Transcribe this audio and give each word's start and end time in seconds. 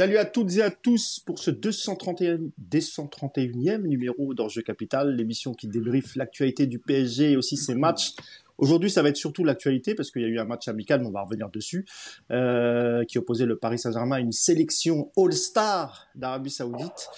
Salut 0.00 0.16
à 0.16 0.24
toutes 0.24 0.56
et 0.56 0.62
à 0.62 0.70
tous 0.70 1.20
pour 1.26 1.38
ce 1.38 1.50
231, 1.50 2.38
231e 2.72 3.82
numéro 3.82 4.32
d'Enjeu 4.32 4.62
Capital, 4.62 5.14
l'émission 5.14 5.52
qui 5.52 5.68
débriefe 5.68 6.16
l'actualité 6.16 6.66
du 6.66 6.78
PSG 6.78 7.32
et 7.32 7.36
aussi 7.36 7.58
ses 7.58 7.74
matchs. 7.74 8.14
Aujourd'hui, 8.56 8.90
ça 8.90 9.02
va 9.02 9.10
être 9.10 9.18
surtout 9.18 9.44
l'actualité 9.44 9.94
parce 9.94 10.10
qu'il 10.10 10.22
y 10.22 10.24
a 10.24 10.28
eu 10.28 10.38
un 10.38 10.46
match 10.46 10.68
amical, 10.68 11.02
mais 11.02 11.06
on 11.06 11.10
va 11.10 11.20
revenir 11.20 11.50
dessus, 11.50 11.84
euh, 12.30 13.04
qui 13.04 13.18
opposait 13.18 13.44
le 13.44 13.58
Paris 13.58 13.78
Saint-Germain 13.78 14.16
à 14.16 14.20
une 14.20 14.32
sélection 14.32 15.12
All-Star 15.18 16.08
d'Arabie 16.14 16.48
Saoudite. 16.48 17.10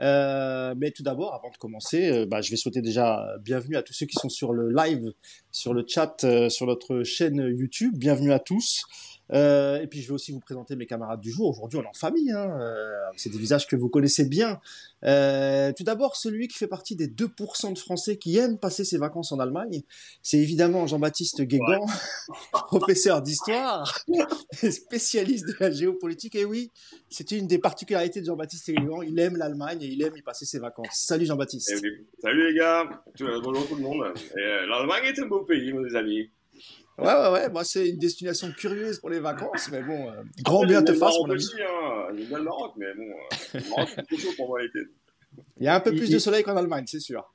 Euh, 0.00 0.74
mais 0.78 0.92
tout 0.92 1.02
d'abord, 1.02 1.34
avant 1.34 1.50
de 1.50 1.58
commencer, 1.58 2.10
euh, 2.10 2.24
bah, 2.24 2.40
je 2.40 2.50
vais 2.50 2.56
souhaiter 2.56 2.80
déjà 2.80 3.22
bienvenue 3.44 3.76
à 3.76 3.82
tous 3.82 3.92
ceux 3.92 4.06
qui 4.06 4.18
sont 4.18 4.30
sur 4.30 4.54
le 4.54 4.70
live, 4.70 5.12
sur 5.52 5.74
le 5.74 5.84
chat, 5.86 6.24
sur 6.48 6.66
notre 6.66 7.02
chaîne 7.02 7.36
YouTube. 7.54 7.98
Bienvenue 7.98 8.32
à 8.32 8.38
tous. 8.38 8.86
Euh, 9.32 9.80
et 9.80 9.86
puis 9.86 10.00
je 10.00 10.08
vais 10.08 10.14
aussi 10.14 10.32
vous 10.32 10.40
présenter 10.40 10.76
mes 10.76 10.86
camarades 10.86 11.20
du 11.20 11.30
jour. 11.30 11.50
Aujourd'hui, 11.50 11.78
on 11.78 11.82
est 11.82 11.86
en 11.86 11.92
famille. 11.92 12.30
Hein. 12.32 12.58
Euh, 12.60 12.92
c'est 13.16 13.30
des 13.30 13.38
visages 13.38 13.66
que 13.66 13.76
vous 13.76 13.88
connaissez 13.88 14.24
bien. 14.24 14.60
Euh, 15.04 15.72
tout 15.76 15.84
d'abord, 15.84 16.16
celui 16.16 16.48
qui 16.48 16.58
fait 16.58 16.66
partie 16.66 16.96
des 16.96 17.08
2% 17.08 17.72
de 17.72 17.78
Français 17.78 18.16
qui 18.16 18.36
aiment 18.36 18.58
passer 18.58 18.84
ses 18.84 18.98
vacances 18.98 19.32
en 19.32 19.38
Allemagne, 19.38 19.82
c'est 20.22 20.38
évidemment 20.38 20.86
Jean-Baptiste 20.86 21.42
Guégan, 21.42 21.86
professeur 22.52 23.22
d'histoire, 23.22 23.98
spécialiste 24.52 25.46
de 25.46 25.54
la 25.60 25.70
géopolitique. 25.70 26.34
Et 26.34 26.44
oui, 26.44 26.70
c'est 27.08 27.30
une 27.30 27.46
des 27.46 27.58
particularités 27.58 28.20
de 28.20 28.26
Jean-Baptiste 28.26 28.70
Guégan. 28.70 29.02
Il 29.02 29.18
aime 29.18 29.36
l'Allemagne 29.36 29.82
et 29.82 29.86
il 29.86 30.02
aime 30.02 30.16
y 30.16 30.22
passer 30.22 30.44
ses 30.44 30.58
vacances. 30.58 30.88
Salut 30.92 31.26
Jean-Baptiste. 31.26 31.70
Eh 31.84 32.06
Salut 32.20 32.52
les 32.52 32.58
gars. 32.58 33.02
Bonjour 33.18 33.68
tout 33.68 33.76
le 33.76 33.82
monde. 33.82 34.12
L'Allemagne 34.34 35.04
est 35.06 35.20
un 35.20 35.26
beau 35.26 35.44
pays, 35.44 35.72
mes 35.72 35.94
amis. 35.94 36.30
Ouais, 37.00 37.14
ouais, 37.14 37.30
ouais. 37.32 37.48
Moi, 37.48 37.64
c'est 37.64 37.88
une 37.88 37.98
destination 37.98 38.50
curieuse 38.52 38.98
pour 38.98 39.10
les 39.10 39.20
vacances, 39.20 39.68
mais 39.70 39.82
bon, 39.82 40.10
euh, 40.10 40.22
grand 40.42 40.64
bien 40.64 40.82
te 40.82 40.92
fasse, 40.92 41.16
mon 41.18 41.30
ami. 41.30 41.44
Hein. 41.60 42.08
J'aime 42.16 42.26
bien 42.26 42.38
le 42.38 42.44
Maroc, 42.44 42.72
mais 42.76 42.92
bon, 42.94 43.02
euh, 43.02 43.38
le 43.54 43.70
Maroc, 43.70 43.88
c'est 43.94 44.06
trop 44.06 44.18
chaud 44.18 44.32
pour 44.36 44.48
moi 44.48 44.62
l'été. 44.62 44.80
Il 45.58 45.64
y 45.64 45.68
a 45.68 45.74
un 45.74 45.80
peu 45.80 45.92
plus 45.92 46.10
de 46.10 46.18
soleil 46.18 46.42
qu'en 46.42 46.56
Allemagne, 46.56 46.84
c'est 46.86 47.00
sûr. 47.00 47.32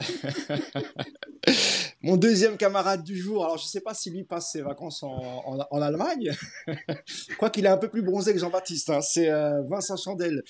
Mon 2.02 2.16
deuxième 2.16 2.56
camarade 2.56 3.02
du 3.02 3.16
jour, 3.16 3.44
alors 3.44 3.58
je 3.58 3.64
ne 3.64 3.68
sais 3.68 3.80
pas 3.80 3.94
s'il 3.94 4.14
lui 4.14 4.24
passe 4.24 4.52
ses 4.52 4.62
vacances 4.62 5.02
en, 5.02 5.08
en, 5.08 5.58
en 5.70 5.82
Allemagne, 5.82 6.30
quoi 7.38 7.50
qu'il 7.50 7.66
est 7.66 7.70
un 7.70 7.76
peu 7.76 7.88
plus 7.88 8.02
bronzé 8.02 8.32
que 8.32 8.38
Jean-Baptiste, 8.38 8.90
hein. 8.90 9.00
c'est 9.00 9.30
euh, 9.30 9.62
Vincent 9.62 9.96
Chandel, 9.96 10.42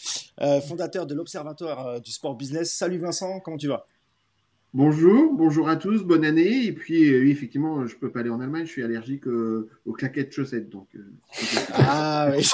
euh, 0.42 0.60
fondateur 0.60 1.06
de 1.06 1.14
l'Observatoire 1.14 1.86
euh, 1.86 2.00
du 2.00 2.12
sport 2.12 2.34
business. 2.34 2.74
Salut 2.74 2.98
Vincent, 2.98 3.40
comment 3.40 3.56
tu 3.56 3.68
vas? 3.68 3.86
Bonjour, 4.74 5.32
bonjour 5.32 5.66
à 5.70 5.76
tous, 5.76 6.04
bonne 6.04 6.26
année. 6.26 6.66
Et 6.66 6.72
puis, 6.72 7.10
euh, 7.10 7.22
oui, 7.22 7.30
effectivement, 7.30 7.86
je 7.86 7.96
peux 7.96 8.10
pas 8.10 8.20
aller 8.20 8.28
en 8.28 8.38
Allemagne, 8.38 8.66
je 8.66 8.72
suis 8.72 8.84
allergique 8.84 9.26
euh, 9.26 9.70
aux 9.86 9.94
claquettes 9.94 10.30
chaussettes. 10.30 10.68
Donc, 10.68 10.88
euh, 10.94 11.00
ah 11.72 12.28
oui. 12.36 12.46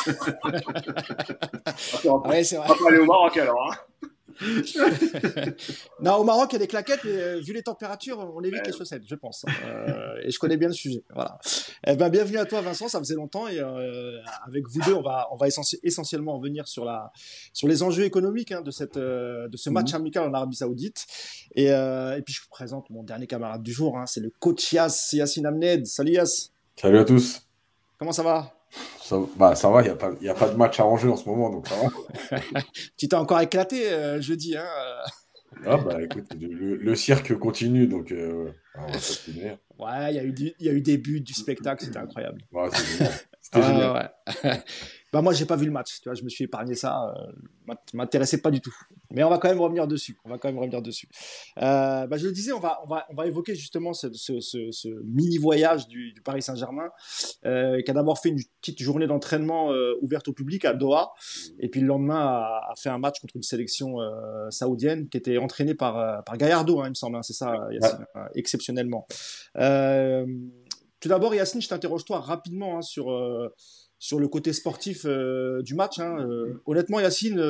ah, 2.05 2.29
ouais, 2.29 2.45
c'est 2.45 2.57
vrai. 2.57 2.67
On 2.69 2.73
va 2.73 2.79
pas 2.79 2.89
aller 2.89 2.99
au 2.99 3.07
Maroc 3.07 3.37
alors. 3.37 3.73
Hein 3.73 4.09
non, 6.01 6.17
au 6.17 6.25
Maroc, 6.25 6.51
il 6.51 6.55
y 6.55 6.57
a 6.57 6.59
des 6.59 6.67
claquettes, 6.67 7.05
mais 7.05 7.11
euh, 7.11 7.41
vu 7.41 7.53
les 7.53 7.63
températures, 7.63 8.19
on 8.19 8.43
évite 8.43 8.61
ouais. 8.61 8.67
les 8.67 8.77
chaussettes, 8.77 9.03
je 9.07 9.15
pense. 9.15 9.45
Euh, 9.65 10.17
et 10.23 10.31
je 10.31 10.39
connais 10.39 10.57
bien 10.57 10.69
le 10.69 10.75
sujet. 10.75 11.03
Voilà. 11.13 11.39
Eh 11.87 11.97
ben, 11.97 12.09
bienvenue 12.09 12.39
à 12.39 12.45
toi, 12.45 12.61
Vincent. 12.61 12.89
Ça 12.89 12.99
faisait 12.99 13.15
longtemps 13.15 13.49
et 13.49 13.59
euh, 13.59 14.19
avec 14.47 14.69
vous 14.69 14.81
deux, 14.81 14.95
on 14.95 15.03
va, 15.03 15.29
on 15.33 15.37
va 15.37 15.47
essentiellement 15.83 16.37
revenir 16.39 16.67
sur 16.69 16.85
la, 16.85 17.13
sur 17.53 17.69
les 17.69 17.83
enjeux 17.83 18.05
économiques 18.05 18.53
hein, 18.53 18.63
de 18.63 18.71
cette, 18.71 18.97
euh, 18.97 19.49
de 19.49 19.57
ce 19.57 19.71
match 19.71 19.93
mmh. 19.93 19.97
amical 19.97 20.29
en 20.29 20.35
Arabie 20.35 20.57
Saoudite. 20.57 21.07
Et, 21.55 21.67
et, 21.67 22.23
puis 22.25 22.35
je 22.35 22.43
vous 22.43 22.49
présente 22.51 22.91
mon 22.91 23.03
dernier 23.03 23.27
camarade 23.27 23.63
du 23.63 23.73
jour. 23.73 23.99
Hein, 23.99 24.07
c'est 24.07 24.21
le 24.21 24.31
coach 24.39 24.73
Yass, 24.73 25.13
Yassine 25.13 25.47
Amned. 25.47 25.87
Salut 25.87 26.13
Yass. 26.13 26.53
Salut 26.77 26.99
à 26.99 27.05
tous. 27.05 27.43
Comment 27.99 28.13
ça 28.13 28.23
va? 28.23 28.54
Ça, 29.03 29.17
bah, 29.37 29.55
ça 29.55 29.71
va, 29.71 29.83
il 29.83 29.85
n'y 29.85 29.91
a, 29.91 29.95
pas, 29.97 30.09
a 30.09 30.35
pas 30.35 30.49
de 30.49 30.57
match 30.57 30.81
à 30.81 30.87
enjeu 30.87 31.11
en 31.11 31.17
ce 31.17 31.29
moment, 31.29 31.51
donc 31.51 31.69
ça 31.69 31.75
va. 31.77 32.61
tu 32.97 33.09
t'es 33.09 33.17
encore 33.17 33.41
éclaté 33.41 33.89
euh, 33.91 34.21
jeudi, 34.21 34.57
hein 34.57 34.67
Ah 35.67 35.77
bah 35.77 36.03
écoute, 36.03 36.25
le, 36.41 36.77
le 36.77 36.95
cirque 36.95 37.35
continue, 37.39 37.87
donc 37.87 38.13
euh, 38.13 38.51
on 38.77 38.87
va 38.87 38.93
continuer. 38.93 39.53
Ouais, 39.79 40.13
il 40.13 40.17
y, 40.17 40.19
a 40.19 40.25
eu 40.25 40.33
du, 40.33 40.53
y 40.59 40.69
a 40.69 40.73
eu 40.73 40.81
des 40.81 40.99
buts, 40.99 41.21
du 41.21 41.35
spectacle, 41.35 41.85
c'était 41.85 41.99
incroyable. 41.99 42.41
Ouais, 42.53 42.69
c'était 43.41 43.63
génial. 43.63 44.11
Ah, 44.27 44.33
ouais. 44.45 44.63
Bah 45.15 45.23
moi, 45.23 45.33
j'ai 45.33 45.47
pas 45.47 45.55
vu 45.55 45.65
le 45.65 45.71
match, 45.71 46.01
tu 46.01 46.09
vois, 46.09 46.15
je 46.15 46.25
me 46.25 46.29
suis 46.29 46.43
épargné 46.43 46.75
ça, 46.75 47.15
euh, 47.69 47.73
m'intéressait 47.93 48.43
pas 48.43 48.51
du 48.51 48.61
tout. 48.61 48.75
Mais 49.13 49.23
on 49.23 49.31
va 49.31 49.39
quand 49.39 49.49
même 49.49 49.61
revenir 49.61 49.87
dessus. 49.87 50.19
On 50.25 50.29
va 50.29 50.39
quand 50.39 50.49
même 50.49 50.59
revenir 50.59 50.83
dessus. 50.83 51.09
Euh, 51.59 52.09
bah, 52.09 52.17
je 52.17 52.27
le 52.27 52.33
disais, 52.33 52.51
on 52.51 52.59
va, 52.59 52.81
on 52.83 52.89
va, 52.89 53.07
on 53.11 53.15
va 53.15 53.29
évoquer 53.29 53.55
justement 53.55 53.93
ce, 53.93 54.13
ce, 54.13 54.41
ce, 54.41 54.73
ce 54.73 54.89
mini 55.05 55.39
voyage 55.39 55.87
du, 55.87 56.13
du 56.13 56.21
Paris 56.21 56.43
Saint-Germain, 56.43 56.89
euh, 57.47 57.81
qui 57.81 57.93
a 57.93 57.95
d'abord 57.95 58.19
fait 58.19 58.31
une 58.31 58.41
petite 58.61 58.83
journée 58.83 59.07
d'entraînement 59.07 59.71
euh, 59.71 59.95
ouverte 60.03 60.27
au 60.27 60.33
public 60.33 60.65
à 60.65 60.75
Doha, 60.75 61.13
et 61.61 61.69
puis 61.69 61.81
le 61.81 61.87
lendemain 61.87 62.19
a, 62.19 62.73
a 62.73 62.75
fait 62.77 62.91
un 62.91 62.99
match 62.99 63.21
contre 63.21 63.37
une 63.37 63.45
sélection 63.45 64.01
euh, 64.01 64.51
saoudienne 64.51 65.09
qui 65.09 65.17
était 65.17 65.39
entraînée 65.39 65.77
par, 65.77 66.25
par 66.25 66.37
Gallardo, 66.37 66.81
hein, 66.81 66.87
il 66.87 66.91
me 66.91 66.95
semble. 66.95 67.15
Hein, 67.15 67.23
c'est 67.23 67.35
ça, 67.35 67.55
Yacine, 67.71 68.05
ouais. 68.17 68.23
exceptionnellement. 68.35 69.07
tout 69.55 71.09
d'abord, 71.09 71.33
Yacine, 71.37 71.63
je 71.63 71.69
t'interroge 71.69 72.05
toi 72.05 72.19
rapidement 72.19 72.79
hein, 72.79 72.83
sur 72.83 73.13
sur 74.05 74.21
le 74.21 74.29
côté 74.29 74.53
sportif 74.53 75.07
du 75.07 75.75
match. 75.75 75.99
Hein. 75.99 76.27
honnêtement, 76.67 77.01
Yacine 77.01 77.41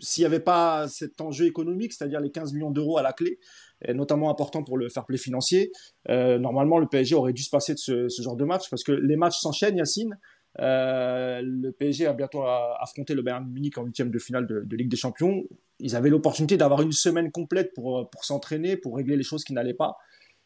s'il 0.00 0.22
n'y 0.22 0.26
avait 0.26 0.40
pas 0.40 0.88
cet 0.88 1.20
enjeu 1.20 1.46
économique, 1.46 1.92
c'est-à-dire 1.92 2.20
les 2.20 2.30
15 2.30 2.52
millions 2.54 2.70
d'euros 2.70 2.98
à 2.98 3.02
la 3.02 3.12
clé, 3.12 3.38
et 3.84 3.94
notamment 3.94 4.30
important 4.30 4.64
pour 4.64 4.78
le 4.78 4.88
fair 4.88 5.06
play 5.06 5.18
financier, 5.18 5.70
euh, 6.08 6.38
normalement 6.38 6.78
le 6.78 6.86
PSG 6.86 7.14
aurait 7.14 7.32
dû 7.32 7.42
se 7.42 7.50
passer 7.50 7.74
de 7.74 7.78
ce, 7.78 8.08
ce, 8.08 8.22
genre 8.22 8.36
de 8.36 8.44
match 8.44 8.68
parce 8.70 8.82
que 8.82 8.92
les 8.92 9.16
matchs 9.16 9.38
s'enchaînent, 9.38 9.76
Yacine. 9.76 10.18
Euh, 10.58 11.40
le 11.44 11.70
PSG 11.70 12.06
a 12.06 12.12
bientôt 12.12 12.42
affronté 12.44 13.14
le 13.14 13.22
Bayern 13.22 13.48
Munich 13.48 13.78
en 13.78 13.84
huitième 13.84 14.10
de 14.10 14.18
finale 14.18 14.46
de, 14.48 14.62
de, 14.64 14.76
Ligue 14.76 14.90
des 14.90 14.96
Champions. 14.96 15.44
Ils 15.78 15.94
avaient 15.94 16.10
l'opportunité 16.10 16.56
d'avoir 16.56 16.82
une 16.82 16.92
semaine 16.92 17.30
complète 17.30 17.72
pour, 17.72 18.10
pour 18.10 18.24
s'entraîner, 18.24 18.76
pour 18.76 18.96
régler 18.96 19.16
les 19.16 19.22
choses 19.22 19.44
qui 19.44 19.52
n'allaient 19.52 19.74
pas. 19.74 19.96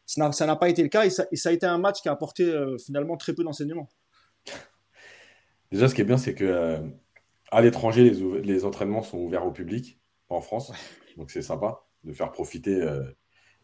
Ça 0.06 0.46
n'a 0.46 0.56
pas 0.56 0.68
été 0.68 0.82
le 0.82 0.90
cas 0.90 1.06
et 1.06 1.10
ça, 1.10 1.26
et 1.32 1.36
ça, 1.36 1.48
a 1.48 1.52
été 1.52 1.64
un 1.64 1.78
match 1.78 2.02
qui 2.02 2.10
a 2.10 2.12
apporté 2.12 2.44
euh, 2.44 2.76
finalement 2.76 3.16
très 3.16 3.32
peu 3.32 3.42
d'enseignements. 3.42 3.88
Déjà, 5.74 5.88
ce 5.88 5.96
qui 5.96 6.02
est 6.02 6.04
bien, 6.04 6.18
c'est 6.18 6.36
que 6.36 6.44
euh, 6.44 6.78
à 7.50 7.60
l'étranger, 7.60 8.08
les, 8.08 8.42
les, 8.42 8.64
entraînements 8.64 9.02
sont 9.02 9.18
ouverts 9.18 9.44
au 9.44 9.50
public, 9.50 10.00
pas 10.28 10.36
en 10.36 10.40
France. 10.40 10.72
Donc 11.16 11.32
c'est 11.32 11.42
sympa 11.42 11.84
de 12.04 12.12
faire 12.12 12.30
profiter 12.30 12.80
euh, 12.80 13.02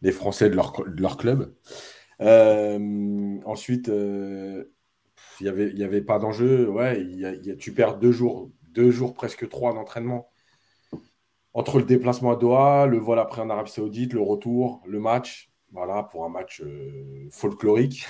les 0.01 0.11
Français 0.11 0.49
de 0.49 0.55
leur, 0.55 0.73
de 0.85 1.01
leur 1.01 1.15
club. 1.15 1.55
Euh, 2.19 3.39
ensuite, 3.45 3.87
il 3.87 4.65
n'y 5.39 5.47
avait, 5.47 5.71
y 5.71 5.85
avait 5.85 6.01
pas 6.01 6.19
d'enjeu. 6.19 6.67
Ouais, 6.67 7.01
y 7.01 7.25
a, 7.25 7.31
y 7.31 7.49
a, 7.49 7.55
tu 7.55 7.73
perds 7.73 7.97
deux 7.97 8.11
jours, 8.11 8.51
deux 8.71 8.91
jours, 8.91 9.13
presque 9.13 9.47
trois 9.47 9.73
d'entraînement. 9.73 10.29
Entre 11.53 11.79
le 11.79 11.85
déplacement 11.85 12.31
à 12.31 12.35
Doha, 12.35 12.87
le 12.87 12.97
vol 12.97 13.19
après 13.19 13.41
en 13.41 13.49
Arabie 13.49 13.71
Saoudite, 13.71 14.11
le 14.11 14.21
retour, 14.21 14.83
le 14.85 14.99
match. 14.99 15.49
Voilà, 15.71 16.03
pour 16.03 16.25
un 16.25 16.29
match 16.29 16.61
folklorique. 17.29 18.05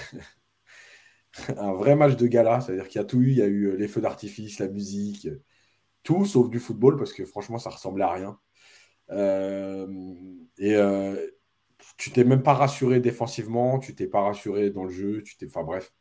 un 1.58 1.74
vrai 1.74 1.96
match 1.96 2.16
de 2.16 2.28
gala, 2.28 2.62
c'est-à-dire 2.62 2.88
qu'il 2.88 3.00
y 3.00 3.03
a 3.03 3.06
tout 3.06 3.22
eu. 3.22 3.31
Il 3.31 3.38
y 3.38 3.42
a 3.42 3.47
eu 3.47 3.78
les 3.78 3.88
feux 3.88 4.02
d'artifice, 4.02 4.59
la 4.59 4.68
musique, 4.68 5.28
tout 6.03 6.25
sauf 6.25 6.50
du 6.50 6.59
football 6.59 6.97
parce 6.97 7.14
que 7.14 7.25
franchement 7.25 7.58
ça 7.58 7.69
ressemblait 7.69 8.03
à 8.03 8.12
rien. 8.12 8.40
Euh, 9.12 9.88
et 10.58 10.75
euh, 10.75 11.16
tu 11.97 12.12
t'es 12.12 12.24
même 12.24 12.44
pas 12.44 12.53
rassuré 12.53 13.02
défensivement 13.02 13.78
tu 13.78 13.94
t'es 13.94 14.08
pas 14.08 14.22
rassuré 14.22 14.70
dans 14.70 14.86
le 14.86 14.90
jeu 14.90 15.22
tu 15.24 15.38
t'es 15.38 15.47
enfin 15.47 15.64
bref. 15.64 15.94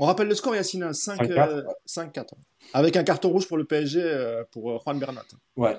On 0.00 0.06
rappelle 0.06 0.28
le 0.28 0.34
score 0.34 0.54
Yacine 0.54 0.90
5-4 0.90 1.54
euh, 1.54 1.62
avec 2.72 2.96
un 2.96 3.02
carton 3.02 3.30
rouge 3.30 3.48
pour 3.48 3.56
le 3.56 3.64
PSG 3.64 4.42
pour 4.52 4.80
Juan 4.82 4.98
Bernat. 4.98 5.24
Ouais. 5.56 5.76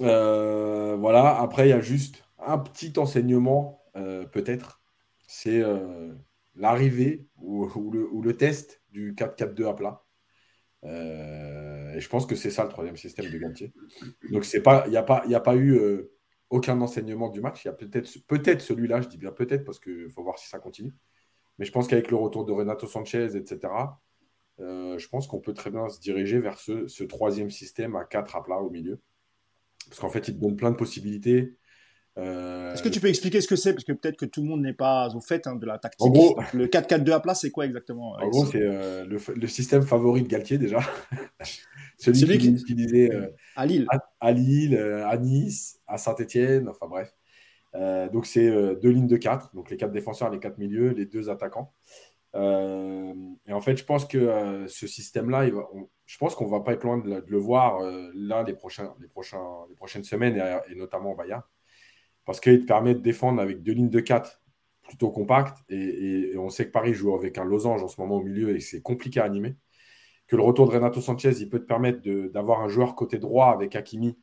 Euh, 0.00 0.96
voilà. 0.96 1.38
Après 1.40 1.66
il 1.66 1.70
y 1.70 1.74
a 1.74 1.80
juste 1.80 2.24
un 2.38 2.58
petit 2.58 2.92
enseignement 2.98 3.82
peut-être. 4.32 4.80
C'est 5.26 5.62
l'arrivée 6.58 7.26
ou, 7.36 7.66
le, 8.22 8.36
test 8.36 8.82
du 8.90 9.14
4-4-2 9.14 9.68
à 9.68 9.74
plat 9.74 10.04
euh, 10.84 11.94
et 11.94 12.00
je 12.00 12.08
pense 12.08 12.26
que 12.26 12.36
c'est 12.36 12.50
ça 12.50 12.62
le 12.64 12.70
troisième 12.70 12.96
système 12.96 13.30
de 13.30 13.38
Galtier. 13.38 13.72
Donc 14.30 14.44
c'est 14.44 14.62
pas, 14.62 14.84
il 14.86 14.90
n'y 14.90 14.96
a 14.96 15.02
pas, 15.02 15.24
a 15.26 15.40
pas 15.40 15.56
eu 15.56 15.72
euh, 15.76 16.12
aucun 16.50 16.80
enseignement 16.80 17.28
du 17.28 17.40
match. 17.40 17.64
Il 17.64 17.68
y 17.68 17.70
a 17.70 17.74
peut-être, 17.74 18.08
peut-être 18.26 18.60
celui-là, 18.60 19.00
je 19.00 19.08
dis 19.08 19.18
bien 19.18 19.32
peut-être 19.32 19.64
parce 19.64 19.80
qu'il 19.80 20.08
faut 20.10 20.22
voir 20.22 20.38
si 20.38 20.48
ça 20.48 20.58
continue. 20.58 20.94
Mais 21.58 21.64
je 21.64 21.72
pense 21.72 21.88
qu'avec 21.88 22.10
le 22.10 22.16
retour 22.16 22.44
de 22.44 22.52
Renato 22.52 22.86
Sanchez, 22.86 23.36
etc., 23.36 23.72
euh, 24.60 24.98
je 24.98 25.08
pense 25.08 25.26
qu'on 25.26 25.40
peut 25.40 25.54
très 25.54 25.70
bien 25.70 25.88
se 25.88 26.00
diriger 26.00 26.40
vers 26.40 26.58
ce, 26.58 26.86
ce, 26.86 27.04
troisième 27.04 27.50
système 27.50 27.96
à 27.96 28.04
4 28.04 28.36
à 28.36 28.42
plat 28.42 28.58
au 28.58 28.70
milieu. 28.70 29.00
Parce 29.88 30.00
qu'en 30.00 30.08
fait, 30.08 30.28
il 30.28 30.36
te 30.36 30.40
donne 30.40 30.56
plein 30.56 30.70
de 30.70 30.76
possibilités. 30.76 31.56
Euh, 32.18 32.72
Est-ce 32.72 32.82
que 32.82 32.88
tu 32.88 33.00
peux 33.00 33.08
expliquer 33.08 33.40
ce 33.40 33.48
que 33.48 33.56
c'est? 33.56 33.72
Parce 33.72 33.84
que 33.84 33.92
peut-être 33.92 34.16
que 34.16 34.26
tout 34.26 34.42
le 34.42 34.48
monde 34.48 34.62
n'est 34.62 34.72
pas 34.72 35.08
au 35.14 35.20
fait 35.20 35.46
hein, 35.46 35.56
de 35.56 35.66
la 35.66 35.78
tactique. 35.78 36.04
En 36.06 36.10
gros, 36.10 36.38
le 36.52 36.66
4-4-2 36.66 37.12
à 37.12 37.20
plat, 37.20 37.34
c'est 37.34 37.50
quoi 37.50 37.64
exactement? 37.64 38.16
En 38.20 38.28
gros, 38.28 38.46
c'est 38.46 38.62
euh, 38.62 39.04
le, 39.04 39.18
le, 39.34 39.46
système 39.46 39.82
favori 39.82 40.22
de 40.22 40.28
Galtier 40.28 40.58
déjà. 40.58 40.80
Celui, 41.98 42.18
Celui 42.18 42.38
qu'il 42.38 42.56
qui... 42.56 42.62
utilisait 42.62 43.14
euh, 43.14 43.28
à 43.56 43.66
Lille, 43.66 43.86
à, 43.90 43.98
à 44.20 44.32
Lille, 44.32 44.76
à 44.76 45.16
Nice, 45.16 45.80
à 45.86 45.98
Saint-Etienne, 45.98 46.68
enfin 46.68 46.86
bref. 46.88 47.12
donc 48.12 48.26
c'est 48.26 48.48
deux 48.76 48.90
lignes 48.90 49.08
de 49.08 49.16
4, 49.16 49.54
donc 49.54 49.70
les 49.70 49.76
quatre 49.76 49.92
défenseurs, 49.92 50.30
les 50.30 50.38
quatre 50.38 50.58
milieux, 50.58 50.90
les 50.90 51.06
deux 51.06 51.28
attaquants. 51.28 51.72
Euh, 52.34 53.14
et 53.46 53.52
en 53.52 53.60
fait, 53.60 53.76
je 53.76 53.84
pense 53.84 54.04
que 54.04 54.18
euh, 54.18 54.68
ce 54.68 54.86
système-là, 54.86 55.48
je 56.06 56.18
pense 56.18 56.34
qu'on 56.34 56.46
va 56.46 56.60
pas 56.60 56.72
être 56.72 56.84
loin 56.84 56.98
de, 56.98 57.24
le 57.26 57.38
voir 57.38 57.80
euh, 57.80 58.10
là 58.14 58.42
les, 58.42 58.54
prochains, 58.54 58.94
les, 59.00 59.08
prochains, 59.08 59.44
les 59.68 59.74
prochaines 59.74 60.04
semaines 60.04 60.36
et, 60.68 60.74
notamment 60.74 61.12
au 61.12 61.16
Bayern. 61.16 61.42
Parce 62.28 62.40
qu'il 62.40 62.60
te 62.60 62.66
permet 62.66 62.94
de 62.94 63.00
défendre 63.00 63.40
avec 63.40 63.62
deux 63.62 63.72
lignes 63.72 63.88
de 63.88 64.00
4 64.00 64.42
plutôt 64.82 65.10
compactes. 65.10 65.56
Et, 65.70 66.34
on 66.36 66.50
sait 66.50 66.66
que 66.66 66.72
Paris 66.72 66.92
joue 66.92 67.14
avec 67.14 67.38
un 67.38 67.44
losange 67.44 67.82
en 67.82 67.88
ce 67.88 67.98
moment 67.98 68.16
au 68.16 68.22
milieu 68.22 68.54
et 68.54 68.60
c'est 68.60 68.82
compliqué 68.82 69.18
à 69.18 69.24
animer. 69.24 69.56
Que 70.26 70.36
le 70.36 70.42
retour 70.42 70.68
de 70.68 70.74
Renato 70.74 71.00
Sanchez, 71.00 71.32
il 71.40 71.48
peut 71.48 71.58
te 71.58 71.64
permettre 71.64 72.06
d'avoir 72.28 72.60
un 72.60 72.68
joueur 72.68 72.96
côté 72.96 73.18
droit 73.18 73.46
avec 73.46 73.74
Hakimi. 73.74 74.18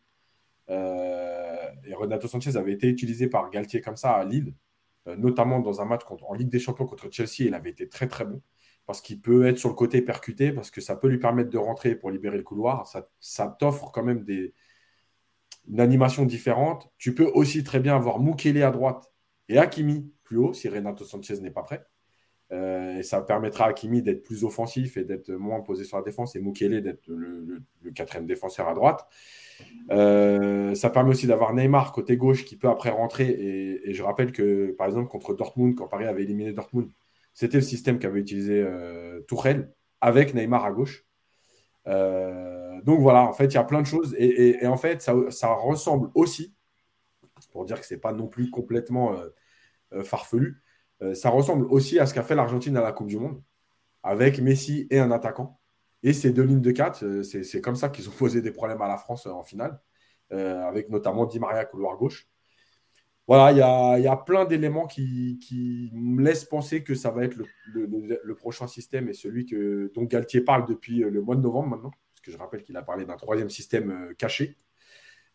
et 0.69 1.93
Renato 1.95 2.27
Sanchez 2.27 2.57
avait 2.57 2.73
été 2.73 2.87
utilisé 2.87 3.27
par 3.27 3.49
Galtier 3.49 3.81
comme 3.81 3.95
ça 3.95 4.11
à 4.11 4.23
Lille. 4.23 4.53
Euh, 5.07 5.15
notamment 5.15 5.59
dans 5.59 5.81
un 5.81 5.85
match 5.85 6.01
en 6.07 6.33
Ligue 6.35 6.49
des 6.49 6.59
Champions 6.59 6.85
contre 6.85 7.11
Chelsea, 7.11 7.47
il 7.47 7.55
avait 7.55 7.71
été 7.71 7.89
très 7.89 8.07
très 8.07 8.25
bon 8.25 8.39
parce 8.85 9.01
qu'il 9.01 9.19
peut 9.19 9.47
être 9.47 9.57
sur 9.57 9.69
le 9.69 9.75
côté 9.75 10.03
percuté, 10.03 10.51
parce 10.51 10.69
que 10.69 10.79
ça 10.79 10.95
peut 10.95 11.07
lui 11.07 11.17
permettre 11.17 11.49
de 11.49 11.57
rentrer 11.57 11.95
pour 11.95 12.11
libérer 12.11 12.37
le 12.37 12.43
couloir. 12.43 12.85
Ça, 13.19 13.47
t'offre 13.59 13.91
quand 13.91 14.03
même 14.03 14.23
des, 14.23 14.53
une 15.69 15.79
animation 15.79 16.25
différente. 16.25 16.91
Tu 16.97 17.13
peux 17.13 17.25
aussi 17.25 17.63
très 17.63 17.79
bien 17.79 17.95
avoir 17.95 18.19
Mukele 18.19 18.63
à 18.63 18.71
droite 18.71 19.11
et 19.49 19.57
Hakimi 19.57 20.11
plus 20.23 20.37
haut 20.37 20.53
si 20.53 20.69
Renato 20.69 21.05
Sanchez 21.05 21.39
n'est 21.41 21.51
pas 21.51 21.63
prêt. 21.63 21.85
Euh, 22.51 22.99
et 22.99 23.03
ça 23.03 23.21
permettra 23.21 23.65
à 23.65 23.69
Hakimi 23.69 24.03
d'être 24.03 24.21
plus 24.21 24.43
offensif 24.43 24.97
et 24.97 25.03
d'être 25.03 25.31
moins 25.31 25.61
posé 25.61 25.83
sur 25.83 25.97
la 25.97 26.03
défense 26.03 26.35
et 26.35 26.39
Mukele 26.39 26.81
d'être 26.81 27.07
le, 27.07 27.63
quatrième 27.95 28.27
défenseur 28.27 28.67
à 28.67 28.73
droite. 28.73 29.07
Euh, 29.91 30.75
ça 30.75 30.89
permet 30.89 31.11
aussi 31.11 31.27
d'avoir 31.27 31.53
Neymar 31.53 31.91
côté 31.91 32.17
gauche 32.17 32.45
qui 32.45 32.57
peut 32.57 32.69
après 32.69 32.89
rentrer. 32.89 33.29
Et, 33.83 33.93
je 33.93 34.03
rappelle 34.03 34.31
que, 34.31 34.75
par 34.77 34.87
exemple, 34.87 35.07
contre 35.09 35.33
Dortmund, 35.33 35.75
quand 35.75 35.87
Paris 35.87 36.05
avait 36.05 36.23
éliminé 36.23 36.53
Dortmund, 36.53 36.89
c'était 37.33 37.57
le 37.57 37.63
système 37.63 37.99
qu'avait 37.99 38.19
utilisé 38.19 38.61
euh, 38.61 39.21
avec 40.01 40.33
Neymar 40.33 40.65
à 40.65 40.71
gauche. 40.71 41.04
Euh, 41.87 42.81
donc 42.83 43.01
voilà, 43.01 43.23
en 43.23 43.33
fait, 43.33 43.45
il 43.45 43.53
y 43.53 43.57
a 43.57 43.63
plein 43.63 43.81
de 43.81 43.87
choses. 43.87 44.15
Et, 44.17 44.65
en 44.67 44.77
fait, 44.77 45.01
ça, 45.01 45.47
ressemble 45.53 46.09
aussi, 46.15 46.55
pour 47.51 47.65
dire 47.65 47.79
que 47.79 47.85
ce 47.85 47.93
n'est 47.93 47.99
pas 47.99 48.13
non 48.13 48.27
plus 48.27 48.49
complètement 48.49 49.15
farfelu, 50.03 50.61
ça 51.13 51.29
ressemble 51.29 51.65
aussi 51.65 51.99
à 51.99 52.05
ce 52.05 52.13
qu'a 52.13 52.23
fait 52.23 52.35
l'Argentine 52.35 52.77
à 52.77 52.81
la 52.81 52.91
Coupe 52.91 53.07
du 53.07 53.17
Monde, 53.17 53.41
avec 54.03 54.39
Messi 54.39 54.87
et 54.91 54.99
un 54.99 55.11
attaquant. 55.11 55.59
Et 56.05 56.13
ces 56.13 56.31
deux 56.31 56.43
lignes 56.43 56.61
de 56.61 56.71
4, 56.71 57.03
euh, 57.03 57.23
c'est 57.23 57.61
comme 57.61 57.75
ça 57.75 57.89
qu'ils 57.89 58.07
ont 58.07 58.11
posé 58.19 58.41
des 58.41 58.51
problèmes 58.51 58.81
à 58.81 58.87
la 58.87 58.97
France 58.97 59.25
euh, 59.25 59.31
en 59.31 59.43
finale, 59.43 59.81
euh, 60.33 60.63
avec 60.63 60.89
notamment 60.89 61.25
Di 61.25 61.39
Maria 61.39 61.65
couloir 61.65 61.97
gauche. 61.97 62.27
Voilà, 63.27 63.51
il 63.51 64.03
y 64.03 64.07
a, 64.07 64.17
plein 64.17 64.45
d'éléments 64.45 64.85
qui, 64.85 65.39
me 65.93 66.23
laissent 66.23 66.45
penser 66.45 66.83
que 66.83 66.93
ça 66.93 67.09
va 67.09 67.23
être 67.23 67.35
le, 67.73 68.35
prochain 68.35 68.67
système 68.67 69.09
et 69.09 69.13
celui 69.13 69.45
que, 69.45 69.91
dont 69.95 70.03
Galtier 70.03 70.41
parle 70.41 70.67
depuis 70.67 70.99
le 70.99 71.21
mois 71.21 71.35
de 71.35 71.41
novembre 71.41 71.69
maintenant, 71.69 71.91
parce 72.13 72.21
que 72.21 72.31
je 72.31 72.37
rappelle 72.37 72.63
qu'il 72.63 72.77
a 72.77 72.83
parlé 72.83 73.05
d'un 73.05 73.17
troisième 73.17 73.49
système 73.49 74.13
caché. 74.17 74.57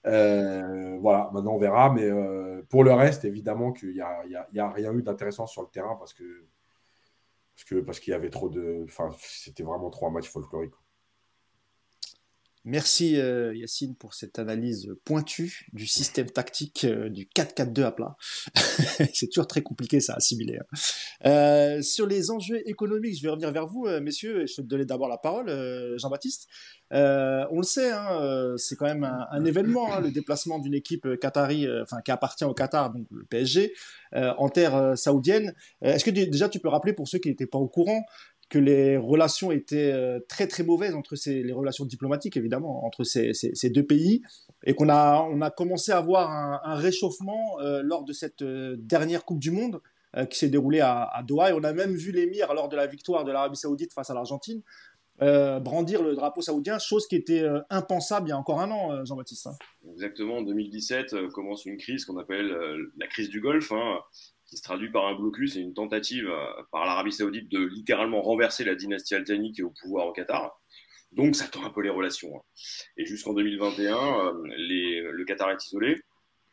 voilà, 0.04 1.30
maintenant 1.32 1.54
on 1.54 1.58
verra, 1.58 1.92
mais 1.92 2.08
pour 2.68 2.84
le 2.84 2.92
reste, 2.92 3.24
évidemment 3.24 3.72
qu'il 3.72 3.92
n'y 3.94 4.00
a, 4.00 4.22
a, 4.58 4.70
rien 4.70 4.94
eu 4.94 5.02
d'intéressant 5.02 5.46
sur 5.46 5.62
le 5.62 5.68
terrain 5.68 5.96
parce 5.96 6.14
que 6.14 6.46
parce 7.56 7.64
que 7.64 7.80
parce 7.80 8.00
qu'il 8.00 8.12
y 8.12 8.14
avait 8.14 8.30
trop 8.30 8.48
de. 8.48 8.84
Enfin, 8.84 9.10
c'était 9.18 9.62
vraiment 9.64 9.90
trop 9.90 10.06
un 10.06 10.10
match 10.10 10.28
folklorique. 10.28 10.72
Merci 12.64 13.18
euh, 13.18 13.54
Yacine 13.54 13.96
pour 13.96 14.12
cette 14.12 14.38
analyse 14.38 14.94
pointue 15.06 15.66
du 15.72 15.86
système 15.86 16.30
tactique 16.30 16.84
euh, 16.84 17.08
du 17.08 17.24
4-4-2 17.24 17.82
à 17.84 17.92
plat. 17.92 18.16
c'est 19.14 19.28
toujours 19.28 19.46
très 19.46 19.62
compliqué 19.62 20.00
ça 20.00 20.12
à 20.12 20.16
assimiler. 20.16 20.58
Hein. 20.58 20.76
Euh, 21.24 21.82
sur 21.82 22.06
les 22.06 22.30
enjeux 22.30 22.60
économiques, 22.68 23.16
je 23.16 23.22
vais 23.22 23.30
revenir 23.30 23.50
vers 23.50 23.66
vous, 23.66 23.88
messieurs, 24.02 24.42
et 24.42 24.46
je 24.46 24.56
vais 24.56 24.62
te 24.62 24.68
donner 24.68 24.84
d'abord 24.84 25.08
la 25.08 25.16
parole, 25.16 25.48
Jean-Baptiste. 25.98 26.48
on 26.90 27.56
le 27.56 27.62
sait, 27.62 27.92
hein, 27.92 28.54
c'est 28.58 28.76
quand 28.76 28.86
même 28.86 29.04
un, 29.04 29.44
événement, 29.44 29.94
hein, 29.94 30.00
le 30.00 30.10
déplacement 30.10 30.58
d'une 30.58 30.74
équipe 30.74 31.08
qatari, 31.18 31.66
enfin 31.82 32.00
qui 32.02 32.10
appartient 32.10 32.44
au 32.44 32.52
Qatar, 32.52 32.92
donc 32.92 33.06
le 33.10 33.24
PSG, 33.24 33.72
en 34.12 34.48
terre 34.48 34.96
saoudienne. 34.96 35.54
Est-ce 35.82 36.04
que 36.04 36.10
déjà 36.10 36.48
tu 36.48 36.58
peux 36.60 36.68
rappeler 36.68 36.92
pour 36.92 37.08
ceux 37.08 37.18
qui 37.18 37.28
n'étaient 37.28 37.46
pas 37.46 37.58
au 37.58 37.68
courant 37.68 38.04
que 38.50 38.58
les 38.58 38.96
relations 38.96 39.52
étaient 39.52 39.92
euh, 39.92 40.18
très 40.28 40.48
très 40.48 40.64
mauvaises 40.64 40.94
entre 40.94 41.14
ces, 41.14 41.42
les 41.42 41.52
relations 41.52 41.86
diplomatiques 41.86 42.36
évidemment 42.36 42.84
entre 42.84 43.04
ces, 43.04 43.32
ces, 43.32 43.70
deux 43.70 43.86
pays 43.86 44.22
et 44.64 44.74
qu'on 44.74 44.88
a 44.88 45.22
on 45.30 45.40
a 45.40 45.50
commencé 45.50 45.92
à 45.92 45.98
avoir 45.98 46.30
un, 46.30 46.74
réchauffement 46.74 47.58
euh, 47.60 47.80
lors 47.82 48.04
de 48.04 48.12
cette 48.12 48.42
euh, 48.42 48.76
dernière 48.78 49.24
Coupe 49.24 49.38
du 49.38 49.52
Monde 49.52 49.80
qui 50.28 50.38
s'est 50.38 50.48
déroulée 50.48 50.80
à, 50.80 51.04
à, 51.04 51.22
Doha. 51.22 51.50
Et 51.50 51.52
on 51.52 51.62
a 51.62 51.72
même 51.72 51.94
vu 51.94 52.10
l'émir 52.10 52.52
lors 52.52 52.68
de 52.68 52.74
la 52.74 52.88
victoire 52.88 53.22
de 53.22 53.30
l'Arabie 53.30 53.56
Saoudite 53.56 53.92
face 53.92 54.10
à 54.10 54.14
l'Argentine 54.14 54.60
brandir 55.20 56.02
le 56.02 56.16
drapeau 56.16 56.40
saoudien, 56.40 56.80
chose 56.80 57.06
qui 57.06 57.14
était 57.14 57.46
impensable 57.68 58.26
il 58.26 58.30
y 58.30 58.32
a 58.32 58.38
encore 58.38 58.60
un 58.60 58.70
an, 58.72 59.04
Jean-Baptiste. 59.04 59.50
Exactement, 59.92 60.38
en 60.38 60.42
2017 60.42 61.28
commence 61.28 61.64
une 61.64 61.76
crise 61.76 62.06
qu'on 62.06 62.16
appelle 62.16 62.50
la 62.96 63.06
crise 63.06 63.28
du 63.28 63.40
Golfe, 63.40 63.70
hein, 63.70 64.00
qui 64.50 64.56
se 64.56 64.62
traduit 64.62 64.90
par 64.90 65.06
un 65.06 65.14
blocus 65.14 65.56
et 65.56 65.60
une 65.60 65.74
tentative 65.74 66.28
euh, 66.28 66.62
par 66.72 66.84
l'Arabie 66.84 67.12
Saoudite 67.12 67.48
de 67.48 67.60
littéralement 67.60 68.20
renverser 68.20 68.64
la 68.64 68.74
dynastie 68.74 69.14
altani 69.14 69.52
qui 69.52 69.60
est 69.60 69.64
au 69.64 69.72
pouvoir 69.80 70.08
au 70.08 70.12
Qatar. 70.12 70.60
Donc 71.12 71.36
ça 71.36 71.46
tend 71.46 71.64
un 71.64 71.70
peu 71.70 71.82
les 71.82 71.90
relations. 71.90 72.36
Hein. 72.36 72.42
Et 72.96 73.06
jusqu'en 73.06 73.32
2021, 73.32 73.94
euh, 73.96 74.32
le 74.56 75.24
Qatar 75.24 75.52
est 75.52 75.64
isolé 75.64 76.02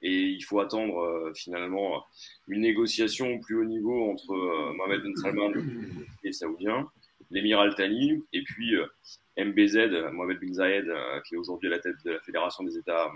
et 0.03 0.13
il 0.13 0.41
faut 0.41 0.59
attendre 0.59 0.99
euh, 0.99 1.33
finalement 1.35 2.03
une 2.47 2.61
négociation 2.61 3.33
au 3.33 3.39
plus 3.39 3.55
haut 3.55 3.65
niveau 3.65 4.11
entre 4.11 4.31
Mohamed 4.75 5.01
Ben 5.01 5.15
Salman 5.15 5.51
et 6.23 6.31
Saoudien, 6.31 6.88
l'émir 7.31 7.59
Al-Thani 7.59 8.23
et 8.31 8.44
puis 8.44 8.75
MBZ, 9.38 10.11
Mohamed 10.13 10.39
bin 10.39 10.53
Zayed, 10.53 10.91
qui 11.25 11.33
est 11.33 11.38
aujourd'hui 11.38 11.67
à 11.67 11.71
la 11.71 11.79
tête 11.79 11.95
de 12.05 12.11
la 12.11 12.19
Fédération 12.19 12.63
des 12.63 12.77
États 12.77 13.11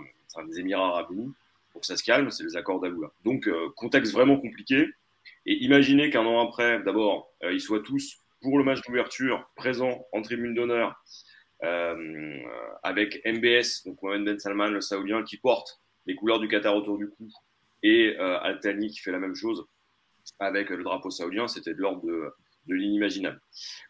des 0.48 0.60
Émirats 0.60 0.88
Arabes 0.88 1.12
Unis 1.12 1.32
pour 1.72 1.80
que 1.80 1.86
ça 1.86 1.96
se 1.96 2.04
calme, 2.04 2.30
c'est 2.30 2.44
les 2.44 2.56
accords 2.56 2.80
d'Agoula. 2.80 3.08
Donc, 3.24 3.48
euh, 3.48 3.70
contexte 3.76 4.12
vraiment 4.12 4.38
compliqué. 4.38 4.86
Et 5.46 5.54
imaginez 5.64 6.10
qu'un 6.10 6.24
an 6.24 6.46
après, 6.46 6.82
d'abord, 6.82 7.32
euh, 7.42 7.52
ils 7.52 7.60
soient 7.60 7.80
tous 7.80 8.16
pour 8.40 8.58
le 8.58 8.64
match 8.64 8.80
d'ouverture 8.82 9.48
présents 9.56 10.06
en 10.12 10.22
tribune 10.22 10.54
d'honneur 10.54 11.02
euh, 11.64 12.40
avec 12.82 13.22
MBS, 13.24 13.84
donc 13.86 14.02
Mohamed 14.02 14.24
Ben 14.24 14.38
Salman, 14.38 14.68
le 14.68 14.80
saoudien, 14.80 15.22
qui 15.22 15.38
porte 15.38 15.80
les 16.06 16.14
couleurs 16.14 16.40
du 16.40 16.48
Qatar 16.48 16.76
autour 16.76 16.98
du 16.98 17.08
cou, 17.08 17.28
et 17.84 18.16
Al 18.16 18.60
Thani 18.60 18.90
qui 18.90 19.00
fait 19.00 19.12
la 19.12 19.18
même 19.18 19.34
chose 19.34 19.64
avec 20.40 20.70
le 20.70 20.82
drapeau 20.82 21.10
saoudien. 21.10 21.46
C'était 21.46 21.74
de 21.74 21.78
l'ordre 21.78 22.04
de 22.04 22.74
l'inimaginable. 22.74 23.40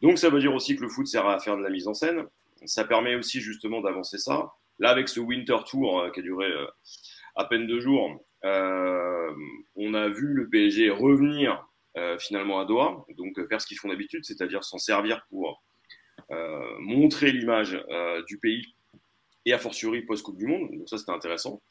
Donc, 0.03 0.19
ça 0.19 0.29
veut 0.29 0.41
dire 0.41 0.55
aussi 0.55 0.77
que 0.77 0.83
le 0.83 0.89
foot 0.89 1.07
sert 1.07 1.27
à 1.27 1.39
faire 1.39 1.57
de 1.57 1.63
la 1.63 1.71
mise 1.71 1.89
en 1.89 1.95
scène. 1.95 2.27
Ça 2.67 2.85
permet 2.85 3.15
aussi 3.15 3.41
justement 3.41 3.81
d'avancer 3.81 4.19
ça. 4.19 4.53
Là, 4.79 4.91
avec 4.91 5.09
ce 5.09 5.21
Winter 5.21 5.59
Tour 5.67 6.11
qui 6.13 6.21
a 6.21 6.23
duré 6.23 6.51
à 7.35 7.45
peine 7.45 7.67
deux 7.67 7.81
jours, 7.81 8.25
euh, 8.45 9.33
on 9.77 9.95
a 9.95 10.09
vu 10.09 10.27
le 10.29 10.49
PSG 10.49 10.91
revenir 10.91 11.67
euh, 11.97 12.19
finalement 12.19 12.61
à 12.61 12.65
Doha, 12.65 13.05
donc 13.17 13.35
faire 13.49 13.61
ce 13.61 13.67
qu'ils 13.67 13.79
font 13.79 13.89
d'habitude, 13.89 14.25
c'est-à-dire 14.25 14.65
s'en 14.65 14.79
servir 14.79 15.25
pour 15.29 15.63
euh, 16.31 16.77
montrer 16.81 17.33
l'image 17.33 17.81
du 18.27 18.39
pays 18.39 18.75
et 19.45 19.53
a 19.53 19.59
fortiori 19.59 20.03
post-Coupe 20.03 20.39
du 20.39 20.47
Monde. 20.47 20.71
Donc 20.73 20.89
ça, 20.89 20.99
c'était 20.99 21.13
intéressant. 21.13 21.63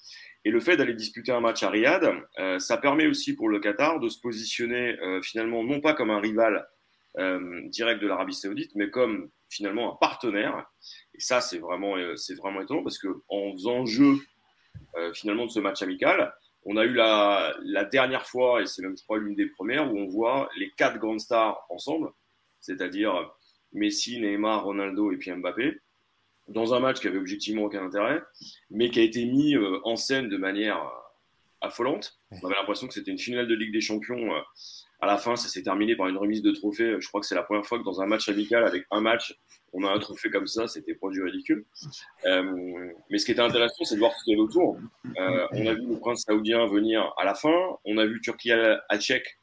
Et 0.44 0.52
le 0.52 0.60
fait 0.60 0.76
d'aller 0.76 0.94
disputer 0.94 1.32
un 1.32 1.40
match 1.40 1.64
à 1.64 1.70
Riyad, 1.70 2.12
ça 2.60 2.78
permet 2.78 3.08
aussi 3.08 3.34
pour 3.34 3.48
le 3.48 3.60
Qatar 3.60 4.00
de 4.00 4.10
se 4.10 4.20
positionner 4.20 4.98
finalement 5.24 5.64
non 5.64 5.80
pas 5.80 5.94
comme 5.94 6.10
un 6.10 6.20
rival 6.20 6.68
direct 7.18 8.02
de 8.02 8.08
l'Arabie 8.08 8.34
Saoudite, 8.34 8.72
mais 8.76 8.90
comme 8.90 9.30
finalement 9.50 9.94
un 9.94 9.96
partenaire. 9.96 10.66
Et 11.14 11.22
ça, 11.22 11.40
c'est 11.40 11.60
vraiment, 11.60 11.96
vraiment 12.42 12.62
étonnant 12.62 12.84
parce 12.84 12.98
que 12.98 13.08
en 13.30 13.54
faisant 13.54 13.86
jeu 13.86 14.16
euh, 14.16 14.18
finalement 15.14 15.46
de 15.46 15.52
ce 15.52 15.60
match 15.60 15.82
amical. 15.82 16.34
On 16.64 16.78
a 16.78 16.86
eu 16.86 16.94
la, 16.94 17.56
la 17.64 17.86
dernière 17.86 18.28
fois, 18.28 18.62
et 18.62 18.68
c'est 18.68 18.82
même 18.82 18.96
je 18.98 19.04
crois 19.04 19.18
l'une 19.18 19.36
des 19.36 19.48
premières, 19.48 19.92
où 19.92 19.98
on 19.98 20.08
voit 20.08 20.50
les 20.58 20.72
quatre 20.78 21.00
grandes 21.00 21.20
stars 21.20 21.66
ensemble, 21.70 22.10
c'est-à-dire 22.60 23.32
Messi, 23.74 24.20
Neymar, 24.20 24.64
Ronaldo 24.64 25.12
et 25.12 25.18
puis 25.18 25.32
Mbappé, 25.32 25.80
dans 26.48 26.74
un 26.74 26.80
match 26.80 27.00
qui 27.00 27.08
avait 27.08 27.18
objectivement 27.18 27.64
aucun 27.64 27.86
intérêt, 27.86 28.22
mais 28.70 28.90
qui 28.90 29.00
a 29.00 29.04
été 29.04 29.26
mis 29.26 29.56
euh, 29.56 29.80
en 29.84 29.96
scène 29.96 30.30
de 30.30 30.38
manière 30.38 30.78
euh, 30.78 30.90
affolante. 31.62 32.20
On 32.32 32.46
avait 32.46 32.56
l'impression 32.56 32.88
que 32.88 32.94
c'était 32.94 33.12
une 33.12 33.20
finale 33.20 33.48
de 33.48 33.56
Ligue 33.56 33.72
des 33.72 33.82
Champions. 33.82 34.34
À 35.02 35.08
la 35.08 35.18
fin, 35.18 35.36
ça 35.36 35.50
s'est 35.50 35.64
terminé 35.64 35.96
par 35.96 36.08
une 36.08 36.18
remise 36.18 36.44
de 36.44 36.52
trophée. 36.52 36.96
Je 37.00 37.08
crois 37.08 37.22
que 37.22 37.28
c'est 37.28 37.36
la 37.36 37.42
première 37.42 37.66
fois 37.66 37.80
que 37.80 37.84
dans 37.84 38.02
un 38.02 38.06
match 38.06 38.30
amical, 38.30 38.64
avec 38.64 38.86
un 38.92 39.02
match, 39.02 39.36
on 39.74 39.84
a 39.84 39.92
un 39.92 39.98
trophée 39.98 40.30
comme 40.30 40.46
ça, 40.46 40.68
c'était 40.68 40.94
produit 40.94 41.24
ridicule. 41.24 41.66
Euh, 42.26 42.92
mais 43.10 43.18
ce 43.18 43.26
qui 43.26 43.32
était 43.32 43.42
intéressant, 43.42 43.84
c'est 43.84 43.96
de 43.96 44.00
voir 44.00 44.12
ce 44.14 44.24
qu'il 44.24 44.34
y 44.34 44.36
avait 44.36 44.44
autour. 44.44 44.78
Euh, 45.18 45.48
on 45.54 45.66
a 45.66 45.74
vu 45.74 45.88
le 45.88 45.98
prince 45.98 46.24
saoudien 46.28 46.68
venir 46.68 47.14
à 47.18 47.26
la 47.26 47.34
fin. 47.34 47.78
On 47.84 47.98
a 47.98 48.06
vu 48.06 48.22
Turki 48.22 48.52
Alchek, 48.90 49.38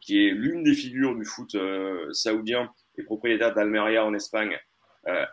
qui 0.00 0.26
est 0.26 0.30
l'une 0.30 0.62
des 0.62 0.74
figures 0.74 1.14
du 1.14 1.26
foot 1.26 1.54
euh, 1.56 2.10
saoudien 2.12 2.72
et 2.96 3.02
propriétaire 3.02 3.54
d'Almeria 3.54 4.04
en 4.04 4.14
Espagne, 4.14 4.58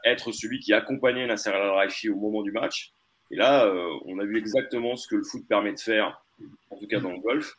être 0.04 0.32
celui 0.32 0.60
qui 0.60 0.74
accompagnait 0.74 1.28
Nasser 1.28 1.52
Al-Raifi 1.52 2.10
au 2.10 2.16
moment 2.16 2.42
du 2.42 2.52
match. 2.52 2.92
Et 3.32 3.36
là, 3.36 3.72
on 4.06 4.18
a 4.18 4.26
vu 4.26 4.40
exactement 4.40 4.96
ce 4.96 5.08
que 5.08 5.18
le 5.18 5.24
foot 5.24 5.46
permet 5.48 5.74
de 5.74 5.80
faire, 5.80 6.24
en 6.72 6.78
tout 6.78 6.88
cas 6.88 7.00
dans 7.00 7.12
le 7.12 7.20
golf, 7.20 7.54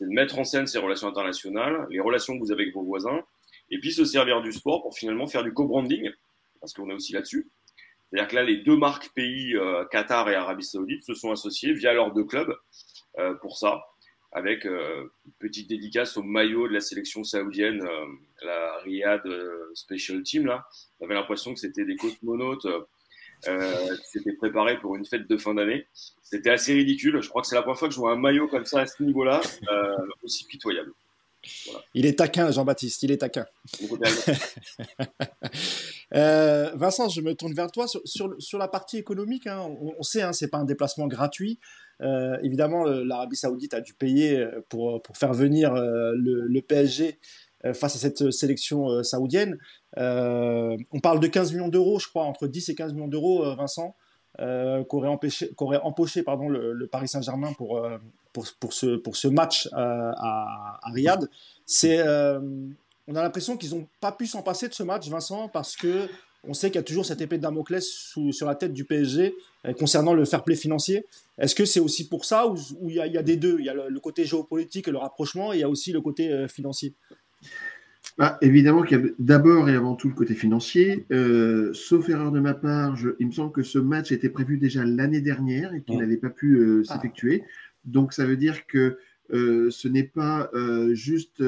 c'est 0.00 0.06
de 0.06 0.14
mettre 0.14 0.38
en 0.38 0.44
scène 0.44 0.66
ces 0.66 0.78
relations 0.78 1.08
internationales, 1.08 1.86
les 1.90 2.00
relations 2.00 2.32
que 2.34 2.42
vous 2.42 2.50
avez 2.50 2.62
avec 2.62 2.74
vos 2.74 2.82
voisins, 2.82 3.20
et 3.70 3.78
puis 3.78 3.92
se 3.92 4.06
servir 4.06 4.40
du 4.40 4.50
sport 4.50 4.82
pour 4.82 4.96
finalement 4.96 5.26
faire 5.26 5.44
du 5.44 5.52
co-branding, 5.52 6.10
parce 6.58 6.72
qu'on 6.72 6.88
est 6.88 6.94
aussi 6.94 7.12
là-dessus. 7.12 7.50
C'est-à-dire 8.10 8.28
que 8.28 8.36
là, 8.36 8.42
les 8.42 8.56
deux 8.56 8.78
marques 8.78 9.10
pays, 9.14 9.54
euh, 9.54 9.84
Qatar 9.90 10.30
et 10.30 10.34
Arabie 10.34 10.64
Saoudite, 10.64 11.04
se 11.04 11.12
sont 11.12 11.30
associés 11.30 11.74
via 11.74 11.92
leurs 11.92 12.14
deux 12.14 12.24
clubs 12.24 12.56
euh, 13.18 13.34
pour 13.34 13.58
ça, 13.58 13.84
avec 14.32 14.64
euh, 14.64 15.06
une 15.26 15.32
petite 15.38 15.68
dédicace 15.68 16.16
au 16.16 16.22
maillot 16.22 16.66
de 16.66 16.72
la 16.72 16.80
sélection 16.80 17.22
saoudienne, 17.22 17.86
la 18.42 18.78
Riyad 18.78 19.22
Special 19.74 20.22
Team. 20.22 20.46
Là, 20.46 20.66
on 20.98 21.04
avait 21.04 21.14
l'impression 21.14 21.52
que 21.52 21.60
c'était 21.60 21.84
des 21.84 21.96
cosmonautes 21.96 22.66
euh, 23.48 23.96
qui 23.96 24.18
s'étaient 24.18 24.36
préparés 24.36 24.78
pour 24.78 24.96
une 24.96 25.04
fête 25.04 25.28
de 25.28 25.36
fin 25.36 25.54
d'année. 25.54 25.86
C'était 26.22 26.50
assez 26.50 26.74
ridicule. 26.74 27.20
Je 27.22 27.28
crois 27.28 27.42
que 27.42 27.48
c'est 27.48 27.56
la 27.56 27.62
première 27.62 27.78
fois 27.78 27.88
que 27.88 27.94
je 27.94 28.00
vois 28.00 28.12
un 28.12 28.18
maillot 28.18 28.48
comme 28.48 28.64
ça 28.64 28.80
à 28.80 28.86
ce 28.86 29.02
niveau-là, 29.02 29.40
aussi 30.22 30.44
pitoyable. 30.46 30.92
Il 31.94 32.06
est 32.06 32.18
taquin, 32.18 32.50
Jean-Baptiste, 32.50 33.02
il 33.02 33.12
est 33.12 33.18
taquin. 33.18 33.46
euh, 36.14 36.70
Vincent, 36.74 37.08
je 37.08 37.20
me 37.22 37.34
tourne 37.34 37.54
vers 37.54 37.70
toi 37.70 37.88
sur, 37.88 38.00
sur, 38.04 38.34
sur 38.38 38.58
la 38.58 38.68
partie 38.68 38.98
économique. 38.98 39.46
Hein, 39.46 39.60
on, 39.60 39.94
on, 39.98 40.02
sait, 40.02 40.22
hein, 40.22 40.32
c'est 40.32 40.48
pas 40.48 40.58
un 40.58 40.64
déplacement 40.64 41.06
gratuit. 41.06 41.58
Euh, 42.02 42.36
évidemment, 42.42 42.84
l'Arabie 42.84 43.36
Saoudite 43.36 43.74
a 43.74 43.80
dû 43.80 43.94
payer 43.94 44.38
euh, 44.38 44.64
pour, 44.68 45.02
pour 45.02 45.16
faire 45.16 45.32
venir 45.32 45.74
euh, 45.74 46.12
le, 46.14 46.46
le, 46.46 46.62
PSG 46.62 47.08
euh, 47.08 47.12
face 47.74 47.96
à 47.96 47.98
cette 47.98 48.30
sélection 48.30 48.88
euh, 48.88 49.02
saoudienne. 49.02 49.58
on 49.96 51.00
parle 51.02 51.20
de 51.20 51.26
15 51.26 51.52
millions 51.52 51.68
d'euros, 51.68 51.98
je 51.98 52.08
crois, 52.08 52.24
entre 52.24 52.46
10 52.46 52.68
et 52.68 52.74
15 52.74 52.94
millions 52.94 53.08
d'euros, 53.08 53.54
Vincent, 53.54 53.94
qu'aurait, 54.38 55.08
empêché, 55.08 55.50
empoché 55.82 56.22
pardon, 56.22 56.48
le, 56.48 56.86
Paris 56.86 57.08
Saint-Germain 57.08 57.52
pour, 57.52 57.86
pour, 58.32 58.72
ce, 58.72 58.96
pour 58.96 59.16
ce 59.16 59.28
match 59.28 59.68
à, 59.72 60.78
à 60.82 60.90
Riyad. 60.92 61.28
C'est, 61.66 62.02
on 62.02 63.14
a 63.14 63.22
l'impression 63.22 63.56
qu'ils 63.56 63.76
n'ont 63.76 63.86
pas 64.00 64.12
pu 64.12 64.26
s'en 64.26 64.42
passer 64.42 64.68
de 64.68 64.74
ce 64.74 64.82
match, 64.82 65.08
Vincent, 65.08 65.48
parce 65.48 65.76
que 65.76 66.08
on 66.44 66.54
sait 66.54 66.68
qu'il 66.68 66.76
y 66.76 66.78
a 66.78 66.84
toujours 66.84 67.04
cette 67.04 67.20
épée 67.20 67.36
de 67.36 67.42
Damoclès 67.42 67.86
sur 68.32 68.46
la 68.46 68.54
tête 68.54 68.72
du 68.72 68.84
PSG 68.84 69.34
euh, 69.66 69.72
concernant 69.74 70.14
le 70.14 70.24
fair 70.24 70.42
play 70.42 70.56
financier. 70.56 71.04
Est-ce 71.38 71.54
que 71.54 71.64
c'est 71.64 71.80
aussi 71.80 72.08
pour 72.08 72.24
ça 72.24 72.46
ou 72.46 72.56
il 72.88 72.94
y, 72.94 73.00
a 73.00 73.22
des 73.22 73.36
deux? 73.36 73.56
Il 73.58 73.66
y 73.66 73.68
a 73.68 73.74
le, 73.74 74.00
côté 74.00 74.24
géopolitique 74.24 74.86
le 74.86 74.98
rapprochement, 74.98 75.52
et 75.52 75.56
il 75.56 75.60
y 75.60 75.64
a 75.64 75.68
aussi 75.68 75.92
le 75.92 76.00
côté 76.00 76.30
euh, 76.30 76.48
financier 76.48 76.94
bah, 78.18 78.38
Évidemment 78.40 78.82
qu'il 78.82 79.00
y 79.00 79.02
a 79.02 79.10
d'abord 79.18 79.68
et 79.68 79.74
avant 79.74 79.94
tout 79.94 80.08
le 80.08 80.14
côté 80.14 80.34
financier. 80.34 81.06
Euh, 81.12 81.72
sauf 81.72 82.08
erreur 82.08 82.32
de 82.32 82.40
ma 82.40 82.54
part, 82.54 82.96
je, 82.96 83.10
il 83.18 83.28
me 83.28 83.32
semble 83.32 83.52
que 83.52 83.62
ce 83.62 83.78
match 83.78 84.12
était 84.12 84.28
prévu 84.28 84.58
déjà 84.58 84.84
l'année 84.84 85.20
dernière 85.20 85.74
et 85.74 85.82
qu'il 85.82 85.98
n'avait 85.98 86.16
pas 86.16 86.30
pu 86.30 86.56
euh, 86.56 86.84
s'effectuer. 86.84 87.42
Ah. 87.44 87.50
Donc 87.84 88.12
ça 88.12 88.26
veut 88.26 88.36
dire 88.36 88.66
que 88.66 88.98
euh, 89.32 89.70
ce 89.70 89.88
n'est 89.88 90.04
pas 90.04 90.50
juste 90.92 91.42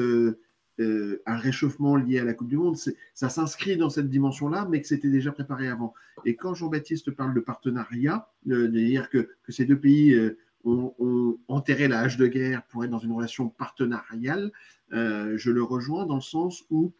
euh, 0.79 1.21
un 1.27 1.37
réchauffement 1.37 1.95
lié 1.95 2.17
à 2.17 2.23
la 2.23 2.33
Coupe 2.33 2.47
du 2.47 2.57
Monde, 2.57 2.77
ça 3.13 3.29
s'inscrit 3.29 3.77
dans 3.77 3.91
cette 3.91 4.09
dimension-là, 4.09 4.67
mais 4.71 4.81
que 4.81 4.87
c'était 4.87 5.09
déjà 5.09 5.31
préparé 5.31 5.67
avant. 5.67 5.93
Et 6.25 6.35
quand 6.35 6.55
Jean-Baptiste 6.55 7.11
parle 7.11 7.35
de 7.35 7.39
partenariat, 7.41 8.27
euh, 8.49 8.67
de 8.67 8.79
dire 8.79 9.11
que, 9.11 9.29
que, 9.43 9.51
ces 9.51 9.65
deux 9.65 9.77
pays 9.77 10.15
euh, 10.15 10.35
ont, 10.63 11.37
enterré 11.47 11.87
la 11.87 11.99
hache 11.99 12.17
de 12.17 12.27
guerre 12.27 12.63
pour 12.67 12.83
être 12.83 12.91
dans 12.91 12.99
une 12.99 13.11
relation 13.11 13.49
partenariale, 13.49 14.51
euh, 14.93 15.37
je 15.37 15.51
le 15.51 15.63
rejoins 15.63 16.05
dans 16.05 16.15
le 16.15 16.21
sens 16.21 16.63
où 16.69 16.93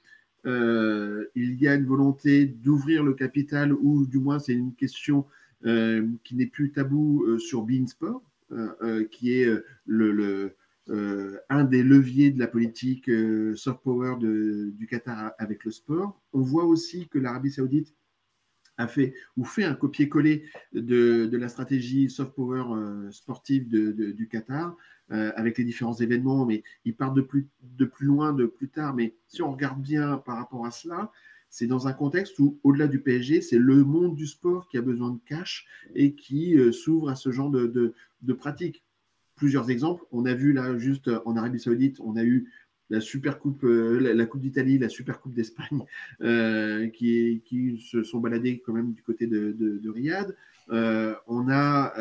euh, 0.45 1.25
il 1.35 1.61
y 1.61 1.67
a 1.67 1.75
une 1.75 1.85
volonté 1.85 2.45
d'ouvrir 2.45 3.03
le 3.03 3.13
capital, 3.13 3.73
ou 3.73 4.05
du 4.05 4.19
moins 4.19 4.39
c'est 4.39 4.53
une 4.53 4.75
question 4.75 5.25
qui 5.63 6.35
n'est 6.35 6.47
plus 6.47 6.73
tabou 6.73 7.39
sur 7.39 7.61
Beansport, 7.63 8.21
qui 9.11 9.31
est 9.31 9.47
le, 9.85 10.53
euh, 10.89 11.39
un 11.49 11.63
des 11.63 11.81
leviers 11.81 12.31
de 12.31 12.39
la 12.39 12.47
politique 12.47 13.07
euh, 13.07 13.55
soft 13.55 13.81
power 13.83 14.17
du 14.19 14.87
Qatar 14.89 15.31
avec 15.37 15.63
le 15.63 15.71
sport. 15.71 16.21
On 16.33 16.41
voit 16.41 16.65
aussi 16.65 17.07
que 17.07 17.19
l'Arabie 17.19 17.51
saoudite 17.51 17.93
a 18.77 18.87
fait 18.87 19.13
ou 19.37 19.45
fait 19.45 19.63
un 19.63 19.75
copier-coller 19.75 20.45
de, 20.73 21.25
de, 21.25 21.37
la 21.37 21.47
stratégie 21.47 22.09
soft 22.09 22.33
power 22.33 22.63
euh, 22.71 23.11
sportive 23.11 23.69
du 23.69 24.27
Qatar 24.27 24.75
euh, 25.11 25.31
avec 25.35 25.57
les 25.57 25.63
différents 25.63 25.93
événements, 25.93 26.45
mais 26.45 26.63
il 26.85 26.95
part 26.95 27.13
de 27.13 27.21
plus, 27.21 27.47
de 27.61 27.85
plus 27.85 28.07
loin, 28.07 28.33
de 28.33 28.45
plus 28.45 28.69
tard. 28.69 28.95
Mais 28.95 29.15
si 29.27 29.41
on 29.41 29.51
regarde 29.51 29.81
bien 29.81 30.17
par 30.17 30.37
rapport 30.37 30.65
à 30.65 30.71
cela, 30.71 31.11
c'est 31.49 31.67
dans 31.67 31.87
un 31.87 31.93
contexte 31.93 32.39
où, 32.39 32.59
au-delà 32.63 32.87
du 32.87 32.99
PSG, 32.99 33.41
c'est 33.41 33.59
le 33.59 33.83
monde 33.83 34.15
du 34.15 34.25
sport 34.25 34.67
qui 34.69 34.77
a 34.77 34.81
besoin 34.81 35.11
de 35.11 35.19
cash 35.25 35.67
et 35.93 36.15
qui 36.15 36.57
euh, 36.57 36.71
s'ouvre 36.71 37.09
à 37.09 37.15
ce 37.15 37.31
genre 37.31 37.51
de, 37.51 37.67
de, 37.67 37.93
de 38.21 38.33
pratiques 38.33 38.83
plusieurs 39.35 39.69
exemples. 39.69 40.03
On 40.11 40.25
a 40.25 40.33
vu 40.33 40.53
là, 40.53 40.77
juste 40.77 41.11
en 41.25 41.35
Arabie 41.35 41.59
Saoudite, 41.59 41.99
on 41.99 42.15
a 42.15 42.23
eu 42.23 42.49
la 42.93 43.01
Super 43.01 43.39
Coupe, 43.39 43.63
euh, 43.63 44.13
la, 44.13 44.25
Coupe 44.27 44.41
d'Italie, 44.41 44.77
la 44.77 44.87
Super 44.87 45.19
Coupe 45.19 45.33
d'Espagne, 45.33 45.83
euh, 46.21 46.87
qui, 46.89 47.41
se 47.79 48.03
sont 48.03 48.19
baladés 48.19 48.61
quand 48.63 48.73
même 48.73 48.93
du 48.93 49.01
côté 49.01 49.25
de, 49.25 49.51
de, 49.51 49.89
Riyad. 49.89 50.35
Euh, 50.69 51.15
on 51.27 51.49
a 51.49 51.93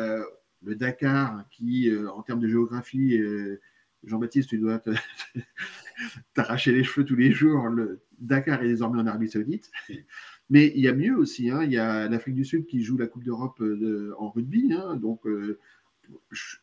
le 0.63 0.75
Dakar, 0.75 1.45
qui, 1.49 1.91
en 2.15 2.21
termes 2.21 2.39
de 2.39 2.47
géographie, 2.47 3.19
Jean-Baptiste, 4.03 4.49
tu 4.49 4.59
dois 4.59 4.81
t'arracher 6.35 6.71
les 6.71 6.83
cheveux 6.83 7.05
tous 7.05 7.15
les 7.15 7.31
jours. 7.31 7.67
Le 7.69 7.99
Dakar 8.19 8.61
est 8.61 8.67
désormais 8.67 9.01
en 9.01 9.07
Arabie 9.07 9.29
Saoudite. 9.29 9.71
Mais 10.49 10.71
il 10.75 10.81
y 10.81 10.87
a 10.87 10.93
mieux 10.93 11.17
aussi. 11.17 11.49
Hein. 11.49 11.63
Il 11.63 11.71
y 11.71 11.77
a 11.77 12.07
l'Afrique 12.07 12.35
du 12.35 12.45
Sud 12.45 12.65
qui 12.65 12.83
joue 12.83 12.97
la 12.97 13.07
Coupe 13.07 13.23
d'Europe 13.23 13.61
en 14.19 14.29
rugby. 14.29 14.73
Hein. 14.73 14.95
Donc, 14.97 15.21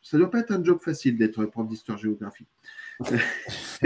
ça 0.02 0.16
ne 0.16 0.22
doit 0.22 0.30
pas 0.30 0.40
être 0.40 0.52
un 0.52 0.62
job 0.62 0.80
facile 0.80 1.18
d'être 1.18 1.44
prof 1.46 1.68
d'histoire-géographie. 1.68 2.46
euh, 2.46 2.89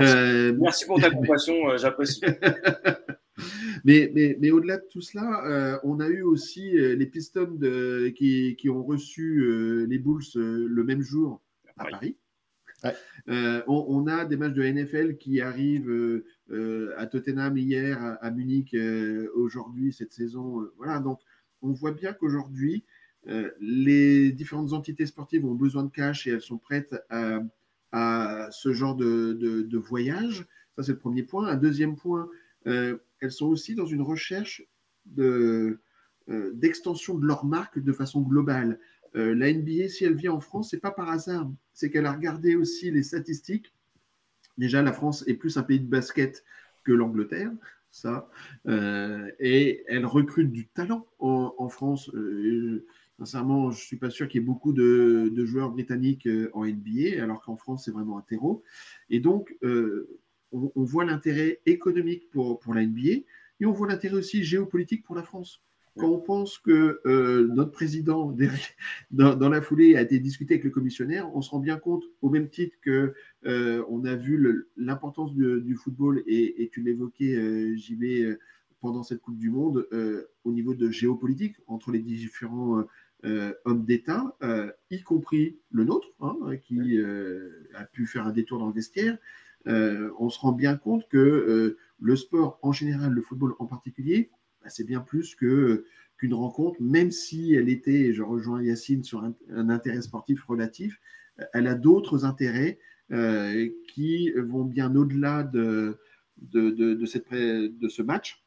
Merci 0.00 0.86
pour 0.86 1.00
ta 1.00 1.10
compassion, 1.10 1.70
euh, 1.70 1.76
j'apprécie. 1.78 2.20
mais, 3.84 4.10
mais, 4.14 4.36
mais 4.40 4.50
au-delà 4.50 4.78
de 4.78 4.86
tout 4.90 5.00
cela, 5.00 5.44
euh, 5.46 5.78
on 5.84 6.00
a 6.00 6.08
eu 6.08 6.22
aussi 6.22 6.78
euh, 6.78 6.94
les 6.96 7.06
Pistons 7.06 7.52
de, 7.52 8.08
qui, 8.16 8.56
qui, 8.56 8.70
ont 8.70 8.82
reçu 8.84 9.40
euh, 9.40 9.86
les 9.88 9.98
Bulls 9.98 10.22
euh, 10.36 10.66
le 10.68 10.84
même 10.84 11.02
jour 11.02 11.42
à 11.76 11.84
Paris. 11.84 12.16
Ouais. 12.84 12.94
On, 13.66 13.86
on, 13.88 14.06
a 14.06 14.24
des 14.24 14.36
matchs 14.36 14.54
de 14.54 14.62
NFL 14.62 15.16
qui 15.16 15.40
arrivent 15.40 16.22
à 16.96 17.06
Tottenham 17.06 17.58
hier, 17.58 18.00
à, 18.00 18.14
à 18.14 18.30
Munich 18.30 18.76
aujourd'hui, 19.34 19.92
cette 19.92 20.12
saison. 20.12 20.64
voilà, 20.76 21.00
donc 21.00 21.18
on 21.60 21.72
voit 21.72 21.90
bien 21.90 22.12
qu'aujourd'hui, 22.12 22.84
euh, 23.26 23.50
les 23.60 24.32
différentes 24.32 24.72
entités 24.72 25.04
sportives 25.04 25.44
ont 25.44 25.54
besoin 25.54 25.84
de 25.84 25.90
cash 25.90 26.26
et 26.26 26.30
elles 26.30 26.40
sont 26.40 26.58
prêtes 26.58 26.94
à, 27.10 27.40
à 27.92 28.48
ce 28.50 28.72
genre 28.72 28.94
de, 28.94 29.76
voyage. 29.76 30.46
Ça, 30.76 30.82
c'est 30.82 30.92
le 30.92 30.98
premier 30.98 31.22
point. 31.22 31.46
Un 31.48 31.56
deuxième 31.56 31.96
point, 31.96 32.28
euh, 32.66 32.98
elles 33.20 33.32
sont 33.32 33.46
aussi 33.46 33.74
dans 33.74 33.86
une 33.86 34.02
recherche 34.02 34.62
euh, 35.18 35.78
d'extension 36.26 37.16
de 37.16 37.26
leur 37.26 37.44
marque 37.44 37.78
de 37.78 37.92
façon 37.92 38.22
globale. 38.22 38.78
Euh, 39.16 39.34
la 39.34 39.52
NBA, 39.52 39.88
si 39.88 40.04
elle 40.04 40.14
vient 40.14 40.32
en 40.32 40.40
France, 40.40 40.70
c'est 40.70 40.80
pas 40.80 40.90
par 40.90 41.08
hasard. 41.08 41.50
C'est 41.72 41.90
qu'elle 41.90 42.06
a 42.06 42.12
regardé 42.12 42.56
aussi 42.56 42.90
les 42.90 43.02
statistiques. 43.02 43.72
Déjà, 44.58 44.82
la 44.82 44.92
France 44.92 45.24
est 45.26 45.34
plus 45.34 45.56
un 45.56 45.62
pays 45.62 45.80
de 45.80 45.88
basket 45.88 46.44
que 46.84 46.92
l'Angleterre 46.92 47.52
ça. 47.90 48.28
Et 48.66 49.82
elle 49.88 50.04
recrute 50.04 50.52
du 50.52 50.68
talent 50.68 51.06
en, 51.18 51.54
en 51.56 51.68
France. 51.70 52.10
Sincèrement, 53.18 53.72
je 53.72 53.80
ne 53.80 53.84
suis 53.84 53.96
pas 53.96 54.10
sûr 54.10 54.28
qu'il 54.28 54.40
y 54.40 54.44
ait 54.44 54.46
beaucoup 54.46 54.72
de, 54.72 55.44
joueurs 55.44 55.70
britanniques 55.70 56.28
euh, 56.28 56.50
en 56.54 56.64
NBA, 56.64 57.20
alors 57.20 57.42
qu'en 57.42 57.56
France, 57.56 57.84
c'est 57.84 57.90
vraiment 57.90 58.16
un 58.16 58.22
terreau. 58.22 58.62
Et 59.10 59.18
donc, 59.18 59.56
euh, 59.64 60.08
on, 60.52 60.70
voit 60.84 61.04
l'intérêt 61.04 61.60
économique 61.66 62.30
pour, 62.30 62.60
pour 62.60 62.74
la 62.74 62.86
NBA 62.86 63.24
et 63.60 63.66
on 63.66 63.72
voit 63.72 63.88
l'intérêt 63.88 64.14
aussi 64.14 64.44
géopolitique 64.44 65.04
pour 65.04 65.16
la 65.16 65.24
France. 65.24 65.62
Quand 65.96 66.08
on 66.08 66.20
pense 66.20 66.58
que 66.58 67.00
euh, 67.06 67.48
notre 67.48 67.72
président, 67.72 68.32
dans, 69.10 69.48
la 69.48 69.62
foulée, 69.62 69.96
a 69.96 70.02
été 70.02 70.20
discuté 70.20 70.54
avec 70.54 70.64
le 70.64 70.70
commissionnaire, 70.70 71.28
on 71.34 71.42
se 71.42 71.50
rend 71.50 71.58
bien 71.58 71.76
compte, 71.76 72.04
au 72.22 72.30
même 72.30 72.48
titre 72.48 72.76
que 72.80 73.14
on 73.44 74.04
a 74.04 74.14
vu 74.14 74.64
l'importance 74.76 75.34
du, 75.34 75.74
football, 75.74 76.22
et, 76.28 76.62
et 76.62 76.68
tu 76.68 76.82
l'évoquais, 76.82 77.76
JB, 77.76 78.36
pendant 78.80 79.02
cette 79.02 79.20
Coupe 79.20 79.38
du 79.38 79.50
Monde, 79.50 79.88
au 80.44 80.52
niveau 80.52 80.74
de 80.74 80.88
géopolitique, 80.88 81.56
entre 81.66 81.90
les 81.90 81.98
différents 81.98 82.84
euh, 83.24 83.52
hommes 83.64 83.84
d'État, 83.84 84.36
euh, 84.42 84.70
y 84.90 85.02
compris 85.02 85.58
le 85.70 85.84
nôtre, 85.84 86.08
hein, 86.20 86.36
qui 86.62 86.98
euh, 86.98 87.68
a 87.74 87.84
pu 87.84 88.06
faire 88.06 88.26
un 88.26 88.32
détour 88.32 88.58
dans 88.58 88.68
le 88.68 88.72
vestiaire, 88.72 89.18
on 89.66 90.30
se 90.30 90.38
rend 90.38 90.52
bien 90.52 90.76
compte 90.76 91.06
que 91.08 91.76
le 92.00 92.16
sport 92.16 92.58
en 92.62 92.72
général, 92.72 93.12
le 93.12 93.20
football 93.20 93.54
en 93.58 93.66
particulier, 93.66 94.30
bah, 94.62 94.70
c'est 94.70 94.84
bien 94.84 95.00
plus 95.00 95.34
que 95.34 95.84
qu'une 96.16 96.32
rencontre, 96.32 96.80
même 96.80 97.10
si 97.10 97.52
elle 97.54 97.68
était, 97.68 98.14
je 98.14 98.22
rejoins 98.22 98.62
Yacine 98.62 99.04
sur 99.04 99.22
un, 99.22 99.34
un 99.50 99.68
intérêt 99.68 100.00
sportif 100.00 100.42
relatif, 100.44 100.98
elle 101.52 101.66
a 101.66 101.74
d'autres 101.74 102.24
intérêts 102.24 102.78
euh, 103.12 103.68
qui 103.88 104.30
vont 104.32 104.64
bien 104.64 104.94
au-delà 104.96 105.42
de, 105.42 105.98
de, 106.38 106.70
de, 106.70 106.94
de, 106.94 107.06
cette, 107.06 107.30
de 107.30 107.88
ce 107.88 108.02
match. 108.02 108.44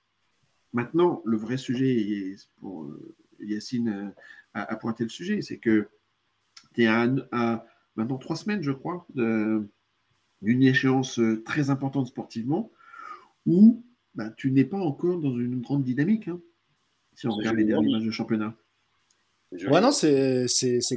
Maintenant, 0.74 1.22
le 1.26 1.38
vrai 1.38 1.58
sujet, 1.58 2.36
pour 2.58 2.92
Yacine 3.40 4.14
à, 4.54 4.72
à 4.72 4.76
pointer 4.76 5.04
le 5.04 5.10
sujet, 5.10 5.42
c'est 5.42 5.58
que 5.58 5.90
tu 6.74 6.84
es 6.84 6.88
à, 6.88 7.08
à, 7.32 7.66
maintenant 7.96 8.18
trois 8.18 8.36
semaines, 8.36 8.64
je 8.64 8.72
crois, 8.72 9.08
d'une 9.16 10.64
échéance 10.64 11.20
très 11.46 11.70
importante 11.70 12.08
sportivement, 12.08 12.72
où 13.46 13.84
bah, 14.16 14.30
tu 14.38 14.52
n'es 14.52 14.66
pas 14.66 14.78
encore 14.78 15.20
dans 15.20 15.38
une 15.38 15.62
grande 15.62 15.84
dynamique, 15.84 16.28
hein, 16.28 16.40
si 17.16 17.28
on 17.28 17.32
regarde 17.32 17.58
les 17.58 17.66
derniers 17.66 17.92
matchs 17.92 18.06
de 18.06 18.12
championnat. 18.12 18.56
Ouais, 19.52 19.82
non, 19.82 19.92
c'est 19.92 20.48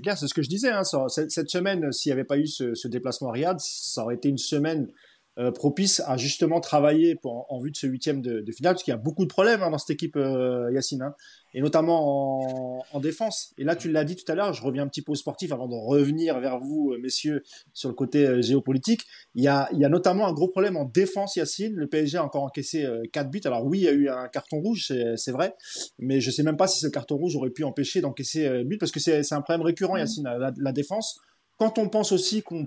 clair, 0.02 0.16
c'est 0.16 0.28
ce 0.28 0.34
que 0.34 0.42
je 0.42 0.48
disais. 0.48 0.70
Hein, 0.70 0.82
cette, 1.08 1.50
semaine, 1.50 1.90
s'il 1.92 2.10
n'y 2.10 2.12
avait 2.12 2.24
pas 2.24 2.38
eu 2.38 2.46
ce, 2.46 2.74
ce, 2.74 2.86
déplacement 2.86 3.30
à 3.30 3.32
Riyad, 3.32 3.58
ça 3.58 4.04
aurait 4.04 4.14
été 4.14 4.28
une 4.28 4.38
semaine 4.38 4.92
euh, 5.38 5.50
propice 5.50 6.00
à 6.06 6.16
justement 6.16 6.60
travailler 6.60 7.16
pour, 7.16 7.46
en, 7.52 7.60
vue 7.60 7.70
de 7.70 7.76
ce 7.76 7.86
huitième 7.86 8.22
de, 8.22 8.40
de, 8.40 8.52
finale, 8.52 8.74
parce 8.74 8.84
qu'il 8.84 8.92
y 8.92 8.94
a 8.94 8.98
beaucoup 8.98 9.24
de 9.24 9.28
problèmes 9.28 9.62
hein, 9.62 9.70
dans 9.70 9.78
cette 9.78 9.90
équipe, 9.90 10.16
euh, 10.16 10.70
Yacine, 10.72 11.02
hein, 11.02 11.14
et 11.54 11.60
notamment 11.60 12.78
en, 12.80 12.84
en, 12.92 13.00
défense. 13.00 13.54
Et 13.58 13.64
là, 13.64 13.76
tu 13.76 13.90
l'as 13.90 14.04
dit 14.04 14.16
tout 14.16 14.30
à 14.30 14.34
l'heure, 14.34 14.52
je 14.52 14.62
reviens 14.62 14.82
un 14.82 14.88
petit 14.88 15.02
peu 15.02 15.12
au 15.12 15.14
sportif 15.14 15.52
avant 15.52 15.68
de 15.68 15.74
revenir 15.74 16.38
vers 16.40 16.58
vous, 16.58 16.92
euh, 16.92 16.98
messieurs, 16.98 17.42
sur 17.72 17.88
le 17.88 17.94
côté 17.94 18.26
euh, 18.26 18.42
géopolitique. 18.42 19.02
Il 19.36 19.44
y, 19.44 19.48
a, 19.48 19.68
il 19.72 19.78
y 19.78 19.84
a 19.84 19.88
notamment 19.88 20.26
un 20.26 20.32
gros 20.32 20.48
problème 20.48 20.76
en 20.76 20.84
défense, 20.84 21.36
Yacine. 21.36 21.74
Le 21.74 21.86
PSG 21.86 22.18
a 22.18 22.24
encore 22.24 22.42
encaissé 22.42 22.84
euh, 22.84 23.02
4 23.12 23.30
buts. 23.30 23.40
Alors 23.44 23.64
oui, 23.64 23.78
il 23.78 23.84
y 23.84 23.88
a 23.88 23.92
eu 23.92 24.08
un 24.08 24.26
carton 24.28 24.60
rouge, 24.60 24.92
c'est 25.16 25.32
vrai, 25.32 25.54
mais 25.98 26.20
je 26.20 26.30
sais 26.30 26.42
même 26.42 26.56
pas 26.56 26.66
si 26.66 26.80
ce 26.80 26.88
carton 26.88 27.16
rouge 27.16 27.36
aurait 27.36 27.50
pu 27.50 27.62
empêcher 27.62 28.00
d'encaisser 28.00 28.64
but, 28.64 28.78
parce 28.78 28.92
que 28.92 29.00
c'est 29.00 29.32
un 29.32 29.40
problème 29.40 29.64
récurrent, 29.64 29.96
Yacine, 29.96 30.24
la, 30.24 30.52
la 30.56 30.72
défense. 30.72 31.20
Quand 31.58 31.78
on 31.78 31.88
pense 31.88 32.10
aussi 32.10 32.42
qu'on 32.42 32.66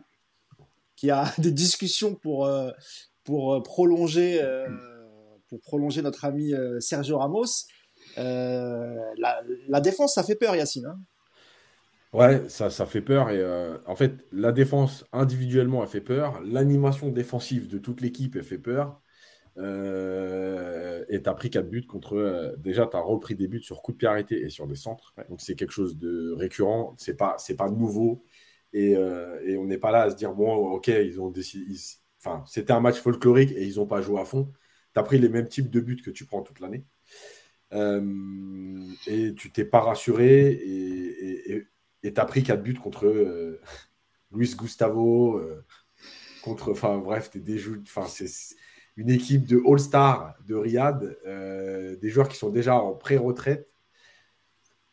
qui 0.97 1.09
a 1.11 1.31
des 1.37 1.53
discussions 1.53 2.15
pour, 2.15 2.45
euh, 2.45 2.71
pour, 3.23 3.53
euh, 3.53 3.63
prolonger, 3.63 4.41
euh, 4.41 4.67
pour 5.47 5.61
prolonger 5.61 6.01
notre 6.01 6.25
ami 6.25 6.51
Sergio 6.81 7.19
Ramos. 7.19 7.67
La, 8.17 9.41
la, 9.69 9.79
défense, 9.79 10.15
ça 10.15 10.23
fait 10.23 10.35
peur, 10.35 10.55
Yacine. 10.57 10.87
Hein 10.87 10.99
ouais, 12.11 12.43
ça, 12.49 12.69
ça 12.69 12.85
fait 12.85 13.01
peur. 13.01 13.29
Et 13.29 13.41
en 13.85 13.95
fait, 13.95 14.25
la 14.33 14.51
défense 14.51 15.05
individuellement, 15.13 15.83
elle 15.83 15.89
fait 15.89 16.01
peur. 16.01 16.41
L'animation 16.43 17.09
défensive 17.11 17.69
de 17.69 17.77
toute 17.77 18.01
l'équipe, 18.01 18.35
elle 18.35 18.43
fait 18.43 18.57
peur. 18.57 18.99
et 19.55 21.21
tu 21.21 21.29
as 21.29 21.33
pris 21.33 21.49
4 21.49 21.69
buts 21.69 21.87
contre. 21.87 22.55
déjà, 22.57 22.87
tu 22.87 22.97
as 22.97 23.01
repris 23.01 23.35
des 23.35 23.47
buts 23.47 23.63
sur 23.63 23.81
coup 23.81 23.93
de 23.93 23.97
pied 23.97 24.07
arrêté 24.09 24.41
et 24.41 24.49
sur 24.49 24.67
des 24.67 24.75
centres. 24.75 25.13
Donc, 25.29 25.39
c'est 25.39 25.55
quelque 25.55 25.71
chose 25.71 25.97
de 25.97 26.33
récurrent. 26.33 26.93
C'est 26.97 27.15
pas, 27.15 27.37
pas 27.57 27.69
nouveau. 27.69 28.25
Euh, 28.77 29.39
et, 29.46 29.57
on 29.57 29.65
n'est 29.65 29.77
pas 29.77 29.91
là 29.91 30.03
à 30.03 30.10
se 30.10 30.15
dire, 30.15 30.34
bon, 30.34 30.55
ok, 30.72 30.88
ils 30.88 31.19
ont 31.22 31.29
décidé. 31.29 31.75
Enfin, 32.19 32.43
c'était 32.48 32.74
un 32.74 32.79
match 32.79 33.00
folklorique 33.00 33.51
et 33.51 33.65
ils 33.65 33.77
n'ont 33.77 33.88
pas 33.88 34.01
joué 34.01 34.19
à 34.19 34.25
fond. 34.25 34.51
Tu 34.93 35.00
as 35.00 35.03
pris 35.03 35.19
les 35.19 35.29
mêmes 35.29 35.48
types 35.48 35.69
de 35.69 35.79
buts 35.79 36.01
que 36.03 36.12
tu 36.12 36.25
prends 36.25 36.41
toute 36.41 36.60
l'année. 36.60 36.86
Euh, 37.74 38.86
et 39.07 39.34
tu 39.36 39.51
t'es 39.51 39.65
pas 39.65 39.81
rassuré 39.81 40.51
et 42.03 42.13
tu 42.13 42.22
as 42.22 42.25
pris 42.25 42.43
4 42.43 42.63
buts 42.63 42.75
contre 42.75 43.05
euh, 43.07 43.62
Luis 44.31 44.55
Gustavo, 44.57 45.41
contre, 46.43 46.72
enfin 46.72 46.98
bref, 46.98 47.29
es 47.36 47.39
des 47.39 47.62
enfin, 47.81 48.05
c'est 48.07 48.55
une 48.96 49.10
équipe 49.10 49.46
de 49.46 49.62
All-Star 49.65 50.36
de 50.46 50.55
Riyad, 50.55 51.17
des 52.01 52.10
joueurs 52.10 52.27
qui 52.27 52.38
sont 52.38 52.50
déjà 52.50 52.75
en 52.75 52.93
pré-retraite 52.93 53.69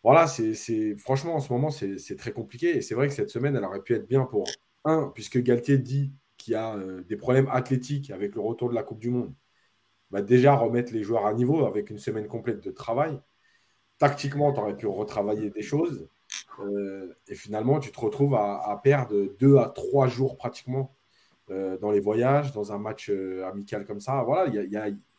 voilà, 0.05 0.27
c'est 0.27 0.97
franchement 0.99 1.35
en 1.37 1.41
ce 1.41 1.51
moment 1.51 1.71
c'est 1.71 2.17
très 2.19 2.33
compliqué 2.33 2.77
et 2.77 2.83
c'est 2.83 2.95
vrai 2.95 3.09
que 3.09 3.15
cette 3.15 3.31
semaine 3.31 3.57
elle 3.57 3.65
aurait 3.65 3.83
pu 3.83 3.95
être 3.95 4.07
bien 4.07 4.25
pour 4.25 4.45
un 4.85 5.11
puisque 5.15 5.43
Galtier 5.43 5.79
dit 5.79 6.13
qu'il 6.37 6.53
y 6.53 6.57
a 6.57 6.77
euh, 6.77 7.03
des 7.05 7.17
problèmes 7.17 7.49
athlétiques 7.51 8.11
avec 8.11 8.35
le 8.35 8.43
retour 8.43 8.69
de 8.69 8.75
la 8.75 8.83
Coupe 8.83 8.99
du 8.99 9.09
Monde. 9.11 9.35
Bah, 10.11 10.23
déjà 10.23 10.55
remettre 10.55 10.93
les 10.93 11.03
joueurs 11.03 11.27
à 11.27 11.33
niveau 11.35 11.65
avec 11.67 11.91
une 11.91 11.99
semaine 11.99 12.29
complète 12.29 12.63
de 12.63 12.71
travail. 12.71 13.19
Tactiquement, 13.99 14.53
tu 14.53 14.61
aurais 14.61 14.77
pu 14.77 14.87
retravailler 14.87 15.51
des 15.51 15.63
choses 15.63 16.07
euh, 16.61 17.15
et 17.29 17.35
finalement 17.35 17.81
tu 17.81 17.91
te 17.91 18.01
retrouves 18.01 18.35
à, 18.35 18.81
perdre 18.85 19.29
deux 19.39 19.57
à 19.57 19.71
trois 19.71 20.07
jours 20.09 20.37
pratiquement 20.37 20.95
euh, 21.51 21.79
dans 21.79 21.91
les 21.91 22.01
voyages, 22.01 22.53
dans 22.53 22.73
un 22.73 22.79
match 22.79 23.11
amical 23.47 23.87
comme 23.87 24.01
ça. 24.01 24.23
Voilà, 24.23 24.49
il 24.49 24.69
n'y 24.69 24.77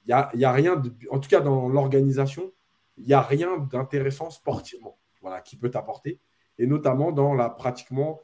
y 0.07 0.13
a, 0.13 0.49
a 0.49 0.51
rien, 0.51 0.75
de, 0.75 0.91
en 1.09 1.19
tout 1.19 1.29
cas 1.29 1.41
dans 1.41 1.69
l'organisation 1.69 2.51
il 2.97 3.05
n'y 3.05 3.13
a 3.13 3.21
rien 3.21 3.57
d'intéressant 3.57 4.29
sportivement 4.29 4.97
voilà, 5.21 5.41
qui 5.41 5.57
peut 5.57 5.71
t'apporter. 5.71 6.19
Et 6.57 6.67
notamment 6.67 7.11
dans 7.11 7.33
la 7.33 7.49
pratiquement 7.49 8.21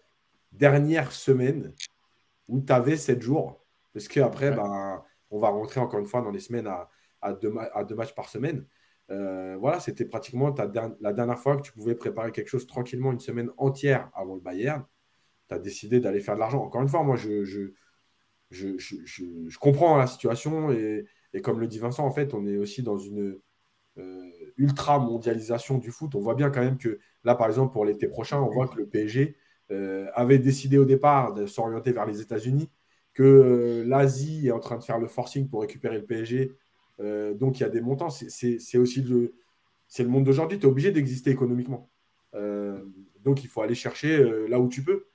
dernière 0.52 1.12
semaine 1.12 1.74
où 2.48 2.62
tu 2.62 2.72
avais 2.72 2.96
7 2.98 3.22
jours. 3.22 3.66
Parce 3.94 4.08
qu'après, 4.08 4.52
ben, 4.52 5.04
on 5.32 5.40
va 5.40 5.50
rentrer 5.50 5.80
encore 5.80 6.00
une 6.00 6.06
fois 6.06 6.22
dans 6.22 6.32
les 6.32 6.40
semaines 6.40 6.68
à, 6.68 6.90
à, 7.22 7.34
deux, 7.34 7.54
à 7.74 7.84
deux, 7.84 7.96
matchs 7.96 8.14
par 8.14 8.30
semaine. 8.30 8.66
Euh, 9.10 9.58
voilà, 9.60 9.80
c'était 9.80 10.06
pratiquement 10.06 10.52
ta, 10.52 10.72
la 11.02 11.12
dernière 11.12 11.40
fois 11.40 11.58
que 11.58 11.64
tu 11.64 11.74
pouvais 11.74 11.96
préparer 11.96 12.32
quelque 12.32 12.48
chose 12.48 12.68
tranquillement 12.68 13.12
une 13.12 13.20
semaine 13.20 13.50
entière 13.58 14.10
avant 14.14 14.36
le 14.36 14.42
Bayern. 14.42 14.86
Tu 15.50 15.56
as 15.56 15.60
décidé 15.60 16.00
d'aller 16.00 16.22
faire 16.22 16.36
de 16.36 16.40
l'argent. 16.40 16.64
Encore 16.64 16.82
une 16.82 16.88
fois, 16.88 17.04
moi, 17.04 17.18
je, 17.18 17.44
je, 17.44 17.74
je, 18.52 18.78
je 18.78 19.58
comprends 19.58 19.98
la 19.98 20.08
situation. 20.08 20.72
Et, 20.72 21.06
et, 21.34 21.42
comme 21.42 21.60
le 21.60 21.68
dit 21.68 21.80
Vincent, 21.80 22.06
en 22.06 22.12
fait, 22.12 22.34
on 22.34 22.46
est 22.46 22.58
aussi 22.58 22.84
dans 22.84 22.98
une, 22.98 23.38
ultra 24.58 25.00
mondialisation 25.00 25.78
du 25.78 25.92
foot. 25.92 26.16
On 26.16 26.20
voit 26.20 26.36
bien 26.36 26.50
quand 26.50 26.62
même 26.62 26.78
que 26.78 27.00
là, 27.24 27.36
par 27.36 27.48
exemple, 27.48 27.74
pour 27.74 27.86
l'été 27.86 28.08
prochain, 28.08 28.40
on 28.40 28.50
voit 28.50 28.68
que 28.68 28.78
le 28.78 28.86
PSG 28.86 29.36
euh, 29.72 30.08
avait 30.14 30.40
décidé 30.40 30.78
au 30.78 30.86
départ 30.86 31.34
de 31.34 31.46
s'orienter 31.46 31.92
vers 31.92 32.06
les 32.06 32.22
États-Unis, 32.22 32.70
que 33.14 33.24
euh, 33.24 33.84
l'Asie 33.86 34.48
est 34.48 34.52
en 34.52 34.60
train 34.60 34.78
de 34.78 34.84
faire 34.84 35.00
le 35.00 35.08
forcing 35.08 35.50
pour 35.50 35.62
récupérer 35.62 35.98
le 35.98 36.06
PSG. 36.06 36.52
donc 37.40 37.60
il 37.60 37.64
y 37.64 37.66
a 37.66 37.70
des 37.70 37.82
montants. 37.82 38.10
C'est 38.10 38.78
aussi 38.78 39.02
le 39.02 40.08
monde 40.08 40.26
d'aujourd'hui. 40.26 40.60
Tu 40.60 40.66
es 40.66 40.70
obligé 40.70 40.92
d'exister 40.92 41.32
économiquement. 41.32 41.90
donc 43.24 43.44
il 43.44 43.48
faut 43.48 43.62
aller 43.62 43.76
chercher 43.76 44.48
là 44.48 44.60
où 44.60 44.68
tu 44.70 44.84
peux. 44.84 45.06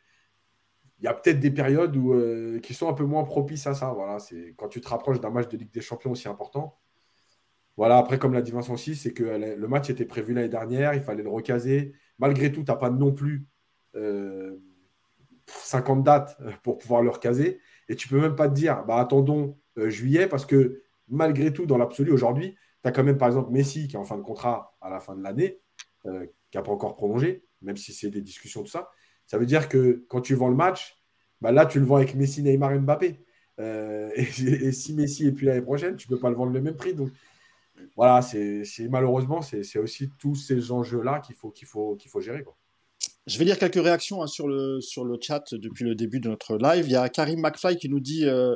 Il 0.98 1.04
y 1.04 1.08
a 1.08 1.14
peut-être 1.14 1.40
des 1.40 1.50
périodes 1.50 1.94
où, 1.96 2.14
qui 2.60 2.74
sont 2.74 2.88
un 2.88 2.94
peu 2.94 3.04
moins 3.04 3.24
propices 3.24 3.66
à 3.66 3.74
ça. 3.74 3.92
Voilà, 3.92 4.18
c'est 4.18 4.54
quand 4.56 4.68
tu 4.68 4.80
te 4.80 4.88
rapproches 4.88 5.20
d'un 5.20 5.30
match 5.30 5.48
de 5.48 5.56
Ligue 5.56 5.72
des 5.72 5.82
Champions 5.82 6.10
aussi 6.10 6.28
important 6.28 6.78
voilà, 7.76 7.98
après, 7.98 8.18
comme 8.18 8.32
l'a 8.32 8.42
dit 8.42 8.50
Vincent 8.50 8.74
aussi, 8.74 8.96
c'est 8.96 9.12
que 9.12 9.22
le 9.24 9.68
match 9.68 9.90
était 9.90 10.06
prévu 10.06 10.32
l'année 10.32 10.48
dernière, 10.48 10.94
il 10.94 11.02
fallait 11.02 11.22
le 11.22 11.28
recaser. 11.28 11.92
Malgré 12.18 12.50
tout, 12.50 12.62
tu 12.64 12.70
n'as 12.70 12.76
pas 12.76 12.88
non 12.90 13.12
plus 13.12 13.46
50 15.46 15.98
euh, 15.98 16.02
dates 16.02 16.36
euh, 16.40 16.52
pour 16.62 16.78
pouvoir 16.78 17.02
le 17.02 17.10
recaser. 17.10 17.60
Et 17.88 17.96
tu 17.96 18.08
peux 18.08 18.18
même 18.18 18.34
pas 18.34 18.48
te 18.48 18.54
dire, 18.54 18.84
bah, 18.86 18.98
attendons 18.98 19.58
euh, 19.76 19.90
juillet, 19.90 20.26
parce 20.26 20.46
que 20.46 20.82
malgré 21.08 21.52
tout, 21.52 21.66
dans 21.66 21.76
l'absolu, 21.76 22.12
aujourd'hui, 22.12 22.56
tu 22.82 22.88
as 22.88 22.92
quand 22.92 23.04
même, 23.04 23.18
par 23.18 23.28
exemple, 23.28 23.52
Messi 23.52 23.88
qui 23.88 23.96
est 23.96 23.98
en 23.98 24.04
fin 24.04 24.16
de 24.16 24.22
contrat 24.22 24.74
à 24.80 24.88
la 24.88 24.98
fin 24.98 25.14
de 25.14 25.22
l'année, 25.22 25.60
qui 26.04 26.56
n'a 26.56 26.62
pas 26.62 26.70
encore 26.70 26.94
prolongé, 26.94 27.44
même 27.60 27.76
si 27.76 27.92
c'est 27.92 28.10
des 28.10 28.20
discussions, 28.22 28.62
tout 28.62 28.70
ça. 28.70 28.90
Ça 29.26 29.38
veut 29.38 29.46
dire 29.46 29.68
que 29.68 30.04
quand 30.08 30.20
tu 30.20 30.34
vends 30.34 30.48
le 30.48 30.54
match, 30.54 30.96
bah, 31.40 31.52
là, 31.52 31.66
tu 31.66 31.78
le 31.80 31.84
vends 31.84 31.96
avec 31.96 32.14
Messi, 32.14 32.42
Neymar 32.42 32.72
et 32.72 32.78
Mbappé. 32.78 33.20
et, 33.58 33.62
et, 34.16 34.72
si 34.72 34.94
Messi 34.94 35.26
est 35.26 35.32
plus 35.32 35.46
l'année 35.46 35.62
prochaine, 35.62 35.96
tu 35.96 36.10
ne 36.10 36.16
peux 36.16 36.20
pas 36.20 36.30
le 36.30 36.36
vendre 36.36 36.52
le 36.52 36.60
même 36.62 36.76
prix. 36.76 36.94
Donc, 36.94 37.10
voilà, 37.96 38.22
c'est 38.22 38.64
malheureusement, 38.90 39.42
c'est 39.42 39.78
aussi 39.78 40.10
tous 40.18 40.34
ces 40.34 40.70
enjeux-là 40.72 41.20
qu'il 41.20 41.34
faut, 41.34 41.50
qu'il 41.50 41.66
faut, 41.66 41.96
qu'il 41.96 42.10
faut 42.10 42.20
gérer. 42.20 42.44
Je 43.26 43.38
vais 43.38 43.44
lire 43.44 43.58
quelques 43.58 43.82
réactions 43.82 44.22
hein, 44.22 44.28
sur, 44.28 44.46
le, 44.46 44.80
sur 44.80 45.04
le 45.04 45.18
chat 45.20 45.42
depuis 45.52 45.84
le 45.84 45.96
début 45.96 46.20
de 46.20 46.28
notre 46.28 46.56
live. 46.58 46.84
Il 46.86 46.92
y 46.92 46.96
a 46.96 47.08
Karim 47.08 47.40
McFly 47.40 47.76
qui 47.76 47.88
nous 47.88 47.98
dit 47.98 48.24
euh, 48.24 48.54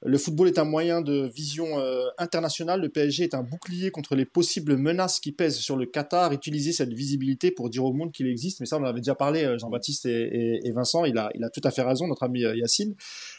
Le 0.00 0.16
football 0.16 0.46
est 0.46 0.60
un 0.60 0.64
moyen 0.64 1.00
de 1.00 1.28
vision 1.34 1.80
euh, 1.80 2.04
internationale. 2.18 2.80
Le 2.80 2.88
PSG 2.88 3.24
est 3.24 3.34
un 3.34 3.42
bouclier 3.42 3.90
contre 3.90 4.14
les 4.14 4.24
possibles 4.24 4.76
menaces 4.76 5.18
qui 5.18 5.32
pèsent 5.32 5.58
sur 5.58 5.76
le 5.76 5.86
Qatar. 5.86 6.32
Utiliser 6.32 6.70
cette 6.70 6.92
visibilité 6.92 7.50
pour 7.50 7.68
dire 7.68 7.84
au 7.84 7.92
monde 7.92 8.12
qu'il 8.12 8.28
existe. 8.28 8.60
Mais 8.60 8.66
ça, 8.66 8.76
on 8.76 8.82
en 8.82 8.84
avait 8.84 9.00
déjà 9.00 9.16
parlé, 9.16 9.42
euh, 9.42 9.58
Jean-Baptiste 9.58 10.06
et, 10.06 10.60
et, 10.62 10.70
Vincent. 10.70 11.04
Il 11.04 11.18
a, 11.18 11.30
il 11.34 11.42
a 11.42 11.50
tout 11.50 11.62
à 11.64 11.72
fait 11.72 11.82
raison, 11.82 12.06
notre 12.06 12.22
ami 12.22 12.42
Yacine. 12.42 12.94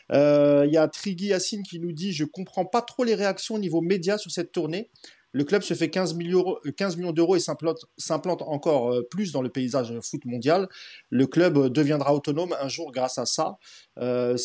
il 0.09 0.69
y 0.69 0.77
a 0.77 0.87
Trigui 0.89 1.27
Yacine 1.27 1.63
qui 1.63 1.79
nous 1.79 1.93
dit 1.93 2.11
Je 2.11 2.25
comprends 2.25 2.65
pas 2.65 2.81
trop 2.81 3.05
les 3.05 3.15
réactions 3.15 3.55
au 3.55 3.59
niveau 3.59 3.79
média 3.79 4.17
sur 4.17 4.31
cette 4.31 4.51
tournée. 4.51 4.89
Le 5.33 5.43
club 5.43 5.63
se 5.63 5.73
fait 5.73 5.89
15 5.89 6.13
millions, 6.13 6.57
15 6.77 6.95
millions 6.97 7.11
d'euros 7.11 7.35
et 7.35 7.39
s'implante 7.39 8.41
encore 8.41 8.93
euh, 8.93 9.01
plus 9.09 9.31
dans 9.31 9.41
le 9.41 9.49
paysage 9.49 9.91
foot 9.99 10.23
mondial. 10.25 10.69
Le 11.09 11.25
club 11.25 11.57
euh, 11.57 11.69
deviendra 11.69 12.13
autonome 12.13 12.55
un 12.61 12.67
jour 12.67 12.91
grâce 12.91 13.17
à 13.17 13.25
ça. 13.25 13.57
Euh, 13.97 14.37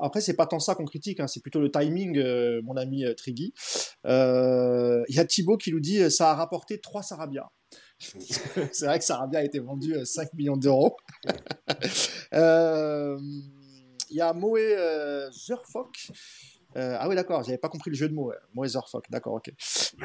après, 0.00 0.20
c'est 0.20 0.34
pas 0.34 0.46
tant 0.46 0.60
ça 0.60 0.76
qu'on 0.76 0.84
critique, 0.84 1.18
hein, 1.18 1.26
c'est 1.26 1.40
plutôt 1.40 1.60
le 1.60 1.70
timing, 1.70 2.16
euh, 2.18 2.60
mon 2.62 2.76
ami 2.76 3.04
Trigui. 3.16 3.52
Il 4.04 5.14
y 5.14 5.18
a 5.18 5.24
Thibaut 5.24 5.56
qui 5.56 5.72
nous 5.72 5.80
dit 5.80 6.10
ça 6.10 6.30
a 6.30 6.34
rapporté 6.34 6.80
3 6.80 7.02
Sarabia. 7.02 7.50
c'est 7.98 8.84
vrai 8.84 8.98
que 8.98 9.04
Sarabia 9.04 9.40
a 9.40 9.42
été 9.42 9.58
vendu 9.58 9.94
5 10.04 10.32
millions 10.34 10.56
d'euros. 10.56 10.96
Il 14.08 14.16
y 14.16 14.20
a 14.20 14.32
Moé 14.32 14.76
Zurfok 15.32 16.12
euh, 16.76 16.96
ah 16.98 17.08
oui, 17.08 17.14
d'accord, 17.14 17.42
j'avais 17.42 17.58
pas 17.58 17.68
compris 17.68 17.90
le 17.90 17.96
jeu 17.96 18.08
de 18.08 18.14
mots. 18.14 18.32
Moeserfuck, 18.54 19.04
d'accord, 19.10 19.34
ok. 19.34 19.50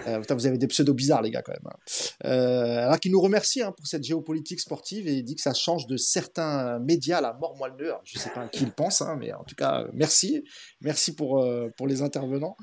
Euh, 0.08 0.22
vous 0.30 0.48
avez 0.48 0.58
des 0.58 0.68
pseudos 0.68 0.96
bizarres, 0.96 1.22
les 1.22 1.32
gars, 1.32 1.42
quand 1.42 1.52
même. 1.52 1.66
Hein. 1.66 1.78
Euh, 2.26 2.86
alors 2.86 3.00
qu'il 3.00 3.12
nous 3.12 3.22
remercie 3.22 3.62
hein, 3.62 3.74
pour 3.76 3.88
cette 3.88 4.04
géopolitique 4.04 4.60
sportive 4.60 5.08
et 5.08 5.14
il 5.14 5.24
dit 5.24 5.36
que 5.36 5.42
ça 5.42 5.54
change 5.54 5.88
de 5.88 5.98
certains 5.98 6.80
médias 6.80 7.20
la 7.20 7.34
mort 7.34 7.56
moelleux. 7.58 7.94
Je 8.04 8.18
sais 8.18 8.30
pas 8.30 8.44
à 8.44 8.48
qui 8.48 8.64
il 8.64 8.72
pense, 8.72 9.02
hein, 9.02 9.18
mais 9.20 9.34
en 9.34 9.44
tout 9.44 9.56
cas, 9.56 9.86
merci. 9.94 10.44
Merci 10.82 11.16
pour, 11.16 11.46
pour 11.76 11.88
les 11.88 12.02
intervenants. 12.02 12.56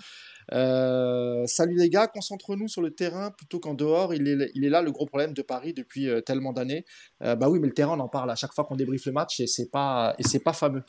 Euh, 0.53 1.45
salut 1.47 1.77
les 1.77 1.91
gars, 1.91 2.07
concentre-nous 2.07 2.69
sur 2.69 2.83
le 2.83 2.91
terrain 2.91 3.31
plutôt 3.31 3.61
qu'en 3.61 3.75
dehors. 3.75 4.15
Il 4.15 4.29
est, 4.29 4.51
il 4.55 4.65
est 4.65 4.71
là 4.71 4.83
le 4.83 4.91
gros 4.91 5.07
problème 5.07 5.33
de 5.33 5.43
Paris 5.43 5.73
depuis 5.73 6.09
euh, 6.09 6.21
tellement 6.21 6.53
d'années. 6.53 6.85
Euh, 7.23 7.37
bah 7.37 7.49
oui, 7.49 7.59
mais 7.59 7.67
le 7.67 7.75
terrain, 7.75 7.97
on 7.99 8.01
en 8.01 8.09
parle 8.09 8.31
à 8.31 8.35
chaque 8.35 8.53
fois 8.53 8.65
qu'on 8.65 8.77
débriefe 8.77 9.07
le 9.07 9.13
match 9.13 9.41
et 9.41 9.47
c'est 9.47 9.71
pas 9.71 10.15
et 10.19 10.23
c'est 10.23 10.39
pas 10.39 10.53
fameux. 10.53 10.83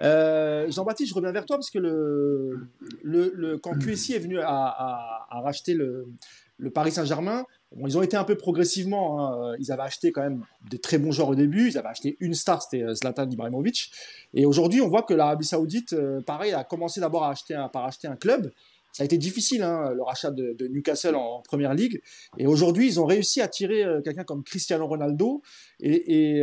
Jean-Baptiste, 0.00 1.10
je 1.10 1.14
reviens 1.14 1.32
vers 1.32 1.46
toi 1.46 1.56
parce 1.56 1.70
que 1.70 1.78
le, 1.78 2.68
le, 3.02 3.32
le 3.34 3.58
quand 3.58 3.78
QSI 3.78 4.14
est 4.14 4.18
venu 4.18 4.38
à, 4.40 4.48
à, 4.48 5.26
à 5.30 5.40
racheter 5.40 5.74
le, 5.74 6.06
le 6.58 6.70
Paris 6.70 6.92
Saint-Germain, 6.92 7.44
ils 7.86 7.98
ont 7.98 8.02
été 8.02 8.16
un 8.16 8.24
peu 8.24 8.36
progressivement. 8.36 9.20
Hein. 9.20 9.56
Ils 9.60 9.70
avaient 9.70 9.82
acheté 9.82 10.10
quand 10.10 10.22
même 10.22 10.44
des 10.70 10.78
très 10.78 10.98
bons 10.98 11.12
joueurs 11.12 11.28
au 11.28 11.34
début. 11.34 11.68
Ils 11.68 11.78
avaient 11.78 11.88
acheté 11.88 12.16
une 12.20 12.34
star, 12.34 12.62
c'était 12.62 12.82
euh, 12.82 12.94
Zlatan 12.94 13.30
Ibrahimovic. 13.30 13.92
Et 14.34 14.46
aujourd'hui, 14.46 14.80
on 14.80 14.88
voit 14.88 15.02
que 15.02 15.14
l'Arabie 15.14 15.44
Saoudite, 15.44 15.92
euh, 15.92 16.20
pareil, 16.20 16.52
a 16.52 16.64
commencé 16.64 17.00
d'abord 17.00 17.24
à 17.24 17.30
acheter 17.30 17.54
un, 17.54 17.68
par 17.68 17.84
acheter 17.84 18.08
un 18.08 18.16
club. 18.16 18.50
Ça 18.92 19.02
a 19.02 19.06
été 19.06 19.18
difficile, 19.18 19.62
hein, 19.62 19.92
le 19.94 20.02
rachat 20.02 20.30
de, 20.30 20.66
Newcastle 20.68 21.14
en, 21.14 21.40
première 21.42 21.74
ligue. 21.74 22.00
Et 22.36 22.46
aujourd'hui, 22.46 22.86
ils 22.86 23.00
ont 23.00 23.06
réussi 23.06 23.40
à 23.40 23.48
tirer 23.48 23.84
euh, 23.84 24.00
quelqu'un 24.00 24.24
comme 24.24 24.42
Cristiano 24.42 24.86
Ronaldo. 24.86 25.42
Et, 25.80 26.42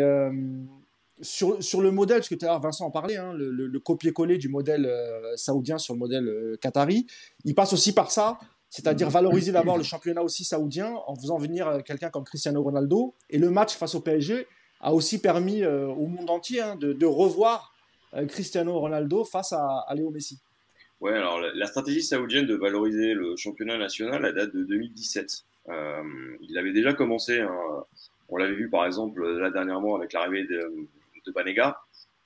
sur, 1.22 1.64
sur, 1.64 1.80
le 1.80 1.92
modèle, 1.92 2.18
parce 2.18 2.28
que 2.28 2.36
tout 2.36 2.46
à 2.46 2.50
l'heure 2.50 2.60
Vincent 2.60 2.86
en 2.86 2.92
parlait, 2.92 3.16
hein, 3.16 3.32
le, 3.34 3.80
copier-coller 3.80 4.38
du 4.38 4.50
modèle 4.50 4.92
saoudien 5.38 5.78
sur 5.78 5.94
le 5.94 6.00
modèle 6.00 6.58
qatari, 6.60 7.08
il 7.46 7.56
passe 7.56 7.72
aussi 7.72 7.94
par 7.94 8.12
ça 8.12 8.38
c'est-à-dire 8.76 9.10
valoriser 9.10 9.54
d'abord 9.54 9.78
le 9.78 9.84
championnat 9.84 10.22
aussi 10.22 10.44
saoudien 10.44 10.96
en 11.08 11.16
faisant 11.16 11.38
venir 11.38 11.66
euh, 11.68 11.80
quelqu'un 11.80 12.10
comme 12.10 12.26
Cristiano 12.26 12.62
Ronaldo. 12.62 13.16
Et 13.30 13.38
le 13.38 13.50
match 13.50 13.76
face 13.76 13.96
au 13.96 14.02
PSG 14.02 14.48
a 14.82 14.94
aussi 14.94 15.20
permis 15.20 15.64
euh, 15.64 15.88
au 15.88 16.08
monde 16.08 16.30
entier 16.30 16.62
hein, 16.62 16.76
de, 16.76 17.06
revoir 17.06 17.74
euh, 18.16 18.26
Cristiano 18.26 18.78
Ronaldo 18.78 19.24
face 19.24 19.54
à, 19.54 19.86
Léo 19.96 20.10
Messi. 20.10 20.40
Ouais, 21.06 21.14
alors 21.14 21.40
la, 21.40 21.66
stratégie 21.68 22.02
saoudienne 22.02 22.48
de 22.48 22.56
valoriser 22.56 23.14
le 23.14 23.36
championnat 23.36 23.78
national, 23.78 24.26
elle 24.26 24.34
date 24.34 24.56
de 24.56 24.64
2017. 24.64 25.46
il 26.42 26.58
avait 26.58 26.74
déjà 26.74 26.94
commencé, 26.94 27.42
hein, 27.42 27.56
on 28.30 28.38
l'avait 28.38 28.56
vu 28.56 28.70
par 28.70 28.88
exemple 28.88 29.24
là 29.24 29.52
dernièrement 29.52 29.96
avec 29.96 30.14
l'arrivée 30.14 30.46
de, 30.46 30.88
de 31.26 31.32
Banega, 31.32 31.80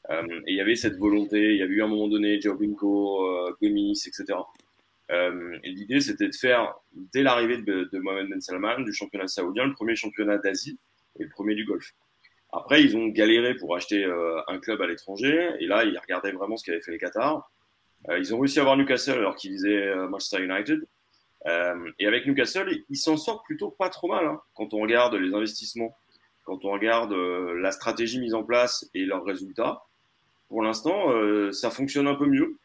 et 0.10 0.14
il 0.48 0.56
y 0.56 0.62
avait 0.62 0.78
cette 0.78 0.96
volonté, 0.96 1.56
il 1.56 1.58
y 1.58 1.62
avait 1.62 1.74
eu 1.74 1.82
à 1.82 1.86
un 1.86 1.90
moment 1.90 2.08
donné 2.08 2.40
Jobinko, 2.40 3.52
Gomis, 3.62 4.02
etc. 4.08 4.40
Euh, 5.12 5.58
l'idée, 5.64 6.02
c'était 6.02 6.28
de 6.28 6.36
faire, 6.36 6.76
dès 7.14 7.24
l'arrivée 7.24 7.58
de, 7.58 7.90
de, 7.92 8.00
Mohamed 8.00 8.30
Ben 8.30 8.42
Salman, 8.42 8.80
du 8.82 8.94
championnat 8.94 9.28
saoudien, 9.28 9.66
le 9.66 9.74
premier 9.74 9.96
championnat 9.96 10.38
d'Asie 10.38 10.78
et 11.20 11.24
le 11.24 11.30
premier 11.30 11.56
du 11.56 11.66
Golfe. 11.66 11.94
Après, 12.52 12.82
ils 12.84 12.96
ont 12.96 13.08
galéré 13.08 13.56
pour 13.56 13.76
acheter 13.76 14.06
euh, 14.06 14.40
un 14.48 14.60
club 14.60 14.82
à 14.82 14.88
l'étranger, 14.88 15.52
et 15.60 15.68
là, 15.68 15.84
ils 15.84 15.98
regardaient 15.98 16.32
vraiment 16.32 16.58
ce 16.58 16.64
qu'avait 16.64 16.82
fait 16.82 16.92
les 16.92 17.00
Qatars. 17.00 17.50
Euh, 18.08 18.18
ils 18.18 18.34
ont 18.34 18.40
réussi 18.40 18.60
à 18.60 18.62
avoir 18.62 18.78
Newcastle 18.78 19.18
alors 19.18 19.36
qu'ils 19.36 19.52
visaient 19.52 19.88
euh, 19.88 20.08
Manchester 20.08 20.44
United. 20.44 20.86
Euh, 21.48 21.92
et 22.00 22.08
avec 22.08 22.26
Newcastle, 22.26 22.70
ils 22.90 22.98
s'en 22.98 23.18
sortent 23.18 23.46
plutôt 23.46 23.70
pas 23.70 23.90
trop 23.90 24.08
mal 24.08 24.26
hein, 24.26 24.42
quand 24.56 24.74
on 24.74 24.80
regarde 24.80 25.16
les 25.16 25.34
investissements, 25.34 25.96
quand 26.46 26.64
on 26.66 26.72
regarde 26.72 27.14
la 27.14 27.72
stratégie 27.72 28.20
mise 28.20 28.34
en 28.34 28.44
place 28.44 28.90
et 28.94 29.06
leurs 29.06 29.24
résultats. 29.24 29.84
Pour 30.48 30.64
l'instant, 30.64 31.14
ça 31.52 31.70
fonctionne 31.70 32.08
un 32.08 32.16
peu 32.16 32.26
mieux 32.26 32.58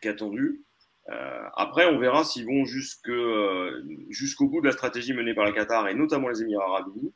qu'attendu. 0.00 0.62
Euh, 1.10 1.42
après, 1.54 1.86
on 1.86 1.98
verra 1.98 2.24
s'ils 2.24 2.46
vont 2.46 2.64
euh, 3.08 3.82
jusqu'au 4.10 4.46
bout 4.48 4.60
de 4.60 4.66
la 4.66 4.72
stratégie 4.72 5.12
menée 5.12 5.34
par 5.34 5.44
le 5.44 5.52
Qatar 5.52 5.88
et 5.88 5.94
notamment 5.94 6.28
les 6.28 6.42
Émirats 6.42 6.66
arabes 6.66 6.88
unis, 6.96 7.12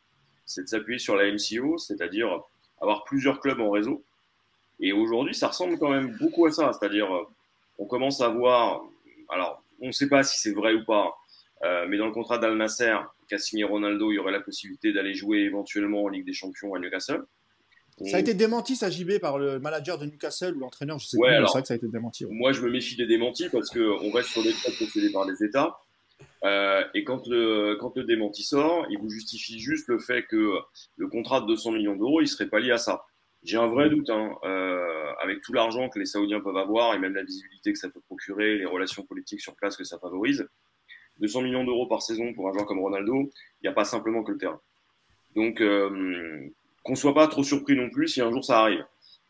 c'est 0.46 0.62
de 0.62 0.68
s'appuyer 0.68 0.98
sur 0.98 1.16
la 1.16 1.30
MCO, 1.30 1.78
c'est-à-dire 1.78 2.40
avoir 2.80 3.04
plusieurs 3.04 3.40
clubs 3.40 3.60
en 3.60 3.70
réseau. 3.70 4.02
Et 4.80 4.92
aujourd'hui, 4.92 5.34
ça 5.34 5.48
ressemble 5.48 5.78
quand 5.78 5.90
même 5.90 6.16
beaucoup 6.20 6.46
à 6.46 6.50
ça, 6.50 6.72
c'est-à-dire 6.72 7.08
on 7.78 7.86
commence 7.86 8.20
à 8.20 8.28
voir, 8.28 8.82
alors 9.28 9.62
on 9.80 9.88
ne 9.88 9.92
sait 9.92 10.08
pas 10.08 10.22
si 10.22 10.38
c'est 10.38 10.52
vrai 10.52 10.74
ou 10.74 10.84
pas, 10.84 11.14
mais 11.88 11.96
dans 11.96 12.06
le 12.06 12.12
contrat 12.12 12.38
d'Al 12.38 12.56
Nasser, 12.56 12.96
qu'a 13.28 13.38
signé 13.38 13.64
Ronaldo, 13.64 14.12
il 14.12 14.16
y 14.16 14.18
aurait 14.18 14.32
la 14.32 14.40
possibilité 14.40 14.92
d'aller 14.92 15.14
jouer 15.14 15.38
éventuellement 15.38 16.04
en 16.04 16.08
Ligue 16.08 16.26
des 16.26 16.32
Champions 16.32 16.74
à 16.74 16.78
Newcastle. 16.78 17.24
Ça 18.06 18.16
a 18.16 18.20
été 18.20 18.34
démenti, 18.34 18.74
ça, 18.74 18.90
JB, 18.90 19.18
par 19.20 19.38
le 19.38 19.60
manager 19.60 19.98
de 19.98 20.06
Newcastle 20.06 20.56
ou 20.56 20.60
l'entraîneur, 20.60 20.98
je 20.98 21.06
sais 21.06 21.16
pas. 21.16 21.28
C'est 21.28 21.52
vrai 21.52 21.62
que 21.62 21.68
ça 21.68 21.74
a 21.74 21.76
été 21.76 21.86
démenti. 21.86 22.26
Moi, 22.28 22.52
je 22.52 22.62
me 22.62 22.70
méfie 22.70 22.96
des 22.96 23.06
démentis 23.06 23.48
parce 23.50 23.70
qu'on 23.70 24.10
reste 24.10 24.30
sur 24.30 24.42
des 24.42 24.52
clubs 24.52 24.76
possédés 24.78 25.12
par 25.12 25.24
les 25.26 25.44
États. 25.44 25.78
Euh, 26.44 26.82
et 26.94 27.04
quand 27.04 27.26
le, 27.28 27.76
quand 27.80 27.96
le 27.96 28.04
démenti 28.04 28.42
sort, 28.42 28.86
il 28.90 28.98
vous 28.98 29.10
justifie 29.10 29.60
juste 29.60 29.88
le 29.88 29.98
fait 29.98 30.24
que 30.24 30.58
le 30.96 31.08
contrat 31.08 31.40
de 31.40 31.46
200 31.46 31.72
millions 31.72 31.96
d'euros, 31.96 32.20
il 32.20 32.28
serait 32.28 32.48
pas 32.48 32.58
lié 32.58 32.72
à 32.72 32.78
ça. 32.78 33.04
J'ai 33.44 33.58
un 33.58 33.66
vrai 33.66 33.90
doute, 33.90 34.08
hein, 34.10 34.34
euh, 34.44 35.12
avec 35.20 35.42
tout 35.42 35.52
l'argent 35.52 35.88
que 35.88 35.98
les 35.98 36.06
Saoudiens 36.06 36.40
peuvent 36.40 36.56
avoir 36.56 36.94
et 36.94 36.98
même 36.98 37.14
la 37.14 37.22
visibilité 37.22 37.72
que 37.72 37.78
ça 37.78 37.88
peut 37.90 38.00
procurer, 38.00 38.56
les 38.56 38.64
relations 38.64 39.04
politiques 39.04 39.40
sur 39.40 39.54
place 39.54 39.76
que 39.76 39.84
ça 39.84 39.98
favorise. 39.98 40.48
200 41.20 41.42
millions 41.42 41.64
d'euros 41.64 41.86
par 41.86 42.02
saison 42.02 42.32
pour 42.32 42.48
un 42.48 42.52
joueur 42.52 42.66
comme 42.66 42.80
Ronaldo, 42.80 43.14
il 43.14 43.64
n'y 43.64 43.68
a 43.68 43.72
pas 43.72 43.84
simplement 43.84 44.24
que 44.24 44.32
le 44.32 44.38
terrain. 44.38 44.60
Donc, 45.36 45.60
euh, 45.60 46.48
qu'on 46.84 46.94
soit 46.94 47.14
pas 47.14 47.26
trop 47.26 47.42
surpris 47.42 47.76
non 47.76 47.90
plus 47.90 48.08
si 48.08 48.20
un 48.20 48.30
jour 48.30 48.44
ça 48.44 48.60
arrive. 48.60 48.84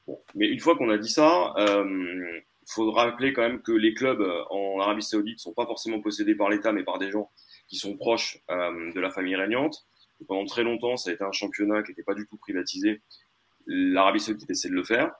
Bon. 0.06 0.20
Mais 0.34 0.48
une 0.48 0.60
fois 0.60 0.76
qu'on 0.76 0.90
a 0.90 0.98
dit 0.98 1.08
ça, 1.08 1.54
il 1.56 1.62
euh, 1.62 2.40
faut 2.66 2.90
rappeler 2.90 3.32
quand 3.32 3.42
même 3.42 3.62
que 3.62 3.72
les 3.72 3.94
clubs 3.94 4.20
euh, 4.20 4.44
en 4.50 4.80
Arabie 4.80 5.02
Saoudite 5.02 5.38
sont 5.38 5.54
pas 5.54 5.66
forcément 5.66 6.00
possédés 6.00 6.34
par 6.34 6.50
l'État, 6.50 6.72
mais 6.72 6.82
par 6.82 6.98
des 6.98 7.10
gens 7.10 7.30
qui 7.68 7.76
sont 7.76 7.96
proches 7.96 8.42
euh, 8.50 8.92
de 8.92 9.00
la 9.00 9.10
famille 9.10 9.36
régnante. 9.36 9.86
Pendant 10.28 10.44
très 10.46 10.62
longtemps, 10.62 10.96
ça 10.96 11.10
a 11.10 11.12
été 11.12 11.24
un 11.24 11.32
championnat 11.32 11.82
qui 11.82 11.90
n'était 11.90 12.02
pas 12.02 12.14
du 12.14 12.26
tout 12.26 12.36
privatisé. 12.36 13.00
L'Arabie 13.66 14.20
Saoudite 14.20 14.50
essaie 14.50 14.68
de 14.68 14.74
le 14.74 14.84
faire. 14.84 15.12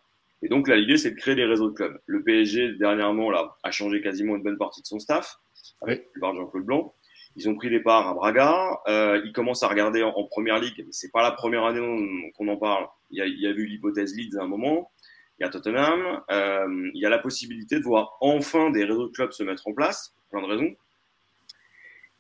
Et 0.42 0.48
donc 0.48 0.68
là, 0.68 0.76
l'idée, 0.76 0.98
c'est 0.98 1.12
de 1.12 1.16
créer 1.16 1.34
des 1.34 1.44
réseaux 1.44 1.70
de 1.70 1.74
clubs. 1.74 1.98
Le 2.06 2.22
PSG, 2.22 2.74
dernièrement, 2.74 3.30
là, 3.30 3.56
a 3.62 3.70
changé 3.70 4.02
quasiment 4.02 4.36
une 4.36 4.42
bonne 4.42 4.58
partie 4.58 4.82
de 4.82 4.86
son 4.86 4.98
staff, 4.98 5.38
avec 5.80 6.08
le 6.12 6.20
de 6.20 6.36
Jean-Claude 6.36 6.64
Blanc. 6.64 6.94
Ils 7.36 7.48
ont 7.48 7.54
pris 7.54 7.70
des 7.70 7.80
parts 7.80 8.06
à 8.06 8.14
Braga. 8.14 8.80
Euh, 8.86 9.20
ils 9.24 9.32
commencent 9.32 9.62
à 9.62 9.68
regarder 9.68 10.02
en, 10.02 10.12
première 10.24 10.58
ligue. 10.58 10.86
C'est 10.90 11.10
pas 11.10 11.22
la 11.22 11.32
première 11.32 11.64
année 11.64 12.30
qu'on 12.36 12.48
en 12.48 12.56
parle. 12.56 12.86
Il 13.10 13.18
y 13.18 13.22
a, 13.22 13.26
il 13.26 13.40
y 13.40 13.46
a 13.46 13.50
eu 13.50 13.64
l'hypothèse 13.64 14.14
Leeds 14.14 14.38
à 14.38 14.44
un 14.44 14.46
moment. 14.46 14.92
Il 15.38 15.44
y 15.44 15.46
a 15.46 15.50
Tottenham. 15.50 16.22
Euh, 16.30 16.90
il 16.94 17.00
y 17.00 17.06
a 17.06 17.08
la 17.08 17.18
possibilité 17.18 17.78
de 17.78 17.84
voir 17.84 18.16
enfin 18.20 18.70
des 18.70 18.84
réseaux 18.84 19.08
de 19.08 19.12
clubs 19.12 19.32
se 19.32 19.42
mettre 19.42 19.66
en 19.66 19.72
place. 19.72 20.14
Plein 20.30 20.42
de 20.42 20.46
raisons. 20.46 20.76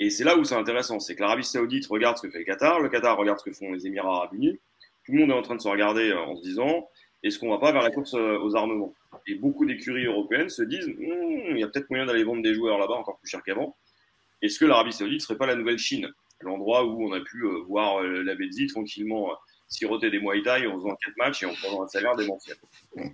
Et 0.00 0.10
c'est 0.10 0.24
là 0.24 0.36
où 0.36 0.44
c'est 0.44 0.56
intéressant. 0.56 0.98
C'est 0.98 1.14
que 1.14 1.20
l'Arabie 1.20 1.44
Saoudite 1.44 1.86
regarde 1.86 2.16
ce 2.16 2.26
que 2.26 2.30
fait 2.32 2.38
le 2.38 2.44
Qatar. 2.44 2.80
Le 2.80 2.88
Qatar 2.88 3.16
regarde 3.16 3.38
ce 3.38 3.44
que 3.44 3.52
font 3.52 3.70
les 3.70 3.86
Émirats 3.86 4.16
Arabes 4.16 4.34
Unis. 4.34 4.58
Tout 5.04 5.12
le 5.12 5.20
monde 5.20 5.30
est 5.30 5.34
en 5.34 5.42
train 5.42 5.56
de 5.56 5.60
se 5.60 5.68
regarder 5.68 6.10
euh, 6.10 6.20
en 6.20 6.36
se 6.36 6.42
disant 6.42 6.88
est-ce 7.22 7.38
qu'on 7.38 7.50
va 7.50 7.58
pas 7.58 7.72
vers 7.72 7.82
la 7.82 7.90
course 7.90 8.14
euh, 8.14 8.38
aux 8.40 8.54
armements? 8.54 8.92
Et 9.26 9.34
beaucoup 9.34 9.64
d'écuries 9.64 10.04
européennes 10.04 10.50
se 10.50 10.62
disent 10.62 10.86
hmm, 10.86 11.50
il 11.50 11.58
y 11.58 11.62
a 11.62 11.68
peut-être 11.68 11.88
moyen 11.90 12.06
d'aller 12.06 12.24
vendre 12.24 12.42
des 12.42 12.54
joueurs 12.54 12.78
là-bas 12.78 12.94
encore 12.94 13.18
plus 13.18 13.28
cher 13.28 13.42
qu'avant. 13.42 13.76
Est-ce 14.42 14.58
que 14.58 14.66
l'Arabie 14.66 14.92
Saoudite 14.92 15.22
serait 15.22 15.38
pas 15.38 15.46
la 15.46 15.56
nouvelle 15.56 15.78
Chine? 15.78 16.08
L'endroit 16.40 16.84
où 16.84 17.02
on 17.02 17.12
a 17.12 17.20
pu 17.20 17.44
euh, 17.44 17.62
voir 17.66 18.02
la 18.02 18.34
Belgique 18.34 18.70
tranquillement 18.70 19.30
siroter 19.68 20.10
des 20.10 20.20
Muay 20.20 20.42
Thai 20.42 20.66
en 20.66 20.76
faisant 20.76 20.94
quatre 21.02 21.16
matchs 21.16 21.42
et 21.42 21.46
en 21.46 21.54
prenant 21.54 21.84
un 21.84 21.88
salaire 21.88 22.14
démentiel. 22.16 22.56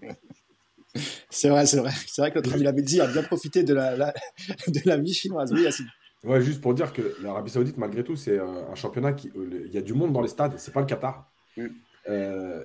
C'est 1.31 1.49
vrai, 1.49 1.67
c'est 1.67 1.77
vrai. 1.77 1.93
C'est 2.09 2.21
vrai 2.21 2.33
que 2.33 2.41
notre 2.41 2.53
ami 2.53 2.65
Labedzi 2.65 3.01
a 3.01 3.07
bien 3.07 3.23
profité 3.23 3.63
de 3.63 3.73
la, 3.75 3.95
de 4.67 4.81
la 4.85 4.97
vie 4.97 5.15
chinoise. 5.15 5.53
Oui, 5.53 5.63
Yacine. 5.63 5.87
Ouais, 6.25 6.43
juste 6.43 6.61
pour 6.61 6.75
dire 6.75 6.93
que 6.93 7.15
l'Arabie 7.23 7.51
Saoudite, 7.51 7.79
malgré 7.79 8.03
tout, 8.03 8.17
c'est 8.17 8.41
un 8.41 8.75
championnat 8.75 9.13
qui. 9.13 9.31
Il 9.37 9.73
y 9.73 9.79
a 9.79 9.83
du 9.83 9.95
monde 9.95 10.13
dans 10.13 10.21
les 10.21 10.29
stades, 10.29 10.59
c'est 10.59 10.73
pas 10.73 10.81
le 10.81 10.87
Qatar. 10.87 11.30
Mm. 11.57 11.67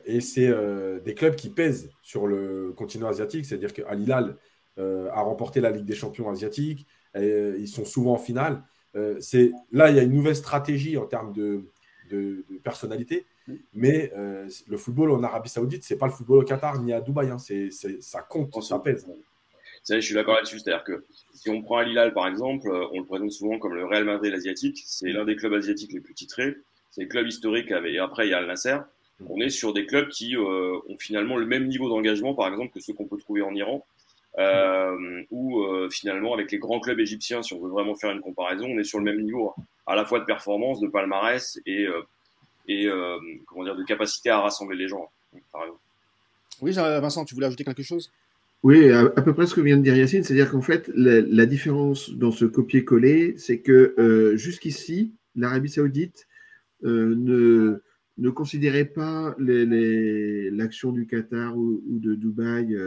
et 0.06 0.21
c'est 0.21 0.54
des 1.04 1.13
clubs 1.13 1.36
qui 1.36 1.50
pèsent 1.50 1.89
sur 2.02 2.28
le 2.28 2.74
continent 2.76 3.08
asiatique, 3.08 3.45
c'est-à-dire 3.45 3.74
qu'Al 3.74 4.00
Hilal 4.00 4.38
a 4.78 5.21
remporté 5.21 5.62
la 5.62 5.71
Ligue 5.71 5.86
des 5.86 5.95
champions 5.95 6.30
asiatiques, 6.30 6.88
euh, 7.15 7.56
ils 7.60 7.67
sont 7.67 7.86
souvent 7.86 8.13
en 8.13 8.17
finale. 8.17 8.62
Euh, 8.95 9.17
c'est 9.19 9.52
là, 9.71 9.89
il 9.89 9.95
y 9.95 10.00
a 10.00 10.04
une 10.04 10.13
nouvelle 10.13 10.36
stratégie 10.36 10.98
en 10.98 11.06
termes 11.06 11.34
de, 11.34 11.65
de, 12.10 12.45
personnalité. 12.63 13.26
Mais 13.74 14.12
euh, 14.17 14.50
le 14.67 14.78
football 14.78 15.12
en 15.12 15.24
Arabie 15.24 15.50
Saoudite, 15.50 15.84
c'est 15.84 15.98
pas 15.98 16.08
le 16.08 16.12
football 16.12 16.39
au 16.39 16.43
Qatar 16.43 16.82
ni 16.82 16.93
à 16.93 17.02
Dubaï. 17.02 17.30
Hein. 17.30 17.38
C'est, 17.38 17.69
ça 18.02 18.21
compte, 18.21 18.62
ça 18.63 18.80
pèse. 18.80 19.08
je 19.88 20.00
suis 20.00 20.15
d'accord 20.15 20.36
là-dessus. 20.36 20.60
C'est-à-dire 20.60 20.84
que 20.84 21.06
si 21.34 21.50
on 21.50 21.62
prend 21.62 21.78
Al 21.78 21.89
Hilal, 21.89 22.13
par 22.13 22.28
exemple, 22.28 22.69
on 22.91 23.00
le 23.00 23.06
présente 23.06 23.32
souvent 23.32 23.60
comme 23.60 23.76
le 23.76 23.86
Real 23.86 24.06
Madrid 24.06 24.34
asiatique. 24.34 24.82
C'est 24.86 25.10
l'un 25.10 25.26
des 25.26 25.36
clubs 25.36 25.54
asiatiques 25.54 25.93
les 25.93 26.02
plus 26.02 26.15
titrés. 26.15 26.56
C'est 26.95 27.01
le 27.01 27.10
club 27.10 27.27
historique. 27.27 27.71
Et 27.71 27.99
après, 27.99 28.27
il 28.27 28.31
y 28.31 28.34
a 28.34 28.38
Al 28.38 28.47
Nasser. 28.47 28.77
On 29.29 29.41
est 29.41 29.49
sur 29.49 29.73
des 29.73 29.86
clubs 29.86 30.08
qui 30.08 30.38
ont 30.38 30.97
finalement 30.97 31.36
le 31.36 31.45
même 31.45 31.67
niveau 31.67 31.89
d'engagement, 31.89 32.34
par 32.34 32.47
exemple, 32.47 32.71
que 32.73 32.79
ceux 32.79 32.93
qu'on 32.93 33.05
peut 33.05 33.17
trouver 33.17 33.41
en 33.41 33.53
Iran. 33.53 33.86
Euh, 34.38 35.23
ou 35.31 35.63
euh, 35.63 35.89
finalement 35.89 36.34
avec 36.34 36.51
les 36.51 36.58
grands 36.58 36.81
clubs 36.81 36.99
égyptiens, 36.99 37.41
si 37.41 37.53
on 37.53 37.62
veut 37.62 37.69
vraiment 37.69 37.95
faire 37.95 38.12
une 38.12 38.19
comparaison, 38.19 38.65
on 38.67 38.77
est 38.77 38.84
sur 38.84 38.99
le 38.99 39.05
même 39.05 39.21
niveau, 39.21 39.53
hein. 39.58 39.63
à 39.88 39.95
la 39.95 40.03
fois 40.03 40.19
de 40.19 40.25
performance, 40.25 40.81
de 40.81 40.88
palmarès 40.88 41.58
et, 41.65 41.86
euh, 41.86 42.01
et 42.67 42.89
comment 43.45 43.63
dire, 43.63 43.75
de 43.75 43.84
capacité 43.84 44.29
à 44.29 44.41
rassembler 44.41 44.77
les 44.77 44.88
gens. 44.89 45.10
Hein, 45.53 45.60
oui, 46.62 46.71
Vincent, 46.73 47.23
tu 47.23 47.34
voulais 47.34 47.47
ajouter 47.47 47.63
quelque 47.63 47.84
chose? 47.84 48.12
Oui, 48.63 48.89
à, 48.91 49.10
peu 49.10 49.34
près 49.34 49.45
ce 49.45 49.53
que 49.53 49.62
vient 49.62 49.77
de 49.77 49.84
dire 49.84 49.95
Yacine, 49.95 50.23
c'est-à-dire 50.23 50.51
qu'en 50.51 50.62
fait, 50.62 50.89
la, 50.95 51.45
différence 51.45 52.10
dans 52.10 52.31
ce 52.31 52.45
copier-coller, 52.45 53.36
c'est 53.38 53.60
que 53.60 54.34
jusqu'ici, 54.36 55.13
l'Arabie 55.36 55.69
saoudite 55.69 56.27
ne, 56.86 57.82
ne 58.17 58.30
considérait 58.30 58.86
pas 58.86 59.36
l'action 59.38 60.91
du 60.91 61.08
Qatar 61.08 61.58
ou, 61.58 61.82
de 61.88 62.15
Dubaï 62.15 62.78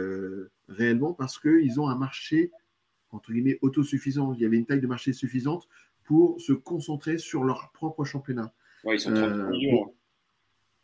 réellement 0.67 1.13
parce 1.13 1.37
qu'ils 1.39 1.79
ont 1.79 1.87
un 1.87 1.97
marché 1.97 2.51
entre 3.11 3.31
guillemets, 3.31 3.57
autosuffisants. 3.61 4.33
Il 4.33 4.41
y 4.41 4.45
avait 4.45 4.57
une 4.57 4.65
taille 4.65 4.81
de 4.81 4.87
marché 4.87 5.13
suffisante 5.13 5.67
pour 6.03 6.39
se 6.41 6.53
concentrer 6.53 7.17
sur 7.17 7.43
leur 7.43 7.71
propre 7.71 8.03
championnat. 8.03 8.53
Ouais, 8.83 8.95
ils 8.95 8.99
sont 8.99 9.13
30 9.13 9.49
millions. 9.49 9.85
Hein. 9.85 9.91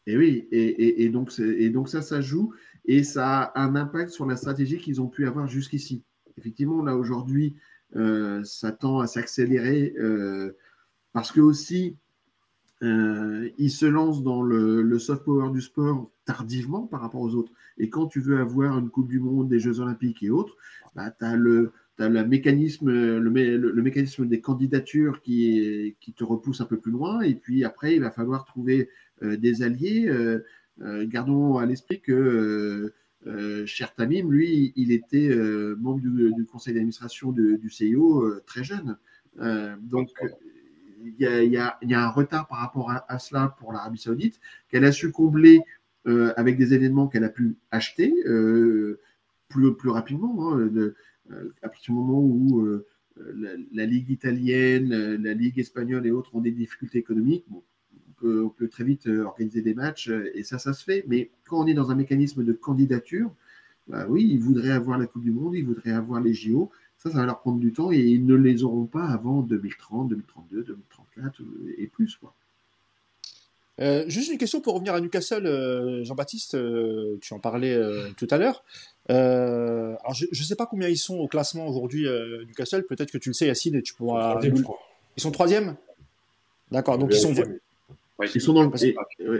Et 0.08 0.18
oui, 0.18 0.48
et, 0.52 1.10
donc, 1.10 1.32
et 1.40 1.70
donc 1.72 1.90
ça, 1.90 2.04
ça 2.04 2.22
joue 2.22 2.54
et 2.86 3.04
ça 3.04 3.42
a 3.42 3.60
un 3.60 3.76
impact 3.76 4.12
sur 4.12 4.28
la 4.28 4.36
stratégie 4.36 4.78
qu'ils 4.78 5.02
ont 5.02 5.08
pu 5.08 5.26
avoir 5.26 5.48
jusqu'ici. 5.48 6.04
Effectivement, 6.38 6.84
là 6.84 6.96
aujourd'hui, 6.96 7.56
euh, 7.96 8.44
ça 8.44 8.72
tend 8.72 9.00
à 9.00 9.08
s'accélérer 9.08 9.96
euh, 9.98 10.56
parce 11.12 11.32
que 11.32 11.42
aussi, 11.42 11.98
euh, 12.86 13.50
ils 13.58 13.72
se 13.72 13.86
lancent 13.86 14.24
dans 14.24 14.44
le, 14.44 15.00
soft 15.00 15.24
power 15.24 15.52
du 15.52 15.62
sport 15.62 16.10
tardivement 16.26 16.86
par 16.86 17.02
rapport 17.02 17.22
aux 17.22 17.34
autres. 17.36 17.52
Et 17.78 17.90
quand 17.90 18.08
tu 18.08 18.20
veux 18.20 18.40
avoir 18.40 18.78
une 18.78 18.90
Coupe 18.90 19.08
du 19.08 19.20
Monde, 19.20 19.50
des 19.50 19.60
Jeux 19.60 19.80
Olympiques 19.80 20.24
et 20.24 20.30
autres, 20.30 20.56
bah, 20.96 21.12
tu 21.12 21.26
as 21.26 21.36
le, 21.36 21.72
mécanisme, 22.00 22.90
le, 22.90 23.82
mécanisme 23.82 24.28
des 24.28 24.40
candidatures 24.40 25.22
qui, 25.22 25.96
te 26.16 26.24
repousse 26.24 26.62
un 26.62 26.66
peu 26.66 26.78
plus 26.78 26.92
loin. 26.92 27.22
Et 27.22 27.36
puis 27.36 27.64
après, 27.64 27.96
il 27.96 28.02
va 28.02 28.12
falloir 28.12 28.46
trouver 28.46 28.90
euh, 29.24 29.36
des 29.36 29.64
alliés. 29.64 30.08
Euh, 30.08 31.06
gardons 31.08 31.58
à 31.58 31.66
l'esprit 31.66 32.02
que 32.02 32.94
Cher 33.66 33.96
Tamim, 33.96 34.30
lui, 34.30 34.72
il 34.76 34.92
était 34.92 35.36
membre 35.80 36.00
du, 36.00 36.46
conseil 36.46 36.76
d'administration 36.76 37.32
du 37.32 37.70
CIO 37.72 38.40
très 38.46 38.64
jeune. 38.64 38.98
donc, 39.82 40.12
il 41.06 41.52
y, 41.52 41.58
a, 41.58 41.78
un 41.82 42.10
retard 42.10 42.48
par 42.48 42.60
rapport 42.60 42.92
à, 42.92 43.20
cela 43.20 43.56
pour 43.60 43.72
l'Arabie 43.72 44.00
Saoudite, 44.00 44.40
qu'elle 44.70 44.86
a 44.86 44.92
su 44.92 45.12
combler 45.12 45.62
avec 46.06 46.58
des 46.58 46.74
événements 46.74 47.08
qu'elle 47.08 47.24
a 47.24 47.30
pu 47.30 47.56
acheter 47.72 48.14
plus, 49.50 49.76
plus 49.76 49.90
rapidement. 49.90 50.54
Hein, 50.54 50.70
à 51.64 51.70
partir 51.70 51.94
du 51.94 52.00
moment 52.00 52.20
où 52.20 52.68
la, 53.18 53.86
Ligue 53.86 54.10
italienne, 54.10 54.90
la 55.22 55.34
Ligue 55.34 55.60
espagnole 55.60 56.06
et 56.06 56.12
autres 56.12 56.36
ont 56.36 56.42
des 56.42 56.52
difficultés 56.52 57.00
économiques, 57.00 57.46
on 58.24 58.50
peut 58.50 58.68
très 58.68 58.84
vite 58.84 59.08
euh, 59.08 59.24
organiser 59.24 59.62
des 59.62 59.74
matchs 59.74 60.10
euh, 60.10 60.32
et 60.34 60.44
ça, 60.44 60.58
ça 60.58 60.74
se 60.74 60.84
fait. 60.84 61.04
Mais 61.08 61.32
quand 61.48 61.64
on 61.64 61.68
est 61.68 61.74
dans 61.74 61.92
un 61.92 61.96
mécanisme 61.96 62.44
de 62.44 62.54
candidature, 62.54 63.34
bah 63.88 64.06
oui, 64.10 64.28
ils 64.30 64.40
voudraient 64.40 64.72
avoir 64.72 64.98
la 64.98 65.06
Coupe 65.06 65.24
du 65.24 65.32
Monde, 65.32 65.56
ils 65.56 65.66
voudraient 65.66 65.92
avoir 65.92 66.22
les 66.22 66.34
JO. 66.34 66.72
Ça, 67.06 67.12
ça 67.12 67.18
va 67.20 67.26
leur 67.26 67.40
prendre 67.40 67.60
du 67.60 67.72
temps 67.72 67.92
et 67.92 68.00
ils 68.00 68.26
ne 68.26 68.36
les 68.36 68.64
auront 68.64 68.86
pas 68.86 69.06
avant 69.06 69.42
2030, 69.42 70.10
2032, 70.10 70.64
2034 70.64 71.42
et 71.78 71.88
plus. 71.88 72.16
Quoi. 72.16 72.34
Euh, 73.80 74.06
juste 74.08 74.32
une 74.32 74.38
question 74.38 74.62
pour 74.62 74.74
revenir 74.74 74.94
à 74.94 75.02
Newcastle, 75.02 76.02
Jean-Baptiste, 76.04 76.58
tu 77.22 77.34
en 77.34 77.40
parlais 77.40 77.80
tout 78.18 78.28
à 78.32 78.38
l'heure. 78.38 78.64
alors 79.10 80.14
je 80.14 80.26
ne 80.28 80.46
sais 80.46 80.56
pas 80.56 80.66
combien 80.66 80.90
ils 80.90 80.98
sont 80.98 81.18
au 81.18 81.28
classement 81.28 81.68
aujourd'hui, 81.68 82.08
Newcastle. 82.48 82.86
Peut-être 82.86 83.12
que 83.12 83.18
tu 83.18 83.30
le 83.30 83.34
sais, 83.34 83.48
Yacine, 83.48 83.76
et 83.76 83.82
tu 83.82 83.94
pourras. 83.94 84.40
Ils 85.18 85.22
sont 85.22 85.32
troisième? 85.32 85.76
D'accord. 86.72 86.98
Donc 86.98 87.12
ils 87.14 87.20
sont, 87.20 87.34
ils, 88.24 88.42
sont 88.42 88.54
dans 88.54 88.72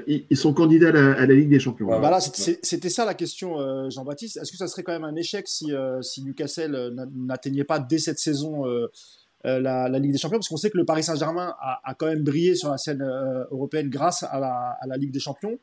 ils, 0.08 0.38
sont 0.38 0.54
candidats 0.54 0.90
à 0.90 1.26
la, 1.26 1.34
Ligue 1.34 1.50
des 1.50 1.60
Champions. 1.60 1.88
Voilà, 1.88 2.20
c'était 2.20 2.90
ça 2.90 3.06
la 3.06 3.14
question, 3.14 3.60
euh, 3.60 3.90
Jean-Baptiste. 3.90 4.38
Est-ce 4.38 4.52
que 4.52 4.58
ça 4.58 4.68
serait 4.68 4.84
quand 4.84 4.92
même 4.92 5.06
un 5.06 5.16
échec 5.16 5.48
si, 5.48 5.72
euh, 5.74 6.02
si 6.02 6.24
Newcastle 6.24 6.76
euh, 6.76 7.06
n'atteignait 7.16 7.64
pas 7.64 7.80
dès 7.80 8.00
cette 8.00 8.20
saison 8.20 8.66
la, 9.44 9.88
Ligue 10.00 10.12
des 10.12 10.18
Champions? 10.18 10.40
Parce 10.40 10.50
qu'on 10.50 10.58
sait 10.58 10.70
que 10.70 10.78
le 10.78 10.86
Paris 10.86 11.04
Saint-Germain 11.04 11.56
a, 11.60 11.96
quand 11.96 12.08
même 12.08 12.24
brillé 12.24 12.56
sur 12.56 12.70
la 12.70 12.78
scène 12.78 13.02
européenne 13.52 13.90
grâce 13.90 14.24
à 14.24 14.40
la, 14.40 14.78
à 14.82 14.88
la, 14.88 14.98
Ligue 14.98 15.12
des 15.12 15.20
Champions. 15.20 15.58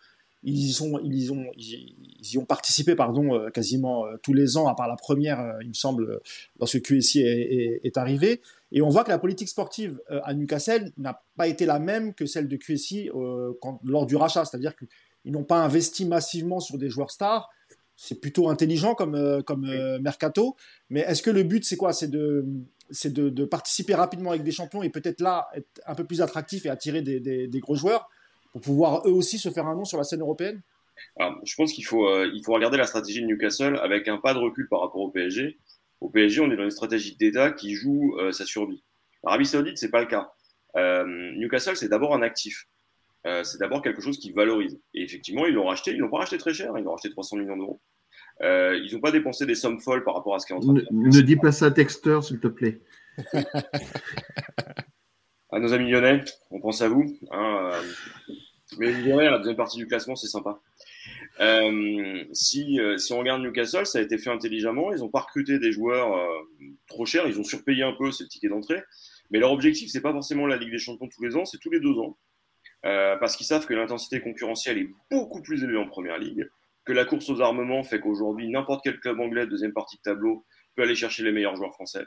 Ils 0.44 0.70
y, 0.70 0.72
sont, 0.72 0.98
ils, 1.04 1.32
ont, 1.32 1.46
ils 1.56 2.32
y 2.32 2.38
ont 2.38 2.44
participé 2.44 2.96
pardon, 2.96 3.48
quasiment 3.50 4.06
tous 4.22 4.32
les 4.32 4.56
ans, 4.56 4.66
à 4.66 4.74
part 4.74 4.88
la 4.88 4.96
première, 4.96 5.56
il 5.60 5.68
me 5.68 5.74
semble, 5.74 6.20
lorsque 6.58 6.80
QSI 6.80 7.20
est, 7.20 7.80
est 7.84 7.96
arrivé. 7.96 8.40
Et 8.72 8.80
on 8.80 8.88
voit 8.88 9.04
que 9.04 9.10
la 9.10 9.18
politique 9.18 9.48
sportive 9.48 10.00
euh, 10.10 10.20
à 10.24 10.32
Newcastle 10.32 10.92
n'a 10.96 11.22
pas 11.36 11.46
été 11.46 11.66
la 11.66 11.78
même 11.78 12.14
que 12.14 12.24
celle 12.24 12.48
de 12.48 12.56
QSI 12.56 13.10
euh, 13.14 13.52
lors 13.84 14.06
du 14.06 14.16
rachat. 14.16 14.46
C'est-à-dire 14.46 14.74
qu'ils 14.74 15.32
n'ont 15.32 15.44
pas 15.44 15.62
investi 15.62 16.06
massivement 16.06 16.58
sur 16.58 16.78
des 16.78 16.88
joueurs 16.88 17.10
stars. 17.10 17.50
C'est 17.96 18.20
plutôt 18.20 18.48
intelligent 18.48 18.94
comme, 18.94 19.14
euh, 19.14 19.42
comme 19.42 19.70
mercato. 20.00 20.56
Mais 20.88 21.00
est-ce 21.00 21.22
que 21.22 21.30
le 21.30 21.42
but, 21.42 21.64
c'est 21.64 21.76
quoi? 21.76 21.92
C'est 21.92 22.10
de, 22.10 22.46
de, 23.04 23.28
de, 23.28 23.44
participer 23.44 23.94
rapidement 23.94 24.30
avec 24.30 24.42
des 24.42 24.50
champions 24.50 24.82
et 24.82 24.88
peut-être 24.88 25.20
là 25.20 25.48
être 25.54 25.68
un 25.86 25.94
peu 25.94 26.04
plus 26.04 26.22
attractif 26.22 26.64
et 26.64 26.70
attirer 26.70 27.02
des, 27.02 27.20
des, 27.20 27.60
gros 27.60 27.76
joueurs 27.76 28.08
pour 28.52 28.62
pouvoir 28.62 29.06
eux 29.06 29.12
aussi 29.12 29.38
se 29.38 29.50
faire 29.50 29.66
un 29.66 29.74
nom 29.74 29.84
sur 29.84 29.98
la 29.98 30.04
scène 30.04 30.22
européenne? 30.22 30.62
Je 31.44 31.54
pense 31.56 31.72
qu'il 31.72 31.84
faut, 31.84 32.24
il 32.24 32.42
faut 32.44 32.52
regarder 32.52 32.78
la 32.78 32.86
stratégie 32.86 33.20
de 33.20 33.26
Newcastle 33.26 33.78
avec 33.82 34.08
un 34.08 34.16
pas 34.16 34.34
de 34.34 34.38
recul 34.38 34.66
par 34.68 34.80
rapport 34.80 35.00
au 35.02 35.10
PSG. 35.10 35.58
Au 36.02 36.10
PSG, 36.10 36.40
on 36.40 36.50
est 36.50 36.56
dans 36.56 36.64
une 36.64 36.70
stratégie 36.72 37.16
d'État 37.16 37.52
qui 37.52 37.74
joue 37.76 38.16
euh, 38.18 38.32
sa 38.32 38.44
survie. 38.44 38.82
L'Arabie 39.22 39.46
Saoudite, 39.46 39.78
c'est 39.78 39.90
pas 39.90 40.00
le 40.00 40.08
cas. 40.08 40.32
Euh, 40.76 41.04
Newcastle, 41.36 41.76
c'est 41.76 41.88
d'abord 41.88 42.12
un 42.12 42.22
actif. 42.22 42.66
Euh, 43.24 43.44
c'est 43.44 43.58
d'abord 43.58 43.82
quelque 43.82 44.02
chose 44.02 44.18
qui 44.18 44.32
valorise. 44.32 44.80
Et 44.94 45.04
effectivement, 45.04 45.46
ils 45.46 45.54
l'ont 45.54 45.66
racheté. 45.66 45.92
Ils 45.92 45.98
l'ont 45.98 46.10
pas 46.10 46.18
racheté 46.18 46.38
très 46.38 46.52
cher. 46.52 46.72
Ils 46.76 46.82
l'ont 46.82 46.90
racheté 46.90 47.08
300 47.10 47.36
millions 47.36 47.56
d'euros. 47.56 47.80
ils 48.40 48.90
n'ont 48.92 49.00
pas 49.00 49.12
dépensé 49.12 49.46
des 49.46 49.54
sommes 49.54 49.80
folles 49.80 50.02
par 50.02 50.14
rapport 50.16 50.34
à 50.34 50.40
ce 50.40 50.46
qui 50.46 50.52
est 50.52 50.56
en 50.56 50.60
train 50.60 50.72
de 50.72 50.84
Ne, 50.90 51.16
ne 51.16 51.20
dis 51.20 51.36
pas 51.36 51.52
ça 51.52 51.66
à 51.66 51.70
Texter, 51.70 52.18
s'il 52.22 52.40
te 52.40 52.48
plaît. 52.48 52.80
à 55.52 55.60
nos 55.60 55.72
amis 55.72 55.88
lyonnais, 55.88 56.24
on 56.50 56.60
pense 56.60 56.82
à 56.82 56.88
vous. 56.88 57.16
Hein, 57.30 57.70
mais 58.76 58.90
Lyonnais, 58.90 59.30
la 59.30 59.38
deuxième 59.38 59.56
partie 59.56 59.78
du 59.78 59.86
classement, 59.86 60.16
c'est 60.16 60.26
sympa. 60.26 60.58
Euh, 61.42 62.24
si, 62.32 62.78
euh, 62.78 62.98
si 62.98 63.12
on 63.12 63.18
regarde 63.18 63.42
Newcastle, 63.42 63.84
ça 63.84 63.98
a 63.98 64.02
été 64.02 64.16
fait 64.16 64.30
intelligemment. 64.30 64.92
Ils 64.92 65.00
n'ont 65.00 65.08
pas 65.08 65.20
recruté 65.20 65.58
des 65.58 65.72
joueurs 65.72 66.16
euh, 66.16 66.42
trop 66.86 67.04
chers. 67.04 67.26
Ils 67.26 67.40
ont 67.40 67.44
surpayé 67.44 67.82
un 67.82 67.92
peu, 67.92 68.12
ces 68.12 68.28
tickets 68.28 68.50
d'entrée. 68.50 68.82
Mais 69.30 69.38
leur 69.38 69.50
objectif, 69.50 69.90
c'est 69.90 70.00
pas 70.00 70.12
forcément 70.12 70.46
la 70.46 70.56
Ligue 70.56 70.70
des 70.70 70.78
Champions 70.78 71.08
tous 71.08 71.22
les 71.22 71.36
ans, 71.36 71.44
c'est 71.44 71.58
tous 71.58 71.70
les 71.70 71.80
deux 71.80 71.98
ans. 71.98 72.16
parce 72.82 73.36
qu'ils 73.36 73.46
savent 73.46 73.66
que 73.66 73.74
l'intensité 73.74 74.20
concurrentielle 74.20 74.78
est 74.78 74.90
beaucoup 75.10 75.40
plus 75.42 75.64
élevée 75.64 75.78
en 75.78 75.88
première 75.88 76.18
ligue, 76.18 76.48
que 76.84 76.92
la 76.92 77.04
course 77.04 77.30
aux 77.30 77.40
armements 77.40 77.82
fait 77.82 78.00
qu'aujourd'hui, 78.00 78.48
n'importe 78.48 78.82
quel 78.84 79.00
club 79.00 79.20
anglais, 79.20 79.46
deuxième 79.46 79.72
partie 79.72 79.96
de 79.96 80.02
tableau, 80.02 80.44
peut 80.76 80.82
aller 80.82 80.94
chercher 80.94 81.22
les 81.22 81.32
meilleurs 81.32 81.56
joueurs 81.56 81.72
français. 81.72 82.04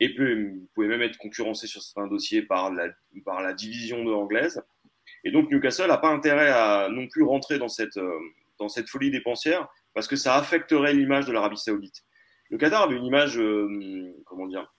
Et 0.00 0.14
peut, 0.14 0.52
vous 0.74 0.84
même 0.84 1.02
être 1.02 1.18
concurrencé 1.18 1.66
sur 1.66 1.82
certains 1.82 2.08
dossiers 2.08 2.42
par 2.42 2.72
la, 2.72 2.88
par 3.24 3.40
la 3.42 3.54
division 3.54 4.04
anglaise. 4.06 4.60
Et 5.22 5.30
donc 5.30 5.50
Newcastle 5.50 5.88
n'a 5.88 5.98
pas 5.98 6.10
intérêt 6.10 6.50
à 6.50 6.88
non 6.90 7.06
plus 7.06 7.22
rentrer 7.22 7.58
dans 7.58 7.68
cette, 7.68 7.98
dans 8.58 8.68
cette 8.68 8.88
folie 8.88 9.10
dépensière 9.10 9.68
parce 9.94 10.08
que 10.08 10.16
ça 10.16 10.36
affecterait 10.36 10.92
l'image 10.92 11.26
de 11.26 11.32
l'Arabie 11.32 11.56
Saoudite. 11.56 12.04
Le 12.50 12.58
Qatar 12.58 12.82
avait 12.82 12.96
une 12.96 13.04
image, 13.04 13.38
euh, 13.38 14.12
comment 14.24 14.46
dire, 14.46 14.72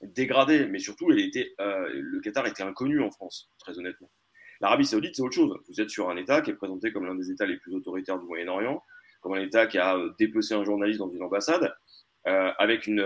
dégradée, 0.00 0.66
mais 0.66 0.78
surtout, 0.78 1.10
elle 1.10 1.20
était, 1.20 1.52
euh, 1.60 1.90
le 1.92 2.20
Qatar 2.20 2.46
était 2.46 2.62
inconnu 2.62 3.02
en 3.02 3.10
France, 3.10 3.50
très 3.58 3.78
honnêtement. 3.78 4.10
L'Arabie 4.60 4.86
Saoudite, 4.86 5.16
c'est 5.16 5.22
autre 5.22 5.34
chose. 5.34 5.58
Vous 5.68 5.80
êtes 5.80 5.90
sur 5.90 6.08
un 6.08 6.16
État 6.16 6.40
qui 6.40 6.50
est 6.50 6.54
présenté 6.54 6.92
comme 6.92 7.04
l'un 7.04 7.14
des 7.14 7.30
États 7.30 7.46
les 7.46 7.56
plus 7.58 7.74
autoritaires 7.74 8.18
du 8.18 8.26
Moyen-Orient, 8.26 8.82
comme 9.20 9.34
un 9.34 9.42
État 9.42 9.66
qui 9.66 9.78
a 9.78 9.96
euh, 9.96 10.12
dépecé 10.18 10.54
un 10.54 10.64
journaliste 10.64 11.00
dans 11.00 11.10
une 11.10 11.22
ambassade, 11.22 11.74
avec 12.24 12.86
une, 12.86 13.00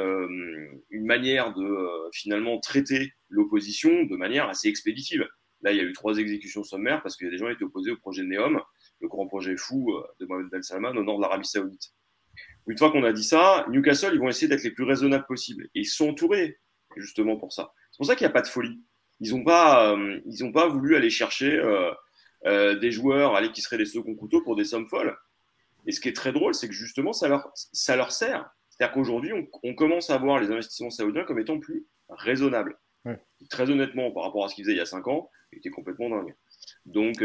une, 0.90 1.06
manière 1.06 1.54
de 1.54 2.10
finalement 2.12 2.58
traiter 2.58 3.12
l'opposition 3.28 4.02
de 4.02 4.16
manière 4.16 4.48
assez 4.48 4.66
expéditive. 4.66 5.24
Là, 5.60 5.70
il 5.70 5.78
y 5.78 5.80
a 5.80 5.84
eu 5.84 5.92
trois 5.92 6.18
exécutions 6.18 6.64
sommaires 6.64 7.00
parce 7.00 7.16
que 7.16 7.24
des 7.26 7.38
gens 7.38 7.48
étaient 7.48 7.62
opposés 7.62 7.92
au 7.92 7.96
projet 7.96 8.22
de 8.22 8.26
Neom 8.26 8.60
le 9.00 9.08
grand 9.08 9.26
projet 9.26 9.56
fou 9.56 9.92
euh, 9.92 10.06
de 10.20 10.26
Mohamed 10.26 10.48
Ben 10.50 10.62
Salman 10.62 10.90
au 10.90 11.02
nord 11.02 11.18
de 11.18 11.22
l'Arabie 11.22 11.46
Saoudite. 11.46 11.92
Une 12.66 12.78
fois 12.78 12.90
qu'on 12.90 13.04
a 13.04 13.12
dit 13.12 13.24
ça, 13.24 13.66
Newcastle, 13.68 14.12
ils 14.14 14.20
vont 14.20 14.28
essayer 14.28 14.48
d'être 14.48 14.64
les 14.64 14.70
plus 14.70 14.84
raisonnables 14.84 15.26
possibles. 15.26 15.64
Et 15.74 15.80
ils 15.80 15.86
sont 15.86 16.10
entourés, 16.10 16.58
justement, 16.96 17.36
pour 17.36 17.52
ça. 17.52 17.72
C'est 17.90 17.98
pour 17.98 18.06
ça 18.06 18.16
qu'il 18.16 18.26
n'y 18.26 18.30
a 18.30 18.32
pas 18.32 18.42
de 18.42 18.48
folie. 18.48 18.82
Ils 19.20 19.34
n'ont 19.34 19.44
pas, 19.44 19.92
euh, 19.92 20.20
ils 20.26 20.52
pas 20.52 20.68
voulu 20.68 20.96
aller 20.96 21.10
chercher 21.10 21.60
euh, 22.46 22.74
des 22.78 22.90
joueurs 22.90 23.36
allez, 23.36 23.52
qui 23.52 23.62
seraient 23.62 23.78
des 23.78 23.86
seconds 23.86 24.14
couteaux 24.14 24.42
pour 24.42 24.56
des 24.56 24.64
sommes 24.64 24.88
folles. 24.88 25.16
Et 25.86 25.92
ce 25.92 26.00
qui 26.00 26.08
est 26.08 26.16
très 26.16 26.32
drôle, 26.32 26.54
c'est 26.54 26.68
que 26.68 26.74
justement, 26.74 27.12
ça 27.12 27.28
leur, 27.28 27.50
ça 27.54 27.96
leur 27.96 28.12
sert. 28.12 28.50
C'est-à-dire 28.70 28.94
qu'aujourd'hui, 28.94 29.32
on, 29.62 29.74
commence 29.74 30.10
à 30.10 30.18
voir 30.18 30.40
les 30.40 30.50
investissements 30.50 30.90
saoudiens 30.90 31.24
comme 31.24 31.38
étant 31.38 31.58
plus 31.58 31.86
raisonnables. 32.08 32.78
Très 33.50 33.68
honnêtement, 33.70 34.10
par 34.10 34.24
rapport 34.24 34.46
à 34.46 34.48
ce 34.48 34.54
qu'ils 34.54 34.64
faisaient 34.64 34.74
il 34.74 34.78
y 34.78 34.82
a 34.82 34.86
5 34.86 35.06
ans, 35.08 35.30
ils 35.52 35.58
étaient 35.58 35.70
complètement 35.70 36.08
dingues. 36.08 36.34
Donc, 36.86 37.22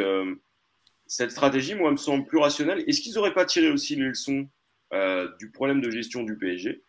cette 1.09 1.31
stratégie, 1.31 1.73
moi, 1.73 1.91
me 1.91 1.97
semble 1.97 2.23
plus 2.25 2.37
rationnelle. 2.37 2.83
Est-ce 2.87 3.01
qu'ils 3.01 3.15
n'auraient 3.15 3.33
pas 3.33 3.45
tiré 3.45 3.71
aussi 3.71 3.95
les 3.95 4.03
leçons 4.03 4.47
euh, 4.93 5.27
du 5.39 5.49
problème 5.49 5.81
de 5.81 5.89
gestion 5.89 6.21
du 6.21 6.37
PSG 6.37 6.83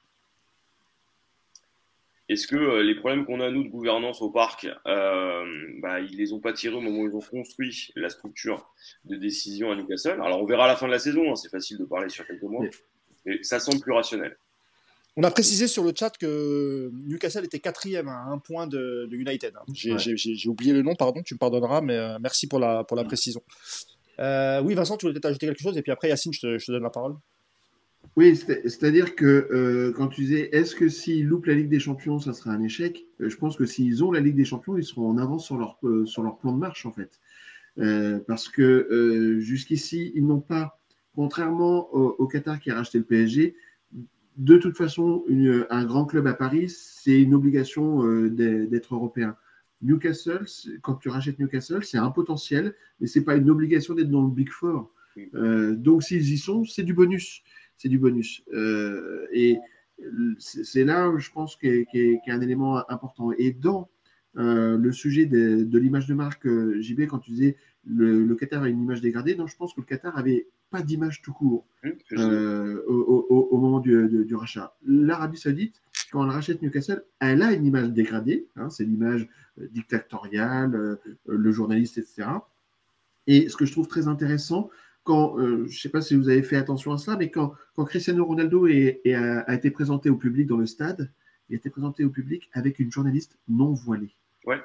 Est-ce 2.28 2.46
que 2.46 2.54
euh, 2.54 2.82
les 2.82 2.94
problèmes 2.94 3.24
qu'on 3.24 3.40
a, 3.40 3.50
nous, 3.50 3.64
de 3.64 3.70
gouvernance 3.70 4.20
au 4.20 4.28
parc, 4.28 4.68
euh, 4.86 5.44
bah, 5.80 6.00
ils 6.00 6.18
les 6.18 6.34
ont 6.34 6.38
pas 6.38 6.52
tirés 6.52 6.76
au 6.76 6.82
moment 6.82 7.00
où 7.00 7.08
ils 7.08 7.16
ont 7.16 7.20
construit 7.20 7.92
la 7.96 8.10
structure 8.10 8.70
de 9.06 9.16
décision 9.16 9.72
à 9.72 9.74
Newcastle? 9.76 10.20
Alors, 10.22 10.42
on 10.42 10.44
verra 10.44 10.66
à 10.66 10.68
la 10.68 10.76
fin 10.76 10.86
de 10.86 10.92
la 10.92 10.98
saison, 10.98 11.32
hein, 11.32 11.34
c'est 11.34 11.48
facile 11.48 11.78
de 11.78 11.84
parler 11.86 12.10
sur 12.10 12.26
quelques 12.26 12.42
mois, 12.42 12.66
mais 13.24 13.42
ça 13.42 13.58
semble 13.58 13.80
plus 13.80 13.92
rationnel. 13.92 14.36
On 15.16 15.22
a 15.22 15.30
précisé 15.30 15.66
sur 15.66 15.82
le 15.82 15.92
chat 15.98 16.16
que 16.18 16.90
Newcastle 17.06 17.46
était 17.46 17.58
quatrième 17.58 18.08
à 18.08 18.24
un 18.24 18.38
point 18.38 18.66
de, 18.66 19.08
United. 19.10 19.54
Hein. 19.56 19.64
J'ai 19.72 20.48
oublié 20.48 20.74
le 20.74 20.82
nom, 20.82 20.94
pardon, 20.94 21.22
tu 21.22 21.32
me 21.32 21.38
pardonneras, 21.38 21.80
mais 21.80 22.18
merci 22.20 22.46
pour 22.48 22.58
la, 22.58 22.84
pour 22.84 22.98
la 22.98 23.04
précision. 23.04 23.42
Euh, 24.20 24.60
oui, 24.62 24.74
Vincent, 24.74 24.96
tu 24.96 25.06
voulais 25.06 25.14
peut-être 25.14 25.26
ajouter 25.26 25.46
quelque 25.46 25.62
chose, 25.62 25.76
et 25.76 25.82
puis 25.82 25.92
après, 25.92 26.08
Yacine, 26.08 26.32
je 26.32 26.40
te, 26.40 26.72
donne 26.72 26.82
la 26.82 26.90
parole. 26.90 27.16
Oui, 28.16 28.34
c'est-à-dire 28.36 29.14
que 29.14 29.24
euh, 29.24 29.92
quand 29.92 30.08
tu 30.08 30.22
disais 30.22 30.48
est-ce 30.52 30.74
que 30.74 30.88
s'ils 30.88 31.26
loupent 31.26 31.46
la 31.46 31.54
Ligue 31.54 31.68
des 31.68 31.78
Champions, 31.78 32.18
ça 32.18 32.32
sera 32.32 32.50
un 32.50 32.62
échec? 32.62 33.06
Euh, 33.20 33.28
Je 33.28 33.36
pense 33.36 33.56
que 33.56 33.66
s'ils 33.66 34.02
ont 34.02 34.10
la 34.10 34.20
Ligue 34.20 34.36
des 34.36 34.44
Champions, 34.44 34.76
ils 34.76 34.84
seront 34.84 35.08
en 35.08 35.18
avance 35.18 35.44
sur 35.46 35.56
leur, 35.56 35.78
sur 36.06 36.22
leur 36.22 36.38
plan 36.38 36.52
de 36.52 36.58
marche, 36.58 36.86
en 36.86 36.92
fait. 36.92 37.20
parce 38.26 38.48
que 38.48 39.38
jusqu'ici, 39.40 40.12
ils 40.14 40.26
n'ont 40.26 40.40
pas, 40.40 40.78
contrairement 41.14 41.92
au, 41.94 42.26
Qatar 42.26 42.58
qui 42.60 42.70
a 42.70 42.74
racheté 42.74 42.98
le 42.98 43.04
PSG, 43.04 43.54
de 44.36 44.56
toute 44.56 44.76
façon, 44.76 45.24
un 45.70 45.84
grand 45.84 46.04
club 46.04 46.26
à 46.26 46.34
Paris, 46.34 46.68
c'est 46.68 47.20
une 47.20 47.34
obligation 47.34 48.04
d'être 48.28 48.94
européen. 48.94 49.36
Newcastle, 49.82 50.44
quand 50.82 50.96
tu 50.96 51.08
rachètes 51.08 51.38
Newcastle, 51.38 51.84
c'est 51.84 51.98
un 51.98 52.10
potentiel, 52.10 52.74
mais 53.00 53.06
ce 53.06 53.18
n'est 53.18 53.24
pas 53.24 53.36
une 53.36 53.50
obligation 53.50 53.94
d'être 53.94 54.10
dans 54.10 54.22
le 54.22 54.30
Big 54.30 54.50
Four. 54.50 54.92
donc 55.34 56.02
s'ils 56.02 56.32
y 56.32 56.38
sont, 56.38 56.64
c'est 56.64 56.82
du 56.82 56.94
bonus 56.94 57.42
c'est 57.80 57.88
du 57.88 57.98
bonus. 57.98 58.42
Euh, 58.52 59.26
et 59.32 59.58
c'est 60.38 60.84
là, 60.84 61.12
je 61.16 61.30
pense, 61.30 61.56
qu'il 61.56 61.86
y, 61.92 62.30
a 62.30 62.34
un 62.34 62.40
élément 62.40 62.88
important. 62.90 63.32
Et 63.38 63.52
dans 63.52 63.88
euh, 64.36 64.76
le 64.76 64.92
sujet 64.92 65.24
de, 65.24 65.78
l'image 65.78 66.06
de 66.06 66.14
marque, 66.14 66.46
euh, 66.46 66.80
JB, 66.80 67.06
quand 67.06 67.20
tu 67.20 67.30
disais 67.30 67.56
le, 67.84 68.34
Qatar 68.34 68.62
a 68.62 68.68
une 68.68 68.82
image 68.82 69.00
dégradée, 69.00 69.34
non, 69.34 69.46
je 69.46 69.56
pense 69.56 69.72
que 69.72 69.80
le 69.80 69.86
Qatar 69.86 70.16
avait 70.16 70.46
pas 70.70 70.82
d'image 70.82 71.22
tout 71.22 71.32
court 71.32 71.66
au, 72.86 73.58
moment 73.58 73.80
du, 73.80 74.34
rachat. 74.34 74.76
L'Arabie 74.86 75.38
Saoudite, 75.38 75.82
quand 76.12 76.24
elle 76.24 76.30
rachète 76.30 76.62
Newcastle, 76.62 77.04
elle 77.20 77.42
a 77.42 77.52
une 77.52 77.66
image 77.66 77.90
dégradée. 77.90 78.46
Hein, 78.56 78.70
c'est 78.70 78.84
l'image 78.84 79.28
dictatoriale, 79.58 80.98
le 81.26 81.52
journaliste, 81.52 81.98
etc. 81.98 82.28
Et 83.26 83.48
ce 83.48 83.56
que 83.56 83.64
je 83.64 83.72
trouve 83.72 83.86
très 83.86 84.08
intéressant, 84.08 84.70
quand, 85.04 85.38
euh, 85.38 85.66
je 85.66 85.74
ne 85.74 85.78
sais 85.80 85.88
pas 85.88 86.00
si 86.00 86.14
vous 86.14 86.28
avez 86.28 86.42
fait 86.42 86.56
attention 86.56 86.92
à 86.92 86.98
cela, 86.98 87.16
mais 87.16 87.30
quand, 87.30 87.54
quand 87.74 87.84
Cristiano 87.84 88.24
Ronaldo 88.24 88.66
a, 88.66 89.54
été 89.54 89.70
présenté 89.70 90.10
au 90.10 90.16
public 90.16 90.46
dans 90.46 90.56
le 90.56 90.66
stade, 90.66 91.10
il 91.48 91.54
a 91.54 91.56
été 91.56 91.70
présenté 91.70 92.04
au 92.04 92.10
public 92.10 92.50
avec 92.52 92.78
une 92.78 92.92
journaliste 92.92 93.38
non 93.48 93.72
voilée. 93.72 94.14
Ouais. 94.46 94.60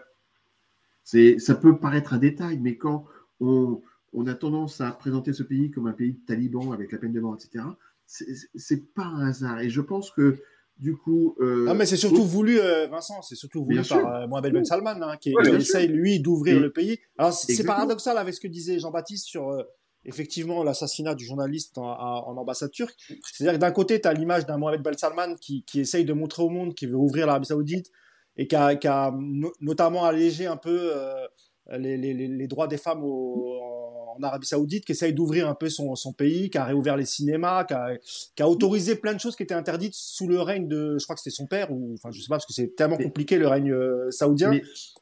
Ça 1.03 1.55
peut 1.55 1.77
paraître 1.77 2.13
un 2.13 2.17
détail, 2.17 2.59
mais 2.59 2.75
quand 2.75 3.05
on, 3.39 3.81
on, 4.15 4.27
a 4.27 4.33
tendance 4.33 4.81
à 4.81 4.91
présenter 4.91 5.33
ce 5.33 5.43
pays 5.43 5.71
comme 5.71 5.87
un 5.87 5.93
pays 5.93 6.13
de 6.13 6.25
talibans 6.25 6.73
avec 6.73 6.91
la 6.91 6.97
peine 6.97 7.13
de 7.13 7.19
mort, 7.19 7.35
etc., 7.35 7.65
c'est, 8.07 8.93
pas 8.93 9.05
un 9.05 9.29
hasard. 9.29 9.59
Et 9.61 9.69
je 9.69 9.81
pense 9.81 10.11
que 10.11 10.37
du 10.77 10.95
coup. 10.95 11.35
Euh, 11.39 11.65
ah, 11.69 11.73
mais 11.73 11.85
c'est 11.85 11.97
surtout 11.97 12.23
voulu, 12.23 12.59
euh, 12.59 12.87
Vincent, 12.87 13.21
c'est 13.21 13.35
surtout 13.35 13.63
voulu 13.63 13.81
par 13.81 14.27
Mohamed 14.27 14.53
Ben 14.53 14.65
Salman, 14.65 15.01
hein, 15.01 15.17
qui, 15.17 15.33
essaye, 15.53 15.87
lui, 15.87 16.19
d'ouvrir 16.19 16.59
le 16.59 16.71
pays. 16.71 16.99
Alors, 17.17 17.33
c'est 17.33 17.63
paradoxal 17.63 18.17
avec 18.17 18.33
ce 18.33 18.39
que 18.39 18.47
disait 18.47 18.79
Jean-Baptiste 18.79 19.25
sur 19.25 19.65
effectivement 20.05 20.63
l'assassinat 20.63 21.15
du 21.15 21.25
journaliste 21.25 21.77
en, 21.77 22.37
ambassade 22.37 22.71
turque. 22.71 22.95
C'est-à-dire 23.23 23.53
que 23.53 23.61
d'un 23.61 23.71
côté, 23.71 23.99
tu 23.99 24.07
as 24.07 24.13
l'image 24.13 24.45
d'un 24.45 24.57
Mohamed 24.57 24.81
Ben 24.81 24.97
Salman 24.97 25.35
qui, 25.35 25.63
qui, 25.63 25.81
essaye 25.81 26.05
de 26.05 26.13
montrer 26.13 26.43
au 26.43 26.49
monde 26.49 26.75
qu'il 26.75 26.89
veut 26.89 26.97
ouvrir 26.97 27.25
l'Arabie 27.25 27.47
Saoudite 27.47 27.91
et 28.37 28.47
qui 28.47 28.55
a, 28.55 28.75
qui 28.75 28.87
a 28.87 29.13
notamment 29.59 30.05
allégé 30.05 30.45
un 30.45 30.57
peu 30.57 30.91
euh, 30.95 31.27
les, 31.71 31.97
les, 31.97 32.13
les, 32.13 32.47
droits 32.47 32.67
des 32.67 32.77
femmes 32.77 33.03
en 33.03 34.17
Arabie 34.21 34.47
Saoudite, 34.47 34.85
qui 34.85 34.91
essaye 34.91 35.13
d'ouvrir 35.13 35.49
un 35.49 35.55
peu 35.55 35.69
son, 35.69 35.95
son, 35.95 36.13
pays, 36.13 36.49
qui 36.49 36.57
a 36.57 36.63
réouvert 36.63 36.97
les 36.97 37.05
cinémas, 37.05 37.63
qui 37.65 37.73
a, 37.73 37.89
qui 38.35 38.43
a, 38.43 38.49
autorisé 38.49 38.95
plein 38.95 39.13
de 39.13 39.19
choses 39.19 39.35
qui 39.35 39.43
étaient 39.43 39.55
interdites 39.55 39.93
sous 39.93 40.27
le 40.27 40.41
règne 40.41 40.67
de, 40.67 40.97
je 40.97 41.03
crois 41.03 41.15
que 41.15 41.21
c'était 41.21 41.35
son 41.35 41.47
père, 41.47 41.71
ou 41.71 41.93
enfin 41.93 42.11
je 42.11 42.21
sais 42.21 42.27
pas 42.27 42.35
parce 42.35 42.45
que 42.45 42.53
c'est 42.53 42.75
tellement 42.75 42.97
compliqué 42.97 43.37
le 43.37 43.47
règne 43.47 43.71
euh, 43.71 44.09
saoudien. 44.11 44.53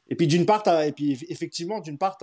Et 0.08 0.16
puis 0.16 0.26
d'une 0.26 0.46
part, 0.46 0.62
et 0.82 0.92
puis 0.92 1.18
effectivement 1.28 1.80
d'une 1.80 1.98
part, 1.98 2.18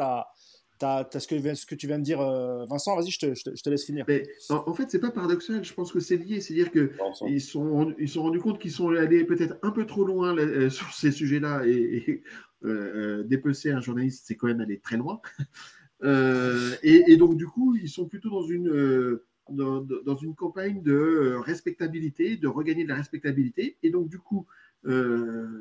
tu 0.81 1.17
as 1.17 1.19
ce, 1.19 1.27
que, 1.27 1.55
ce 1.55 1.65
que 1.65 1.75
tu 1.75 1.87
viens 1.87 1.99
de 1.99 2.03
dire, 2.03 2.21
euh, 2.21 2.65
Vincent. 2.65 2.95
Vas-y, 2.95 3.11
je 3.11 3.19
te, 3.19 3.33
je, 3.35 3.61
te, 3.61 3.69
laisse 3.69 3.85
finir. 3.85 4.05
Mais, 4.07 4.27
en, 4.49 4.73
fait, 4.73 4.89
c'est 4.89 4.99
pas 4.99 5.11
paradoxal. 5.11 5.63
Je 5.63 5.73
pense 5.73 5.91
que 5.91 5.99
c'est 5.99 6.17
lié. 6.17 6.41
C'est-à-dire 6.41 6.71
qu'ils 6.71 7.41
sont, 7.41 7.93
ils 7.99 8.09
sont 8.09 8.23
rendus 8.23 8.39
compte 8.39 8.59
qu'ils 8.59 8.71
sont 8.71 8.89
allés 8.89 9.23
peut-être 9.23 9.57
un 9.61 9.71
peu 9.71 9.85
trop 9.85 10.05
loin 10.05 10.35
euh, 10.37 10.69
sur 10.69 10.91
ces 10.93 11.11
sujets-là 11.11 11.65
et, 11.65 12.23
euh, 12.63 13.23
dépecer 13.23 13.71
un 13.71 13.81
journaliste, 13.81 14.25
c'est 14.27 14.35
quand 14.35 14.47
même 14.47 14.61
aller 14.61 14.79
très 14.79 14.97
loin. 14.97 15.21
et, 16.83 17.15
donc, 17.17 17.37
du 17.37 17.47
coup, 17.47 17.75
ils 17.75 17.89
sont 17.89 18.07
plutôt 18.07 18.29
dans 18.29 18.43
une. 18.43 19.19
Dans, 19.49 19.81
dans, 19.81 20.15
une 20.15 20.33
campagne 20.33 20.81
de 20.81 21.35
respectabilité, 21.43 22.37
de 22.37 22.47
regagner 22.47 22.83
de 22.83 22.89
la 22.89 22.95
respectabilité. 22.95 23.75
Et 23.83 23.89
donc, 23.89 24.07
du 24.07 24.17
coup, 24.17 24.45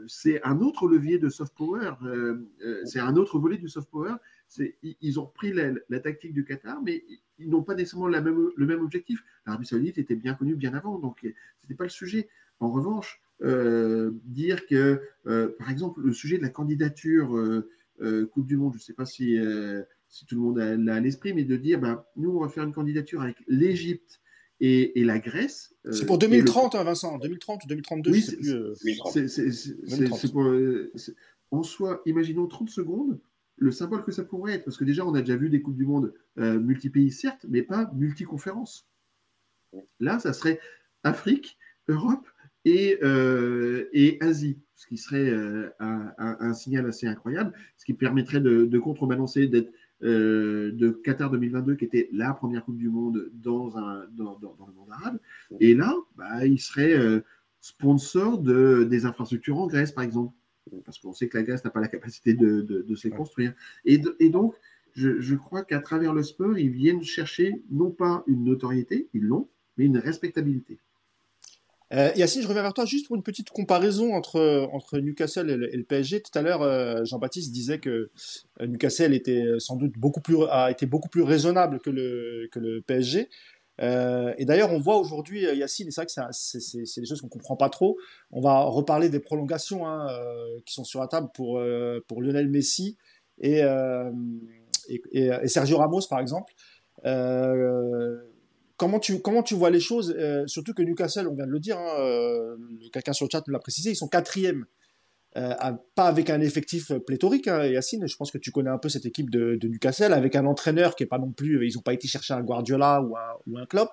c'est 0.07 0.41
un 0.45 0.61
autre 0.61 0.87
levier 0.87 1.19
de 1.19 1.29
soft 1.29 1.57
power, 1.57 1.95
c'est 2.85 3.01
un 3.01 3.17
autre 3.17 3.41
volet 3.41 3.57
du 3.57 3.69
soft 3.69 3.91
power 3.91 4.15
ils 4.83 5.21
ont 5.21 5.25
repris 5.25 5.53
la, 5.53 6.01
tactique 6.01 6.33
du 6.33 6.45
Qatar, 6.45 6.83
mais 6.83 7.05
ils 7.39 7.49
n'ont 7.49 7.63
pas 7.63 7.75
nécessairement 7.75 8.09
la 8.09 8.21
même, 8.21 8.51
le 8.57 8.67
même 8.67 8.81
objectif. 8.81 9.23
L'Arabie 9.47 9.67
Saoudite 9.67 9.99
était 9.99 10.17
bien 10.17 10.35
connue 10.35 10.57
bien 10.57 10.75
avant, 10.75 10.99
donc 10.99 11.19
ce 11.23 11.29
n'était 11.29 11.77
pas 11.77 11.85
le 11.85 11.91
sujet. 11.91 12.29
En 12.59 12.71
revanche, 12.71 13.23
euh, 13.43 14.11
dire 14.25 14.67
que, 14.67 15.01
euh, 15.27 15.49
par 15.59 15.71
exemple, 15.71 16.03
le 16.03 16.13
sujet 16.13 16.37
de 16.37 16.43
la 16.43 16.51
candidature 16.51 17.35
euh, 17.37 18.27
Coupe 18.33 18.47
du 18.47 18.57
Monde, 18.57 18.75
je 18.75 18.79
ne 18.79 18.83
sais 18.83 18.93
pas 18.93 19.07
si, 19.07 19.39
si, 20.09 20.27
tout 20.27 20.35
le 20.35 20.41
monde 20.41 20.59
l'a 20.59 20.95
à 20.95 21.01
l'esprit, 21.01 21.35
mais 21.35 21.45
de 21.45 21.57
dire, 21.57 21.81
ben, 21.81 22.05
nous, 22.17 22.31
on 22.31 22.41
va 22.41 22.49
faire 22.49 22.65
une 22.65 22.73
candidature 22.73 23.23
avec 23.23 23.37
l'Égypte 23.47 24.21
et, 24.61 24.93
la 25.05 25.19
Grèce. 25.19 25.75
c'est 25.91 26.07
pour 26.07 26.19
2030, 26.19 26.75
hein, 26.75 26.85
Vincent, 26.85 27.19
2030 27.19 27.65
ou 27.65 27.69
2032, 27.69 28.11
oui, 28.11 28.23
c'est 28.23 28.37
pour. 30.33 30.51
en 31.51 31.63
soi, 31.63 32.01
imaginons 32.07 32.47
30 32.47 32.71
secondes 32.71 33.21
le 33.61 33.71
symbole 33.71 34.03
que 34.03 34.11
ça 34.11 34.25
pourrait 34.25 34.55
être, 34.55 34.65
parce 34.65 34.79
que 34.79 34.85
déjà, 34.85 35.07
on 35.07 35.15
a 35.15 35.21
déjà 35.21 35.37
vu 35.37 35.51
des 35.51 35.61
Coupes 35.61 35.77
du 35.77 35.85
Monde 35.85 36.15
euh, 36.39 36.59
multi-pays, 36.59 37.13
certes, 37.13 37.45
mais 37.49 37.63
pas 37.63 37.91
multi-conférences. 37.95 38.89
Là, 40.01 40.19
ça 40.19 40.33
serait 40.33 40.59
Afrique, 41.05 41.59
Europe 41.87 42.27
et, 42.65 42.99
euh, 43.03 43.89
et 43.93 44.17
Asie, 44.21 44.59
ce 44.75 44.87
qui 44.87 44.97
serait 44.97 45.29
euh, 45.29 45.69
un, 45.79 46.55
signal 46.55 46.87
assez 46.87 47.07
incroyable, 47.07 47.53
ce 47.77 47.85
qui 47.85 47.93
permettrait 47.93 48.41
de, 48.41 48.79
contrebalancer 48.79 49.47
d'être 49.47 49.71
de 50.01 50.91
Qatar 51.05 51.31
2022, 51.31 51.77
qui 51.77 51.85
était 51.85 52.09
la 52.13 52.33
première 52.33 52.65
Coupe 52.65 52.79
du 52.79 52.89
Monde 52.89 53.31
dans, 53.35 53.77
un, 53.77 54.07
dans, 54.13 54.39
le 54.41 54.73
monde 54.73 54.91
arabe. 54.91 55.19
Et 55.61 55.75
là, 55.75 55.95
bah, 56.17 56.47
il 56.47 56.59
serait 56.59 56.97
sponsor 57.61 58.39
de, 58.39 58.85
des 58.85 59.05
infrastructures 59.05 59.59
en 59.59 59.67
Grèce, 59.67 59.93
par 59.93 60.03
exemple 60.03 60.33
parce 60.85 60.99
qu'on 60.99 61.13
sait 61.13 61.29
que 61.29 61.39
la 61.39 61.45
Grèce 61.45 61.65
n'a 61.65 61.71
pas 61.71 61.81
la 61.81 61.89
capacité 61.89 62.35
de, 62.35 62.61
de, 62.63 62.95
se 62.95 63.09
les 63.09 63.15
construire. 63.15 63.55
Et, 63.85 64.01
et 64.19 64.29
donc, 64.29 64.55
je, 64.95 65.21
je 65.21 65.35
crois 65.35 65.65
qu'à 65.65 65.81
travers 65.81 66.13
le 66.13 66.23
sport, 66.23 66.59
ils 66.59 66.71
viennent 66.71 67.03
chercher 67.03 67.63
non 67.71 67.91
pas 67.91 68.25
une 68.27 68.45
notoriété, 68.45 69.09
ils 69.15 69.23
l'ont, 69.23 69.49
mais 69.77 69.87
une 69.87 69.99
respectabilité. 69.99 70.79
Euh, 71.93 72.11
Yacine, 72.15 72.43
je 72.43 72.47
reviens 72.47 72.63
vers 72.63 72.75
toi 72.75 72.85
juste 72.85 73.09
pour 73.09 73.17
une 73.17 73.23
petite 73.23 73.51
comparaison 73.51 74.15
entre, 74.15 74.69
entre 74.73 74.99
Newcastle 74.99 75.51
et 75.51 75.77
le, 75.77 75.83
PSG. 75.83 76.23
Tout 76.23 76.39
à 76.39 76.43
l'heure, 76.43 76.63
euh, 76.63 77.05
Jean-Baptiste 77.05 77.51
disait 77.51 77.81
que 77.81 78.11
euh, 78.61 78.67
Newcastle 78.67 79.13
était 79.13 79.45
sans 79.59 79.75
doute 79.75 79.95
beaucoup 79.99 80.21
plus, 80.21 80.37
a 80.51 80.71
été 80.71 80.87
beaucoup 80.87 81.09
plus 81.09 81.23
raisonnable 81.23 81.81
que 81.81 81.91
le, 81.91 82.49
que 82.53 82.61
le 82.61 82.81
PSG. 82.81 83.29
Euh, 83.81 84.35
et 84.37 84.45
d'ailleurs, 84.45 84.73
on 84.73 84.79
voit 84.79 84.97
aujourd'hui, 84.99 85.47
euh, 85.47 85.55
Yacine, 85.55 85.91
c'est 85.91 86.03
vrai 86.03 86.07
que 86.07 86.33
c'est 86.33 87.01
des 87.01 87.07
choses 87.07 87.21
qu'on 87.21 87.29
comprend 87.29 87.57
pas 87.57 87.71
trop. 87.71 87.99
On 88.31 88.41
va 88.41 88.61
reparler 88.61 89.09
des 89.09 89.21
prolongations 89.21 89.87
hein, 89.87 90.09
euh, 90.11 90.61
qui 90.67 90.75
sont 90.75 90.85
sur 90.85 91.01
la 91.01 91.09
table 91.09 91.29
pour, 91.33 91.61
Lionel 91.61 92.49
Messi 92.49 92.99
et, 93.41 93.63
et, 95.13 95.49
Sergio 95.49 95.79
Ramos, 95.79 96.03
par 96.09 96.21
exemple. 96.21 96.53
comment, 98.77 98.99
tu, 99.01 99.21
comment 99.21 99.43
tu 99.43 99.55
vois 99.55 99.71
les 99.71 99.81
choses 99.81 100.15
Surtout 100.47 100.75
que 100.75 100.83
Newcastle, 100.83 101.27
on 101.29 101.35
vient 101.35 101.47
de 101.47 101.53
le 101.53 101.61
dire, 101.61 101.79
hein, 101.79 102.57
quelqu'un 102.93 103.15
sur 103.15 103.27
le 103.27 103.31
chat 103.31 103.43
nous 103.47 103.53
l'a 103.53 103.61
précisé, 103.61 103.91
ils 103.91 103.97
sont 103.97 104.09
quatrième 104.09 104.67
euh, 105.37 105.55
pas 105.95 106.07
avec 106.07 106.29
un 106.29 106.41
effectif 106.41 106.93
pléthorique, 107.07 107.47
hein, 107.47 107.65
Yacine. 107.65 108.07
Je 108.07 108.17
pense 108.17 108.33
que 108.33 108.39
tu 108.39 108.51
connais 108.51 108.71
un 108.71 108.79
peu 108.79 108.89
cette 108.89 109.07
équipe 109.07 109.31
de, 109.31 109.59
Newcastle, 109.63 110.13
avec 110.13 110.35
un 110.35 110.45
entraîneur 110.45 110.97
qui 110.97 111.05
est 111.05 111.07
pas 111.07 111.19
non 111.19 111.31
plus. 111.31 111.69
Ils 111.69 111.75
n'ont 111.77 111.83
pas 111.83 111.95
été 111.95 112.09
chercher 112.09 112.35
un 112.35 112.43
Guardiola 112.43 113.01
ou 113.01 113.17
un, 113.17 113.37
ou 113.47 113.65
Klopp. 113.67 113.91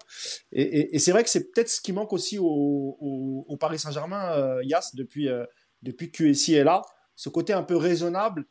Et, 0.52 0.97
c'est 1.00 1.12
vrai 1.12 1.23
que 1.23 1.30
c'est 1.30 1.52
peut-être 1.52 1.69
ce 1.69 1.82
qui 1.82 1.93
manque 1.93 2.13
aussi 2.13 2.38
au, 2.39 3.58
Paris 3.60 3.80
Saint-Germain, 3.80 4.32
euh, 4.32 4.62
depuis, 4.95 5.30
euh, 5.30 5.45
que 5.84 6.06
QSI 6.06 6.56
est 6.56 6.63
là. 6.63 6.82
Ce 7.15 7.30
côté 7.30 7.54
un 7.54 7.63
peu 7.63 7.76
raisonnable. 7.76 8.45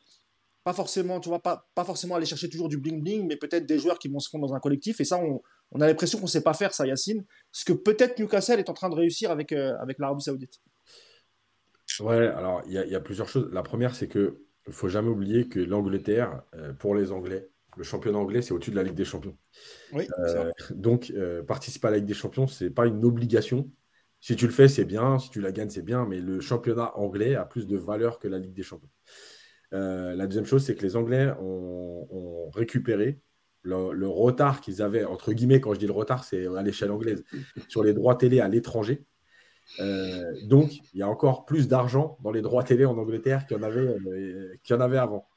Pas 0.63 0.73
forcément, 0.73 1.21
tu 1.21 1.29
vois, 1.29 1.41
pas, 1.41 1.65
forcément 1.85 2.15
aller 2.15 2.25
chercher 2.25 2.49
toujours 2.49 2.67
du 2.67 2.77
bling-bling, 2.77 3.25
mais 3.25 3.37
peut-être 3.37 3.65
des 3.65 3.79
joueurs 3.79 3.99
qui 3.99 4.09
vont 4.09 4.19
se 4.19 4.29
fondre 4.29 4.47
dans 4.47 4.53
un 4.53 4.59
collectif. 4.59 4.99
Et 4.99 5.05
ça, 5.05 5.17
on, 5.17 5.81
a 5.81 5.87
l'impression 5.87 6.19
qu'on 6.19 6.25
ne 6.25 6.29
sait 6.29 6.43
pas 6.43 6.53
faire 6.53 6.73
ça, 6.73 6.85
Yacine. 6.85 7.25
Ce 7.51 7.63
que 7.63 7.73
peut-être 7.73 8.19
Newcastle 8.19 8.59
est 8.59 8.69
en 8.69 8.73
train 8.73 8.89
de 8.89 8.95
réussir 8.95 9.31
avec 9.31 9.51
l'Arabie 9.51 10.23
Saoudite. 10.23 10.59
Ouais, 11.99 12.27
alors 12.27 12.61
il 12.65 12.73
y, 12.73 12.95
a 12.95 12.99
plusieurs 12.99 13.29
choses. 13.29 13.49
La 13.51 13.63
première, 13.63 13.95
c'est 13.95 14.07
que 14.07 14.39
ne 14.67 14.73
faut 14.73 14.87
jamais 14.87 15.09
oublier 15.09 15.47
que 15.47 15.59
l'Angleterre, 15.59 16.41
euh, 16.55 16.73
pour 16.73 16.95
les 16.95 17.11
Anglais, 17.11 17.49
le 17.75 17.83
championnat 17.83 18.17
anglais, 18.17 18.41
c'est 18.41 18.53
au-dessus 18.53 18.71
de 18.71 18.75
la 18.75 18.83
Ligue 18.83 18.95
des 18.95 19.05
Champions. 19.05 19.37
Oui, 19.93 20.07
euh, 20.19 20.51
donc, 20.71 21.11
euh, 21.15 21.43
participer 21.43 21.87
à 21.87 21.91
la 21.91 21.97
Ligue 21.97 22.07
des 22.07 22.13
Champions, 22.15 22.47
ce 22.47 22.63
n'est 22.63 22.69
pas 22.71 22.87
une 22.87 23.05
obligation. 23.05 23.69
Si 24.19 24.35
tu 24.35 24.47
le 24.47 24.51
fais, 24.51 24.67
c'est 24.67 24.85
bien. 24.85 25.19
Si 25.19 25.29
tu 25.29 25.41
la 25.41 25.51
gagnes, 25.51 25.69
c'est 25.69 25.83
bien. 25.83 26.05
Mais 26.05 26.19
le 26.19 26.39
championnat 26.39 26.97
anglais 26.97 27.35
a 27.35 27.45
plus 27.45 27.67
de 27.67 27.77
valeur 27.77 28.17
que 28.17 28.27
la 28.27 28.39
Ligue 28.39 28.53
des 28.53 28.63
Champions. 28.63 28.89
la 29.71 30.25
deuxième 30.25 30.45
chose, 30.45 30.65
c'est 30.65 30.75
que 30.75 30.81
les 30.81 30.95
Anglais 30.95 31.31
ont, 31.39 32.49
récupéré 32.49 33.19
le, 33.61 34.07
retard 34.07 34.61
qu'ils 34.61 34.81
avaient, 34.81 35.03
entre 35.03 35.33
guillemets, 35.33 35.61
quand 35.61 35.73
je 35.73 35.79
dis 35.79 35.85
le 35.85 35.91
retard, 35.91 36.23
c'est 36.23 36.47
à 36.47 36.63
l'échelle 36.63 36.89
anglaise, 36.89 37.23
sur 37.67 37.83
les 37.83 37.93
droits 37.93 38.15
télé 38.15 38.39
à 38.39 38.47
l'étranger. 38.47 39.05
Euh, 39.79 40.33
donc, 40.43 40.71
il 40.93 40.99
y 40.99 41.01
a 41.01 41.09
encore 41.09 41.45
plus 41.45 41.67
d'argent 41.67 42.17
dans 42.21 42.31
les 42.31 42.41
droits 42.41 42.63
télé 42.63 42.85
en 42.85 42.97
Angleterre 42.97 43.45
qu'il 43.45 43.57
y 43.57 43.59
en 43.59 43.63
avait, 43.63 43.81
euh, 43.81 44.55
y 44.67 44.73
en 44.73 44.81
avait 44.81 44.97
avant. 44.97 45.27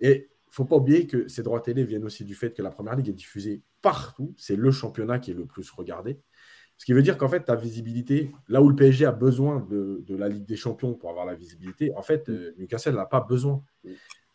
Et 0.00 0.28
il 0.46 0.50
ne 0.50 0.52
faut 0.52 0.64
pas 0.64 0.76
oublier 0.76 1.06
que 1.06 1.28
ces 1.28 1.42
droits 1.42 1.60
télé 1.60 1.84
viennent 1.84 2.04
aussi 2.04 2.24
du 2.24 2.34
fait 2.34 2.52
que 2.54 2.62
la 2.62 2.70
Première 2.70 2.96
Ligue 2.96 3.10
est 3.10 3.14
diffusée 3.14 3.62
partout. 3.82 4.34
C'est 4.36 4.56
le 4.56 4.70
championnat 4.70 5.18
qui 5.18 5.32
est 5.32 5.34
le 5.34 5.46
plus 5.46 5.70
regardé. 5.70 6.18
Ce 6.78 6.84
qui 6.84 6.92
veut 6.92 7.02
dire 7.02 7.18
qu'en 7.18 7.28
fait, 7.28 7.44
ta 7.44 7.56
visibilité, 7.56 8.30
là 8.46 8.62
où 8.62 8.68
le 8.68 8.76
PSG 8.76 9.04
a 9.04 9.12
besoin 9.12 9.66
de, 9.68 10.04
la 10.16 10.28
Ligue 10.28 10.46
des 10.46 10.56
Champions 10.56 10.94
pour 10.94 11.10
avoir 11.10 11.26
la 11.26 11.34
visibilité, 11.34 11.92
en 11.96 12.02
fait, 12.02 12.28
euh, 12.28 12.54
Newcastle 12.56 12.94
n'a 12.94 13.06
pas 13.06 13.20
besoin. 13.20 13.62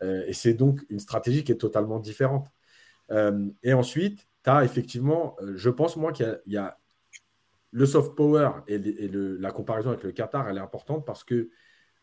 et 0.01 0.33
c'est 0.33 0.53
donc 0.53 0.81
une 0.89 0.99
stratégie 0.99 1.45
qui 1.45 1.53
est 1.53 1.57
totalement 1.57 1.99
différente. 1.99 2.47
et 3.63 3.73
ensuite, 3.73 4.27
tu 4.43 4.49
as 4.49 4.65
effectivement, 4.65 5.37
je 5.55 5.69
pense 5.69 5.95
moi 5.95 6.11
qu'il 6.11 6.41
y, 6.47 6.57
a 6.57 6.77
le 7.73 7.87
soft 7.87 8.15
power 8.15 8.51
et, 8.67 8.77
la 9.09 9.51
comparaison 9.51 9.89
avec 9.89 10.03
le 10.03 10.11
Qatar, 10.11 10.47
elle 10.47 10.57
est 10.57 10.61
importante 10.61 11.05
parce 11.05 11.23
que 11.23 11.49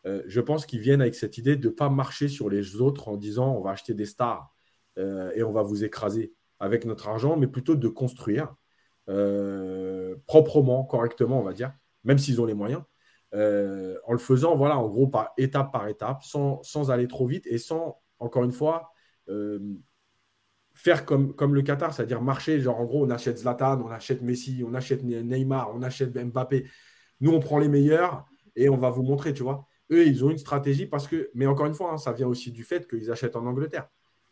euh, 0.05 0.21
je 0.27 0.41
pense 0.41 0.65
qu'ils 0.65 0.81
viennent 0.81 1.01
avec 1.01 1.15
cette 1.15 1.37
idée 1.37 1.55
de 1.55 1.69
ne 1.69 1.73
pas 1.73 1.89
marcher 1.89 2.27
sur 2.27 2.49
les 2.49 2.81
autres 2.81 3.07
en 3.07 3.15
disant 3.15 3.55
on 3.55 3.61
va 3.61 3.71
acheter 3.71 3.93
des 3.93 4.05
stars 4.05 4.53
euh, 4.97 5.31
et 5.33 5.43
on 5.43 5.53
va 5.53 5.61
vous 5.61 5.85
écraser 5.85 6.33
avec 6.59 6.85
notre 6.85 7.07
argent, 7.07 7.37
mais 7.37 7.47
plutôt 7.47 7.75
de 7.75 7.87
construire 7.87 8.53
euh, 9.09 10.15
proprement, 10.27 10.83
correctement, 10.83 11.39
on 11.39 11.43
va 11.43 11.53
dire, 11.53 11.73
même 12.03 12.17
s'ils 12.17 12.41
ont 12.41 12.45
les 12.45 12.53
moyens, 12.53 12.83
en 13.33 14.11
le 14.11 14.17
faisant, 14.17 14.57
voilà, 14.57 14.77
en 14.77 14.89
gros, 14.89 15.09
étape 15.37 15.71
par 15.71 15.87
étape, 15.87 16.21
sans, 16.23 16.61
sans 16.63 16.91
aller 16.91 17.07
trop 17.07 17.25
vite 17.25 17.47
et 17.47 17.57
sans, 17.57 18.01
encore 18.19 18.43
une 18.43 18.51
fois, 18.51 18.91
faire 20.81 21.05
comme, 21.05 21.35
comme 21.35 21.53
le 21.53 21.61
Qatar, 21.61 21.93
c'est-à-dire 21.93 22.23
marcher, 22.23 22.59
genre 22.59 22.79
en 22.79 22.85
gros, 22.85 23.05
on 23.05 23.09
achète 23.11 23.37
Zlatan, 23.37 23.81
on 23.85 23.91
achète 23.91 24.23
Messi, 24.23 24.63
on 24.65 24.73
achète 24.73 25.03
Neymar, 25.03 25.71
on 25.75 25.83
achète 25.83 26.17
Mbappé. 26.17 26.65
Nous, 27.19 27.31
on 27.31 27.39
prend 27.39 27.59
les 27.59 27.67
meilleurs 27.67 28.25
et 28.55 28.67
on 28.67 28.77
va 28.77 28.89
vous 28.89 29.03
montrer, 29.03 29.31
tu 29.31 29.43
vois. 29.43 29.67
Eux, 29.91 30.07
ils 30.07 30.25
ont 30.25 30.31
une 30.31 30.39
stratégie 30.39 30.87
parce 30.87 31.07
que, 31.07 31.29
mais 31.35 31.45
encore 31.45 31.67
une 31.67 31.75
fois, 31.75 31.93
hein, 31.93 31.97
ça 31.97 32.13
vient 32.13 32.27
aussi 32.27 32.51
du 32.51 32.63
fait 32.63 32.87
qu'ils 32.87 33.11
achètent 33.11 33.35
en 33.35 33.45
Angleterre. 33.45 33.89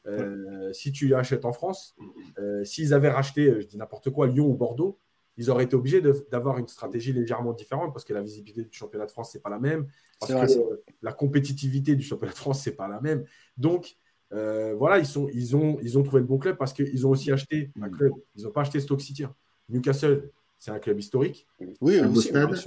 Euh, 0.08 0.74
si 0.74 0.92
tu 0.92 1.14
achètes 1.14 1.46
en 1.46 1.54
France, 1.54 1.96
euh, 2.40 2.64
s'ils 2.64 2.96
avaient 2.96 3.12
racheté, 3.12 3.48
euh, 3.48 3.62
je 3.62 3.68
dis 3.68 3.78
n'importe 3.78 4.10
quoi, 4.10 4.26
Lyon 4.26 4.48
ou 4.48 4.56
Bordeaux, 4.56 5.00
ils 5.38 5.52
auraient 5.52 5.66
été 5.66 5.76
obligés 5.76 6.02
d'avoir 6.32 6.58
une 6.58 6.68
stratégie 6.68 7.14
légèrement 7.14 7.54
différente 7.54 7.94
parce 7.94 8.06
que 8.06 8.14
la 8.14 8.22
visibilité 8.24 8.64
du 8.64 8.76
championnat 8.76 9.06
de 9.06 9.12
France, 9.12 9.30
c'est 9.32 9.42
pas 9.42 9.52
la 9.52 9.60
même. 9.60 9.88
Parce 10.20 10.56
que 10.56 10.82
la 11.04 11.14
compétitivité 11.14 11.96
du 11.96 12.04
championnat 12.04 12.34
de 12.34 12.38
France, 12.38 12.62
c'est 12.64 12.76
pas 12.76 12.88
la 12.88 13.00
même. 13.00 13.24
Donc, 13.56 13.96
euh, 14.32 14.76
voilà, 14.78 15.00
ils, 15.00 15.06
sont, 15.06 15.28
ils, 15.34 15.56
ont, 15.56 15.78
ils 15.82 15.98
ont 15.98 16.04
trouvé 16.04 16.22
le 16.22 16.28
bon 16.28 16.38
club 16.38 16.58
parce 16.58 16.74
qu'ils 16.74 17.08
ont 17.08 17.12
aussi 17.12 17.32
acheté 17.32 17.72
un 17.82 17.90
club. 17.90 18.14
Ils 18.36 18.44
n'ont 18.44 18.52
pas 18.52 18.62
acheté 18.62 18.80
Stoke 18.80 19.02
City. 19.02 19.24
Hein. 19.24 19.34
Newcastle, 19.70 20.30
c'est 20.58 20.72
un 20.72 20.80
club 20.80 21.00
historique. 21.00 21.48
Oui, 21.82 22.00
un, 22.00 22.12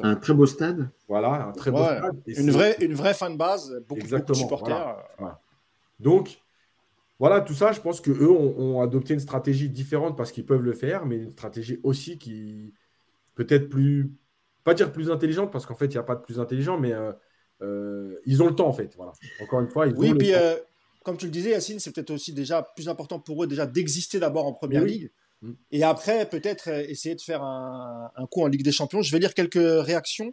un 0.02 0.16
très 0.16 0.34
beau 0.34 0.46
stade. 0.46 0.88
Voilà, 1.08 1.48
un 1.48 1.52
très 1.52 1.70
beau 1.70 1.84
stade. 1.84 2.16
une, 2.26 2.50
vraie, 2.50 2.76
une 2.80 2.94
vraie 2.94 3.14
fan 3.14 3.36
base, 3.36 3.82
beaucoup, 3.86 4.06
de 4.06 4.34
supporters. 4.34 4.96
Donc, 6.00 6.38
voilà, 7.18 7.40
tout 7.40 7.54
ça, 7.54 7.70
je 7.70 7.80
pense 7.80 8.00
qu'eux 8.00 8.28
ont, 8.28 8.58
ont 8.58 8.80
adopté 8.80 9.14
une 9.14 9.20
stratégie 9.20 9.68
différente 9.68 10.16
parce 10.16 10.32
qu'ils 10.32 10.46
peuvent 10.46 10.62
le 10.62 10.72
faire, 10.72 11.06
mais 11.06 11.16
une 11.16 11.30
stratégie 11.30 11.78
aussi 11.84 12.18
qui 12.18 12.74
peut-être 13.34 13.68
plus, 13.68 14.10
pas 14.64 14.74
dire 14.74 14.90
plus 14.90 15.10
intelligente 15.10 15.52
parce 15.52 15.66
qu'en 15.66 15.74
fait, 15.74 15.86
il 15.86 15.92
n'y 15.92 15.98
a 15.98 16.02
pas 16.02 16.16
de 16.16 16.22
plus 16.22 16.40
intelligent, 16.40 16.78
mais 16.78 16.92
euh, 16.92 17.12
euh, 17.60 18.16
ils 18.26 18.42
ont 18.42 18.48
le 18.48 18.54
temps 18.54 18.66
en 18.66 18.72
fait. 18.72 18.94
Voilà. 18.96 19.12
Encore 19.40 19.60
une 19.60 19.68
fois, 19.68 19.86
ils 19.86 19.94
oui, 19.96 20.14
puis 20.14 20.32
comme 21.02 21.16
tu 21.16 21.26
le 21.26 21.30
disais, 21.30 21.50
Yacine, 21.50 21.78
c'est 21.78 21.92
peut-être 21.92 22.10
aussi 22.10 22.32
déjà 22.32 22.62
plus 22.62 22.88
important 22.88 23.18
pour 23.18 23.42
eux 23.42 23.46
déjà 23.46 23.66
d'exister 23.66 24.18
d'abord 24.18 24.46
en 24.46 24.52
première 24.52 24.84
ligue. 24.84 25.10
Mm. 25.42 25.52
Et 25.72 25.82
après, 25.82 26.28
peut-être 26.28 26.68
euh, 26.68 26.84
essayer 26.88 27.14
de 27.14 27.20
faire 27.20 27.42
un, 27.42 28.10
un, 28.16 28.26
coup 28.26 28.42
en 28.42 28.46
Ligue 28.46 28.62
des 28.62 28.72
Champions. 28.72 29.02
Je 29.02 29.12
vais 29.12 29.18
lire 29.18 29.34
quelques 29.34 29.84
réactions. 29.84 30.32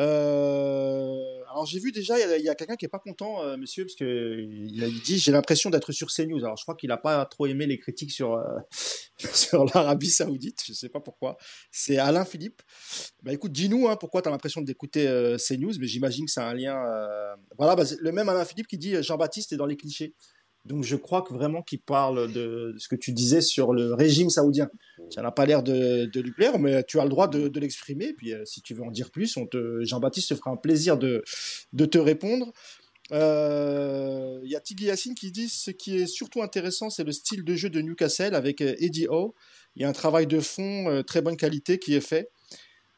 Euh, 0.00 1.40
alors 1.50 1.66
j'ai 1.66 1.80
vu 1.80 1.90
déjà, 1.90 2.18
il 2.36 2.44
y 2.44 2.48
a, 2.48 2.54
quelqu'un 2.54 2.76
qui 2.76 2.84
est 2.84 2.88
pas 2.88 3.00
content, 3.00 3.42
euh, 3.42 3.56
monsieur, 3.56 3.84
parce 3.84 3.96
que 3.96 4.38
il 4.40 5.02
dit 5.02 5.18
j'ai 5.18 5.32
l'impression 5.32 5.70
d'être 5.70 5.90
sur 5.90 6.08
CNews. 6.08 6.44
Alors 6.44 6.56
je 6.56 6.62
crois 6.62 6.76
qu'il 6.76 6.90
a 6.92 6.96
pas 6.96 7.24
trop 7.26 7.46
aimé 7.46 7.66
les 7.66 7.78
critiques 7.78 8.12
sur 8.12 8.34
euh, 8.34 8.58
sur 9.34 9.64
l'Arabie 9.64 10.10
Saoudite. 10.10 10.60
Je 10.64 10.72
sais 10.72 10.88
pas 10.88 11.00
pourquoi. 11.00 11.36
C'est 11.72 11.98
Alain 11.98 12.24
Philippe. 12.24 12.62
Bah 13.22 13.32
écoute, 13.32 13.52
dis-nous 13.52 13.88
hein, 13.88 13.96
pourquoi 13.96 14.22
tu 14.22 14.28
as 14.28 14.30
l'impression 14.30 14.60
d'écouter 14.60 15.06
CNews, 15.38 15.72
mais 15.80 15.86
j'imagine 15.86 16.26
que 16.26 16.30
c'est 16.30 16.40
un 16.40 16.54
lien. 16.54 16.76
Voilà, 17.56 17.74
bah, 17.74 17.84
le 17.98 18.12
même 18.12 18.28
Alain 18.28 18.44
Philippe 18.44 18.68
qui 18.68 18.78
dit 18.78 19.02
Jean-Baptiste 19.02 19.52
est 19.52 19.56
dans 19.56 19.66
les 19.66 19.76
clichés. 19.76 20.14
Donc 20.68 20.84
je 20.84 20.96
crois 20.96 21.22
que 21.22 21.32
vraiment 21.32 21.62
qu'il 21.62 21.80
parle 21.80 22.30
de, 22.30 22.74
ce 22.78 22.88
que 22.88 22.94
tu 22.94 23.12
disais 23.12 23.40
sur 23.40 23.72
le 23.72 23.94
régime 23.94 24.28
saoudien. 24.28 24.68
Ça 25.08 25.22
n'a 25.22 25.30
pas 25.30 25.46
l'air 25.46 25.62
de, 25.62 26.20
lui 26.20 26.32
plaire, 26.32 26.58
mais 26.58 26.84
tu 26.84 27.00
as 27.00 27.04
le 27.04 27.08
droit 27.08 27.26
de, 27.26 27.58
l'exprimer. 27.58 28.12
Puis 28.12 28.34
euh, 28.34 28.44
si 28.44 28.60
tu 28.60 28.74
veux 28.74 28.82
en 28.82 28.90
dire 28.90 29.10
plus, 29.10 29.38
Jean-Baptiste 29.80 30.28
se 30.28 30.34
fera 30.34 30.50
un 30.50 30.56
plaisir 30.56 30.98
de, 30.98 31.24
te 31.86 31.98
répondre. 31.98 32.52
Euh, 33.12 34.38
il 34.44 34.50
y 34.50 34.56
a 34.56 34.60
Tigui 34.60 34.84
Yassine 34.84 35.14
qui 35.14 35.32
dit 35.32 35.48
ce 35.48 35.70
qui 35.70 35.96
est 35.96 36.06
surtout 36.06 36.42
intéressant, 36.42 36.90
c'est 36.90 37.04
le 37.04 37.12
style 37.12 37.42
de 37.42 37.54
jeu 37.54 37.70
de 37.70 37.80
Newcastle 37.80 38.34
avec 38.34 38.60
euh, 38.60 38.74
Eddie 38.78 39.06
Howe. 39.08 39.32
Il 39.74 39.82
y 39.82 39.86
a 39.86 39.88
un 39.88 39.92
travail 39.92 40.26
de 40.26 40.40
fond 40.40 41.02
très 41.06 41.22
bonne 41.22 41.36
qualité 41.36 41.78
qui 41.78 41.94
est 41.94 42.06
fait. 42.06 42.28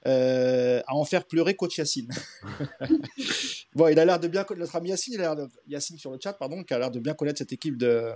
Euh, 0.07 0.81
à 0.87 0.95
en 0.95 1.05
faire 1.05 1.27
pleurer 1.27 1.55
coach 1.55 1.77
Yacine. 1.77 2.11
bon, 3.75 3.89
il 3.89 3.99
a 3.99 4.05
l'air 4.07 4.19
de 4.19 4.29
bien 4.29 4.45
connaître 4.45 4.61
notre 4.61 4.77
ami 4.77 4.89
Yacine, 4.89 5.15
il 5.15 5.21
a 5.21 5.35
l'air 5.35 5.47
Yacine 5.69 5.99
sur 5.99 6.11
le 6.11 6.19
chat, 6.23 6.33
pardon, 6.33 6.63
qui 6.65 6.73
a 6.73 6.79
l'air 6.79 6.91
de 6.91 7.01
bien 7.01 7.13
connaître 7.13 7.39
cette 7.39 7.53
équipe 7.53 7.77
de 7.77 8.13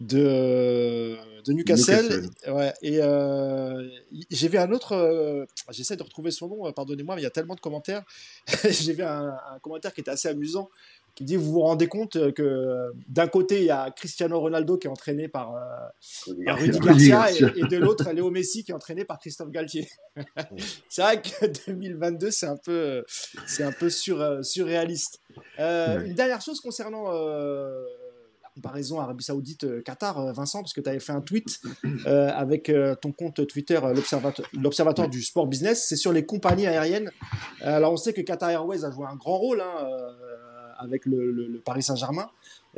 de, 0.00 1.16
de 1.44 1.52
Newcastle. 1.52 2.28
Ouais, 2.48 2.72
et 2.82 3.00
euh, 3.00 3.88
j'ai 4.30 4.48
vu 4.48 4.58
un 4.58 4.70
autre, 4.72 4.92
euh, 4.92 5.44
j'essaie 5.70 5.96
de 5.96 6.02
retrouver 6.02 6.30
son 6.30 6.48
nom, 6.48 6.72
pardonnez-moi, 6.72 7.14
mais 7.16 7.22
il 7.22 7.24
y 7.24 7.28
a 7.28 7.30
tellement 7.30 7.54
de 7.54 7.60
commentaires. 7.60 8.02
j'ai 8.68 8.92
vu 8.92 9.02
un, 9.02 9.36
un, 9.54 9.58
commentaire 9.60 9.92
qui 9.92 10.00
était 10.00 10.10
assez 10.10 10.28
amusant 10.28 10.70
qui 11.14 11.24
dit 11.24 11.36
vous 11.36 11.52
vous 11.52 11.60
rendez 11.60 11.86
compte 11.86 12.32
que 12.34 12.92
d'un 13.08 13.28
côté 13.28 13.60
il 13.60 13.66
y 13.66 13.70
a 13.70 13.90
Cristiano 13.90 14.40
Ronaldo 14.40 14.78
qui 14.78 14.88
est 14.88 14.90
entraîné 14.90 15.28
par, 15.28 15.54
euh, 15.54 16.52
Rudy 16.52 16.78
Garcia 16.80 17.30
et, 17.30 17.62
de 17.62 17.76
l'autre 17.76 18.10
Léo 18.12 18.30
Messi 18.30 18.64
qui 18.64 18.72
est 18.72 18.74
entraîné 18.74 19.04
par 19.04 19.18
Christophe 19.20 19.50
Galtier. 19.50 19.88
c'est 20.88 21.02
vrai 21.02 21.22
que 21.22 21.46
2022 21.70 22.30
c'est 22.30 22.46
un 22.46 22.56
peu 22.56 23.04
c'est 23.46 23.62
un 23.62 23.72
peu 23.72 23.90
sur, 23.90 24.20
euh, 24.20 24.42
surréaliste. 24.42 25.20
Euh, 25.60 26.04
Une 26.04 26.14
dernière 26.14 26.40
chose 26.40 26.60
concernant 26.60 27.12
euh, 27.12 27.84
comparaison 28.54 29.00
Arabie 29.00 29.24
Saoudite 29.24 29.82
Qatar 29.82 30.32
Vincent 30.32 30.60
parce 30.60 30.72
que 30.72 30.80
tu 30.80 30.88
avais 30.88 31.00
fait 31.00 31.12
un 31.12 31.20
tweet 31.20 31.60
avec 32.04 32.72
ton 33.00 33.12
compte 33.12 33.46
Twitter 33.46 33.80
l'observateur 34.52 35.08
du 35.08 35.22
sport 35.22 35.46
business 35.46 35.86
c'est 35.88 35.96
sur 35.96 36.12
les 36.12 36.24
compagnies 36.24 36.66
aériennes. 36.66 37.10
alors 37.60 37.92
on 37.92 37.96
sait 37.96 38.12
que 38.12 38.20
Qatar 38.20 38.50
Airways 38.50 38.84
a 38.84 38.90
joué 38.90 39.06
un 39.06 39.16
grand 39.16 39.38
rôle 39.38 39.60
hein, 39.60 39.88
avec 40.78 41.06
le, 41.06 41.60
Paris 41.64 41.82
Saint-Germain 41.82 42.28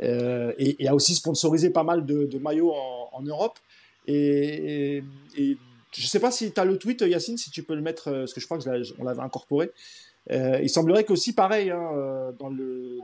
euh, 0.01 0.53
et, 0.57 0.87
a 0.87 0.95
aussi 0.95 1.15
sponsorisé 1.15 1.69
pas 1.69 1.83
mal 1.83 2.05
de, 2.05 2.37
maillots 2.39 2.73
en, 3.11 3.21
Europe. 3.21 3.59
Et, 4.07 5.03
je 5.35 6.03
ne 6.03 6.07
sais 6.07 6.19
pas 6.19 6.31
si 6.31 6.51
tu 6.51 6.59
as 6.59 6.65
le 6.65 6.77
tweet, 6.77 7.01
Yacine, 7.01 7.37
si 7.37 7.49
tu 7.49 7.63
peux 7.63 7.73
le 7.73 7.81
mettre, 7.81 8.09
euh, 8.09 8.19
parce 8.19 8.33
que 8.33 8.41
je 8.41 8.45
crois 8.45 8.59
qu'on 8.59 9.03
l'avait 9.03 9.21
incorporé. 9.21 9.71
Euh, 10.31 10.59
il 10.61 10.69
semblerait 10.69 11.05
qu'aussi, 11.05 11.33
pareil, 11.33 11.71
hein. 11.71 12.33
Dans 12.37 12.49
le 12.49 12.99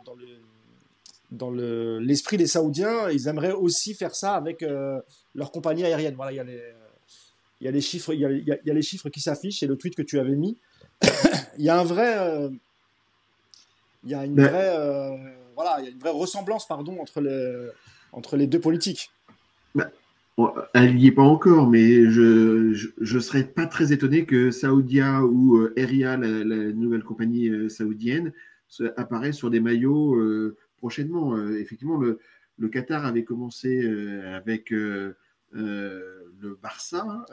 dans 1.34 1.52
l'esprit 1.52 2.38
des 2.38 2.48
Saoudiens, 2.48 3.10
ils 3.10 3.28
aimeraient 3.28 3.52
aussi 3.52 3.94
faire 3.94 4.16
ça 4.16 4.36
avec 4.36 4.64
leur 5.36 5.52
compagnie 5.52 5.84
aérienne. 5.84 6.16
Voilà, 6.16 6.32
il 6.32 6.36
y 6.36 6.40
a 6.40 6.44
les, 6.44 6.62
il 7.60 7.66
y 7.66 7.68
a 7.68 7.72
les 7.72 7.82
chiffres, 7.82 8.14
il 8.14 8.20
y 8.22 8.26
a, 8.26 8.32
il 8.32 8.60
y 8.66 8.72
a 8.72 8.74
les 8.74 8.82
chiffres 8.82 9.10
qui 9.10 9.20
s'affichent 9.20 9.64
et 9.64 9.68
le 9.68 9.76
tweet 9.76 9.96
que 9.96 10.02
tu 10.02 10.20
avais 10.20 10.36
mis. 10.36 10.58
il 11.58 11.66
y 11.66 11.70
a 11.70 11.80
un 11.80 11.84
vrai, 11.84 12.52
il 14.04 14.12
y 14.12 14.16
a 14.16 14.26
une, 14.26 14.36
vraie, 14.36 14.76
euh, 14.78 15.16
voilà, 15.56 15.78
il 15.80 15.86
y 15.86 15.88
a 15.88 15.92
une 15.92 16.00
vraie 16.00 16.12
ressemblance 16.12 16.68
pardon, 16.68 17.00
entre, 17.00 17.22
les, 17.22 17.70
entre 18.12 18.36
les 18.36 18.48
deux 18.48 18.60
politiques. 18.60 19.12
Bah, 19.76 19.90
elle 20.74 20.96
n'y 20.96 21.08
est 21.08 21.12
pas 21.12 21.24
encore, 21.24 21.68
mais 21.68 22.10
je 22.10 22.92
ne 23.00 23.20
serais 23.20 23.44
pas 23.44 23.66
très 23.66 23.94
étonné 23.94 24.26
que 24.26 24.52
Saoudia 24.52 25.24
ou 25.24 25.58
euh, 25.58 25.74
Eria, 25.78 26.18
la, 26.18 26.28
nouvelle 26.74 27.04
compagnie 27.04 27.50
euh, 27.50 27.70
saoudienne, 27.70 28.34
apparaissent 28.98 29.38
sur 29.38 29.52
des 29.52 29.60
maillots 29.60 30.20
prochainement. 30.84 31.38
effectivement, 31.56 31.98
le, 31.98 32.20
Qatar 32.70 33.06
avait 33.06 33.24
commencé 33.24 33.88
avec 34.26 34.70
le 34.72 35.16
Barça 36.62 37.26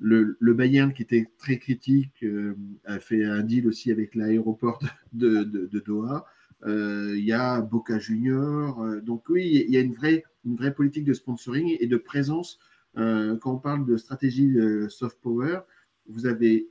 le, 0.00 0.54
Bayern, 0.54 0.92
qui 0.92 1.02
était 1.02 1.30
très 1.38 1.58
critique, 1.58 2.24
euh, 2.24 2.56
a 2.84 2.98
fait 2.98 3.24
un 3.24 3.42
deal 3.42 3.66
aussi 3.66 3.92
avec 3.92 4.14
l'aéroport 4.14 4.82
de, 5.12 5.44
Doha. 5.84 6.24
Euh, 6.66 7.14
il 7.16 7.24
y 7.24 7.32
a 7.32 7.60
Boca 7.60 7.98
Junior. 7.98 8.82
Euh, 8.82 9.00
donc 9.00 9.28
oui, 9.28 9.64
il 9.66 9.72
y 9.72 9.76
a 9.76 9.80
une 9.80 9.94
vraie, 9.94 10.24
politique 10.74 11.04
de 11.04 11.12
sponsoring 11.12 11.76
et 11.78 11.86
de 11.86 11.96
présence. 11.96 12.58
quand 12.94 13.54
on 13.54 13.58
parle 13.58 13.86
de 13.86 13.96
stratégie 13.96 14.56
soft 14.88 15.20
power, 15.20 15.60
vous 16.08 16.26
avez 16.26 16.68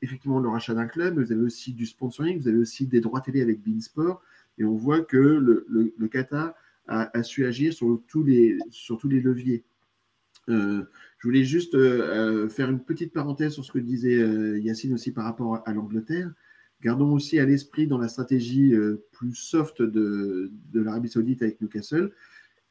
effectivement 0.00 0.38
le 0.38 0.48
rachat 0.48 0.72
d'un 0.72 0.86
club, 0.86 1.18
vous 1.18 1.32
avez 1.32 1.42
aussi 1.42 1.74
du 1.74 1.84
sponsoring, 1.84 2.40
vous 2.40 2.48
avez 2.48 2.56
aussi 2.58 2.86
des 2.86 3.00
droits 3.00 3.20
télé 3.20 3.42
avec 3.42 3.60
Beansport. 3.60 4.22
Et 4.58 4.64
on 4.64 4.76
voit 4.76 5.00
que 5.00 5.16
le, 5.16 6.08
Qatar 6.08 6.54
a, 6.86 7.22
su 7.22 7.44
agir 7.44 7.72
sur 7.72 8.02
tous 8.08 8.22
les, 8.22 8.58
sur 8.70 8.98
tous 8.98 9.08
les 9.08 9.20
leviers. 9.20 9.64
je 10.48 10.84
voulais 11.22 11.44
juste 11.44 11.76
faire 12.48 12.70
une 12.70 12.80
petite 12.80 13.12
parenthèse 13.12 13.52
sur 13.52 13.64
ce 13.64 13.72
que 13.72 13.78
disait 13.78 14.60
Yacine 14.60 14.94
aussi 14.94 15.12
par 15.12 15.24
rapport 15.24 15.62
à 15.66 15.72
l'Angleterre. 15.72 16.32
Gardons 16.80 17.12
aussi 17.12 17.38
à 17.38 17.44
l'esprit 17.44 17.86
dans 17.86 17.98
la 17.98 18.08
stratégie 18.08 18.72
plus 19.12 19.34
soft 19.34 19.82
de, 19.82 20.50
de 20.72 20.80
l'Arabie 20.80 21.08
Saoudite 21.08 21.42
avec 21.42 21.60
Newcastle 21.60 22.12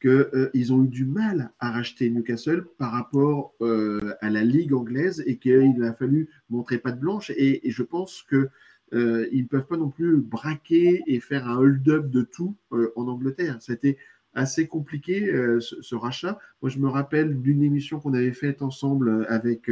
qu'ils 0.00 0.10
euh, 0.10 0.70
ont 0.70 0.84
eu 0.84 0.88
du 0.88 1.04
mal 1.04 1.50
à 1.58 1.72
racheter 1.72 2.08
Newcastle 2.10 2.66
par 2.78 2.92
rapport 2.92 3.54
euh, 3.60 4.14
à 4.20 4.30
la 4.30 4.44
Ligue 4.44 4.72
anglaise 4.72 5.22
et 5.26 5.38
qu'il 5.38 5.82
a 5.82 5.92
fallu 5.92 6.28
montrer 6.50 6.78
patte 6.78 7.00
blanche. 7.00 7.32
Et, 7.36 7.60
je 7.68 7.82
pense 7.82 8.24
qu'ils 8.28 8.48
euh, 8.92 9.26
ne 9.32 9.46
peuvent 9.46 9.66
pas 9.66 9.76
non 9.76 9.90
plus 9.90 10.16
braquer 10.16 11.02
et 11.06 11.20
faire 11.20 11.48
un 11.48 11.56
hold-up 11.56 12.08
de 12.10 12.22
tout 12.22 12.54
en 12.70 13.08
Angleterre. 13.08 13.58
C'était 13.60 13.96
assez 14.34 14.66
compliqué 14.66 15.32
ce, 15.60 15.94
rachat. 15.94 16.38
Moi, 16.62 16.70
je 16.70 16.78
me 16.78 16.88
rappelle 16.88 17.40
d'une 17.40 17.62
émission 17.62 17.98
qu'on 17.98 18.14
avait 18.14 18.32
faite 18.32 18.62
ensemble 18.62 19.26
avec, 19.28 19.70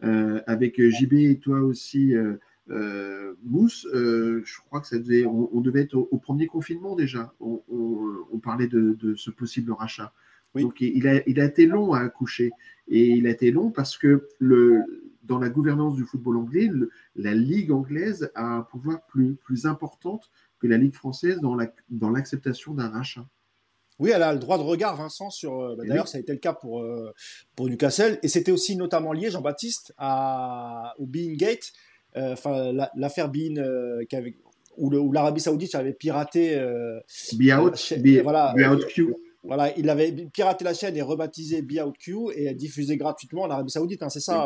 avec 0.00 0.80
JB 0.80 1.14
et 1.14 1.38
toi 1.38 1.60
aussi. 1.60 2.14
Euh, 2.70 3.34
Mousse, 3.42 3.86
euh, 3.92 4.42
je 4.44 4.58
crois 4.60 4.80
que 4.80 4.86
ça 4.86 4.98
devait, 4.98 5.26
on, 5.26 5.60
devait 5.60 5.82
être 5.82 5.94
au, 5.94 6.18
premier 6.18 6.46
confinement 6.46 6.96
déjà. 6.96 7.34
On, 7.40 7.60
parlait 8.42 8.68
de, 8.68 9.14
ce 9.16 9.30
possible 9.30 9.72
rachat. 9.72 10.12
Donc 10.54 10.80
il 10.80 11.08
a, 11.08 11.22
il 11.26 11.40
a 11.40 11.44
été 11.44 11.66
long 11.66 11.92
à 11.92 12.00
accoucher. 12.00 12.50
Et 12.88 13.08
il 13.08 13.26
a 13.26 13.30
été 13.30 13.50
long 13.50 13.70
parce 13.70 13.96
que 13.96 14.28
le, 14.38 14.82
dans 15.22 15.38
la 15.38 15.48
gouvernance 15.48 15.96
du 15.96 16.04
football 16.04 16.36
anglais, 16.36 16.70
la 17.16 17.34
Ligue 17.34 17.72
anglaise 17.72 18.30
a 18.34 18.56
un 18.56 18.62
pouvoir 18.62 19.04
plus, 19.06 19.34
plus 19.36 19.66
important 19.66 20.20
que 20.58 20.66
la 20.66 20.76
Ligue 20.76 20.94
française 20.94 21.40
dans 21.40 22.10
l'acceptation 22.10 22.74
dans 22.74 22.84
d'un 22.84 22.90
rachat. 22.90 23.26
Oui, 24.00 24.10
elle 24.12 24.24
a 24.24 24.32
le 24.32 24.40
droit 24.40 24.58
de 24.58 24.64
regard, 24.64 24.96
Vincent, 24.96 25.30
sur. 25.30 25.60
Euh, 25.60 25.76
bah, 25.76 25.84
d'ailleurs, 25.86 26.08
ça 26.08 26.18
a 26.18 26.20
été 26.20 26.32
le 26.32 26.38
cas 26.38 26.52
pour, 26.52 26.84
pour 27.54 27.68
Newcastle. 27.68 28.18
Et 28.22 28.28
c'était 28.28 28.50
aussi 28.50 28.76
notamment 28.76 29.12
lié, 29.12 29.30
Jean-Baptiste, 29.30 29.94
au 30.98 31.06
Being 31.06 31.36
Gate, 31.36 31.72
euh, 32.16 32.34
enfin 32.34 32.72
l'affaire 32.94 33.28
Bean 33.28 33.56
euh, 33.56 34.04
où 34.76 35.12
l'Arabie 35.12 35.40
Saoudite 35.40 35.74
avait 35.74 35.92
piraté 35.92 36.56
euh, 36.56 37.00
voilà, 38.22 38.54
Q. 38.88 39.14
Voilà, 39.44 39.72
il 39.76 39.88
avait 39.90 40.12
piraté 40.32 40.64
la 40.64 40.74
chaîne 40.74 40.96
et 40.96 41.02
rebaptisé 41.02 41.62
Be 41.62 41.84
Out 41.84 41.96
Q 41.98 42.16
et 42.34 42.52
diffusé 42.54 42.96
gratuitement 42.96 43.42
en 43.42 43.50
Arabie 43.50 43.70
Saoudite. 43.70 44.02
Hein, 44.02 44.08
c'est 44.08 44.20
ça, 44.20 44.42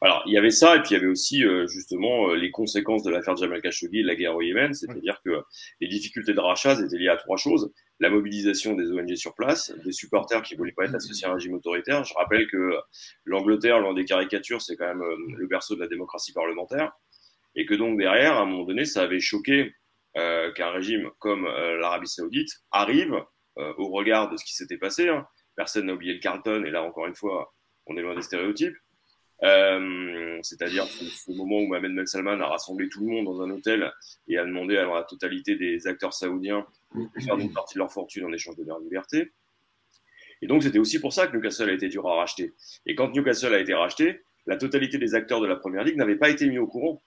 Alors, 0.00 0.22
il 0.26 0.32
y 0.32 0.38
avait 0.38 0.50
ça, 0.50 0.76
et 0.76 0.80
puis 0.80 0.90
il 0.90 0.94
y 0.94 0.96
avait 0.96 1.06
aussi 1.06 1.42
justement 1.68 2.34
les 2.34 2.50
conséquences 2.50 3.02
de 3.04 3.10
l'affaire 3.10 3.36
Jamal 3.36 3.62
Khashoggi 3.62 4.00
et 4.00 4.02
de 4.02 4.08
la 4.08 4.16
guerre 4.16 4.34
au 4.34 4.42
Yémen, 4.42 4.74
c'est-à-dire 4.74 5.20
que 5.24 5.42
les 5.80 5.88
difficultés 5.88 6.34
de 6.34 6.40
rachat 6.40 6.80
étaient 6.80 6.98
liées 6.98 7.08
à 7.08 7.16
trois 7.16 7.36
choses 7.36 7.72
la 8.00 8.10
mobilisation 8.10 8.74
des 8.74 8.90
ONG 8.92 9.14
sur 9.14 9.34
place, 9.34 9.72
des 9.84 9.92
supporters 9.92 10.42
qui 10.42 10.54
voulaient 10.54 10.72
pas 10.72 10.84
être 10.84 10.94
associés 10.94 11.26
à 11.26 11.30
un 11.30 11.34
régime 11.34 11.54
autoritaire. 11.54 12.04
Je 12.04 12.14
rappelle 12.14 12.46
que 12.48 12.76
l'Angleterre, 13.24 13.80
loin 13.80 13.94
des 13.94 14.04
caricatures, 14.04 14.60
c'est 14.60 14.76
quand 14.76 14.86
même 14.86 15.02
euh, 15.02 15.16
le 15.36 15.46
berceau 15.46 15.74
de 15.74 15.80
la 15.80 15.88
démocratie 15.88 16.32
parlementaire, 16.32 16.92
et 17.54 17.64
que 17.64 17.74
donc 17.74 17.98
derrière, 17.98 18.34
à 18.34 18.42
un 18.42 18.46
moment 18.46 18.64
donné, 18.64 18.84
ça 18.84 19.02
avait 19.02 19.20
choqué 19.20 19.74
euh, 20.16 20.52
qu'un 20.52 20.70
régime 20.70 21.10
comme 21.18 21.46
euh, 21.46 21.78
l'Arabie 21.78 22.08
Saoudite 22.08 22.50
arrive 22.70 23.14
au 23.56 23.88
regard 23.88 24.30
de 24.30 24.36
ce 24.36 24.44
qui 24.44 24.54
s'était 24.54 24.78
passé. 24.78 25.08
Hein. 25.08 25.26
Personne 25.56 25.86
n'a 25.86 25.94
oublié 25.94 26.14
le 26.14 26.20
Carlton, 26.20 26.64
et 26.64 26.70
là 26.70 26.82
encore 26.82 27.06
une 27.06 27.14
fois, 27.14 27.54
on 27.86 27.96
est 27.96 28.02
loin 28.02 28.14
des 28.14 28.22
stéréotypes. 28.22 28.76
c'est-à-dire 30.42 30.86
ce 30.86 31.30
moment 31.32 31.58
où 31.58 31.66
Mohamed 31.66 31.94
Ben 31.94 32.06
Salman 32.06 32.40
a 32.40 32.46
rassemblé 32.46 32.88
tout 32.88 33.00
le 33.00 33.06
monde 33.06 33.24
dans 33.26 33.42
un 33.42 33.50
hôtel 33.50 33.92
et 34.28 34.38
a 34.38 34.44
demandé 34.44 34.76
à 34.76 34.86
la 34.86 35.02
totalité 35.04 35.56
des 35.56 35.86
acteurs 35.86 36.14
saoudiens 36.14 36.66
de 36.94 37.20
faire 37.20 37.38
une 37.38 37.52
partie 37.52 37.74
de 37.74 37.80
leur 37.80 37.92
fortune 37.92 38.24
en 38.24 38.32
échange 38.32 38.56
de 38.56 38.64
leur 38.64 38.78
liberté. 38.80 39.32
Et 40.42 40.46
donc, 40.46 40.62
c'était 40.62 40.78
aussi 40.78 41.00
pour 41.00 41.12
ça 41.12 41.26
que 41.26 41.36
Newcastle 41.36 41.70
a 41.70 41.72
été 41.72 41.88
dur 41.88 42.06
à 42.06 42.14
racheter. 42.16 42.54
Et 42.84 42.94
quand 42.94 43.14
Newcastle 43.14 43.54
a 43.54 43.58
été 43.58 43.74
racheté, 43.74 44.22
la 44.46 44.56
totalité 44.56 44.98
des 44.98 45.14
acteurs 45.14 45.40
de 45.40 45.46
la 45.46 45.56
première 45.56 45.82
ligue 45.82 45.96
n'avaient 45.96 46.16
pas 46.16 46.28
été 46.28 46.46
mis 46.46 46.58
au 46.58 46.66
courant 46.66 47.02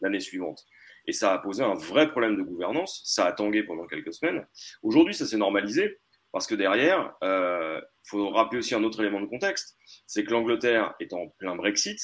l'année 0.00 0.20
suivante. 0.20 0.64
Et 1.10 1.12
ça 1.12 1.32
a 1.32 1.38
posé 1.38 1.64
un 1.64 1.74
vrai 1.74 2.08
problème 2.08 2.36
de 2.36 2.42
gouvernance. 2.42 3.02
Ça 3.04 3.26
a 3.26 3.32
tangué 3.32 3.64
pendant 3.64 3.84
quelques 3.88 4.14
semaines. 4.14 4.46
Aujourd'hui, 4.84 5.12
ça 5.12 5.26
s'est 5.26 5.36
normalisé 5.36 5.98
parce 6.30 6.46
que 6.46 6.54
derrière, 6.54 7.16
il 7.20 7.26
euh, 7.26 7.80
faut 8.04 8.30
rappeler 8.30 8.58
aussi 8.58 8.76
un 8.76 8.84
autre 8.84 9.00
élément 9.00 9.20
de 9.20 9.26
contexte 9.26 9.76
c'est 10.06 10.22
que 10.22 10.30
l'Angleterre 10.30 10.94
est 11.00 11.12
en 11.12 11.26
plein 11.38 11.56
Brexit, 11.56 11.98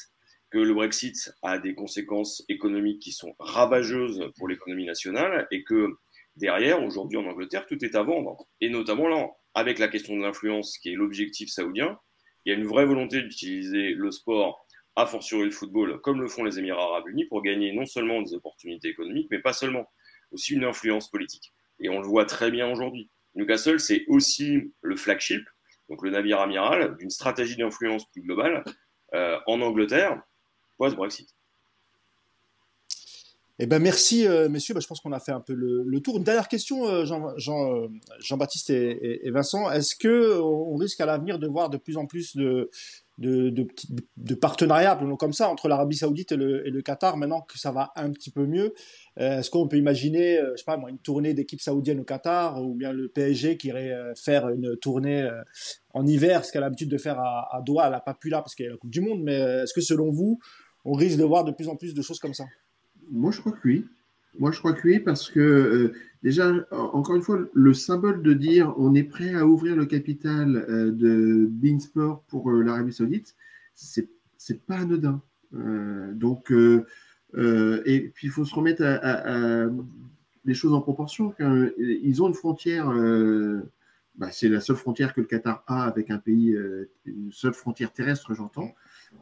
que 0.50 0.58
le 0.58 0.74
Brexit 0.74 1.32
a 1.42 1.58
des 1.58 1.76
conséquences 1.76 2.44
économiques 2.48 3.00
qui 3.00 3.12
sont 3.12 3.36
ravageuses 3.38 4.32
pour 4.36 4.48
l'économie 4.48 4.86
nationale 4.86 5.46
et 5.52 5.62
que 5.62 5.96
Derrière, 6.36 6.84
aujourd'hui 6.84 7.16
en 7.16 7.24
Angleterre, 7.24 7.64
tout 7.66 7.82
est 7.82 7.94
à 7.94 8.02
vendre. 8.02 8.46
Et 8.60 8.68
notamment 8.68 9.08
là, 9.08 9.30
avec 9.54 9.78
la 9.78 9.88
question 9.88 10.14
de 10.16 10.22
l'influence 10.22 10.76
qui 10.76 10.90
est 10.90 10.94
l'objectif 10.94 11.48
saoudien, 11.48 11.98
il 12.44 12.52
y 12.52 12.54
a 12.54 12.58
une 12.58 12.66
vraie 12.66 12.84
volonté 12.84 13.22
d'utiliser 13.22 13.94
le 13.94 14.10
sport, 14.10 14.65
à 14.96 15.06
fortiori 15.06 15.44
le 15.44 15.50
football, 15.50 16.00
comme 16.00 16.20
le 16.20 16.28
font 16.28 16.42
les 16.42 16.58
Émirats 16.58 16.82
arabes 16.82 17.08
unis, 17.08 17.26
pour 17.26 17.42
gagner 17.42 17.72
non 17.72 17.84
seulement 17.84 18.22
des 18.22 18.34
opportunités 18.34 18.88
économiques, 18.88 19.28
mais 19.30 19.38
pas 19.38 19.52
seulement, 19.52 19.86
aussi 20.32 20.54
une 20.54 20.64
influence 20.64 21.10
politique. 21.10 21.52
Et 21.78 21.88
on 21.90 22.00
le 22.00 22.06
voit 22.06 22.24
très 22.24 22.50
bien 22.50 22.70
aujourd'hui. 22.70 23.10
Newcastle, 23.34 23.78
c'est 23.78 24.04
aussi 24.08 24.72
le 24.80 24.96
flagship, 24.96 25.42
donc 25.90 26.02
le 26.02 26.10
navire 26.10 26.40
amiral, 26.40 26.96
d'une 26.96 27.10
stratégie 27.10 27.56
d'influence 27.56 28.10
plus 28.10 28.22
globale 28.22 28.64
euh, 29.14 29.38
en 29.46 29.60
Angleterre 29.60 30.20
post-Brexit. 30.78 31.28
Eh 33.58 33.66
ben 33.66 33.78
merci, 33.78 34.26
euh, 34.26 34.50
messieurs. 34.50 34.74
Ben, 34.74 34.80
je 34.80 34.86
pense 34.86 35.00
qu'on 35.00 35.12
a 35.12 35.20
fait 35.20 35.32
un 35.32 35.40
peu 35.40 35.54
le, 35.54 36.00
tour. 36.00 36.18
Une 36.18 36.24
dernière 36.24 36.48
question, 36.48 36.86
euh, 36.86 37.06
Jean, 37.06 37.36
Jean, 37.38 37.88
Jean-Baptiste 38.18 38.68
et, 38.70 39.30
Vincent. 39.30 39.70
Est-ce 39.70 39.94
que 39.96 40.38
on 40.40 40.76
risque 40.76 41.00
à 41.00 41.06
l'avenir 41.06 41.38
de 41.38 41.46
voir 41.46 41.70
de 41.70 41.78
plus 41.78 41.96
en 41.96 42.06
plus 42.06 42.36
de, 42.36 42.70
de, 43.18 43.48
de, 43.50 43.66
de 44.16 44.34
partenariats 44.34 44.98
comme 45.18 45.32
ça 45.32 45.48
entre 45.48 45.68
l'Arabie 45.68 45.96
Saoudite 45.96 46.32
et 46.32 46.36
le, 46.36 46.66
et 46.66 46.70
le, 46.70 46.82
Qatar 46.82 47.16
maintenant 47.16 47.40
que 47.40 47.58
ça 47.58 47.72
va 47.72 47.92
un 47.96 48.10
petit 48.10 48.30
peu 48.30 48.46
mieux 48.46 48.74
Est-ce 49.16 49.50
qu'on 49.50 49.68
peut 49.68 49.78
imaginer, 49.78 50.38
je 50.52 50.56
sais 50.56 50.64
pas 50.64 50.76
moi, 50.76 50.90
une 50.90 50.98
tournée 50.98 51.32
d'équipe 51.32 51.60
saoudienne 51.60 52.00
au 52.00 52.04
Qatar 52.04 52.62
ou 52.62 52.74
bien 52.74 52.92
le 52.92 53.08
PSG 53.08 53.56
qui 53.56 53.68
irait 53.68 53.94
faire 54.16 54.48
une 54.50 54.76
tournée 54.76 55.28
en 55.94 56.06
hiver, 56.06 56.44
ce 56.44 56.52
qu'elle 56.52 56.62
a 56.62 56.66
l'habitude 56.66 56.90
de 56.90 56.98
faire 56.98 57.18
à, 57.18 57.56
à 57.56 57.62
Doha, 57.62 57.86
elle 57.86 57.92
n'a 57.92 58.00
pas 58.00 58.14
parce 58.30 58.54
qu'il 58.54 58.66
y 58.66 58.68
a 58.68 58.72
la 58.72 58.76
Coupe 58.76 58.90
du 58.90 59.00
Monde. 59.00 59.22
Mais 59.22 59.36
est-ce 59.36 59.72
que 59.72 59.80
selon 59.80 60.10
vous, 60.10 60.38
on 60.84 60.92
risque 60.92 61.18
de 61.18 61.24
voir 61.24 61.44
de 61.44 61.52
plus 61.52 61.68
en 61.68 61.76
plus 61.76 61.94
de 61.94 62.02
choses 62.02 62.18
comme 62.18 62.34
ça? 62.34 62.44
Moi, 63.10 63.30
je 63.30 63.40
crois 63.40 63.52
que 63.52 63.60
oui. 63.64 63.86
Moi, 64.38 64.52
je 64.52 64.58
crois 64.58 64.72
que 64.72 64.86
oui, 64.86 65.00
parce 65.00 65.30
que 65.30 65.40
euh, 65.40 65.92
déjà, 66.22 66.52
encore 66.70 67.16
une 67.16 67.22
fois, 67.22 67.38
le 67.52 67.74
symbole 67.74 68.22
de 68.22 68.32
dire 68.32 68.74
on 68.76 68.94
est 68.94 69.04
prêt 69.04 69.34
à 69.34 69.46
ouvrir 69.46 69.76
le 69.76 69.86
capital 69.86 70.56
euh, 70.68 70.90
de 70.90 71.46
Beansport 71.50 72.22
pour 72.28 72.50
euh, 72.50 72.62
l'Arabie 72.62 72.92
Saoudite, 72.92 73.34
c'est 73.74 74.08
c'est 74.38 74.60
pas 74.64 74.78
anodin. 74.78 75.22
donc, 75.52 76.52
et 76.52 78.12
puis 78.14 78.26
il 78.26 78.30
faut 78.30 78.44
se 78.44 78.54
remettre 78.54 78.82
à, 78.84 79.66
les 80.44 80.54
choses 80.54 80.72
en 80.72 80.80
proportion. 80.80 81.34
Ils 81.78 82.22
ont 82.22 82.28
une 82.28 82.34
frontière. 82.34 82.92
Bah, 84.14 84.28
c'est 84.30 84.48
la 84.48 84.60
seule 84.60 84.76
frontière 84.76 85.14
que 85.14 85.20
le 85.20 85.26
Qatar 85.26 85.64
a 85.66 85.84
avec 85.84 86.10
un 86.10 86.18
pays, 86.18 86.56
une 87.06 87.32
seule 87.32 87.54
frontière 87.54 87.92
terrestre, 87.92 88.34
j'entends, 88.34 88.72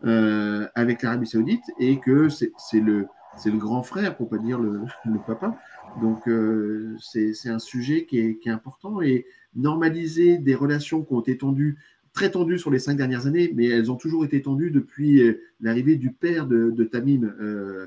avec 0.03 1.03
l'Arabie 1.03 1.29
Saoudite, 1.29 1.65
et 1.79 1.99
que 2.01 2.29
c'est 2.29 2.81
le 2.81 3.07
c'est 3.37 3.51
le 3.51 3.59
grand 3.59 3.83
frère, 3.83 4.17
pour 4.17 4.29
pas 4.29 4.39
dire 4.39 4.59
le, 4.59 4.83
papa. 5.27 5.59
Donc 6.01 6.29
euh, 6.29 6.97
c'est 7.01 7.49
un 7.49 7.59
sujet 7.59 8.05
qui 8.07 8.19
est, 8.19 8.49
important 8.49 9.01
et 9.01 9.27
normaliser 9.55 10.39
des 10.39 10.55
relations 10.55 11.03
qui 11.05 11.13
ont 11.13 11.21
été 11.21 11.39
tendues, 11.39 11.79
très 12.13 12.31
tendues 12.31 12.59
sur 12.59 12.71
les 12.71 12.79
cinq 12.79 12.97
dernières 12.97 13.27
années, 13.27 13.53
mais 13.55 13.67
elles 13.67 13.91
ont 13.91 13.97
toujours 13.97 14.25
été 14.25 14.43
tendues 14.43 14.71
depuis 14.71 15.23
euh, 15.23 15.41
l'arrivée 15.61 15.97
du 15.97 16.13
père 16.13 16.47
de, 16.47 16.85
Tamim. 16.85 17.25
Euh, 17.41 17.87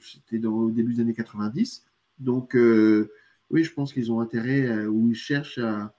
c'était 0.00 0.44
au 0.44 0.70
début 0.70 0.94
des 0.94 1.00
années 1.00 1.14
90. 1.14 1.84
Donc 2.18 2.54
oui, 2.54 3.64
je 3.64 3.72
pense 3.72 3.92
qu'ils 3.92 4.12
ont 4.12 4.20
intérêt 4.20 4.86
ou 4.86 5.08
ils 5.08 5.14
cherchent 5.14 5.58
à 5.58 5.94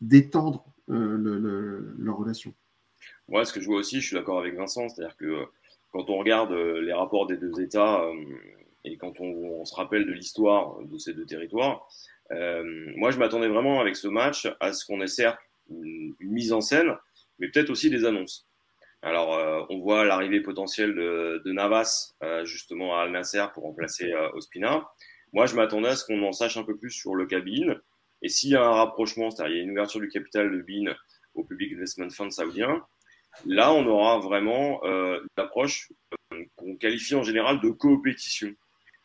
détendre 0.00 0.64
leur 0.88 2.16
relation. 2.16 2.54
Ce 3.44 3.52
que 3.52 3.60
je 3.60 3.66
vois 3.66 3.78
aussi, 3.78 4.00
je 4.00 4.06
suis 4.06 4.16
d'accord 4.16 4.38
avec 4.38 4.56
Vincent, 4.56 4.88
c'est-à-dire 4.88 5.16
que 5.16 5.46
quand 5.92 6.10
on 6.10 6.18
regarde 6.18 6.52
euh, 6.52 6.80
les 6.80 6.92
rapports 6.92 7.26
des 7.26 7.36
deux 7.36 7.60
États 7.60 8.02
euh, 8.02 8.14
et 8.84 8.96
quand 8.96 9.20
on, 9.20 9.64
se 9.64 9.74
rappelle 9.74 10.06
de 10.06 10.12
l'histoire 10.12 10.80
de 10.82 10.98
ces 10.98 11.12
deux 11.12 11.26
territoires, 11.26 11.86
euh, 12.32 12.92
moi 12.96 13.10
je 13.10 13.18
m'attendais 13.18 13.48
vraiment 13.48 13.80
avec 13.80 13.96
ce 13.96 14.08
match 14.08 14.48
à 14.60 14.72
ce 14.72 14.86
qu'on 14.86 15.00
ait 15.00 15.06
certes 15.06 15.38
une, 15.68 16.14
mise 16.20 16.52
en 16.52 16.60
scène, 16.60 16.96
mais 17.38 17.48
peut-être 17.48 17.70
aussi 17.70 17.90
des 17.90 18.04
annonces. 18.04 18.46
Alors, 19.02 19.66
on 19.70 19.78
voit 19.78 20.04
l'arrivée 20.04 20.40
potentielle 20.40 20.94
de, 20.94 21.52
Navas, 21.52 22.12
justement, 22.44 22.98
à 22.98 23.04
Al 23.04 23.12
Nasser 23.12 23.46
pour 23.54 23.62
remplacer 23.62 24.12
Ospina. 24.34 24.90
Moi, 25.32 25.46
je 25.46 25.54
m'attendais 25.54 25.88
à 25.88 25.96
ce 25.96 26.04
qu'on 26.04 26.22
en 26.22 26.32
sache 26.32 26.58
un 26.58 26.64
peu 26.64 26.76
plus 26.76 26.90
sur 26.90 27.14
le 27.14 27.24
cabine. 27.24 27.80
Et 28.20 28.28
s'il 28.28 28.50
y 28.50 28.56
a 28.56 28.62
un 28.62 28.74
rapprochement, 28.74 29.30
c'est-à-dire 29.30 29.54
il 29.54 29.58
y 29.58 29.60
a 29.60 29.64
une 29.64 29.70
ouverture 29.70 30.00
du 30.00 30.08
capital 30.08 30.50
de 30.50 30.60
BIN 30.60 30.94
au 31.34 31.44
Public 31.44 31.72
Investment 31.72 32.10
Fund 32.10 32.30
saoudien, 32.30 32.84
Là, 33.46 33.72
on 33.72 33.86
aura 33.86 34.18
vraiment 34.18 34.80
euh, 34.84 35.20
une 35.20 35.42
approche 35.42 35.90
euh, 36.32 36.44
qu'on 36.56 36.76
qualifie 36.76 37.14
en 37.14 37.22
général 37.22 37.60
de 37.60 37.70
coopétition. 37.70 38.52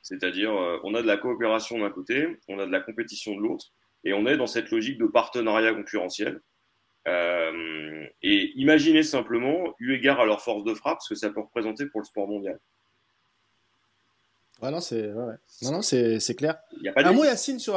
C'est-à-dire, 0.01 0.51
euh, 0.51 0.79
on 0.83 0.93
a 0.93 1.01
de 1.01 1.07
la 1.07 1.17
coopération 1.17 1.79
d'un 1.79 1.89
côté, 1.89 2.37
on 2.47 2.59
a 2.59 2.65
de 2.65 2.71
la 2.71 2.81
compétition 2.81 3.35
de 3.35 3.41
l'autre, 3.41 3.71
et 4.03 4.13
on 4.13 4.25
est 4.27 4.37
dans 4.37 4.47
cette 4.47 4.71
logique 4.71 4.97
de 4.97 5.05
partenariat 5.05 5.73
concurrentiel. 5.73 6.41
et 7.07 8.51
imaginez 8.55 9.03
simplement, 9.03 9.75
eu 9.79 9.93
égard 9.93 10.19
à 10.19 10.25
leur 10.25 10.41
force 10.41 10.63
de 10.63 10.73
frappe, 10.73 11.01
ce 11.01 11.13
que 11.13 11.15
ça 11.15 11.29
peut 11.29 11.41
représenter 11.41 11.85
pour 11.85 12.01
le 12.01 12.05
sport 12.05 12.27
mondial. 12.27 12.59
Ouais, 14.61 14.71
non, 14.71 14.79
c'est 14.79 15.11
ouais, 15.11 15.35
non, 15.63 15.71
non, 15.71 15.81
c'est 15.81 16.35
clair. 16.35 16.57
Y 16.81 16.89
a 16.89 16.93
pas 16.93 17.05
Un 17.05 17.13
mot, 17.13 17.23
Yacine, 17.23 17.59
sur, 17.59 17.75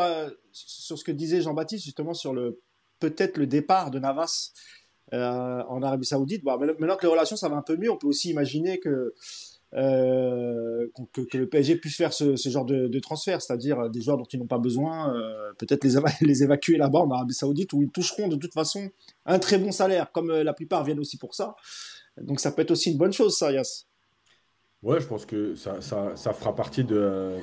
sur 0.52 0.98
ce 0.98 1.04
que 1.04 1.12
disait 1.12 1.40
Jean-Baptiste, 1.40 1.84
justement, 1.84 2.14
sur 2.14 2.32
le 2.32 2.60
peut-être 3.00 3.36
le 3.38 3.46
départ 3.46 3.90
de 3.90 3.98
Navas 3.98 4.52
euh, 5.14 5.62
en 5.68 5.82
Arabie 5.82 6.04
Saoudite. 6.04 6.44
Bon, 6.44 6.58
maintenant 6.58 6.96
que 6.96 7.06
les 7.06 7.12
relations 7.12 7.36
ça 7.36 7.48
va 7.48 7.56
un 7.56 7.62
peu 7.62 7.76
mieux, 7.76 7.90
on 7.90 7.96
peut 7.96 8.06
aussi 8.06 8.30
imaginer 8.30 8.78
que 8.78 9.14
euh, 9.74 10.86
que, 11.12 11.36
le 11.36 11.46
PSG 11.46 11.76
puisse 11.76 11.96
faire 11.96 12.12
ce, 12.12 12.36
genre 12.48 12.64
de, 12.64 12.98
transfert, 13.00 13.40
c'est-à-dire 13.40 13.88
des 13.90 14.00
joueurs 14.00 14.18
dont 14.18 14.24
ils 14.24 14.38
n'ont 14.38 14.46
pas 14.46 14.58
besoin, 14.58 15.14
euh, 15.14 15.52
peut-être 15.58 15.84
les, 15.84 15.94
les 16.26 16.42
évacuer 16.42 16.76
là-bas 16.76 17.00
en 17.00 17.10
Arabie 17.10 17.34
Saoudite 17.34 17.72
où 17.72 17.82
ils 17.82 17.90
toucheront 17.90 18.28
de 18.28 18.36
toute 18.36 18.52
façon 18.52 18.90
un 19.24 19.38
très 19.38 19.58
bon 19.58 19.72
salaire, 19.72 20.12
comme 20.12 20.30
la 20.30 20.52
plupart 20.52 20.84
viennent 20.84 21.00
aussi 21.00 21.16
pour 21.16 21.34
ça. 21.34 21.56
Donc 22.20 22.40
ça 22.40 22.52
peut 22.52 22.62
être 22.62 22.70
aussi 22.70 22.92
une 22.92 22.98
bonne 22.98 23.12
chose, 23.12 23.36
ça, 23.36 23.50
Yas. 23.50 23.86
Ouais, 24.82 25.00
je 25.00 25.06
pense 25.06 25.24
que 25.24 25.54
ça, 25.54 25.80
ça, 25.80 26.32
fera 26.32 26.54
partie 26.54 26.84
de, 26.84 27.36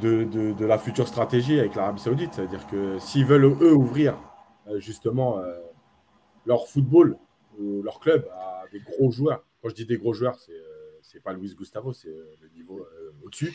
de, 0.00 0.24
de, 0.24 0.64
la 0.64 0.78
future 0.78 1.08
stratégie 1.08 1.58
avec 1.58 1.74
l'Arabie 1.76 2.00
Saoudite. 2.00 2.34
C'est-à-dire 2.34 2.66
que 2.66 2.98
s'ils 2.98 3.24
veulent, 3.24 3.44
eux, 3.44 3.74
ouvrir 3.74 4.18
justement 4.76 5.40
leur 6.48 6.66
football 6.66 7.16
ou 7.58 7.82
leur 7.82 8.00
club 8.00 8.26
à 8.32 8.64
des 8.72 8.80
gros 8.80 9.10
joueurs. 9.10 9.44
Quand 9.62 9.68
je 9.68 9.74
dis 9.74 9.86
des 9.86 9.98
gros 9.98 10.12
joueurs, 10.12 10.38
c'est 10.38 10.52
c'est 11.10 11.22
pas 11.22 11.32
Luis 11.32 11.54
Gustavo, 11.54 11.92
c'est 11.94 12.08
euh, 12.08 12.36
le 12.42 12.48
niveau 12.50 12.80
euh, 12.80 13.12
au-dessus. 13.24 13.54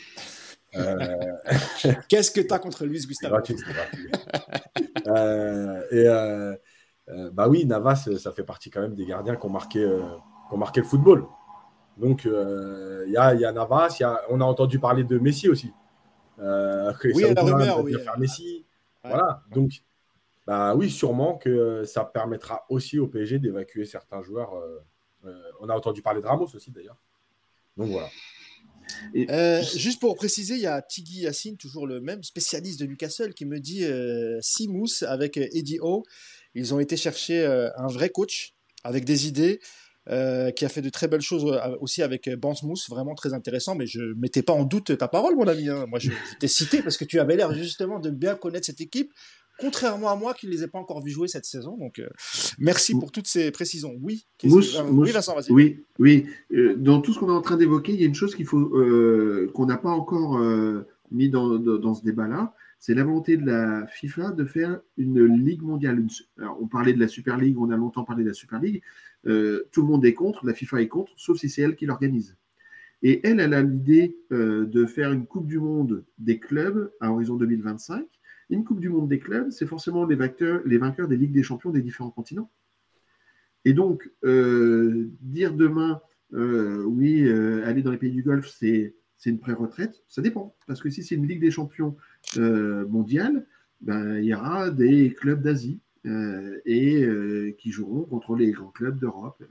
Euh, 0.74 0.98
Qu'est-ce 2.08 2.32
que 2.32 2.40
tu 2.40 2.52
as 2.52 2.58
contre 2.58 2.84
Luis 2.84 3.06
Gustavo 3.06 3.36
Et 5.92 6.06
bah 7.32 7.48
oui, 7.48 7.64
Navas, 7.64 8.08
ça 8.18 8.32
fait 8.32 8.42
partie 8.42 8.70
quand 8.70 8.80
même 8.80 8.96
des 8.96 9.06
gardiens 9.06 9.36
qui 9.36 9.46
ont 9.46 9.50
marqué, 9.50 9.80
qui 9.80 10.54
ont 10.54 10.58
marqué 10.58 10.80
le 10.80 10.86
football. 10.86 11.26
Donc 11.96 12.24
il 12.24 13.12
y, 13.12 13.16
a, 13.16 13.34
y, 13.34 13.44
a, 13.44 13.52
Navas, 13.52 13.98
y 14.00 14.02
a, 14.02 14.20
on 14.30 14.40
a 14.40 14.44
entendu 14.44 14.80
parler 14.80 15.04
de 15.04 15.18
Messi 15.18 15.48
aussi. 15.48 15.72
oui, 16.38 17.34
la 17.34 17.40
rumeur, 17.40 17.84
oui. 17.84 17.94
Faire 18.02 18.18
Messi. 18.18 18.66
Voilà. 19.04 19.42
Donc 19.52 19.70
bah 20.46 20.74
oui, 20.74 20.90
sûrement 20.90 21.36
que 21.36 21.84
ça 21.84 22.04
permettra 22.04 22.66
aussi 22.68 22.98
au 22.98 23.06
PSG 23.06 23.38
d'évacuer 23.38 23.86
certains 23.86 24.22
joueurs. 24.22 24.54
Euh, 24.54 24.78
euh, 25.26 25.42
on 25.60 25.68
a 25.68 25.74
entendu 25.74 26.02
parler 26.02 26.20
de 26.20 26.26
Ramos 26.26 26.48
aussi 26.54 26.70
d'ailleurs. 26.70 26.98
Donc 27.76 27.90
voilà. 27.90 28.08
Euh, 29.16 29.62
juste 29.62 30.00
pour 30.00 30.14
préciser, 30.14 30.54
il 30.54 30.60
y 30.60 30.66
a 30.66 30.82
Tiggy 30.82 31.20
Yassine, 31.20 31.56
toujours 31.56 31.86
le 31.86 32.00
même 32.00 32.22
spécialiste 32.22 32.78
de 32.80 32.86
Newcastle, 32.86 33.32
qui 33.32 33.46
me 33.46 33.58
dit 33.58 33.84
euh, 33.84 34.38
Simous 34.42 35.02
avec 35.06 35.36
Eddie 35.38 35.78
O. 35.80 36.04
Ils 36.54 36.74
ont 36.74 36.80
été 36.80 36.96
chercher 36.96 37.44
un 37.76 37.88
vrai 37.88 38.10
coach 38.10 38.54
avec 38.84 39.04
des 39.04 39.26
idées. 39.26 39.60
qui 40.06 40.64
a 40.64 40.68
fait 40.68 40.82
de 40.82 40.90
très 40.90 41.08
belles 41.08 41.22
choses 41.22 41.44
aussi 41.80 42.02
avec 42.02 42.28
Bansmouth, 42.28 42.88
vraiment 42.88 43.14
très 43.14 43.32
intéressant, 43.32 43.74
mais 43.74 43.86
je 43.86 44.00
ne 44.00 44.14
mettais 44.14 44.42
pas 44.42 44.52
en 44.52 44.64
doute 44.64 44.96
ta 44.96 45.08
parole, 45.08 45.34
mon 45.34 45.48
ami. 45.48 45.68
Hein. 45.68 45.86
Moi, 45.88 45.98
je, 45.98 46.10
je 46.10 46.36
t'ai 46.38 46.46
cité 46.46 46.82
parce 46.82 46.96
que 46.96 47.04
tu 47.04 47.18
avais 47.18 47.34
l'air 47.34 47.52
justement 47.54 47.98
de 47.98 48.10
bien 48.10 48.36
connaître 48.36 48.66
cette 48.66 48.80
équipe 48.80 49.12
contrairement 49.58 50.10
à 50.10 50.16
moi 50.16 50.34
qui 50.34 50.46
ne 50.46 50.52
les 50.52 50.62
ai 50.64 50.68
pas 50.68 50.78
encore 50.78 51.02
vus 51.02 51.10
jouer 51.10 51.28
cette 51.28 51.44
saison. 51.44 51.76
Donc, 51.76 51.98
euh, 51.98 52.08
merci 52.58 52.92
pour 52.98 53.12
toutes 53.12 53.26
ces 53.26 53.50
précisions. 53.50 53.96
Oui, 54.00 54.26
oui 54.44 55.10
Vincent, 55.10 55.34
vas-y. 55.34 55.52
Oui, 55.52 55.84
oui. 55.98 56.26
Euh, 56.52 56.74
dans 56.76 57.00
tout 57.00 57.12
ce 57.12 57.18
qu'on 57.18 57.28
est 57.28 57.32
en 57.32 57.42
train 57.42 57.56
d'évoquer, 57.56 57.92
il 57.92 58.00
y 58.00 58.04
a 58.04 58.06
une 58.06 58.14
chose 58.14 58.34
qu'il 58.34 58.46
faut 58.46 58.76
euh, 58.76 59.50
qu'on 59.54 59.66
n'a 59.66 59.76
pas 59.76 59.90
encore 59.90 60.40
mis 61.10 61.28
dans, 61.28 61.58
dans, 61.58 61.94
ce 61.94 62.02
débat-là, 62.02 62.54
c'est 62.80 62.94
la 62.94 63.04
volonté 63.04 63.36
de 63.36 63.46
la 63.46 63.86
FIFA 63.86 64.32
de 64.32 64.44
faire 64.44 64.80
une 64.96 65.24
ligue 65.44 65.62
mondiale. 65.62 66.04
Alors, 66.38 66.58
on 66.60 66.66
parlait 66.66 66.92
de 66.92 67.00
la 67.00 67.08
Super 67.08 67.36
League, 67.36 67.56
on 67.58 67.70
a 67.70 67.76
longtemps 67.76 68.04
parlé 68.04 68.24
de 68.24 68.28
la 68.28 68.34
Super 68.34 68.60
League. 68.60 68.82
tout 69.24 69.30
le 69.82 69.86
monde 69.86 70.04
est 70.04 70.14
contre, 70.14 70.44
la 70.44 70.54
FIFA 70.54 70.82
est 70.82 70.88
contre, 70.88 71.12
sauf 71.16 71.38
si 71.38 71.48
c'est 71.48 71.62
elle 71.62 71.76
qui 71.76 71.86
l'organise. 71.86 72.36
Et 73.02 73.20
elle, 73.26 73.38
elle 73.38 73.54
a 73.54 73.62
l'idée 73.62 74.16
de 74.30 74.86
faire 74.86 75.12
une 75.12 75.26
Coupe 75.26 75.46
du 75.46 75.60
Monde 75.60 76.04
des 76.18 76.38
clubs 76.38 76.90
à 77.00 77.12
horizon 77.12 77.36
2025 77.36 78.04
une 78.50 78.64
Coupe 78.64 78.80
du 78.80 78.88
Monde 78.88 79.08
des 79.08 79.18
clubs, 79.18 79.50
c'est 79.50 79.66
forcément 79.66 80.04
les 80.04 80.16
vainqueurs, 80.16 80.62
des 81.08 81.16
Ligues 81.16 81.32
des 81.32 81.42
Champions 81.42 81.70
des 81.70 81.82
différents 81.82 82.10
continents. 82.10 82.50
Et 83.64 83.72
donc, 83.72 84.10
euh, 84.24 85.08
dire 85.20 85.54
demain, 85.54 86.00
euh, 86.34 86.84
oui, 86.84 87.24
euh, 87.24 87.66
aller 87.66 87.82
dans 87.82 87.90
les 87.90 87.96
pays 87.96 88.10
du 88.10 88.22
Golfe, 88.22 88.48
c'est 88.48 88.94
une 89.24 89.38
pré-retraite, 89.38 90.02
ça 90.08 90.20
dépend. 90.20 90.54
Parce 90.66 90.82
que 90.82 90.90
si 90.90 91.02
c'est 91.02 91.14
une 91.14 91.26
Ligue 91.26 91.40
des 91.40 91.50
Champions 91.50 91.96
mondiale, 92.36 93.46
ben, 93.80 94.18
il 94.18 94.24
y 94.24 94.34
aura 94.34 94.70
des 94.70 95.14
clubs 95.14 95.42
d'Asie 95.42 95.80
qui 96.04 97.70
joueront 97.70 98.04
contre 98.04 98.36
les 98.36 98.52
grands 98.52 98.70
clubs 98.70 98.98
d'Europe. 98.98 99.42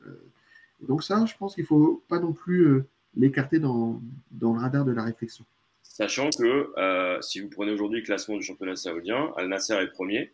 donc 0.87 1.03
ça, 1.03 1.25
je 1.25 1.33
pense 1.37 1.55
qu'il 1.55 1.63
ne 1.63 1.67
faut 1.67 2.03
pas 2.07 2.19
non 2.19 2.33
plus 2.33 2.83
l'écarter 3.15 3.59
dans 3.59 3.99
le 4.39 4.47
radar 4.47 4.85
de 4.85 4.91
la 4.91 5.03
réflexion. 5.03 5.45
Sachant 5.93 6.31
que 6.31 6.73
euh, 6.75 7.21
si 7.21 7.39
vous 7.39 7.49
prenez 7.49 7.71
aujourd'hui 7.71 7.99
le 7.99 8.05
classement 8.05 8.35
du 8.35 8.41
championnat 8.41 8.75
saoudien, 8.75 9.31
Al 9.37 9.47
Nasser 9.47 9.75
est 9.75 9.91
premier, 9.91 10.31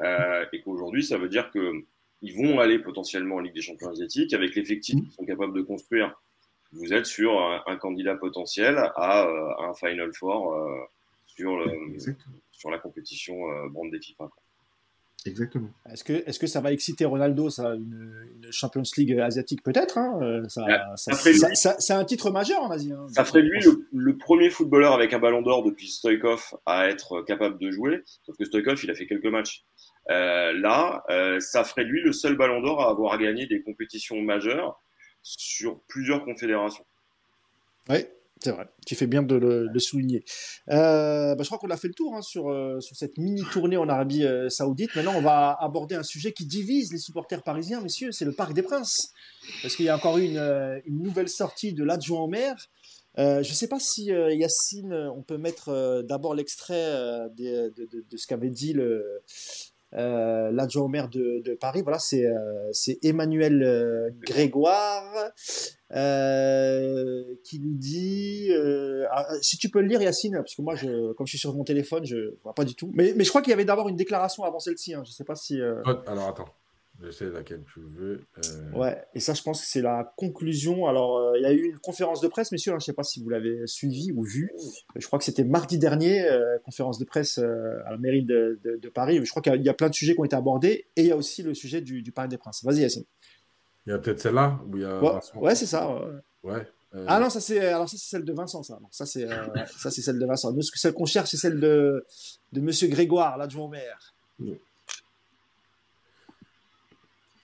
euh, 0.00 0.46
et 0.50 0.62
qu'aujourd'hui, 0.62 1.04
ça 1.04 1.18
veut 1.18 1.28
dire 1.28 1.50
qu'ils 1.50 2.34
vont 2.34 2.58
aller 2.58 2.78
potentiellement 2.78 3.34
en 3.34 3.40
Ligue 3.40 3.52
des 3.52 3.60
champions 3.60 3.90
asiatiques 3.90 4.32
avec 4.32 4.54
l'effectif 4.54 4.94
qu'ils 4.94 5.12
sont 5.12 5.26
capables 5.26 5.52
de 5.52 5.60
construire. 5.60 6.18
Vous 6.72 6.94
êtes 6.94 7.04
sur 7.04 7.38
un, 7.66 7.76
candidat 7.76 8.14
potentiel 8.14 8.78
à, 8.96 9.26
euh, 9.26 9.68
un 9.68 9.74
Final 9.74 10.10
Four 10.14 10.88
sur, 11.26 11.58
le, 11.58 11.98
sur 12.50 12.70
la 12.70 12.78
compétition 12.78 13.66
Brand 13.68 13.90
des 13.90 14.00
FIFA. 14.00 14.30
Exactement. 15.26 15.68
Est-ce 15.90 16.04
que, 16.04 16.12
est 16.12 16.38
que 16.38 16.46
ça 16.46 16.60
va 16.60 16.72
exciter 16.72 17.04
Ronaldo, 17.04 17.50
ça, 17.50 17.74
une, 17.74 18.26
Champions 18.50 18.82
League 18.96 19.18
asiatique 19.18 19.62
peut-être 19.62 19.98
hein 19.98 20.18
euh, 20.22 20.42
C'est 20.48 21.92
un 21.92 22.04
titre 22.04 22.30
majeur 22.30 22.62
en 22.62 22.70
Asie. 22.70 22.92
Hein, 22.92 23.06
ça 23.08 23.24
ferait 23.24 23.42
lui 23.42 23.60
le, 23.92 24.16
premier 24.16 24.50
footballeur 24.50 24.92
avec 24.92 25.12
un 25.12 25.18
ballon 25.18 25.42
d'or 25.42 25.62
depuis 25.64 25.88
Stoikov 25.88 26.54
à 26.66 26.88
être 26.88 27.22
capable 27.22 27.58
de 27.58 27.70
jouer, 27.70 28.02
sauf 28.24 28.36
que 28.36 28.44
Stoikov, 28.44 28.80
il 28.82 28.90
a 28.90 28.94
fait 28.94 29.06
quelques 29.06 29.26
matchs. 29.26 29.64
Euh, 30.10 30.52
là, 30.54 31.04
euh, 31.10 31.38
ça 31.40 31.64
ferait 31.64 31.84
lui 31.84 32.02
le 32.02 32.12
seul 32.12 32.36
ballon 32.36 32.60
d'or 32.60 32.82
à 32.82 32.90
avoir 32.90 33.16
gagné 33.18 33.46
des 33.46 33.62
compétitions 33.62 34.20
majeures 34.20 34.80
sur 35.22 35.80
plusieurs 35.88 36.24
confédérations. 36.24 36.84
Oui, 37.88 38.04
c'est 38.42 38.50
vrai, 38.50 38.66
tu 38.84 38.96
fais 38.96 39.06
bien 39.06 39.22
de 39.22 39.36
le, 39.36 39.78
souligner. 39.78 40.24
Euh, 40.68 41.36
bah, 41.36 41.44
je 41.44 41.48
crois 41.48 41.58
qu'on 41.58 41.70
a 41.70 41.76
fait 41.76 41.86
le 41.86 41.94
tour 41.94 42.16
hein, 42.16 42.22
sur, 42.22 42.50
euh, 42.50 42.80
sur 42.80 42.96
cette 42.96 43.16
mini 43.16 43.42
tournée 43.52 43.76
en 43.76 43.88
Arabie 43.88 44.24
euh, 44.24 44.48
Saoudite. 44.48 44.96
Maintenant, 44.96 45.14
on 45.14 45.20
va 45.22 45.56
aborder 45.60 45.94
un 45.94 46.02
sujet 46.02 46.32
qui 46.32 46.44
divise 46.44 46.92
les 46.92 46.98
supporters 46.98 47.44
parisiens, 47.44 47.80
messieurs, 47.80 48.10
c'est 48.10 48.24
le 48.24 48.32
Parc 48.32 48.52
des 48.52 48.62
Princes. 48.62 49.12
Parce 49.62 49.76
qu'il 49.76 49.84
y 49.84 49.88
a 49.88 49.96
encore 49.96 50.18
eu 50.18 50.24
une, 50.24 50.82
une 50.86 51.02
nouvelle 51.02 51.28
sortie 51.28 51.72
de 51.72 51.84
l'adjoint 51.84 52.22
au 52.22 52.26
maire. 52.26 52.68
je 53.16 53.38
ne 53.38 53.42
sais 53.42 53.68
pas 53.68 53.78
si 53.78 54.06
Yacine, 54.06 54.92
on 54.92 55.22
peut 55.22 55.38
mettre 55.38 56.02
d'abord 56.02 56.34
l'extrait 56.34 57.28
de, 57.36 57.72
ce 58.16 58.26
qu'avait 58.26 58.50
dit 58.50 58.74
l'adjoint 59.92 60.82
au 60.82 60.88
maire 60.88 61.08
de, 61.08 61.56
Paris, 61.60 61.82
voilà, 61.82 61.98
c'est 61.98 62.98
Emmanuel 63.02 64.12
Grégoire 64.20 65.32
qui 65.92 67.60
nous 67.60 67.74
dit, 67.74 68.50
ah, 69.10 69.28
si 69.40 69.58
tu 69.58 69.68
peux 69.68 69.80
le 69.80 69.88
lire 69.88 70.02
Yacine, 70.02 70.34
parce 70.34 70.54
que 70.54 70.62
moi, 70.62 70.74
je, 70.74 71.12
comme 71.12 71.26
je 71.26 71.32
suis 71.32 71.38
sur 71.38 71.54
mon 71.54 71.64
téléphone, 71.64 72.04
je 72.04 72.34
vois 72.42 72.54
pas 72.54 72.64
du 72.64 72.74
tout. 72.74 72.90
Mais, 72.94 73.14
mais 73.16 73.24
je 73.24 73.28
crois 73.28 73.42
qu'il 73.42 73.50
y 73.50 73.54
avait 73.54 73.64
d'abord 73.64 73.88
une 73.88 73.96
déclaration 73.96 74.44
avant 74.44 74.58
celle-ci. 74.58 74.94
Hein, 74.94 75.02
je 75.04 75.12
sais 75.12 75.24
pas 75.24 75.36
si. 75.36 75.60
Alors 75.60 76.28
attends. 76.28 76.48
Je 77.00 77.10
sais 77.10 77.30
laquelle 77.30 77.64
tu 77.72 77.80
veux. 77.80 78.20
Euh. 78.38 78.78
Ouais, 78.78 79.02
et 79.14 79.20
ça, 79.20 79.34
je 79.34 79.42
pense 79.42 79.60
que 79.60 79.66
c'est 79.66 79.82
la 79.82 80.12
conclusion. 80.16 80.86
Alors, 80.86 81.18
euh, 81.18 81.38
il 81.38 81.42
y 81.42 81.46
a 81.46 81.52
eu 81.52 81.64
une 81.64 81.78
conférence 81.78 82.20
de 82.20 82.28
presse, 82.28 82.52
messieurs, 82.52 82.72
hein, 82.72 82.78
je 82.78 82.84
ne 82.84 82.86
sais 82.86 82.92
pas 82.92 83.02
si 83.02 83.20
vous 83.20 83.28
l'avez 83.28 83.66
suivi 83.66 84.12
ou 84.12 84.22
vu. 84.22 84.52
Je 84.94 85.04
crois 85.06 85.18
que 85.18 85.24
c'était 85.24 85.44
mardi 85.44 85.78
dernier, 85.78 86.24
euh, 86.24 86.58
conférence 86.64 86.98
de 86.98 87.04
presse 87.04 87.38
à 87.38 87.90
la 87.90 87.96
mairie 87.98 88.22
de, 88.22 88.58
Paris. 88.94 89.20
Je 89.24 89.30
crois 89.30 89.42
qu'il 89.42 89.62
y, 89.62 89.68
a 89.68 89.74
plein 89.74 89.88
de 89.88 89.94
sujets 89.94 90.14
qui 90.14 90.20
ont 90.20 90.24
été 90.24 90.36
abordés 90.36 90.86
et 90.96 91.02
il 91.02 91.06
y 91.06 91.12
a 91.12 91.16
aussi 91.16 91.42
le 91.42 91.54
sujet 91.54 91.80
du, 91.80 92.02
du 92.02 92.12
Parc 92.12 92.28
des 92.28 92.36
Princes. 92.36 92.62
Vas-y, 92.62 92.80
Yacine. 92.80 93.04
Il 93.86 93.90
y 93.90 93.92
a 93.92 93.98
peut-être 93.98 94.20
celle-là 94.20 94.60
Ouais, 95.34 95.54
c'est 95.54 95.66
ça. 95.66 95.88
Ouais. 96.42 96.66
Ah 97.06 97.18
non, 97.18 97.30
ça 97.30 97.40
c'est 97.40 97.58
alors 97.68 97.88
ça 97.88 97.96
c'est 97.96 98.10
celle 98.10 98.24
de 98.24 98.32
Vincent 98.34 98.62
ça. 98.62 98.78
ça 98.90 99.06
c'est 99.06 99.26
ça 99.78 99.90
c'est 99.90 100.02
celle 100.02 100.18
de 100.18 100.26
Vincent. 100.26 100.52
Nous, 100.52 100.62
celle 100.62 100.92
qu'on 100.92 101.06
cherche 101.06 101.30
c'est 101.30 101.38
celle 101.38 101.58
de 101.58 102.04
de 102.52 102.60
Monsieur 102.60 102.88
Grégoire, 102.88 103.38
l'adjoint 103.38 103.68
maire. 103.68 104.14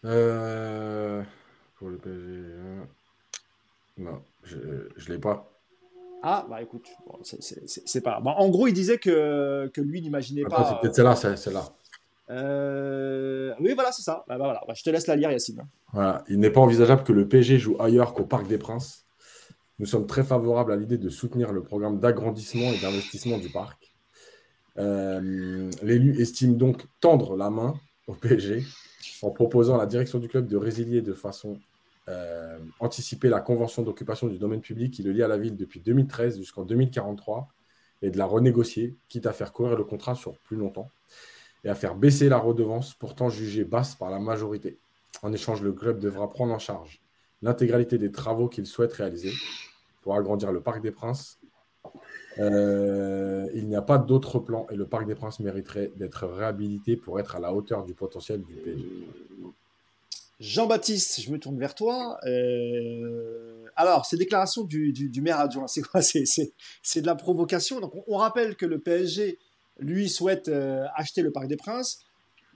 Euh, 0.05 1.22
pour 1.76 1.89
le 1.89 1.97
PSG. 1.97 2.41
Hein. 2.61 2.86
Non, 3.99 4.22
je 4.45 4.57
ne 4.57 5.09
l'ai 5.09 5.18
pas. 5.18 5.51
Ah, 6.22 6.47
bah 6.49 6.61
écoute, 6.62 6.86
c'est 7.22 8.01
pas 8.01 8.20
grave. 8.20 8.26
en 8.26 8.49
gros, 8.49 8.66
il 8.66 8.72
disait 8.72 8.99
que, 8.99 9.70
que 9.72 9.80
lui 9.80 10.03
n'imaginait 10.03 10.43
pas. 10.45 10.68
C'est 10.68 10.80
peut-être 10.80 10.95
celle-là, 10.97 11.16
c'est 11.16 11.36
celle-là. 11.36 11.64
Euh... 12.30 13.54
Oui, 13.60 13.72
voilà, 13.74 13.92
c'est 13.92 14.02
ça. 14.02 14.24
Bah, 14.28 14.38
bah. 14.38 14.60
Bah, 14.66 14.74
je 14.74 14.82
te 14.82 14.90
laisse 14.90 15.06
la 15.06 15.16
lire, 15.16 15.30
Yacine. 15.30 15.66
Il 16.28 16.38
n'est 16.38 16.50
pas 16.50 16.60
envisageable 16.60 17.04
que 17.04 17.12
le 17.12 17.26
PSG 17.26 17.58
joue 17.58 17.76
ailleurs 17.80 18.14
qu'au 18.14 18.24
Parc 18.24 18.46
des 18.46 18.58
Princes. 18.58 19.04
Nous 19.78 19.86
sommes 19.86 20.06
très 20.06 20.24
favorables 20.24 20.72
à 20.72 20.76
l'idée 20.76 20.98
de 20.98 21.08
soutenir 21.08 21.52
le 21.52 21.62
programme 21.62 22.00
d'agrandissement 22.00 22.72
et 22.72 22.78
d'investissement 22.78 23.38
du 23.38 23.48
parc. 23.48 23.94
Euh, 24.78 25.70
l'élu 25.82 26.20
estime 26.20 26.56
donc 26.56 26.84
tendre 27.00 27.36
la 27.36 27.50
main 27.50 27.74
au 28.06 28.14
PSG 28.14 28.64
en 29.22 29.30
proposant 29.30 29.76
à 29.76 29.78
la 29.78 29.86
direction 29.86 30.18
du 30.18 30.28
club 30.28 30.46
de 30.46 30.56
résilier 30.56 31.02
de 31.02 31.12
façon 31.12 31.58
euh, 32.08 32.58
anticipée 32.80 33.28
la 33.28 33.40
convention 33.40 33.82
d'occupation 33.82 34.28
du 34.28 34.38
domaine 34.38 34.60
public 34.60 34.94
qui 34.94 35.02
le 35.02 35.12
lie 35.12 35.22
à 35.22 35.28
la 35.28 35.36
ville 35.36 35.56
depuis 35.56 35.80
2013 35.80 36.38
jusqu'en 36.38 36.64
2043 36.64 37.48
et 38.02 38.10
de 38.10 38.18
la 38.18 38.26
renégocier, 38.26 38.96
quitte 39.08 39.26
à 39.26 39.32
faire 39.32 39.52
courir 39.52 39.76
le 39.76 39.84
contrat 39.84 40.14
sur 40.14 40.38
plus 40.38 40.56
longtemps 40.56 40.90
et 41.68 41.70
à 41.70 41.74
faire 41.74 41.94
baisser 41.94 42.30
la 42.30 42.38
redevance 42.38 42.94
pourtant 42.94 43.28
jugée 43.28 43.64
basse 43.64 43.94
par 43.94 44.10
la 44.10 44.18
majorité. 44.18 44.78
En 45.22 45.34
échange, 45.34 45.60
le 45.60 45.74
club 45.74 46.00
devra 46.00 46.30
prendre 46.30 46.54
en 46.54 46.58
charge 46.58 47.02
l'intégralité 47.42 47.98
des 47.98 48.10
travaux 48.10 48.48
qu'il 48.48 48.64
souhaite 48.64 48.92
réaliser 48.94 49.32
pour 50.00 50.14
agrandir 50.14 50.50
le 50.50 50.62
Parc 50.62 50.80
des 50.80 50.90
Princes. 50.90 51.38
Euh, 52.38 53.46
il 53.54 53.68
n'y 53.68 53.76
a 53.76 53.82
pas 53.82 53.98
d'autre 53.98 54.38
plan 54.38 54.66
et 54.70 54.76
le 54.76 54.86
Parc 54.86 55.06
des 55.06 55.14
Princes 55.14 55.40
mériterait 55.40 55.92
d'être 55.96 56.26
réhabilité 56.26 56.96
pour 56.96 57.20
être 57.20 57.36
à 57.36 57.38
la 57.38 57.52
hauteur 57.52 57.84
du 57.84 57.92
potentiel 57.92 58.42
du 58.42 58.54
PSG. 58.54 58.88
Jean-Baptiste, 60.40 61.20
je 61.20 61.30
me 61.30 61.38
tourne 61.38 61.58
vers 61.58 61.74
toi. 61.74 62.18
Euh, 62.24 63.64
alors, 63.76 64.06
ces 64.06 64.16
déclarations 64.16 64.64
du, 64.64 65.10
maire 65.20 65.40
adjoint, 65.40 65.66
c'est 65.66 65.82
quoi? 65.82 66.00
C'est 66.82 67.00
de 67.00 67.06
la 67.06 67.16
provocation. 67.16 67.80
Donc, 67.80 67.92
on, 68.06 68.16
rappelle 68.16 68.56
que 68.56 68.64
le 68.64 68.78
PSG, 68.78 69.38
lui, 69.78 70.08
souhaite 70.08 70.48
euh, 70.48 70.84
acheter 70.94 71.22
le 71.22 71.32
Parc 71.32 71.46
des 71.46 71.56
Princes. 71.56 72.04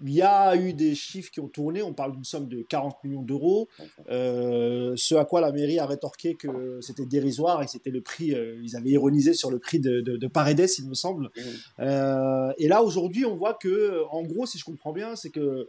Il 0.04 0.12
y 0.12 0.22
a 0.22 0.56
eu 0.56 0.72
des 0.72 0.94
chiffres 0.94 1.30
qui 1.30 1.40
ont 1.40 1.48
tourné, 1.48 1.82
on 1.82 1.92
parle 1.92 2.12
d'une 2.12 2.24
somme 2.24 2.48
de 2.48 2.62
40 2.62 3.04
millions 3.04 3.22
d'euros, 3.22 3.68
euh, 4.10 4.94
ce 4.96 5.14
à 5.14 5.24
quoi 5.24 5.40
la 5.40 5.52
mairie 5.52 5.78
a 5.78 5.86
rétorqué 5.86 6.34
que 6.34 6.80
c'était 6.80 7.06
dérisoire 7.06 7.62
et 7.62 7.68
c'était 7.68 7.90
le 7.90 8.00
prix, 8.00 8.34
euh, 8.34 8.58
ils 8.62 8.74
avaient 8.76 8.90
ironisé 8.90 9.32
sur 9.34 9.50
le 9.50 9.58
prix 9.58 9.78
de, 9.78 10.00
de, 10.00 10.26
Paredes, 10.26 10.66
il 10.78 10.88
me 10.88 10.94
semble. 10.94 11.30
Euh, 11.78 12.52
et 12.58 12.68
là, 12.68 12.82
aujourd'hui, 12.82 13.24
on 13.24 13.34
voit 13.34 13.54
que, 13.54 14.02
en 14.10 14.22
gros, 14.22 14.46
si 14.46 14.58
je 14.58 14.64
comprends 14.64 14.92
bien, 14.92 15.14
c'est 15.14 15.30
que 15.30 15.68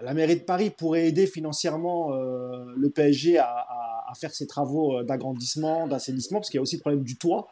la 0.00 0.14
mairie 0.14 0.36
de 0.36 0.44
Paris 0.44 0.70
pourrait 0.70 1.08
aider 1.08 1.26
financièrement 1.26 2.12
le 2.14 2.90
PSG 2.90 3.38
à, 3.38 3.46
à, 3.46 4.04
à, 4.10 4.14
faire 4.14 4.34
ses 4.34 4.46
travaux 4.46 5.02
d'agrandissement, 5.04 5.86
d'assainissement, 5.86 6.38
parce 6.40 6.50
qu'il 6.50 6.58
y 6.58 6.60
a 6.60 6.62
aussi 6.62 6.76
le 6.76 6.80
problème 6.80 7.04
du 7.04 7.16
toit, 7.16 7.48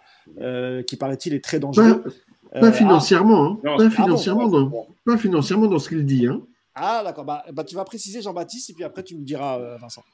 qui 0.86 0.97
paraît-il 0.97 1.34
est 1.34 1.43
très 1.43 1.59
dangereux. 1.59 2.05
Pas 2.53 2.67
euh, 2.67 2.73
financièrement, 2.73 3.59
hein. 3.65 3.77
pas, 3.79 3.89
financièrement 3.89 4.49
dans, 4.49 4.89
pas 5.07 5.17
financièrement 5.17 5.67
dans 5.69 5.79
ce 5.79 5.89
qu'il 5.89 6.05
dit. 6.05 6.27
Hein. 6.27 6.43
Ah 6.75 7.03
d'accord, 7.03 7.25
bah, 7.25 7.45
bah, 7.51 7.65
tu 7.65 7.75
vas 7.75 7.85
préciser 7.85 8.21
Jean-Baptiste 8.21 8.71
et 8.71 8.73
puis 8.75 8.85
après 8.85 9.03
tu 9.03 9.17
me 9.17 9.25
diras 9.25 9.59
euh, 9.59 9.77
Vincent. 9.79 10.05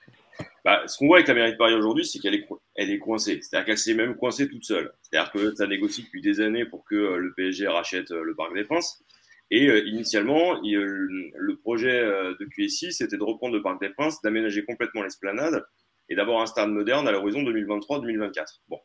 Bah, 0.65 0.83
ce 0.87 0.97
qu'on 0.97 1.09
voit 1.09 1.17
avec 1.17 1.29
la 1.29 1.35
mairie 1.35 1.53
de 1.53 1.57
Paris 1.57 1.75
aujourd'hui, 1.75 2.07
c'est 2.07 2.21
qu'elle 2.21 2.35
est, 2.35 2.47
elle 2.77 2.91
est 2.91 2.99
coincée. 3.01 3.41
C'est-à-dire 3.43 3.67
qu'elle 3.67 3.79
s'est 3.79 3.95
même 3.95 4.15
coincée 4.15 4.49
toute 4.49 4.65
seule. 4.65 4.93
C'est-à-dire 5.03 5.33
que 5.33 5.55
ça 5.57 5.67
négocie 5.67 6.05
depuis 6.05 6.21
des 6.21 6.41
années 6.41 6.65
pour 6.65 6.85
que 6.85 6.95
euh, 6.95 7.17
le 7.17 7.35
PSG 7.35 7.67
rachète 7.67 8.11
le 8.11 8.35
Parc 8.37 8.55
des 8.55 8.65
Princes. 8.65 9.03
Et 9.51 9.67
initialement, 9.89 10.61
le 10.63 11.57
projet 11.57 12.03
de 12.03 12.45
QSI, 12.45 12.93
c'était 12.93 13.17
de 13.17 13.23
reprendre 13.23 13.55
le 13.55 13.63
Parc 13.63 13.81
des 13.81 13.89
Princes, 13.89 14.21
d'aménager 14.21 14.63
complètement 14.63 15.03
l'esplanade 15.03 15.65
et 16.11 16.17
d'avoir 16.17 16.43
un 16.43 16.47
stade 16.47 16.69
moderne 16.69 17.09
à 17.09 17.13
l'horizon 17.13 17.43
2023-2024. 17.45 18.45
Bon, 18.69 18.79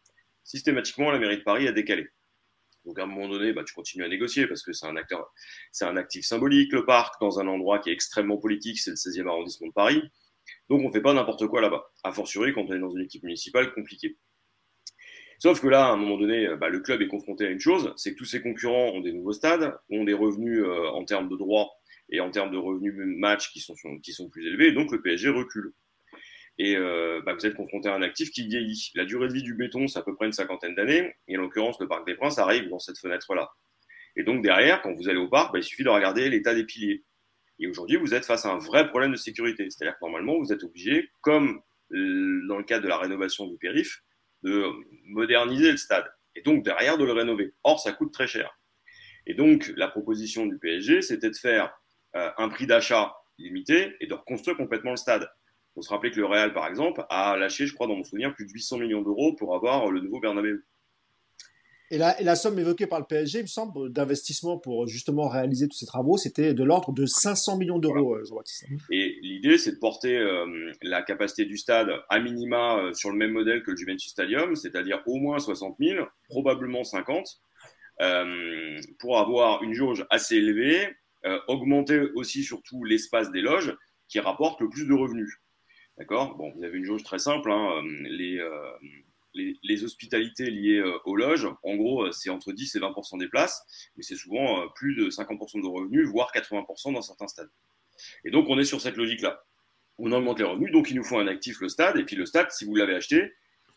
systématiquement, 0.45 1.11
la 1.11 1.19
mairie 1.19 1.39
de 1.39 1.43
Paris 1.43 1.67
a 1.67 1.73
décalé. 1.73 2.07
Donc 2.85 2.99
à 2.99 3.03
un 3.03 3.05
moment 3.05 3.29
donné, 3.29 3.53
bah, 3.53 3.63
tu 3.65 3.73
continues 3.73 4.03
à 4.03 4.09
négocier 4.09 4.47
parce 4.47 4.63
que 4.63 4.73
c'est 4.73 4.85
un 4.85 4.95
acteur, 4.95 5.31
c'est 5.71 5.85
un 5.85 5.97
actif 5.97 6.25
symbolique, 6.25 6.71
le 6.73 6.85
parc, 6.85 7.19
dans 7.21 7.39
un 7.39 7.47
endroit 7.47 7.79
qui 7.79 7.89
est 7.89 7.93
extrêmement 7.93 8.37
politique, 8.37 8.79
c'est 8.79 8.91
le 8.91 8.95
16e 8.95 9.27
arrondissement 9.27 9.67
de 9.67 9.73
Paris. 9.73 10.01
Donc 10.69 10.81
on 10.81 10.91
fait 10.91 11.01
pas 11.01 11.13
n'importe 11.13 11.47
quoi 11.47 11.61
là-bas, 11.61 11.91
a 12.03 12.11
fortiori 12.11 12.53
quand 12.53 12.65
on 12.67 12.73
est 12.73 12.79
dans 12.79 12.91
une 12.91 13.03
équipe 13.03 13.23
municipale 13.23 13.73
compliquée. 13.73 14.17
Sauf 15.39 15.59
que 15.59 15.67
là, 15.67 15.87
à 15.87 15.91
un 15.91 15.97
moment 15.97 16.17
donné, 16.17 16.47
bah, 16.57 16.69
le 16.69 16.79
club 16.79 17.01
est 17.01 17.07
confronté 17.07 17.45
à 17.45 17.49
une 17.49 17.59
chose, 17.59 17.93
c'est 17.97 18.13
que 18.13 18.17
tous 18.17 18.25
ses 18.25 18.41
concurrents 18.41 18.91
ont 18.91 19.01
des 19.01 19.11
nouveaux 19.11 19.33
stades, 19.33 19.75
ont 19.89 20.03
des 20.03 20.13
revenus 20.13 20.63
euh, 20.63 20.87
en 20.89 21.03
termes 21.03 21.29
de 21.29 21.35
droits 21.35 21.69
et 22.09 22.19
en 22.19 22.31
termes 22.31 22.51
de 22.51 22.57
revenus 22.57 22.93
match 22.95 23.51
qui 23.51 23.59
sont, 23.59 23.75
plus 24.29 24.47
élevés, 24.47 24.71
donc 24.71 24.91
le 24.91 25.01
PSG 25.01 25.29
recule 25.29 25.73
et 26.57 26.75
euh, 26.75 27.21
bah, 27.25 27.33
vous 27.33 27.45
êtes 27.45 27.55
confronté 27.55 27.89
à 27.89 27.95
un 27.95 28.01
actif 28.01 28.31
qui 28.31 28.47
vieillit. 28.47 28.91
La 28.95 29.05
durée 29.05 29.27
de 29.27 29.33
vie 29.33 29.43
du 29.43 29.55
béton, 29.55 29.87
c'est 29.87 29.99
à 29.99 30.03
peu 30.03 30.15
près 30.15 30.25
une 30.25 30.33
cinquantaine 30.33 30.75
d'années, 30.75 31.15
et 31.27 31.37
en 31.37 31.41
l'occurrence, 31.41 31.79
le 31.79 31.87
Parc 31.87 32.05
des 32.05 32.15
Princes 32.15 32.37
arrive 32.37 32.69
dans 32.69 32.79
cette 32.79 32.99
fenêtre-là. 32.99 33.51
Et 34.15 34.23
donc 34.23 34.43
derrière, 34.43 34.81
quand 34.81 34.93
vous 34.93 35.09
allez 35.09 35.17
au 35.17 35.27
parc, 35.27 35.53
bah, 35.53 35.59
il 35.59 35.63
suffit 35.63 35.83
de 35.83 35.89
regarder 35.89 36.29
l'état 36.29 36.53
des 36.53 36.65
piliers. 36.65 37.03
Et 37.59 37.67
aujourd'hui, 37.67 37.97
vous 37.97 38.13
êtes 38.13 38.25
face 38.25 38.45
à 38.45 38.51
un 38.51 38.59
vrai 38.59 38.89
problème 38.89 39.11
de 39.11 39.17
sécurité. 39.17 39.69
C'est-à-dire 39.69 39.95
que 39.95 40.05
normalement, 40.05 40.37
vous 40.39 40.51
êtes 40.51 40.63
obligé, 40.63 41.09
comme 41.21 41.61
dans 41.91 42.57
le 42.57 42.63
cadre 42.63 42.83
de 42.83 42.89
la 42.89 42.97
rénovation 42.97 43.45
du 43.47 43.57
périph', 43.57 44.01
de 44.41 44.65
moderniser 45.05 45.71
le 45.71 45.77
stade. 45.77 46.05
Et 46.35 46.41
donc 46.41 46.63
derrière, 46.63 46.97
de 46.97 47.05
le 47.05 47.13
rénover. 47.13 47.53
Or, 47.63 47.79
ça 47.79 47.91
coûte 47.93 48.11
très 48.11 48.27
cher. 48.27 48.59
Et 49.25 49.35
donc, 49.35 49.71
la 49.77 49.87
proposition 49.87 50.45
du 50.45 50.57
PSG, 50.57 51.01
c'était 51.01 51.29
de 51.29 51.35
faire 51.35 51.73
euh, 52.15 52.29
un 52.37 52.49
prix 52.49 52.67
d'achat 52.67 53.15
limité 53.37 53.95
et 53.99 54.07
de 54.07 54.13
reconstruire 54.13 54.57
complètement 54.57 54.91
le 54.91 54.97
stade. 54.97 55.29
Faut 55.75 55.81
se 55.81 55.89
rappeler 55.89 56.11
que 56.11 56.19
le 56.19 56.25
Real, 56.25 56.53
par 56.53 56.67
exemple, 56.67 57.03
a 57.09 57.35
lâché, 57.35 57.65
je 57.65 57.73
crois, 57.73 57.87
dans 57.87 57.95
mon 57.95 58.03
souvenir, 58.03 58.33
plus 58.35 58.45
de 58.45 58.51
800 58.51 58.77
millions 58.77 59.01
d'euros 59.01 59.33
pour 59.33 59.55
avoir 59.55 59.89
le 59.89 60.01
nouveau 60.01 60.19
Bernabeu. 60.19 60.63
Et 61.93 61.97
la, 61.97 62.19
et 62.19 62.23
la, 62.23 62.35
somme 62.35 62.57
évoquée 62.57 62.87
par 62.87 62.99
le 62.99 63.05
PSG, 63.05 63.39
il 63.39 63.41
me 63.43 63.47
semble, 63.47 63.91
d'investissement 63.91 64.57
pour 64.57 64.87
justement 64.87 65.27
réaliser 65.27 65.67
tous 65.67 65.77
ces 65.77 65.85
travaux, 65.85 66.17
c'était 66.17 66.55
de 66.55 66.63
l'ordre 66.63 66.91
de 66.91 67.05
500 67.05 67.57
millions 67.57 67.77
d'euros, 67.77 68.15
euh, 68.15 68.25
Jean-Baptiste. 68.25 68.65
Et 68.89 69.19
l'idée, 69.21 69.59
c'est 69.59 69.73
de 69.73 69.77
porter 69.77 70.17
euh, 70.17 70.71
la 70.81 71.03
capacité 71.03 71.45
du 71.45 71.55
stade 71.55 71.91
à 72.09 72.19
minima 72.19 72.79
euh, 72.79 72.93
sur 72.93 73.11
le 73.11 73.17
même 73.17 73.31
modèle 73.31 73.61
que 73.61 73.71
le 73.71 73.77
Juventus 73.77 74.09
Stadium, 74.09 74.55
c'est-à-dire 74.55 75.03
au 75.05 75.17
moins 75.17 75.37
60 75.37 75.75
000, 75.79 76.05
probablement 76.29 76.83
50, 76.83 77.41
pour 78.97 79.19
avoir 79.19 79.61
une 79.61 79.73
jauge 79.73 80.05
assez 80.09 80.35
élevée, 80.37 80.95
augmenter 81.47 82.01
aussi 82.15 82.43
surtout 82.43 82.83
l'espace 82.83 83.31
des 83.31 83.41
loges 83.41 83.77
qui 84.09 84.19
rapporte 84.19 84.59
le 84.61 84.69
plus 84.69 84.87
de 84.87 84.93
revenus. 84.93 85.42
D'accord? 85.97 86.35
Bon, 86.35 86.51
vous 86.55 86.63
avez 86.63 86.77
une 86.77 86.85
jauge 86.85 87.03
très 87.03 87.19
simple. 87.19 87.51
Hein, 87.51 87.83
euh, 87.83 88.07
les, 88.09 88.39
euh, 88.39 88.71
les, 89.33 89.57
les, 89.61 89.83
hospitalités 89.83 90.49
liées 90.49 90.79
euh, 90.79 90.97
aux 91.05 91.15
loges, 91.15 91.47
en 91.63 91.75
gros, 91.75 92.11
c'est 92.11 92.29
entre 92.29 92.51
10 92.51 92.75
et 92.75 92.79
20% 92.79 93.19
des 93.19 93.27
places, 93.27 93.63
mais 93.95 94.03
c'est 94.03 94.15
souvent 94.15 94.67
plus 94.69 94.95
de 94.95 95.09
50% 95.09 95.61
de 95.61 95.67
revenus, 95.67 96.07
voire 96.07 96.31
80% 96.33 96.93
dans 96.93 97.01
certains 97.01 97.27
stades. 97.27 97.51
Et 98.25 98.31
donc, 98.31 98.49
on 98.49 98.57
est 98.57 98.65
sur 98.65 98.81
cette 98.81 98.97
logique-là. 98.97 99.43
On 99.99 100.11
augmente 100.11 100.39
les 100.39 100.45
revenus, 100.45 100.71
donc 100.71 100.89
il 100.89 100.95
nous 100.95 101.03
faut 101.03 101.19
un 101.19 101.27
actif, 101.27 101.61
le 101.61 101.69
stade, 101.69 101.97
et 101.97 102.03
puis 102.03 102.15
le 102.15 102.25
stade, 102.25 102.51
si 102.51 102.65
vous 102.65 102.75
l'avez 102.75 102.95
acheté, 102.95 103.31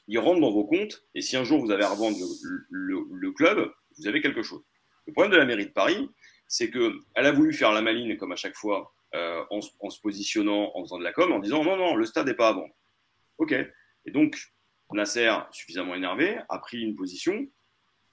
il 0.09 0.19
rentre 0.19 0.41
dans 0.41 0.51
vos 0.51 0.65
comptes, 0.65 1.05
et 1.15 1.21
si 1.21 1.37
un 1.37 1.45
jour 1.45 1.61
vous 1.61 1.71
avez 1.71 1.85
à 1.85 1.91
revendre 1.91 2.17
le, 2.19 2.67
le, 2.71 3.07
le 3.11 3.33
club, 3.33 3.71
vous 3.99 4.07
avez 4.07 4.23
quelque 4.23 4.43
chose. 4.43 4.63
Le 5.07 5.13
problème 5.13 5.33
de 5.33 5.37
la 5.37 5.45
mairie 5.45 5.67
de 5.67 5.73
Paris, 5.73 6.09
c'est 6.49 6.71
qu'elle 6.71 6.93
a 7.15 7.33
voulu 7.33 7.53
faire 7.53 7.73
la 7.73 7.83
maline, 7.83 8.17
comme 8.17 8.33
à 8.33 8.37
chaque 8.37 8.57
fois, 8.57 8.95
euh, 9.17 9.45
en, 9.51 9.91
se 9.91 10.01
positionnant, 10.01 10.73
en 10.75 10.83
faisant 10.83 10.99
de 10.99 11.05
la 11.05 11.13
com, 11.13 11.33
en 11.33 11.39
disant 11.39 11.65
non, 11.65 11.77
non, 11.77 11.97
le 11.97 12.05
stade 12.05 12.27
n'est 12.27 12.35
pas 12.35 12.49
à 12.49 12.53
vendre. 12.53 12.75
Ok. 13.39 13.53
Et 13.53 14.11
donc, 14.11 14.37
Nasser, 14.93 15.33
suffisamment 15.53 15.95
énervé, 15.95 16.39
a 16.49 16.59
pris 16.59 16.83
une 16.83 16.95
position 16.95 17.47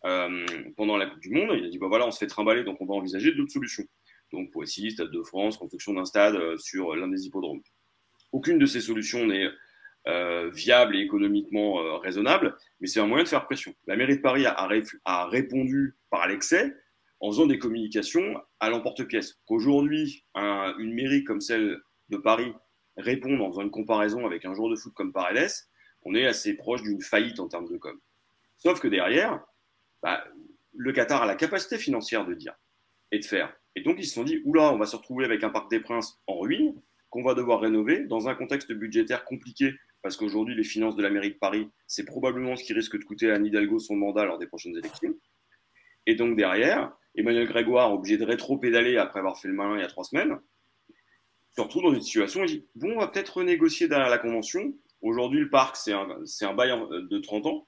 euh, 0.06 0.46
pendant 0.78 0.96
la 0.96 1.08
Coupe 1.08 1.20
du 1.20 1.32
Monde. 1.32 1.56
Il 1.58 1.66
a 1.66 1.70
dit 1.70 1.78
bah 1.78 1.88
voilà, 1.90 2.08
on 2.08 2.12
se 2.12 2.20
fait 2.20 2.28
trimballer, 2.28 2.64
donc 2.64 2.80
on 2.80 2.86
va 2.86 2.94
envisager 2.94 3.34
d'autres 3.34 3.52
solutions. 3.52 3.84
Donc, 4.32 4.52
Poissy, 4.52 4.92
Stade 4.92 5.12
de 5.12 5.22
France, 5.24 5.58
construction 5.58 5.94
d'un 5.94 6.06
stade 6.06 6.36
euh, 6.36 6.58
sur 6.58 6.96
l'un 6.96 7.10
des 7.10 7.26
hippodromes. 7.26 7.62
Aucune 8.32 8.58
de 8.58 8.66
ces 8.66 8.82
solutions 8.82 9.26
n'est 9.28 9.50
viable 10.52 10.98
et 10.98 11.00
économiquement 11.00 11.98
raisonnable, 12.00 12.58
mais 12.82 12.88
c'est 12.88 13.00
un 13.00 13.08
moyen 13.08 13.24
de 13.24 13.30
faire 13.30 13.46
pression. 13.46 13.74
La 13.88 13.96
mairie 13.96 14.18
de 14.18 14.22
Paris 14.22 14.46
a, 14.46 14.54
a 15.06 15.28
répondu 15.28 15.96
par 16.10 16.28
l'excès 16.28 16.76
en 17.24 17.32
faisant 17.32 17.48
des 17.48 17.58
communications 17.58 18.36
à 18.60 18.70
l'emporte-pièce. 18.70 19.40
Qu'aujourd'hui, 19.46 20.26
une 20.36 20.94
mairie 20.94 21.24
comme 21.24 21.40
celle 21.40 21.80
de 22.10 22.18
Paris 22.18 22.54
réponde 22.98 23.40
en 23.40 23.50
faisant 23.50 23.62
une 23.62 23.72
comparaison 23.72 24.26
avec 24.26 24.44
un 24.44 24.54
jour 24.54 24.70
de 24.70 24.76
foot 24.76 24.94
comme 24.94 25.14
Paredes, 25.14 25.50
on 26.02 26.16
est 26.16 26.28
assez 26.28 26.54
proche 26.54 26.84
d'une 26.84 27.02
faillite 27.02 27.40
en 27.40 27.48
termes 27.48 27.70
de 27.70 27.78
com. 27.78 27.98
Sauf 28.58 28.82
que 28.82 28.90
derrière, 28.90 29.42
bah, 30.02 30.22
le 30.74 30.92
Qatar 30.92 31.24
a 31.24 31.26
la 31.26 31.36
capacité 31.36 31.78
financière 31.78 32.26
de 32.26 32.34
dire 32.34 32.56
et 33.14 33.20
de 33.20 33.26
faire. 33.26 33.56
Et 33.78 33.84
donc 33.84 33.96
ils 34.00 34.06
se 34.06 34.16
sont 34.16 34.26
dit, 34.26 34.42
oula, 34.44 34.74
on 34.74 34.78
va 34.78 34.86
se 34.86 34.98
retrouver 34.98 35.24
avec 35.24 35.46
un 35.46 35.50
Parc 35.50 35.72
des 35.72 35.80
Princes 35.80 36.22
en 36.28 36.40
ruine, 36.40 36.76
qu'on 37.10 37.24
va 37.24 37.36
devoir 37.36 37.62
rénover 37.62 38.04
dans 38.04 38.28
un 38.28 38.36
contexte 38.36 38.74
budgétaire 38.74 39.24
compliqué, 39.24 39.72
parce 40.02 40.18
qu'aujourd'hui, 40.18 40.56
les 40.56 40.66
finances 40.66 40.98
de 40.98 41.02
la 41.02 41.10
mairie 41.10 41.32
de 41.32 41.38
Paris, 41.38 41.70
c'est 41.88 42.04
probablement 42.04 42.58
ce 42.58 42.66
qui 42.66 42.74
risque 42.74 43.00
de 43.00 43.06
coûter 43.06 43.32
à 43.32 43.36
Anne 43.36 43.46
Hidalgo 43.46 43.80
son 43.80 43.96
mandat 43.96 44.26
lors 44.26 44.40
des 44.40 44.48
prochaines 44.48 44.76
élections. 44.76 45.16
Et 46.06 46.16
donc 46.16 46.36
derrière, 46.36 46.94
Emmanuel 47.16 47.48
Grégoire, 47.48 47.94
obligé 47.94 48.18
de 48.18 48.26
rétro-pédaler 48.26 48.98
après 48.98 49.20
avoir 49.20 49.38
fait 49.40 49.48
le 49.48 49.54
malin 49.54 49.76
il 49.76 49.82
y 49.82 49.84
a 49.84 49.88
trois 49.88 50.04
semaines, 50.04 50.40
se 51.56 51.62
retrouve 51.62 51.84
dans 51.84 51.94
une 51.94 52.02
situation 52.02 52.42
où 52.42 52.46
il 52.46 52.48
dit 52.50 52.68
Bon, 52.76 52.94
on 52.96 53.00
va 53.00 53.08
peut-être 53.08 53.38
renégocier 53.38 53.88
derrière 53.88 54.10
la 54.10 54.18
convention. 54.18 54.74
Aujourd'hui, 55.02 55.42
le 55.42 55.50
parc, 55.50 55.76
c'est 55.76 55.94
un, 55.94 56.08
un, 56.42 56.54
bail 56.54 56.72
de 57.10 57.18
30 57.20 57.46
ans. 57.46 57.68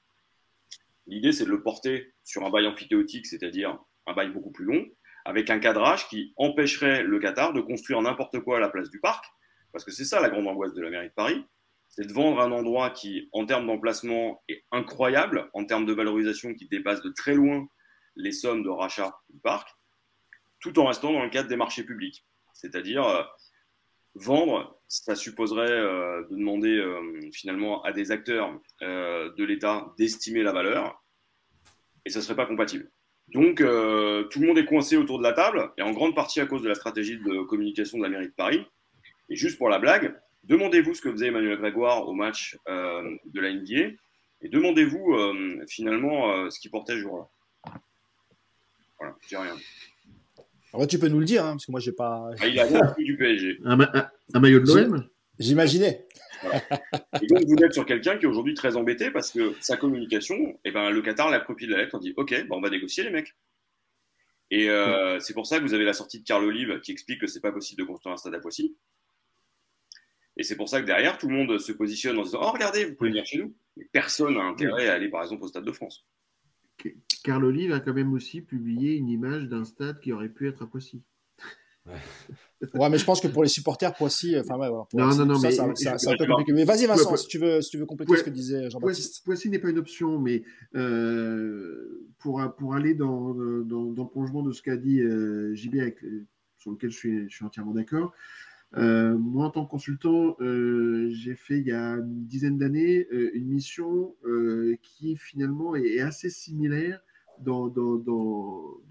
L'idée, 1.06 1.32
c'est 1.32 1.46
de 1.46 1.52
le 1.52 1.62
porter 1.62 2.14
sur 2.24 2.43
un 2.43 2.50
bail 2.50 2.66
amphithéotique, 2.66 3.28
c'est-à-dire 3.28 3.78
un 4.08 4.14
bail 4.14 4.32
beaucoup 4.32 4.52
plus 4.52 4.66
long, 4.66 4.86
avec 5.26 5.50
un 5.50 5.60
cadrage 5.60 6.08
qui 6.08 6.34
empêcherait 6.38 7.04
le 7.04 7.20
Qatar 7.20 7.54
de 7.54 7.62
construire 7.62 8.02
n'importe 8.02 8.39
quoi 8.39 8.58
à 8.58 8.60
la 8.60 8.70
place 8.70 8.89
du 8.89 9.00
parc. 9.00 9.26
Parce 9.72 9.84
que 9.84 9.91
c'est 9.91 10.06
ça 10.06 10.22
la 10.22 10.30
grande 10.30 10.48
angoisse 10.48 10.74
de 10.74 10.82
la 10.82 10.89
mairie 10.89 11.10
de 11.10 11.14
Paris 11.14 11.46
c'est 11.96 12.08
de 12.08 12.14
vendre 12.14 12.41
un 12.41 12.52
endroit 12.52 12.89
qui, 12.89 13.30
en 13.32 13.46
termes 13.46 13.68
d'emplacement, 13.68 14.43
est 14.50 14.66
incroyable, 14.72 15.50
en 15.54 15.64
termes 15.64 15.86
de 15.86 15.93
valorisation 15.93 16.54
qui 16.54 16.68
dépasse 16.68 17.02
de 17.02 17.10
très 17.10 17.34
loin 17.34 17.68
les 18.16 18.32
sommes 18.32 18.63
de 18.63 18.70
rachat 18.70 19.20
du 19.30 19.39
parc, 19.39 19.70
tout 20.59 20.78
en 20.80 20.86
restant 20.86 21.11
dans 21.11 21.24
le 21.24 21.30
cadre 21.30 21.49
des 21.49 21.55
marchés 21.55 21.84
publics. 21.84 22.26
C'est-à-dire 22.53 23.30
vendre, 24.16 24.80
ça 24.88 25.16
supposerait 25.16 25.82
de 25.82 26.36
demander 26.36 26.82
finalement 27.34 27.84
à 27.84 27.91
des 27.91 28.11
acteurs 28.11 28.57
de 28.82 29.43
l'État 29.43 29.93
d'estimer 29.97 30.41
la 30.41 30.53
valeur, 30.53 31.03
et 32.05 32.09
ça 32.09 32.20
ne 32.20 32.24
serait 32.24 32.36
pas 32.36 32.45
compatible. 32.45 32.89
Donc, 33.28 33.57
tout 33.57 34.39
le 34.39 34.47
monde 34.47 34.57
est 34.57 34.66
coincé 34.66 34.95
autour 34.95 35.18
de 35.18 35.24
la 35.24 35.34
table, 35.34 35.72
et 35.78 35.82
en 35.82 35.91
grande 35.91 36.16
partie 36.16 36.39
à 36.39 36.45
cause 36.45 36.61
de 36.61 36.70
la 36.70 36.76
stratégie 36.76 37.18
de 37.18 37.43
communication 37.43 37.97
de 37.97 38.03
la 38.03 38.09
mairie 38.09 38.30
de 38.30 38.34
Paris. 38.34 38.66
Et 39.30 39.36
juste 39.36 39.57
pour 39.57 39.70
la 39.70 39.80
blague, 39.80 40.18
demandez-vous 40.43 40.93
ce 40.93 41.01
que 41.01 41.11
faisait 41.11 41.28
Emmanuel 41.28 41.57
Grégoire 41.57 42.07
au 42.07 42.13
match 42.13 42.57
de 42.66 43.39
la 43.39 43.51
NBA, 43.51 43.97
et 44.41 44.49
demandez-vous 44.49 45.13
euh, 45.13 45.66
finalement 45.68 46.32
euh, 46.32 46.49
ce 46.49 46.59
qu'il 46.59 46.72
portait 46.72 46.97
jour-là. 46.97 47.28
Voilà, 49.00 49.16
je 49.22 49.28
dis 49.28 49.36
rien. 49.36 49.56
Alors, 50.74 50.88
tu 50.88 51.00
peux 51.00 51.08
nous 51.08 51.20
le 51.20 51.26
dire, 51.26 51.46
hein, 51.46 51.52
parce 51.52 51.66
que 51.66 51.72
moi, 51.72 51.80
j'ai 51.80 51.93
pas. 51.93 52.30
Ah, 52.39 52.48
il 52.48 52.60
a 52.60 52.93
plus 52.93 53.06
du 53.06 53.18
PSG. 53.18 53.60
Un, 53.64 54.39
maillot 54.39 54.60
de 54.60 54.66
l'OM 54.66 55.08
J'imaginais. 55.39 56.06
Et 57.22 57.28
donc, 57.28 57.43
vous 57.46 57.64
êtes 57.64 57.74
sur 57.74 57.86
quelqu'un 57.86 58.18
qui 58.18 58.26
est 58.26 58.28
aujourd'hui 58.28 58.54
très 58.54 58.76
embêté 58.76 59.12
parce 59.12 59.32
que 59.32 59.54
sa 59.62 59.78
communication, 59.78 60.36
eh 60.64 60.72
ben, 60.72 60.89
le 60.89 61.02
Qatar 61.02 61.30
l'a 61.30 61.39
copié 61.39 61.68
de 61.68 61.74
la 61.74 61.80
lettre. 61.80 61.96
On 61.96 62.00
dit 62.00 62.14
Ok, 62.18 62.32
ben, 62.32 62.48
on 62.52 62.62
va 62.62 62.70
négocier, 62.70 63.04
les 63.04 63.10
mecs. 63.10 63.36
Et 64.52 64.70
euh, 64.70 65.20
c'est 65.20 65.34
pour 65.34 65.48
ça 65.48 65.58
que 65.58 65.64
vous 65.64 65.74
avez 65.74 65.86
la 65.86 65.93
sortie 65.93 66.20
de 66.20 66.26
Carl 66.26 66.43
Olive 66.43 66.80
qui 66.82 66.91
explique 66.91 67.20
que 67.22 67.28
c'est 67.28 67.41
pas 67.41 67.52
possible 67.52 67.82
de 67.82 67.88
construire 67.88 68.14
un 68.14 68.18
stade 68.18 68.36
à 68.36 68.39
Poissy. 68.39 68.78
Et 70.38 70.43
c'est 70.43 70.56
pour 70.56 70.70
ça 70.70 70.82
que 70.82 70.86
derrière, 70.86 71.18
tout 71.18 71.28
le 71.28 71.36
monde 71.36 71.58
se 71.58 71.72
positionne 71.72 72.18
en 72.18 72.24
disant 72.24 72.39
Oh, 72.41 72.52
regardez, 72.52 72.86
vous 72.86 72.96
pouvez 72.96 73.10
venir 73.10 73.26
chez 73.26 73.39
nous. 73.39 73.56
Mais 73.78 73.86
personne 73.91 74.36
n'a 74.36 74.43
intérêt 74.43 74.88
à 74.88 74.93
aller, 74.93 75.10
par 75.10 75.24
exemple, 75.24 75.43
au 75.43 75.48
Stade 75.48 75.66
de 75.66 75.72
France. 75.72 76.06
Carl 77.23 77.43
Olive 77.43 77.71
a 77.71 77.79
quand 77.79 77.93
même 77.93 78.13
aussi 78.13 78.41
publié 78.41 78.95
une 78.95 79.09
image 79.09 79.47
d'un 79.47 79.65
stade 79.65 79.99
qui 79.99 80.13
aurait 80.13 80.29
pu 80.29 80.47
être 80.47 80.63
à 80.63 80.67
Poissy. 80.67 81.03
Ouais. 81.86 82.89
mais 82.89 82.97
je 82.97 83.05
pense 83.05 83.21
que 83.21 83.27
pour 83.27 83.43
les 83.43 83.49
supporters, 83.49 83.93
Poissy, 83.93 84.36
enfin, 84.39 84.57
ouais, 84.57 84.69
voilà, 84.69 84.86
non, 84.93 85.15
non, 85.17 85.25
non, 85.25 85.39
ça, 85.39 85.49
mais, 85.49 85.75
ça, 85.75 85.97
c'est 85.97 86.09
un 86.09 86.17
peu 86.17 86.25
compliqué. 86.25 86.51
Mais 86.51 86.63
vas-y, 86.63 86.88
Vincent, 86.88 87.15
si, 87.15 87.27
tu 87.27 87.38
veux, 87.38 87.61
si 87.61 87.69
tu 87.69 87.77
veux 87.77 87.86
compléter 87.86 88.17
ce 88.17 88.23
que 88.23 88.29
disait 88.31 88.69
Jean-Baptiste. 88.69 89.23
Poissy, 89.23 89.49
n'est 89.49 89.59
pas 89.59 89.69
une 89.69 89.77
option, 89.77 90.19
mais 90.19 90.43
euh, 90.75 92.07
pour, 92.17 92.41
pour 92.57 92.73
aller 92.73 92.95
dans, 92.95 93.33
dans, 93.33 93.91
dans, 93.91 94.03
le 94.03 94.09
prolongement 94.09 94.41
de 94.41 94.51
ce 94.51 94.63
qu'a 94.63 94.77
dit 94.77 94.99
euh, 95.01 95.53
JB, 95.53 95.75
avec, 95.75 95.99
sur 96.57 96.71
lequel 96.71 96.89
je 96.89 96.97
suis, 96.97 97.29
je 97.29 97.36
suis 97.36 97.45
entièrement 97.45 97.73
d'accord, 97.73 98.13
euh, 98.78 99.17
moi, 99.17 99.45
en 99.45 99.49
tant 99.51 99.65
que 99.65 99.71
consultant, 99.71 100.36
euh, 100.41 101.09
j'ai 101.11 101.36
fait 101.36 101.59
il 101.59 101.67
y 101.67 101.71
a 101.71 101.93
une 101.93 102.26
dizaine 102.26 102.57
d'années 102.57 103.07
euh, 103.13 103.32
une 103.34 103.47
mission 103.47 104.15
qui 104.82 105.15
finalement 105.15 105.76
est, 105.76 105.99
assez 105.99 106.30
similaire 106.30 106.99
dans, 107.39 107.71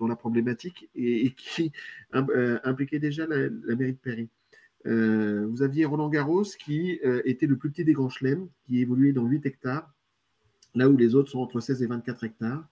la 0.08 0.16
problématique 0.16 0.88
et, 0.94 1.32
qui 1.32 1.72
impliquait 2.12 2.98
déjà 2.98 3.26
la, 3.26 3.50
mairie 3.76 3.92
de 3.92 3.98
Paris. 3.98 4.28
vous 4.84 5.62
aviez 5.62 5.84
Roland 5.84 6.08
Garros 6.08 6.44
qui 6.58 6.98
était 7.24 7.46
le 7.46 7.56
plus 7.56 7.70
petit 7.70 7.84
des 7.84 7.92
grands 7.92 8.10
chelems, 8.10 8.48
qui 8.66 8.80
évoluait 8.80 9.12
dans 9.12 9.26
8 9.26 9.44
hectares, 9.46 9.92
là 10.74 10.88
où 10.88 10.96
les 10.96 11.14
autres 11.14 11.30
sont 11.30 11.40
entre 11.40 11.60
16 11.60 11.82
et 11.82 11.86
24 11.86 12.24
hectares, 12.24 12.68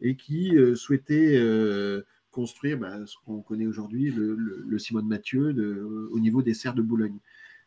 et 0.00 0.16
qui 0.16 0.56
souhaitait 0.74 1.38
construire 2.34 2.78
bah, 2.78 3.06
ce 3.06 3.16
qu'on 3.24 3.40
connaît 3.40 3.66
aujourd'hui, 3.66 4.10
le, 4.10 4.78
Simone 4.78 5.06
Mathieu 5.06 5.54
au 6.10 6.18
niveau 6.18 6.42
des 6.42 6.52
serres 6.52 6.74
de 6.74 6.82
Boulogne, 6.82 7.18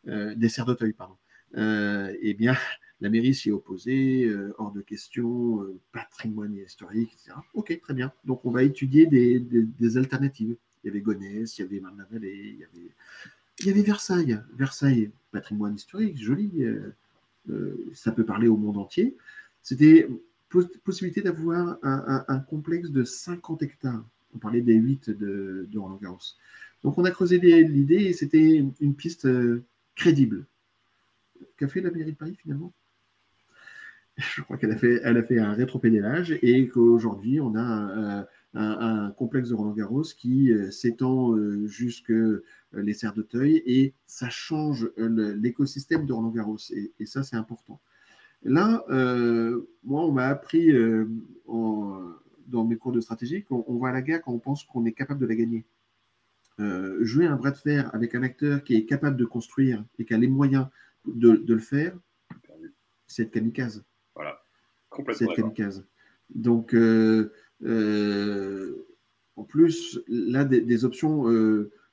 euh, 0.06 0.34
des 0.34 0.48
serres 0.50 0.66
d'Auteuil, 0.66 0.92
pardon. 0.92 1.16
Euh, 1.56 2.14
eh 2.20 2.34
bien, 2.34 2.54
la 3.00 3.08
mairie 3.08 3.34
s'y 3.34 3.48
est 3.48 3.52
opposée, 3.52 4.26
euh, 4.26 4.54
hors 4.58 4.70
de 4.70 4.82
question, 4.82 5.66
patrimoine 5.92 6.54
historique, 6.54 7.14
etc. 7.14 7.32
Ok, 7.54 7.78
très 7.80 7.94
bien. 7.94 8.12
Donc, 8.24 8.44
on 8.44 8.50
va 8.50 8.62
étudier 8.62 9.06
des, 9.06 9.96
alternatives. 9.96 10.54
Il 10.84 10.88
y 10.88 10.90
avait 10.90 11.00
Gonesse, 11.00 11.58
il 11.58 11.62
y 11.62 11.64
avait 11.64 11.80
Marne-la-Vallée, 11.80 12.58
il 13.60 13.66
y 13.66 13.70
avait, 13.70 13.82
Versailles. 13.82 14.38
Versailles, 14.54 15.10
patrimoine 15.32 15.74
historique, 15.74 16.22
joli. 16.22 16.64
ça 17.94 18.12
peut 18.12 18.24
parler 18.24 18.48
au 18.48 18.56
monde 18.56 18.76
entier. 18.76 19.16
C'était 19.62 20.08
possibilité 20.84 21.22
d'avoir 21.22 21.78
un, 21.82 22.38
complexe 22.40 22.90
de 22.90 23.04
50 23.04 23.62
hectares 23.62 24.04
on 24.34 24.38
parlait 24.38 24.60
des 24.60 24.74
8 24.74 25.10
de, 25.10 25.68
Roland 25.76 25.98
Garros. 26.00 26.18
Donc 26.82 26.98
on 26.98 27.04
a 27.04 27.10
creusé 27.10 27.38
l'idée 27.38 28.04
et 28.04 28.12
c'était 28.12 28.64
une 28.80 28.94
piste 28.94 29.26
euh, 29.26 29.64
crédible. 29.96 30.46
Qu'a 31.56 31.68
fait 31.68 31.80
la 31.80 31.90
mairie 31.90 32.12
de 32.12 32.16
Paris 32.16 32.36
finalement? 32.40 32.72
Je 34.16 34.42
crois 34.42 34.56
qu'elle 34.56 34.72
a 34.72 34.76
fait, 34.76 35.02
a 35.04 35.48
un 35.48 35.54
rétropédalage 35.54 36.38
et 36.42 36.68
qu'aujourd'hui 36.68 37.40
on 37.40 37.54
a 37.56 38.26
un, 38.54 39.10
complexe 39.12 39.50
de 39.50 39.54
Roland 39.54 39.72
Garros 39.72 40.02
qui 40.02 40.52
euh, 40.52 40.70
s'étend 40.70 41.36
euh, 41.36 41.66
jusque 41.66 42.12
les 42.72 42.92
serres 42.92 43.14
d'Auteuil 43.14 43.62
et 43.66 43.94
ça 44.06 44.28
change 44.28 44.90
l'écosystème 44.96 46.06
de 46.06 46.12
Roland 46.12 46.30
Garros 46.30 46.58
et, 46.70 47.06
ça 47.06 47.22
c'est 47.22 47.36
important. 47.36 47.80
Là, 48.44 48.84
moi 49.84 50.04
on 50.04 50.12
m'a 50.12 50.26
appris 50.26 50.70
dans 52.48 52.64
mes 52.64 52.76
cours 52.76 52.92
de 52.92 53.00
stratégie 53.00 53.44
qu'on 53.44 53.78
va 53.78 53.88
à 53.88 53.92
la 53.92 54.02
guerre 54.02 54.22
quand 54.22 54.32
on 54.32 54.38
pense 54.38 54.64
qu'on 54.64 54.84
est 54.84 54.92
capable 54.92 55.20
de 55.20 55.26
la 55.26 55.34
gagner. 55.34 55.64
Euh, 56.60 56.98
jouer 57.04 57.26
un 57.26 57.36
bras 57.36 57.52
de 57.52 57.56
fer 57.56 57.94
avec 57.94 58.14
un 58.14 58.22
acteur 58.22 58.64
qui 58.64 58.74
est 58.74 58.84
capable 58.84 59.16
de 59.16 59.24
construire 59.24 59.84
et 59.98 60.04
qui 60.04 60.12
a 60.14 60.18
les 60.18 60.26
moyens 60.26 60.66
de, 61.06 61.44
le 61.46 61.58
faire, 61.58 61.96
c'est 63.06 63.22
être 63.22 63.30
kamikaze. 63.30 63.84
Voilà, 64.14 64.42
complètement. 64.90 65.28
C'est 65.28 65.32
être 65.32 65.36
kamikaze. 65.36 65.86
Donc, 66.30 66.74
euh, 66.74 67.32
euh, 67.62 68.86
en 69.36 69.44
plus, 69.44 70.00
là, 70.08 70.44
des, 70.44 70.84
options. 70.84 71.26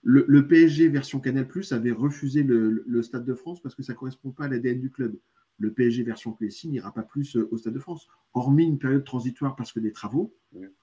Le, 0.07 0.47
PSG 0.47 0.87
version 0.87 1.19
Canal 1.19 1.47
Plus 1.47 1.71
avait 1.71 1.91
refusé 1.91 2.41
le, 2.41 2.83
le, 2.87 3.01
Stade 3.03 3.25
de 3.25 3.35
France 3.35 3.61
parce 3.61 3.75
que 3.75 3.83
ça 3.83 3.93
ne 3.93 3.97
correspond 3.97 4.31
pas 4.31 4.45
à 4.45 4.47
l'ADN 4.47 4.79
du 4.79 4.89
club 4.89 5.15
le 5.57 5.71
PSG 5.71 6.03
version 6.03 6.33
QSI 6.33 6.69
n'ira 6.69 6.93
pas 6.93 7.03
plus 7.03 7.35
euh, 7.35 7.47
au 7.51 7.57
Stade 7.57 7.73
de 7.73 7.79
France, 7.79 8.07
hormis 8.33 8.65
une 8.65 8.79
période 8.79 9.03
transitoire 9.03 9.55
parce 9.55 9.71
que 9.71 9.79
des 9.79 9.91
travaux, 9.91 10.33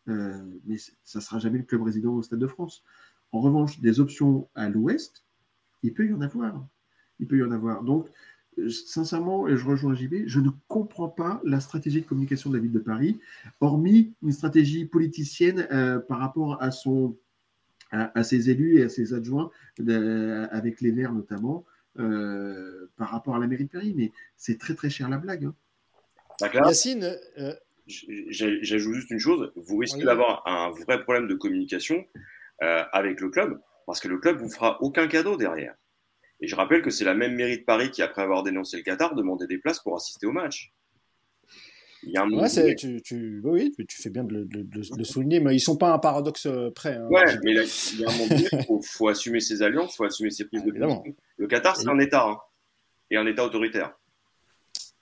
euh, 0.08 0.42
mais 0.64 0.76
ça 0.78 1.18
ne 1.18 1.20
sera 1.20 1.38
jamais 1.38 1.58
le 1.58 1.64
club 1.64 1.82
résident 1.82 2.14
au 2.14 2.22
Stade 2.22 2.38
de 2.38 2.46
France. 2.46 2.82
En 3.32 3.40
revanche, 3.40 3.80
des 3.80 4.00
options 4.00 4.48
à 4.54 4.68
l'ouest, 4.68 5.24
il 5.82 5.92
peut 5.92 6.06
y 6.06 6.12
en 6.12 6.20
avoir. 6.20 6.66
Il 7.20 7.26
peut 7.26 7.38
y 7.38 7.42
en 7.42 7.50
avoir. 7.50 7.82
Donc, 7.82 8.08
euh, 8.58 8.68
sincèrement, 8.68 9.48
et 9.48 9.56
je 9.56 9.64
rejoins 9.64 9.94
JB, 9.94 10.26
je 10.26 10.40
ne 10.40 10.50
comprends 10.68 11.08
pas 11.08 11.40
la 11.44 11.60
stratégie 11.60 12.00
de 12.00 12.06
communication 12.06 12.50
de 12.50 12.56
la 12.56 12.62
ville 12.62 12.72
de 12.72 12.78
Paris, 12.78 13.20
hormis 13.60 14.14
une 14.22 14.32
stratégie 14.32 14.84
politicienne 14.86 15.66
par 16.08 16.18
rapport 16.18 16.62
à, 16.62 16.70
son, 16.70 17.16
à, 17.90 18.22
ses 18.22 18.50
élus 18.50 18.78
et 18.78 18.84
à 18.84 18.88
ses 18.88 19.14
adjoints, 19.14 19.50
avec 20.50 20.80
les 20.82 20.90
Verts 20.90 21.14
notamment, 21.14 21.64
euh, 21.98 22.90
par 22.96 23.10
rapport 23.10 23.36
à 23.36 23.38
la 23.38 23.46
mairie 23.46 23.64
de 23.64 23.70
Paris, 23.70 23.92
mais 23.96 24.12
c'est 24.36 24.58
très 24.58 24.74
très 24.74 24.90
cher 24.90 25.08
la 25.08 25.18
blague. 25.18 25.44
Hein. 25.44 25.54
Yacine, 26.66 27.16
euh, 27.38 27.54
j'ajoute 27.86 28.94
juste 28.94 29.10
une 29.10 29.18
chose 29.18 29.52
vous 29.56 29.76
risquez 29.76 30.02
d'avoir 30.02 30.46
un 30.46 30.70
vrai 30.70 31.02
problème 31.02 31.28
de 31.28 31.34
communication 31.34 32.04
euh, 32.62 32.84
avec 32.92 33.20
le 33.20 33.28
club, 33.28 33.60
parce 33.86 34.00
que 34.00 34.08
le 34.08 34.18
club 34.18 34.38
vous 34.38 34.50
fera 34.50 34.80
aucun 34.82 35.06
cadeau 35.06 35.36
derrière. 35.36 35.74
Et 36.40 36.48
je 36.48 36.56
rappelle 36.56 36.82
que 36.82 36.90
c'est 36.90 37.04
la 37.04 37.14
même 37.14 37.34
mairie 37.34 37.58
de 37.58 37.64
Paris 37.64 37.90
qui, 37.90 38.02
après 38.02 38.22
avoir 38.22 38.42
dénoncé 38.42 38.76
le 38.76 38.82
Qatar, 38.82 39.14
demandait 39.14 39.46
des 39.46 39.58
places 39.58 39.80
pour 39.80 39.94
assister 39.94 40.26
au 40.26 40.32
match. 40.32 40.72
Il 42.04 42.10
y 42.10 42.16
a 42.16 42.22
un 42.22 42.30
ouais, 42.30 42.74
tu, 42.74 43.00
tu, 43.02 43.40
oui, 43.44 43.72
tu 43.88 44.02
fais 44.02 44.10
bien 44.10 44.24
de 44.24 44.48
le, 44.50 45.04
souligner, 45.04 45.38
mais 45.40 45.54
ils 45.54 45.60
sont 45.60 45.76
pas 45.76 45.92
un 45.92 45.98
paradoxe 45.98 46.46
euh, 46.46 46.70
près. 46.74 46.94
Hein. 46.94 47.06
ouais, 47.10 47.24
mais 47.44 47.52
il 47.52 48.00
y 48.00 48.04
a 48.04 48.08
un 48.08 48.12
moment 48.12 48.26
donné, 48.26 48.48
il 48.52 48.78
faut, 48.82 49.08
assumer 49.08 49.40
ses 49.40 49.62
alliances, 49.62 49.94
il 49.94 49.96
faut 49.98 50.04
assumer 50.04 50.30
ses 50.30 50.46
prises 50.46 50.64
de 50.64 50.72
position. 50.72 51.04
Le 51.36 51.46
Qatar, 51.46 51.76
c'est 51.76 51.88
un 51.88 51.98
État, 52.00 52.26
hein, 52.26 52.38
et 53.10 53.16
un 53.16 53.26
État 53.26 53.44
autoritaire. 53.44 53.94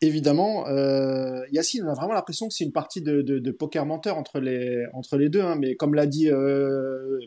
Évidemment, 0.02 0.66
euh, 0.68 1.42
Yacine, 1.52 1.84
on 1.84 1.90
a 1.90 1.94
vraiment 1.94 2.14
l'impression 2.14 2.48
que 2.48 2.54
c'est 2.54 2.64
une 2.64 2.72
partie 2.72 3.02
de, 3.02 3.50
poker 3.50 3.84
menteur 3.84 4.16
entre 4.16 4.40
les, 4.40 4.84
entre 4.94 5.16
les 5.16 5.28
deux, 5.28 5.42
hein, 5.42 5.56
mais 5.58 5.76
comme 5.76 5.94
l'a 5.94 6.06
dit 6.06 6.30
euh, 6.30 7.18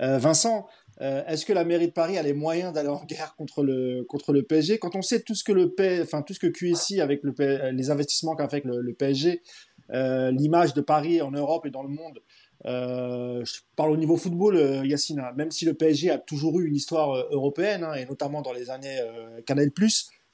euh 0.00 0.18
Vincent, 0.18 0.66
euh, 1.02 1.24
est-ce 1.26 1.44
que 1.44 1.52
la 1.52 1.64
mairie 1.64 1.88
de 1.88 1.92
Paris 1.92 2.16
a 2.16 2.22
les 2.22 2.32
moyens 2.32 2.72
d'aller 2.72 2.88
en 2.88 3.04
guerre 3.04 3.34
contre 3.36 3.64
le, 3.64 4.04
contre 4.08 4.32
le 4.32 4.44
PSG 4.44 4.78
Quand 4.78 4.94
on 4.94 5.02
sait 5.02 5.20
tout 5.20 5.34
ce 5.34 5.42
que 5.42 5.52
le 5.52 5.74
enfin 6.00 6.22
tout 6.22 6.32
ce 6.32 6.38
que 6.38 6.46
QSI 6.46 7.00
avec 7.00 7.22
le, 7.24 7.34
les 7.70 7.90
investissements 7.90 8.36
qu'a 8.36 8.48
fait 8.48 8.64
le, 8.64 8.92
PSG, 8.92 9.42
euh, 9.90 10.30
l'image 10.30 10.74
de 10.74 10.80
Paris 10.80 11.20
en 11.20 11.32
Europe 11.32 11.66
et 11.66 11.70
dans 11.70 11.82
le 11.82 11.88
monde. 11.88 12.20
Euh, 12.66 13.44
je 13.44 13.60
parle 13.74 13.90
au 13.90 13.96
niveau 13.96 14.16
football, 14.16 14.86
Yacine. 14.86 15.18
Hein. 15.18 15.32
Même 15.34 15.50
si 15.50 15.64
le 15.64 15.74
PSG 15.74 16.10
a 16.10 16.18
toujours 16.18 16.60
eu 16.60 16.68
une 16.68 16.76
histoire 16.76 17.26
européenne 17.32 17.82
hein, 17.82 17.94
et 17.94 18.06
notamment 18.06 18.40
dans 18.40 18.52
les 18.52 18.70
années 18.70 19.00
Canal+, 19.44 19.70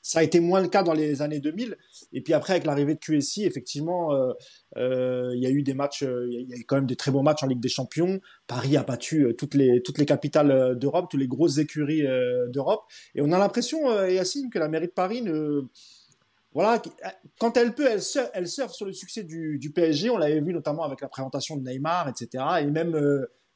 ça 0.08 0.20
a 0.20 0.22
été 0.22 0.40
moins 0.40 0.62
le 0.62 0.68
cas 0.68 0.82
dans 0.82 0.94
les 0.94 1.20
années 1.20 1.38
2000. 1.38 1.76
Et 2.14 2.22
puis 2.22 2.32
après, 2.32 2.54
avec 2.54 2.64
l'arrivée 2.64 2.94
de 2.94 2.98
QSI, 2.98 3.44
effectivement, 3.44 4.14
euh, 4.14 4.32
euh, 4.78 5.32
il 5.34 5.42
y 5.42 5.46
a 5.46 5.50
eu 5.50 5.62
des 5.62 5.74
matchs, 5.74 6.02
euh, 6.02 6.26
il 6.30 6.48
y 6.48 6.54
a 6.54 6.56
eu 6.56 6.64
quand 6.64 6.76
même 6.76 6.86
des 6.86 6.96
très 6.96 7.10
bons 7.10 7.22
matchs 7.22 7.42
en 7.42 7.46
Ligue 7.46 7.60
des 7.60 7.68
Champions. 7.68 8.18
Paris 8.46 8.78
a 8.78 8.84
battu 8.84 9.34
toutes 9.36 9.52
les, 9.52 9.82
toutes 9.82 9.98
les 9.98 10.06
capitales 10.06 10.78
d'Europe, 10.78 11.08
toutes 11.10 11.20
les 11.20 11.28
grosses 11.28 11.58
écuries 11.58 12.04
d'Europe. 12.48 12.84
Et 13.14 13.20
on 13.20 13.32
a 13.32 13.38
l'impression, 13.38 14.02
Yacine, 14.06 14.48
que 14.48 14.58
la 14.58 14.68
mairie 14.68 14.86
de 14.86 14.92
Paris 14.92 15.20
ne. 15.20 15.64
Voilà, 16.54 16.80
quand 17.38 17.58
elle 17.58 17.74
peut, 17.74 17.86
elle 18.32 18.48
surfe, 18.48 18.72
sur 18.72 18.86
le 18.86 18.94
succès 18.94 19.24
du 19.24 19.70
PSG. 19.74 20.08
On 20.08 20.16
l'avait 20.16 20.40
vu 20.40 20.54
notamment 20.54 20.84
avec 20.84 21.02
la 21.02 21.08
présentation 21.08 21.58
de 21.58 21.68
Neymar, 21.68 22.08
etc. 22.08 22.42
Et 22.62 22.66
même 22.66 22.96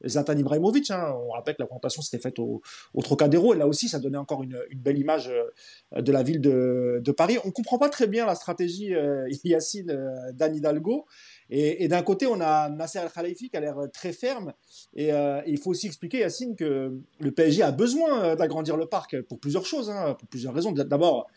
Zlatan 0.07 0.37
Ibrahimovic. 0.37 0.91
Hein. 0.91 1.13
On 1.15 1.31
rappelle 1.31 1.55
que 1.55 1.61
la 1.61 1.67
présentation 1.67 2.01
s'était 2.01 2.21
faite 2.21 2.39
au, 2.39 2.61
Trocadéro 3.01 3.53
et 3.53 3.57
là 3.57 3.67
aussi 3.67 3.89
ça 3.89 3.99
donnait 3.99 4.17
encore 4.17 4.43
une, 4.43 4.57
belle 4.75 4.97
image 4.97 5.31
de 5.95 6.11
la 6.11 6.23
ville 6.23 6.41
de, 6.41 7.11
Paris. 7.15 7.37
On 7.43 7.47
ne 7.47 7.51
comprend 7.53 7.77
pas 7.77 7.89
très 7.89 8.07
bien 8.07 8.25
la 8.25 8.35
stratégie 8.35 8.93
Yacine 9.43 9.95
d'Anne 10.33 10.55
Hidalgo. 10.55 11.05
Et, 11.49 11.87
d'un 11.87 12.01
côté, 12.01 12.25
on 12.25 12.41
a 12.41 12.69
Nasser 12.69 12.99
Al 12.99 13.11
Khalifi 13.11 13.49
qui 13.49 13.57
a 13.57 13.59
l'air 13.59 13.77
très 13.93 14.11
ferme. 14.13 14.53
Et, 14.95 15.11
il 15.45 15.57
faut 15.59 15.71
aussi 15.71 15.87
expliquer, 15.87 16.19
Yacine, 16.19 16.55
que 16.55 16.97
le 17.19 17.31
PSG 17.31 17.61
a 17.61 17.71
besoin 17.71 18.35
d'agrandir 18.35 18.77
le 18.77 18.87
parc 18.87 19.21
pour 19.23 19.39
plusieurs 19.39 19.65
choses, 19.65 19.89
hein, 19.89 20.15
pour 20.17 20.27
plusieurs 20.27 20.53
raisons. 20.53 20.71
D'abord, 20.71 21.27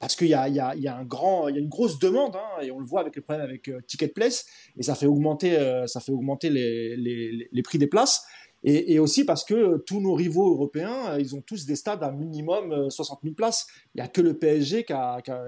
parce 0.00 0.16
qu'il 0.16 0.28
y, 0.28 0.30
y, 0.30 0.32
y 0.32 0.88
a, 0.88 0.96
un 0.96 1.04
grand, 1.04 1.48
il 1.48 1.54
y 1.54 1.58
a 1.58 1.60
une 1.60 1.68
grosse 1.68 1.98
demande, 1.98 2.34
hein, 2.34 2.62
et 2.62 2.72
on 2.72 2.80
le 2.80 2.86
voit 2.86 3.00
avec 3.00 3.14
les 3.14 3.22
problèmes 3.22 3.44
avec 3.46 3.68
euh, 3.68 3.80
Ticket 3.86 4.08
Place, 4.08 4.46
et 4.76 4.82
ça 4.82 4.94
fait 4.94 5.06
augmenter, 5.06 5.56
euh, 5.58 5.86
ça 5.86 6.00
fait 6.00 6.10
augmenter 6.10 6.50
les, 6.50 6.96
les, 6.96 7.48
les, 7.52 7.62
prix 7.62 7.78
des 7.78 7.86
places, 7.86 8.24
et, 8.64 8.94
et, 8.94 8.98
aussi 8.98 9.24
parce 9.24 9.44
que 9.44 9.78
tous 9.86 10.00
nos 10.00 10.14
rivaux 10.14 10.52
européens, 10.52 11.16
ils 11.18 11.36
ont 11.36 11.42
tous 11.42 11.66
des 11.66 11.76
stades 11.76 12.02
à 12.02 12.10
minimum 12.10 12.90
60 12.90 13.18
euh, 13.18 13.20
000 13.24 13.34
places. 13.34 13.66
Il 13.94 14.00
n'y 14.00 14.04
a 14.04 14.08
que 14.08 14.20
le 14.20 14.38
PSG 14.38 14.84
qui 14.84 14.92
a, 14.92 15.22
qui 15.22 15.30
a, 15.30 15.44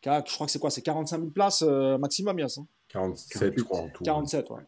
qui 0.00 0.08
a 0.08 0.22
je 0.24 0.32
crois 0.32 0.46
que 0.46 0.52
c'est 0.52 0.60
quoi, 0.60 0.70
c'est 0.70 0.82
45 0.82 1.18
000 1.18 1.30
places 1.30 1.62
maximum, 1.62 2.38
Yass. 2.38 2.58
Hein 2.58 2.66
47, 2.92 3.54
je 3.56 3.64
crois, 3.64 3.80
en 3.80 3.88
tout. 3.88 4.04
47, 4.04 4.50
ouais. 4.50 4.60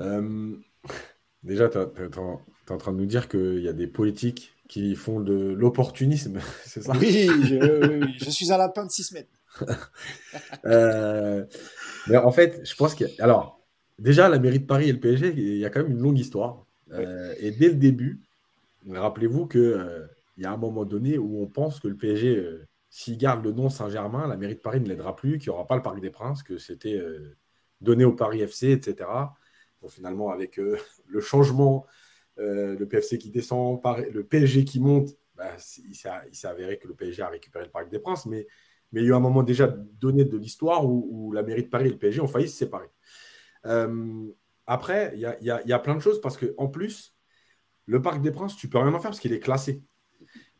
Euh, 0.00 0.56
déjà, 1.42 1.68
tu 1.68 1.78
es, 1.78 2.18
en 2.18 2.76
train 2.78 2.92
de 2.92 2.98
nous 2.98 3.06
dire 3.06 3.28
qu'il 3.28 3.60
y 3.62 3.68
a 3.68 3.72
des 3.72 3.86
politiques 3.86 4.52
qui 4.68 4.94
font 4.94 5.20
de 5.20 5.32
l'opportunisme, 5.32 6.38
c'est 6.64 6.82
ça? 6.82 6.92
Oui, 7.00 7.28
je, 7.42 8.06
je, 8.18 8.30
suis 8.30 8.52
à 8.52 8.58
la 8.58 8.70
fin 8.70 8.84
de 8.84 8.90
six 8.90 9.04
semaines. 9.04 9.26
euh, 10.66 11.44
mais 12.06 12.18
en 12.18 12.30
fait, 12.30 12.60
je 12.64 12.74
pense 12.76 12.94
que. 12.94 13.04
Alors, 13.20 13.60
déjà, 13.98 14.28
la 14.28 14.38
mairie 14.38 14.60
de 14.60 14.66
Paris 14.66 14.88
et 14.88 14.92
le 14.92 15.00
PSG, 15.00 15.32
il 15.36 15.56
y 15.56 15.64
a 15.64 15.70
quand 15.70 15.82
même 15.82 15.92
une 15.92 16.02
longue 16.02 16.18
histoire. 16.18 16.66
Euh, 16.92 17.34
et 17.38 17.50
dès 17.50 17.68
le 17.68 17.74
début, 17.74 18.20
rappelez-vous 18.88 19.46
qu'il 19.46 19.60
euh, 19.60 20.06
y 20.36 20.44
a 20.44 20.52
un 20.52 20.56
moment 20.56 20.84
donné 20.84 21.18
où 21.18 21.42
on 21.42 21.46
pense 21.46 21.80
que 21.80 21.88
le 21.88 21.96
PSG, 21.96 22.36
euh, 22.36 22.66
s'il 22.90 23.18
garde 23.18 23.44
le 23.44 23.52
nom 23.52 23.68
Saint-Germain, 23.68 24.26
la 24.26 24.36
mairie 24.36 24.54
de 24.54 24.60
Paris 24.60 24.80
ne 24.80 24.88
l'aidera 24.88 25.16
plus, 25.16 25.38
qu'il 25.38 25.50
n'y 25.50 25.54
aura 25.54 25.66
pas 25.66 25.76
le 25.76 25.82
Parc 25.82 26.00
des 26.00 26.10
Princes, 26.10 26.42
que 26.42 26.58
c'était 26.58 27.02
donné 27.80 28.04
au 28.04 28.12
Paris 28.12 28.40
FC, 28.40 28.70
etc. 28.70 29.08
Bon, 29.82 29.88
finalement, 29.88 30.30
avec 30.30 30.56
le 30.56 31.20
changement 31.20 31.86
euh, 32.38 32.76
le 32.78 32.86
PFC 32.86 33.18
qui 33.18 33.30
descend, 33.30 33.80
le 34.10 34.24
PSG 34.24 34.64
qui 34.64 34.80
monte, 34.80 35.10
bah, 35.36 35.56
il 35.88 35.94
s'est 35.94 36.48
avéré 36.48 36.78
que 36.78 36.88
le 36.88 36.94
PSG 36.94 37.22
a 37.22 37.28
récupéré 37.28 37.64
le 37.64 37.70
Parc 37.70 37.90
des 37.90 37.98
Princes, 37.98 38.26
mais, 38.26 38.46
il 38.92 39.02
y 39.02 39.04
a 39.04 39.08
eu 39.08 39.14
un 39.14 39.20
moment 39.20 39.42
déjà 39.42 39.66
donné 39.66 40.24
de 40.24 40.38
l'histoire 40.38 40.86
où, 40.86 41.30
la 41.32 41.42
mairie 41.42 41.64
de 41.64 41.68
Paris 41.68 41.88
et 41.88 41.90
le 41.90 41.98
PSG 41.98 42.22
ont 42.22 42.26
failli 42.26 42.48
se 42.48 42.56
séparer. 42.56 42.88
Euh, 43.66 44.26
après, 44.66 45.12
il 45.14 45.20
y 45.20 45.72
a, 45.72 45.78
plein 45.78 45.94
de 45.94 46.00
choses 46.00 46.20
parce 46.22 46.38
qu'en 46.38 46.68
plus, 46.68 47.14
le 47.84 48.00
Parc 48.00 48.22
des 48.22 48.30
Princes, 48.30 48.56
tu 48.56 48.68
peux 48.68 48.78
rien 48.78 48.88
en 48.94 48.98
faire 48.98 49.10
parce 49.10 49.20
qu'il 49.20 49.34
est 49.34 49.40
classé. 49.40 49.82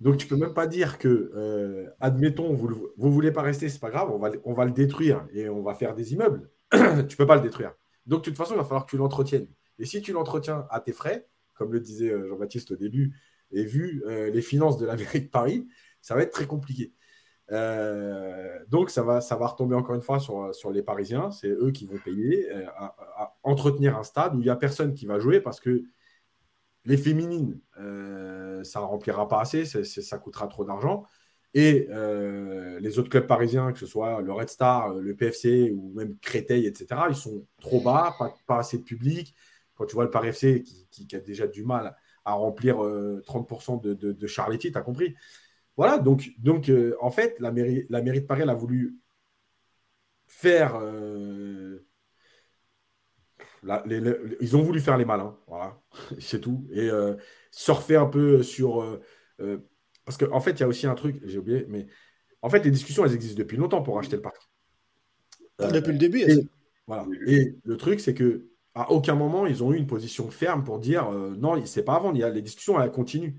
Donc, 0.00 0.18
tu 0.18 0.26
peux 0.26 0.36
même 0.36 0.54
pas 0.54 0.66
dire 0.66 0.98
que, 0.98 1.30
euh, 1.34 1.88
admettons, 2.00 2.52
vous 2.52 2.68
ne 2.68 3.10
voulez 3.10 3.32
pas 3.32 3.42
rester, 3.42 3.68
c'est 3.68 3.80
pas 3.80 3.90
grave, 3.90 4.10
on 4.12 4.18
va, 4.18 4.30
on 4.44 4.52
va 4.52 4.64
le 4.66 4.72
détruire 4.72 5.26
et 5.32 5.48
on 5.48 5.62
va 5.62 5.74
faire 5.74 5.94
des 5.94 6.12
immeubles. 6.12 6.50
tu 7.08 7.16
peux 7.16 7.26
pas 7.26 7.36
le 7.36 7.42
détruire. 7.42 7.72
Donc, 8.06 8.20
de 8.20 8.24
toute 8.24 8.36
façon, 8.36 8.54
il 8.54 8.58
va 8.58 8.64
falloir 8.64 8.84
que 8.84 8.90
tu 8.90 8.96
l'entretiennes. 8.96 9.48
Et 9.78 9.86
si 9.86 10.02
tu 10.02 10.12
l'entretiens 10.12 10.66
à 10.70 10.80
tes 10.80 10.92
frais, 10.92 11.26
comme 11.58 11.72
le 11.72 11.80
disait 11.80 12.10
euh, 12.10 12.28
Jean-Baptiste 12.28 12.70
au 12.70 12.76
début, 12.76 13.14
et 13.50 13.64
vu 13.64 14.02
euh, 14.06 14.30
les 14.30 14.42
finances 14.42 14.78
de 14.78 14.86
la 14.86 14.96
mairie 14.96 15.22
de 15.22 15.28
Paris, 15.28 15.66
ça 16.00 16.14
va 16.14 16.22
être 16.22 16.32
très 16.32 16.46
compliqué. 16.46 16.92
Euh, 17.50 18.58
donc, 18.68 18.90
ça 18.90 19.02
va, 19.02 19.20
ça 19.20 19.36
va 19.36 19.46
retomber 19.46 19.74
encore 19.74 19.94
une 19.94 20.02
fois 20.02 20.20
sur, 20.20 20.54
sur 20.54 20.70
les 20.70 20.82
Parisiens. 20.82 21.30
C'est 21.30 21.48
eux 21.48 21.70
qui 21.72 21.86
vont 21.86 21.98
payer 21.98 22.50
à, 22.76 23.36
entretenir 23.42 23.96
un 23.96 24.02
stade 24.02 24.34
où 24.34 24.40
il 24.40 24.44
n'y 24.44 24.50
a 24.50 24.56
personne 24.56 24.94
qui 24.94 25.06
va 25.06 25.18
jouer 25.18 25.40
parce 25.40 25.58
que 25.58 25.82
les 26.84 26.98
féminines, 26.98 27.58
ça 27.74 28.80
ne 28.80 28.84
remplira 28.84 29.28
pas 29.28 29.40
assez, 29.40 29.64
ça 29.64 30.18
coûtera 30.18 30.46
trop 30.46 30.64
d'argent. 30.64 31.04
Et 31.54 31.88
les 32.80 32.98
autres 32.98 33.08
clubs 33.08 33.26
parisiens, 33.26 33.72
que 33.72 33.78
ce 33.78 33.86
soit 33.86 34.20
le 34.20 34.32
Red 34.32 34.50
Star, 34.50 34.92
le 34.94 35.16
PFC 35.16 35.72
ou 35.74 35.92
même 35.94 36.18
Créteil, 36.18 36.66
etc., 36.66 37.00
ils 37.08 37.16
sont 37.16 37.46
trop 37.62 37.80
bas, 37.80 38.14
pas, 38.18 38.34
pas 38.46 38.58
assez 38.58 38.76
de 38.76 38.84
public. 38.84 39.34
Quand 39.78 39.86
tu 39.86 39.94
vois 39.94 40.04
le 40.04 40.10
Paris 40.10 40.28
FC 40.28 40.64
qui, 40.90 41.06
a 41.14 41.20
déjà 41.20 41.46
du 41.46 41.64
mal 41.64 41.96
à 42.24 42.32
remplir 42.32 42.78
30% 42.78 43.76
euh, 43.86 43.94
de, 43.94 44.12
de, 44.12 44.26
Charletti, 44.26 44.72
tu 44.72 44.76
as 44.76 44.82
compris. 44.82 45.14
Voilà, 45.76 45.98
donc, 45.98 46.30
donc 46.38 46.68
euh, 46.68 46.96
en 47.00 47.12
fait, 47.12 47.38
la 47.38 47.52
mairie, 47.52 47.86
la 47.88 48.02
mairie 48.02 48.20
de 48.20 48.26
Paris 48.26 48.42
elle 48.42 48.50
a 48.50 48.54
voulu 48.54 48.98
faire. 50.26 50.74
Euh, 50.82 51.86
ils 54.40 54.56
ont 54.56 54.62
voulu 54.62 54.80
faire 54.80 54.98
les 54.98 55.04
malins, 55.04 55.38
voilà, 55.46 55.80
c'est 56.18 56.40
tout. 56.40 56.66
Et 56.72 56.90
surfer 57.52 57.96
un 57.96 58.06
peu 58.06 58.42
sur. 58.42 59.00
parce 60.04 60.18
qu'en 60.18 60.32
en 60.32 60.40
fait, 60.40 60.52
il 60.52 60.60
y 60.60 60.62
a 60.64 60.68
aussi 60.68 60.88
un 60.88 60.94
truc, 60.96 61.20
j'ai 61.22 61.38
oublié, 61.38 61.66
mais 61.68 61.86
en 62.42 62.50
fait, 62.50 62.64
les 62.64 62.70
discussions, 62.72 63.04
elles 63.04 63.14
existent 63.14 63.38
depuis 63.38 63.56
longtemps 63.56 63.82
pour 63.82 63.96
acheter 63.98 64.16
le 64.16 64.22
parc. 64.22 64.42
depuis 65.60 65.92
le 65.92 65.98
début. 65.98 66.24
voilà. 66.88 67.06
Et 67.26 67.54
le 67.64 67.76
truc, 67.76 68.00
c'est 68.00 68.14
que 68.14 68.48
à 68.78 68.92
aucun 68.92 69.14
moment, 69.16 69.46
ils 69.46 69.64
ont 69.64 69.72
eu 69.72 69.76
une 69.76 69.88
position 69.88 70.30
ferme 70.30 70.62
pour 70.64 70.78
dire 70.78 71.08
euh, 71.10 71.34
non, 71.36 71.60
c'est 71.66 71.82
pas 71.84 71.96
avant, 71.96 72.12
il 72.12 72.20
y 72.20 72.22
a, 72.22 72.30
les 72.30 72.42
discussions, 72.42 72.80
elles 72.80 72.92
continuent. 72.92 73.34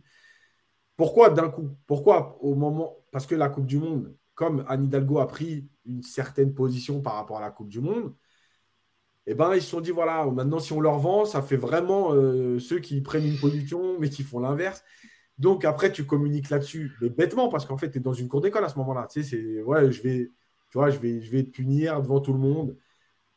Pourquoi 0.97 1.29
d'un 1.29 1.49
coup 1.49 1.69
Pourquoi 1.87 2.37
au 2.41 2.55
moment. 2.55 2.97
Parce 3.11 3.25
que 3.25 3.35
la 3.35 3.49
Coupe 3.49 3.65
du 3.65 3.77
Monde, 3.77 4.15
comme 4.35 4.65
Anne 4.67 4.85
Hidalgo 4.85 5.19
a 5.19 5.27
pris 5.27 5.69
une 5.85 6.03
certaine 6.03 6.53
position 6.53 7.01
par 7.01 7.13
rapport 7.13 7.37
à 7.37 7.41
la 7.41 7.51
Coupe 7.51 7.69
du 7.69 7.79
Monde, 7.79 8.13
eh 9.25 9.33
ben, 9.33 9.55
ils 9.55 9.61
se 9.61 9.69
sont 9.69 9.81
dit 9.81 9.91
voilà, 9.91 10.25
maintenant, 10.25 10.59
si 10.59 10.73
on 10.73 10.81
leur 10.81 10.99
vend, 10.99 11.23
ça 11.25 11.41
fait 11.41 11.55
vraiment 11.55 12.13
euh, 12.13 12.59
ceux 12.59 12.79
qui 12.79 12.99
prennent 13.01 13.25
une 13.25 13.39
position, 13.39 13.97
mais 13.99 14.09
qui 14.09 14.23
font 14.23 14.39
l'inverse. 14.39 14.83
Donc 15.37 15.65
après, 15.65 15.91
tu 15.91 16.05
communiques 16.05 16.49
là-dessus, 16.49 16.91
mais 17.01 17.09
bêtement, 17.09 17.49
parce 17.49 17.65
qu'en 17.65 17.77
fait, 17.77 17.91
tu 17.91 17.99
es 17.99 18.01
dans 18.01 18.13
une 18.13 18.27
cour 18.27 18.41
d'école 18.41 18.65
à 18.65 18.69
ce 18.69 18.77
moment-là. 18.79 19.07
Tu 19.09 19.23
sais, 19.23 19.29
c'est 19.29 19.61
ouais, 19.63 19.91
je 19.91 20.01
vais, 20.01 20.31
tu 20.69 20.77
vois, 20.77 20.89
je 20.89 20.99
vais, 20.99 21.21
je 21.21 21.31
vais 21.31 21.43
te 21.43 21.51
punir 21.51 22.01
devant 22.01 22.19
tout 22.19 22.33
le 22.33 22.39
monde. 22.39 22.75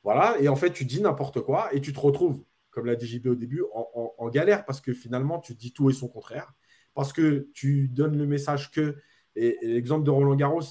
Voilà, 0.04 0.36
et 0.40 0.48
en 0.48 0.56
fait, 0.56 0.72
tu 0.72 0.84
dis 0.84 1.00
n'importe 1.00 1.40
quoi 1.42 1.72
et 1.74 1.80
tu 1.80 1.92
te 1.92 2.00
retrouves, 2.00 2.44
comme 2.70 2.86
l'a 2.86 2.96
dit 2.96 3.06
JB 3.06 3.26
au 3.28 3.34
début, 3.34 3.62
en, 3.72 4.28
galère 4.28 4.64
parce 4.64 4.80
que 4.80 4.92
finalement, 4.92 5.38
tu 5.40 5.54
dis 5.54 5.72
tout 5.72 5.90
et 5.90 5.92
son 5.92 6.08
contraire. 6.08 6.54
Parce 6.94 7.12
que 7.12 7.48
tu 7.54 7.88
donnes 7.88 8.16
le 8.18 8.26
message 8.26 8.70
que, 8.70 8.96
et, 9.36 9.58
l'exemple 9.62 10.04
de 10.04 10.10
Roland 10.10 10.34
Garros, 10.34 10.62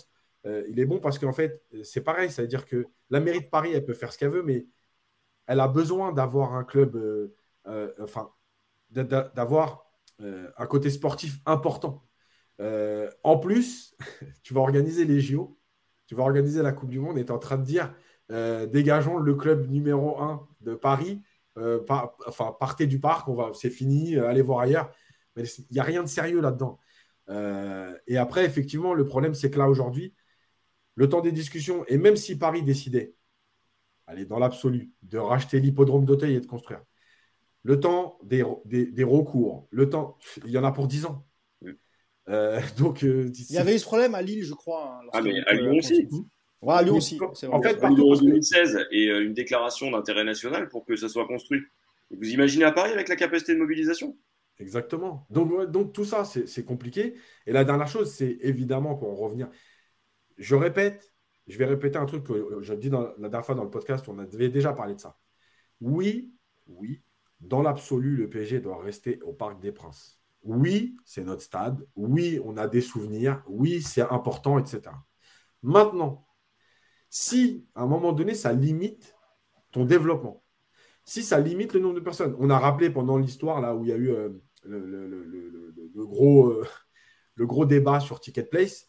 euh, 0.45 0.63
il 0.69 0.79
est 0.79 0.85
bon 0.85 0.99
parce 0.99 1.19
qu'en 1.19 1.31
fait, 1.31 1.63
c'est 1.83 2.01
pareil, 2.01 2.31
c'est-à-dire 2.31 2.65
que 2.65 2.87
la 3.09 3.19
mairie 3.19 3.41
de 3.41 3.49
Paris, 3.49 3.71
elle 3.73 3.85
peut 3.85 3.93
faire 3.93 4.11
ce 4.11 4.17
qu'elle 4.17 4.29
veut, 4.29 4.43
mais 4.43 4.67
elle 5.47 5.59
a 5.59 5.67
besoin 5.67 6.11
d'avoir 6.11 6.55
un 6.55 6.63
club, 6.63 6.95
euh, 6.95 7.35
euh, 7.67 7.91
enfin, 8.01 8.31
d'avoir 8.89 9.85
un 10.19 10.67
côté 10.67 10.89
sportif 10.89 11.39
important. 11.45 12.05
en 13.23 13.37
plus, 13.39 13.95
tu 14.43 14.53
vas 14.53 14.61
organiser 14.61 15.05
les 15.05 15.21
JO, 15.21 15.59
tu 16.07 16.15
vas 16.15 16.23
organiser 16.23 16.61
la 16.61 16.73
Coupe 16.73 16.89
du 16.89 16.99
Monde 16.99 17.17
et 17.17 17.25
tu 17.25 17.29
es 17.29 17.31
en 17.31 17.39
train 17.39 17.57
de 17.57 17.63
dire 17.63 17.93
euh, 18.31 18.65
dégageons 18.65 19.17
le 19.17 19.35
club 19.35 19.69
numéro 19.69 20.19
1 20.19 20.47
de 20.61 20.73
Paris. 20.73 21.21
Euh, 21.57 21.81
enfin, 22.25 22.55
partez 22.59 22.87
du 22.87 22.99
parc, 22.99 23.27
on 23.27 23.33
va, 23.33 23.51
c'est 23.53 23.69
fini, 23.69 24.15
euh, 24.15 24.27
allez 24.27 24.41
voir 24.41 24.59
ailleurs. 24.59 24.91
Mais 25.35 25.43
il 25.43 25.65
n'y 25.71 25.79
a 25.79 25.83
rien 25.83 26.03
de 26.03 26.07
sérieux 26.07 26.41
là-dedans. 26.41 26.79
et 28.07 28.17
après, 28.17 28.45
effectivement, 28.45 28.93
le 28.93 29.05
problème, 29.05 29.33
c'est 29.33 29.49
que 29.49 29.57
là, 29.57 29.69
aujourd'hui, 29.69 30.13
le 30.95 31.07
temps 31.07 31.21
des 31.21 31.31
discussions, 31.31 31.85
et 31.87 31.97
même 31.97 32.17
si 32.17 32.37
Paris 32.37 32.63
décidait, 32.63 33.15
allez, 34.07 34.25
dans 34.25 34.39
l'absolu, 34.39 34.91
de 35.03 35.17
racheter 35.17 35.59
l'hippodrome 35.59 36.05
d'Auteuil 36.05 36.35
et 36.35 36.41
de 36.41 36.45
construire, 36.45 36.83
le 37.63 37.79
temps 37.79 38.17
des, 38.23 38.43
des, 38.65 39.03
recours, 39.03 39.67
le 39.69 39.89
temps, 39.89 40.17
il 40.45 40.51
y 40.51 40.57
en 40.57 40.63
a 40.63 40.71
pour 40.71 40.87
10 40.87 41.05
ans. 41.05 41.25
donc, 42.77 43.03
il 43.03 43.31
y 43.49 43.57
avait 43.57 43.75
eu 43.75 43.79
ce 43.79 43.85
problème 43.85 44.15
à 44.15 44.21
Lille, 44.21 44.43
je 44.43 44.53
crois. 44.53 44.99
Hein, 45.01 45.07
ah, 45.13 45.21
mais 45.21 45.39
à 45.47 45.53
Lyon 45.53 45.77
aussi. 45.77 46.07
Ouais, 46.61 46.83
lui 46.83 46.91
aussi. 46.91 47.19
En 47.21 47.61
fait, 47.61 47.79
partout, 47.79 48.15
2016 48.15 48.87
et 48.91 49.09
euh, 49.09 49.23
une 49.23 49.33
déclaration 49.33 49.89
d'intérêt 49.89 50.23
national 50.23 50.69
pour 50.69 50.85
que 50.85 50.95
ça 50.95 51.09
soit 51.09 51.25
construit. 51.25 51.61
Vous 52.11 52.29
imaginez 52.29 52.65
à 52.65 52.71
Paris 52.71 52.91
avec 52.91 53.07
la 53.07 53.15
capacité 53.15 53.53
de 53.53 53.59
mobilisation? 53.59 54.15
Exactement. 54.59 55.25
Donc, 55.31 55.71
donc 55.71 55.93
tout 55.93 56.05
ça, 56.05 56.23
c'est 56.23 56.65
compliqué. 56.65 57.15
Et 57.47 57.51
la 57.51 57.63
dernière 57.63 57.87
chose, 57.87 58.11
c'est 58.11 58.37
évidemment 58.41 58.95
pour 58.95 59.17
revenir. 59.17 59.49
Je 60.37 60.55
répète, 60.55 61.13
je 61.47 61.57
vais 61.57 61.65
répéter 61.65 61.97
un 61.97 62.05
truc 62.05 62.25
que 62.25 62.59
je 62.61 62.73
dis 62.73 62.89
dans, 62.89 63.07
la 63.17 63.29
dernière 63.29 63.45
fois 63.45 63.55
dans 63.55 63.63
le 63.63 63.71
podcast, 63.71 64.07
on 64.07 64.19
avait 64.19 64.49
déjà 64.49 64.73
parlé 64.73 64.93
de 64.93 64.99
ça. 64.99 65.17
Oui, 65.79 66.31
oui, 66.67 67.01
dans 67.39 67.63
l'absolu, 67.63 68.15
le 68.15 68.29
PSG 68.29 68.59
doit 68.59 68.79
rester 68.81 69.19
au 69.23 69.33
Parc 69.33 69.59
des 69.59 69.71
Princes. 69.71 70.21
Oui, 70.43 70.95
c'est 71.05 71.23
notre 71.23 71.41
stade. 71.41 71.85
Oui, 71.95 72.39
on 72.43 72.57
a 72.57 72.67
des 72.67 72.81
souvenirs. 72.81 73.43
Oui, 73.47 73.81
c'est 73.81 74.01
important, 74.01 74.59
etc. 74.59 74.81
Maintenant, 75.63 76.25
si 77.11 77.67
à 77.75 77.83
un 77.83 77.87
moment 77.87 78.13
donné, 78.13 78.33
ça 78.33 78.53
limite 78.53 79.15
ton 79.71 79.85
développement, 79.85 80.43
si 81.03 81.23
ça 81.23 81.39
limite 81.39 81.73
le 81.73 81.81
nombre 81.81 81.95
de 81.95 81.99
personnes, 81.99 82.35
on 82.39 82.49
a 82.49 82.57
rappelé 82.57 82.89
pendant 82.89 83.17
l'histoire 83.17 83.59
là 83.59 83.75
où 83.75 83.83
il 83.83 83.89
y 83.89 83.91
a 83.91 83.97
eu 83.97 84.15
le, 84.63 86.05
gros, 87.45 87.65
débat 87.65 87.99
sur 87.99 88.21
Ticket 88.21 88.45
Place, 88.45 88.87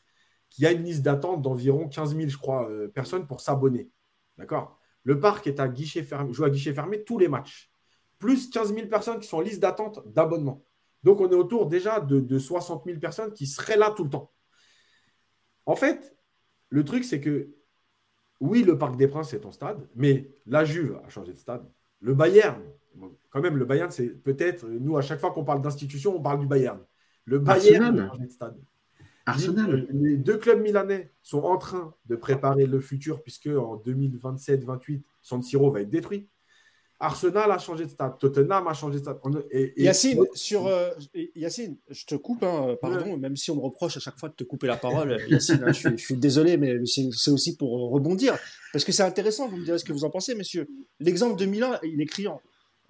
qu'il 0.50 0.64
y 0.64 0.66
a 0.68 0.72
une 0.72 0.84
liste 0.84 1.02
d'attente 1.02 1.42
d'environ 1.42 1.88
15 1.88 2.14
000, 2.14 2.28
je 2.28 2.38
crois, 2.38 2.70
euh, 2.70 2.86
personnes 2.88 3.26
pour 3.26 3.40
s'abonner. 3.40 3.90
D'accord? 4.38 4.78
Le 5.02 5.18
parc 5.18 5.48
est 5.48 5.58
à 5.58 5.66
guichet 5.66 6.04
fermé, 6.04 6.32
joue 6.32 6.44
à 6.44 6.50
guichet 6.50 6.72
fermé 6.72 7.02
tous 7.02 7.18
les 7.18 7.28
matchs. 7.28 7.72
plus 8.18 8.50
15 8.50 8.72
000 8.72 8.86
personnes 8.86 9.18
qui 9.18 9.26
sont 9.26 9.38
en 9.38 9.40
liste 9.40 9.60
d'attente 9.60 10.00
d'abonnement. 10.06 10.64
Donc, 11.02 11.20
on 11.20 11.28
est 11.28 11.34
autour 11.34 11.66
déjà 11.66 11.98
de, 11.98 12.20
de 12.20 12.38
60 12.38 12.84
000 12.84 13.00
personnes 13.00 13.32
qui 13.32 13.46
seraient 13.48 13.76
là 13.76 13.90
tout 13.90 14.04
le 14.04 14.10
temps. 14.10 14.30
En 15.66 15.74
fait, 15.74 16.14
le 16.68 16.84
truc, 16.84 17.02
c'est 17.04 17.20
que 17.20 17.52
oui, 18.42 18.64
le 18.64 18.76
Parc 18.76 18.96
des 18.96 19.06
Princes 19.06 19.32
est 19.34 19.40
ton 19.40 19.52
stade, 19.52 19.78
mais 19.94 20.28
la 20.46 20.64
Juve 20.64 20.98
a 21.06 21.08
changé 21.08 21.32
de 21.32 21.38
stade. 21.38 21.64
Le 22.00 22.12
Bayern, 22.12 22.60
quand 23.30 23.40
même, 23.40 23.56
le 23.56 23.64
Bayern, 23.64 23.90
c'est 23.92 24.08
peut-être, 24.08 24.66
nous, 24.66 24.96
à 24.96 25.00
chaque 25.00 25.20
fois 25.20 25.30
qu'on 25.30 25.44
parle 25.44 25.62
d'institution, 25.62 26.16
on 26.16 26.20
parle 26.20 26.40
du 26.40 26.46
Bayern. 26.48 26.80
Le 27.24 27.38
Bayern 27.38 28.00
a 28.00 28.08
changé 28.08 28.26
de 28.26 28.32
stade. 28.32 28.56
Arsenal. 29.26 29.86
Les 29.92 30.16
deux 30.16 30.38
clubs 30.38 30.60
milanais 30.60 31.12
sont 31.22 31.42
en 31.42 31.56
train 31.56 31.94
de 32.06 32.16
préparer 32.16 32.66
le 32.66 32.80
futur, 32.80 33.22
puisque 33.22 33.46
en 33.46 33.76
2027-28, 33.76 35.02
San 35.22 35.40
Siro 35.40 35.70
va 35.70 35.82
être 35.82 35.88
détruit. 35.88 36.28
Arsenal 37.02 37.50
a 37.50 37.58
changé 37.58 37.84
de 37.84 37.90
stade, 37.90 38.16
Tottenham 38.18 38.68
a 38.68 38.74
changé 38.74 39.00
de 39.00 39.02
stade. 39.02 39.18
Yacine, 39.76 40.24
sur, 40.34 40.68
euh, 40.68 40.90
Yacine, 41.34 41.76
je 41.90 42.06
te 42.06 42.14
coupe, 42.14 42.44
hein, 42.44 42.76
pardon, 42.80 43.16
même 43.16 43.36
si 43.36 43.50
on 43.50 43.56
me 43.56 43.60
reproche 43.60 43.96
à 43.96 44.00
chaque 44.00 44.18
fois 44.18 44.28
de 44.28 44.34
te 44.34 44.44
couper 44.44 44.68
la 44.68 44.76
parole, 44.76 45.18
Yacine, 45.28 45.64
hein, 45.66 45.72
je, 45.72 45.96
suis, 45.96 46.16
désolé, 46.16 46.56
mais 46.56 46.76
c'est 46.86 47.30
aussi 47.30 47.56
pour 47.56 47.90
rebondir, 47.90 48.38
parce 48.72 48.84
que 48.84 48.92
c'est 48.92 49.02
intéressant, 49.02 49.48
vous 49.48 49.56
me 49.56 49.64
direz 49.64 49.78
ce 49.78 49.84
que 49.84 49.92
vous 49.92 50.04
en 50.04 50.10
pensez, 50.10 50.36
messieurs. 50.36 50.68
L'exemple 51.00 51.36
de 51.36 51.44
Milan, 51.44 51.72
il 51.82 52.00
est 52.00 52.06
criant. 52.06 52.40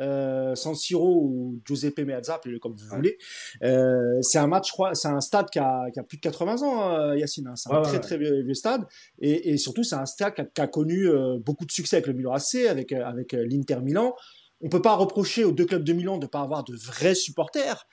Euh, 0.01 0.55
San 0.55 0.75
Siro 0.75 1.21
ou 1.23 1.61
Giuseppe 1.67 2.01
Meazza, 2.01 2.35
appelez-le 2.35 2.59
comme 2.59 2.75
vous 2.75 2.97
voulez. 2.97 3.19
Euh, 3.63 4.19
c'est 4.23 4.39
un 4.39 4.47
match, 4.47 4.73
c'est 4.95 5.09
un 5.09 5.21
stade 5.21 5.51
qui 5.51 5.59
a, 5.59 5.91
plus 6.09 6.17
de 6.17 6.23
80 6.23 6.63
ans, 6.63 6.83
hein, 6.83 7.17
Yacine. 7.17 7.47
Hein. 7.47 7.57
c'est 7.57 7.73
un 7.73 7.83
très 7.83 8.01
très 8.01 8.19
vieux, 8.19 8.55
stade, 8.55 8.83
et, 9.21 9.57
surtout 9.57 9.85
c'est 9.85 9.95
un 9.95 10.07
stade 10.07 10.35
qui 10.35 10.61
a, 10.61 10.67
connu 10.67 11.09
euh, 11.09 11.39
beaucoup 11.39 11.67
de 11.67 11.73
succès 11.73 11.97
avec 11.97 12.07
le 12.07 12.15
Milan 12.15 12.33
AC, 12.33 12.67
avec 12.69 12.93
avec 12.93 13.33
l'Inter 13.33 13.81
Milan. 13.83 14.15
On 14.63 14.69
peut 14.69 14.83
pas 14.83 14.95
reprocher 14.95 15.45
aux 15.45 15.53
deux 15.53 15.67
clubs 15.67 15.85
de 15.85 15.93
Milan 15.93 16.19
de 16.19 16.27
pas 16.27 16.41
avoir 16.41 16.65
de 16.65 16.75
vrais 16.77 17.15
supporters. 17.15 17.87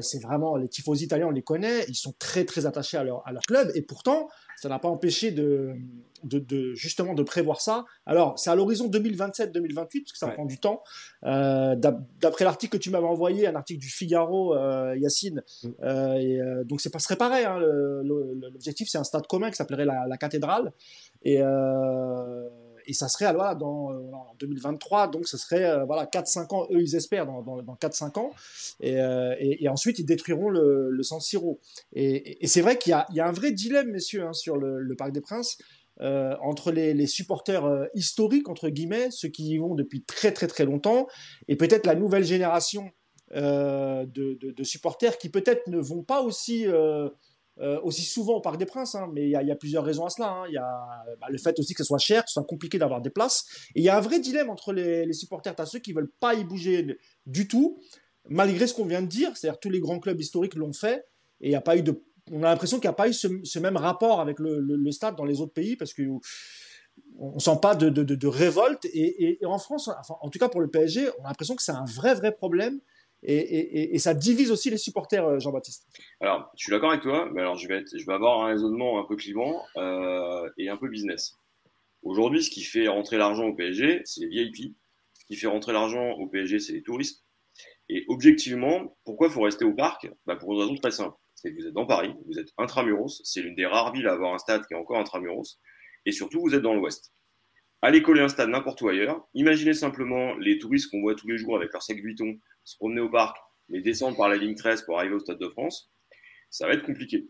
c'est 0.00 0.20
vraiment 0.22 0.56
les 0.56 0.68
tifosi 0.68 1.04
italiens, 1.04 1.28
on 1.28 1.30
les 1.30 1.42
connaît, 1.42 1.84
ils 1.88 1.94
sont 1.94 2.14
très 2.18 2.44
très 2.44 2.66
attachés 2.66 2.96
à 2.96 3.04
leur 3.04 3.26
à 3.26 3.32
leur 3.32 3.42
club, 3.42 3.70
et 3.74 3.82
pourtant 3.82 4.28
ça 4.56 4.68
n'a 4.68 4.78
pas 4.78 4.88
empêché 4.88 5.30
de 5.30 5.76
de, 6.24 6.74
justement 6.74 7.14
de 7.14 7.22
prévoir 7.22 7.60
ça. 7.60 7.84
Alors, 8.06 8.38
c'est 8.38 8.50
à 8.50 8.54
l'horizon 8.54 8.88
2027-2028, 8.88 9.74
parce 9.74 10.12
que 10.12 10.18
ça 10.18 10.28
prend 10.28 10.44
du 10.44 10.58
temps. 10.58 10.82
Euh, 11.24 11.74
d'après 11.76 12.44
l'article 12.44 12.76
que 12.78 12.82
tu 12.82 12.90
m'avais 12.90 13.06
envoyé, 13.06 13.46
un 13.46 13.54
article 13.54 13.80
du 13.80 13.88
Figaro, 13.88 14.54
euh, 14.54 14.96
Yacine, 14.96 15.42
mm. 15.62 15.68
euh, 15.82 16.14
et, 16.14 16.64
donc 16.64 16.80
c'est 16.80 16.90
pas 16.90 16.98
serait 16.98 17.16
pareil. 17.16 17.44
Hein, 17.44 17.58
L'objectif, 17.58 18.88
c'est 18.88 18.98
un 18.98 19.04
stade 19.04 19.26
commun 19.26 19.50
qui 19.50 19.56
s'appellerait 19.56 19.86
la, 19.86 20.16
cathédrale. 20.16 20.72
Et, 21.24 21.40
et 22.86 22.92
ça 22.92 23.08
serait 23.08 23.32
voilà, 23.32 23.54
dans, 23.54 23.90
en 23.90 24.34
2023, 24.38 25.08
donc 25.08 25.26
ce 25.26 25.36
serait 25.36 25.84
voilà, 25.86 26.06
4-5 26.06 26.54
ans, 26.54 26.66
eux 26.70 26.80
ils 26.80 26.96
espèrent, 26.96 27.26
dans, 27.26 27.42
dans, 27.42 27.74
4-5 27.74 28.18
ans. 28.18 28.30
Et, 28.80 28.98
et, 29.64 29.68
ensuite, 29.68 29.98
ils 29.98 30.04
détruiront 30.04 30.50
le, 30.50 30.90
le 30.90 31.02
San 31.02 31.20
Siro. 31.20 31.60
Et, 31.92 32.46
c'est 32.46 32.60
vrai 32.60 32.78
qu'il 32.78 32.92
y, 32.92 33.16
y, 33.16 33.20
a 33.20 33.26
un 33.26 33.32
vrai 33.32 33.52
dilemme, 33.52 33.90
messieurs, 33.90 34.24
hein, 34.24 34.32
sur 34.32 34.56
le, 34.56 34.94
Parc 34.96 35.12
des 35.12 35.20
Princes. 35.20 35.58
Euh, 36.00 36.34
entre 36.40 36.72
les, 36.72 37.06
supporters 37.06 37.64
euh, 37.64 37.84
historiques, 37.94 38.48
entre 38.48 38.70
guillemets, 38.70 39.10
ceux 39.10 39.28
qui 39.28 39.50
y 39.50 39.58
vont 39.58 39.74
depuis 39.74 40.02
très 40.02 40.32
très 40.32 40.46
très 40.46 40.64
longtemps, 40.64 41.06
et 41.48 41.56
peut-être 41.56 41.86
la 41.86 41.94
nouvelle 41.94 42.24
génération 42.24 42.90
euh, 43.34 44.06
de, 44.06 44.64
supporters 44.64 45.18
qui 45.18 45.28
peut-être 45.28 45.66
ne 45.68 45.78
vont 45.78 46.02
pas 46.02 46.22
aussi, 46.22 46.66
aussi 47.82 48.02
souvent 48.02 48.34
au 48.34 48.40
Parc 48.40 48.56
des 48.56 48.66
Princes, 48.66 48.94
hein, 48.94 49.10
mais 49.12 49.24
il 49.24 49.30
y, 49.30 49.50
a 49.50 49.56
plusieurs 49.56 49.84
raisons 49.84 50.06
à 50.06 50.10
cela. 50.10 50.28
Hein. 50.30 50.44
Il 50.48 50.54
y 50.54 50.58
a 50.58 51.04
bah, 51.20 51.26
le 51.28 51.38
fait 51.38 51.58
aussi 51.58 51.74
que 51.74 51.82
ce 51.82 51.86
soit 51.86 51.98
cher, 51.98 52.24
que 52.24 52.30
ce 52.30 52.34
soit 52.34 52.44
compliqué 52.44 52.78
d'avoir 52.78 53.00
des 53.02 53.10
places, 53.10 53.46
et 53.74 53.80
il 53.80 53.84
y 53.84 53.88
a 53.88 53.96
un 53.96 54.00
vrai 54.00 54.20
dilemme 54.20 54.50
entre 54.50 54.72
les, 54.72 55.12
supporters. 55.12 55.54
Tu 55.54 55.62
as 55.62 55.66
ceux 55.66 55.78
qui 55.78 55.92
veulent 55.92 56.10
pas 56.20 56.34
y 56.34 56.44
bouger 56.44 56.98
du 57.26 57.48
tout, 57.48 57.78
malgré 58.28 58.66
ce 58.66 58.74
qu'on 58.74 58.86
vient 58.86 59.02
de 59.02 59.06
dire, 59.06 59.36
c'est-à-dire 59.36 59.60
tous 59.60 59.70
les 59.70 59.80
grands 59.80 59.98
clubs 59.98 60.20
historiques 60.20 60.54
l'ont 60.54 60.72
fait, 60.72 61.04
et 61.40 61.50
il 61.50 61.54
a 61.54 61.60
pas 61.60 61.76
eu 61.76 61.82
de 61.82 62.02
on 62.30 62.42
a 62.42 62.50
l'impression 62.50 62.78
qu'il 62.78 62.88
n'y 62.88 62.92
a 62.92 62.96
pas 62.96 63.08
eu 63.08 63.12
ce, 63.12 63.58
même 63.58 63.76
rapport 63.76 64.20
avec 64.20 64.38
le, 64.38 64.90
stade 64.90 65.16
dans 65.16 65.24
les 65.24 65.40
autres 65.40 65.52
pays 65.52 65.76
parce 65.76 65.92
que 65.92 66.02
on 67.18 67.38
sent 67.38 67.58
pas 67.60 67.74
de, 67.74 68.26
révolte 68.26 68.84
et, 68.92 69.38
en 69.44 69.58
France, 69.58 69.90
en 70.08 70.28
tout 70.30 70.38
cas 70.38 70.48
pour 70.48 70.60
le 70.60 70.68
PSG, 70.68 71.08
on 71.18 71.24
a 71.24 71.28
l'impression 71.28 71.56
que 71.56 71.62
c'est 71.62 71.72
un 71.72 71.84
vrai 71.84 72.14
vrai 72.14 72.32
problème 72.32 72.80
et, 73.22 73.98
ça 73.98 74.14
divise 74.14 74.50
aussi 74.50 74.70
les 74.70 74.76
supporters, 74.76 75.24
euh, 75.26 75.38
Jean-Baptiste. 75.38 75.86
Alors, 76.20 76.50
je 76.56 76.64
suis 76.64 76.72
d'accord 76.72 76.90
avec 76.90 77.02
toi, 77.02 77.28
mais 77.32 77.40
alors 77.40 77.56
je 77.56 77.68
vais, 77.68 77.84
avoir 78.08 78.42
un 78.42 78.46
raisonnement 78.48 79.00
un 79.00 79.04
peu 79.04 79.16
clivant 79.16 79.62
euh, 79.76 80.48
et 80.58 80.68
un 80.68 80.76
peu 80.76 80.88
business. 80.88 81.36
Aujourd'hui, 82.02 82.42
ce 82.42 82.50
qui 82.50 82.62
fait 82.62 82.88
rentrer 82.88 83.16
l'argent 83.16 83.44
au 83.44 83.54
PSG, 83.54 84.02
c'est 84.04 84.22
les 84.22 84.28
VIP. 84.28 84.74
Ce 85.14 85.24
qui 85.26 85.36
fait 85.36 85.46
rentrer 85.46 85.72
l'argent 85.72 86.12
au 86.12 86.26
PSG, 86.26 86.58
c'est 86.58 86.72
les 86.72 86.82
touristes. 86.82 87.24
Et 87.88 88.04
objectivement, 88.08 88.96
pourquoi 89.04 89.28
il 89.28 89.32
faut 89.32 89.42
rester 89.42 89.64
au 89.64 89.72
parc? 89.72 90.10
Bah 90.26 90.36
Pour 90.36 90.52
une 90.52 90.60
raison 90.60 90.74
très 90.74 90.90
simple 90.90 91.16
c'est 91.42 91.52
que 91.52 91.60
vous 91.60 91.66
êtes 91.66 91.74
dans 91.74 91.86
Paris, 91.86 92.14
vous 92.26 92.38
êtes 92.38 92.50
intramuros, 92.56 93.20
c'est 93.24 93.42
l'une 93.42 93.56
des 93.56 93.66
rares 93.66 93.92
villes 93.92 94.06
à 94.06 94.12
avoir 94.12 94.32
un 94.32 94.38
stade 94.38 94.64
qui 94.66 94.74
est 94.74 94.76
encore 94.76 94.98
intramuros, 94.98 95.58
et 96.06 96.12
surtout 96.12 96.40
vous 96.40 96.54
êtes 96.54 96.62
dans 96.62 96.74
l'ouest. 96.74 97.12
Allez 97.84 98.00
coller 98.00 98.20
un 98.20 98.28
stade 98.28 98.48
n'importe 98.48 98.80
où 98.82 98.88
ailleurs, 98.88 99.26
imaginez 99.34 99.74
simplement 99.74 100.36
les 100.36 100.60
touristes 100.60 100.88
qu'on 100.88 101.00
voit 101.00 101.16
tous 101.16 101.26
les 101.26 101.36
jours 101.36 101.56
avec 101.56 101.72
leur 101.72 101.82
sac 101.82 101.96
Vuitton 101.96 102.38
se 102.62 102.76
promener 102.76 103.00
au 103.00 103.08
parc, 103.08 103.36
mais 103.68 103.80
descendre 103.80 104.16
par 104.16 104.28
la 104.28 104.36
ligne 104.36 104.54
13 104.54 104.82
pour 104.82 105.00
arriver 105.00 105.16
au 105.16 105.18
Stade 105.18 105.40
de 105.40 105.48
France, 105.48 105.90
ça 106.48 106.68
va 106.68 106.74
être 106.74 106.84
compliqué. 106.84 107.26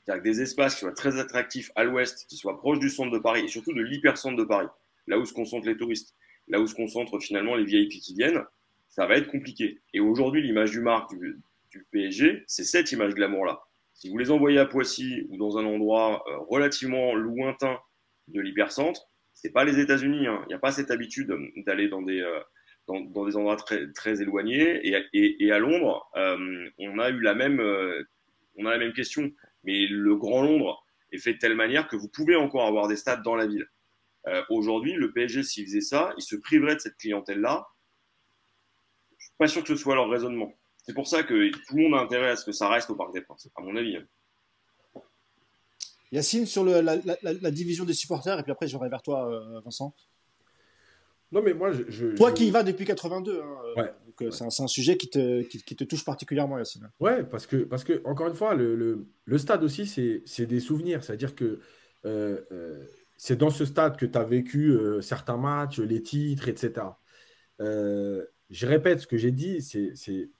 C'est-à-dire 0.00 0.22
des 0.22 0.40
espaces 0.40 0.74
qui 0.74 0.80
soient 0.80 0.94
très 0.94 1.18
attractifs 1.18 1.70
à 1.74 1.84
l'ouest, 1.84 2.26
qui 2.30 2.36
soient 2.36 2.56
proches 2.56 2.78
du 2.78 2.88
centre 2.88 3.10
de 3.10 3.18
Paris, 3.18 3.42
et 3.44 3.48
surtout 3.48 3.74
de 3.74 3.82
l'hypercentre 3.82 4.36
de 4.36 4.44
Paris, 4.44 4.68
là 5.06 5.18
où 5.18 5.26
se 5.26 5.34
concentrent 5.34 5.66
les 5.66 5.76
touristes, 5.76 6.14
là 6.48 6.60
où 6.60 6.66
se 6.66 6.74
concentrent 6.74 7.20
finalement 7.20 7.54
les 7.54 7.64
VIP 7.64 8.00
qui 8.00 8.14
viennent, 8.14 8.42
ça 8.88 9.06
va 9.06 9.16
être 9.16 9.30
compliqué. 9.30 9.82
Et 9.92 10.00
aujourd'hui, 10.00 10.40
l'image 10.40 10.70
du 10.70 10.80
marque 10.80 11.14
du, 11.18 11.42
du 11.70 11.86
PSG, 11.90 12.44
c'est 12.46 12.64
cette 12.64 12.90
image 12.92 13.14
glamour-là. 13.14 13.60
Si 13.92 14.08
vous 14.08 14.16
les 14.16 14.30
envoyez 14.30 14.58
à 14.58 14.64
Poissy 14.64 15.26
ou 15.28 15.36
dans 15.36 15.58
un 15.58 15.66
endroit 15.66 16.24
euh, 16.26 16.38
relativement 16.48 17.14
lointain 17.14 17.78
de 18.28 18.40
l'hypercentre, 18.40 19.10
c'est 19.44 19.50
pas 19.50 19.64
les 19.64 19.78
États-Unis. 19.78 20.26
Hein. 20.26 20.40
Il 20.46 20.48
n'y 20.48 20.54
a 20.54 20.58
pas 20.58 20.72
cette 20.72 20.90
habitude 20.90 21.30
d'aller 21.66 21.88
dans 21.88 22.00
des 22.00 22.22
euh, 22.22 22.40
dans, 22.86 23.26
des 23.26 23.36
endroits 23.36 23.56
très, 23.56 23.92
très 23.92 24.22
éloignés. 24.22 24.80
Et, 25.12 25.52
à 25.52 25.58
Londres, 25.58 26.10
euh, 26.16 26.70
on 26.78 26.98
a 26.98 27.10
eu 27.10 27.20
la 27.20 27.34
même 27.34 27.60
on 28.56 28.64
a 28.64 28.70
la 28.70 28.78
même 28.78 28.94
question. 28.94 29.30
Mais 29.64 29.86
le 29.86 30.16
Grand 30.16 30.42
Londres 30.42 30.82
est 31.12 31.18
fait 31.18 31.34
de 31.34 31.38
telle 31.38 31.56
manière 31.56 31.88
que 31.88 31.96
vous 31.96 32.08
pouvez 32.08 32.36
encore 32.36 32.66
avoir 32.66 32.88
des 32.88 32.96
stades 32.96 33.22
dans 33.22 33.36
la 33.36 33.46
ville. 33.46 33.68
Aujourd'hui, 34.48 34.94
le 34.94 35.12
PSG, 35.12 35.42
s'il 35.42 35.66
faisait 35.66 35.82
ça, 35.82 36.14
il 36.16 36.22
se 36.22 36.36
priverait 36.36 36.76
de 36.76 36.80
cette 36.80 36.96
clientèle-là. 36.96 37.66
Je 39.18 39.26
suis 39.26 39.34
pas 39.38 39.46
sûr 39.46 39.62
que 39.62 39.68
ce 39.68 39.76
soit 39.76 39.94
leur 39.94 40.08
raisonnement. 40.08 40.54
C'est 40.82 40.94
pour 40.94 41.06
ça 41.06 41.22
que 41.22 41.50
tout 41.50 41.76
le 41.76 41.82
monde 41.82 41.94
a 41.94 42.02
intérêt 42.02 42.30
à 42.30 42.36
ce 42.36 42.46
que 42.46 42.52
ça 42.52 42.70
reste 42.70 42.88
au 42.88 42.96
Parc 42.96 43.12
des 43.12 43.20
Princes, 43.20 43.50
à 43.54 43.60
mon 43.60 43.76
avis. 43.76 43.98
Yacine, 46.12 46.46
sur 46.46 46.64
la, 46.64 47.50
division 47.50 47.84
des 47.84 47.92
supporters, 47.92 48.38
et 48.38 48.42
puis 48.42 48.52
après, 48.52 48.68
j'aurai 48.68 48.88
vers 48.88 49.02
toi, 49.02 49.30
euh, 49.30 49.60
Vincent. 49.60 49.94
Non, 51.32 51.42
mais 51.42 51.54
moi, 51.54 51.72
je. 51.72 52.14
Toi 52.14 52.32
qui 52.32 52.46
y 52.46 52.50
vas 52.50 52.62
depuis 52.62 52.84
82, 52.84 53.40
hein, 53.40 53.44
euh, 53.76 53.86
euh, 54.22 54.30
c'est 54.30 54.62
un, 54.62 54.68
sujet 54.68 54.96
qui 54.96 55.10
te, 55.10 55.42
qui, 55.42 55.74
te, 55.74 55.84
touche 55.84 56.04
particulièrement, 56.04 56.58
Yacine. 56.58 56.90
Ouais, 57.00 57.24
parce 57.24 57.46
que, 57.46 57.56
parce 57.56 57.82
que 57.82 58.00
encore 58.04 58.28
une 58.28 58.34
fois, 58.34 58.54
le, 58.54 59.06
stade 59.38 59.64
aussi, 59.64 59.86
c'est 59.86 60.46
des 60.46 60.60
souvenirs. 60.60 61.02
C'est-à-dire 61.02 61.34
que 61.34 61.60
c'est 63.16 63.36
dans 63.36 63.50
ce 63.50 63.64
stade 63.64 63.96
que 63.96 64.06
tu 64.06 64.16
as 64.16 64.24
vécu 64.24 64.78
certains 65.00 65.36
matchs, 65.36 65.80
les 65.80 66.02
titres, 66.02 66.48
etc. 66.48 66.86
je 67.58 68.66
répète 68.66 69.00
ce 69.00 69.06
que 69.08 69.16
j'ai 69.16 69.32
dit, 69.32 69.62
c'est 69.62 70.30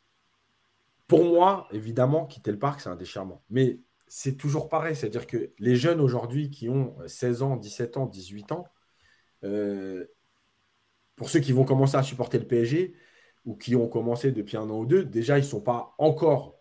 pour 1.07 1.24
moi, 1.24 1.69
évidemment, 1.73 2.27
quitter 2.27 2.51
le 2.51 2.59
parc, 2.59 2.81
c'est 2.81 2.89
un 2.89 2.97
déchirement. 2.97 3.43
Mais 3.51 3.81
c'est 4.16 4.36
toujours 4.36 4.69
pareil. 4.69 4.95
C'est-à-dire 4.95 5.27
que 5.27 5.53
les 5.59 5.74
jeunes 5.74 6.01
aujourd'hui 6.01 6.49
qui 6.49 6.69
ont 6.69 6.97
16 7.09 7.43
ans, 7.43 7.57
17 7.57 7.97
ans, 7.97 8.07
18 8.07 8.53
ans, 8.53 8.65
euh, 9.43 10.07
pour 11.16 11.28
ceux 11.31 11.41
qui 11.41 11.51
vont 11.51 11.65
commencer 11.65 11.97
à 11.97 12.05
supporter 12.05 12.39
le 12.39 12.47
PSG 12.47 12.95
ou 13.45 13.57
qui 13.57 13.74
ont 13.74 13.89
commencé 13.89 14.31
depuis 14.31 14.57
un 14.57 14.70
an 14.70 14.78
ou 14.78 14.86
deux, 14.86 15.05
déjà, 15.05 15.36
ils 15.36 15.43
ne 15.43 15.47
sont 15.49 15.61
pas 15.61 15.97
encore 15.99 16.61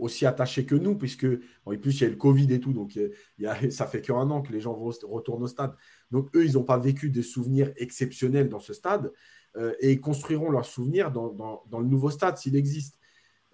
aussi 0.00 0.26
attachés 0.26 0.66
que 0.66 0.74
nous, 0.74 0.96
puisque 0.98 1.26
en 1.66 1.76
plus, 1.76 2.00
il 2.00 2.02
y 2.02 2.06
a 2.06 2.10
le 2.10 2.16
Covid 2.16 2.52
et 2.52 2.58
tout, 2.58 2.72
donc 2.72 2.96
il 2.96 3.12
y 3.38 3.46
a, 3.46 3.56
ça 3.70 3.86
fait 3.86 4.02
qu'un 4.02 4.28
an 4.28 4.42
que 4.42 4.50
les 4.50 4.60
gens 4.60 4.74
retournent 4.74 5.44
au 5.44 5.48
stade. 5.48 5.72
Donc, 6.10 6.34
eux, 6.34 6.44
ils 6.44 6.54
n'ont 6.54 6.64
pas 6.64 6.78
vécu 6.78 7.10
des 7.10 7.22
souvenirs 7.22 7.72
exceptionnels 7.76 8.48
dans 8.48 8.60
ce 8.60 8.72
stade 8.72 9.12
euh, 9.56 9.72
et 9.78 9.92
ils 9.92 10.00
construiront 10.00 10.50
leurs 10.50 10.66
souvenirs 10.66 11.12
dans, 11.12 11.62
le 11.78 11.86
nouveau 11.86 12.10
stade 12.10 12.38
s'il 12.38 12.56
existe. 12.56 12.98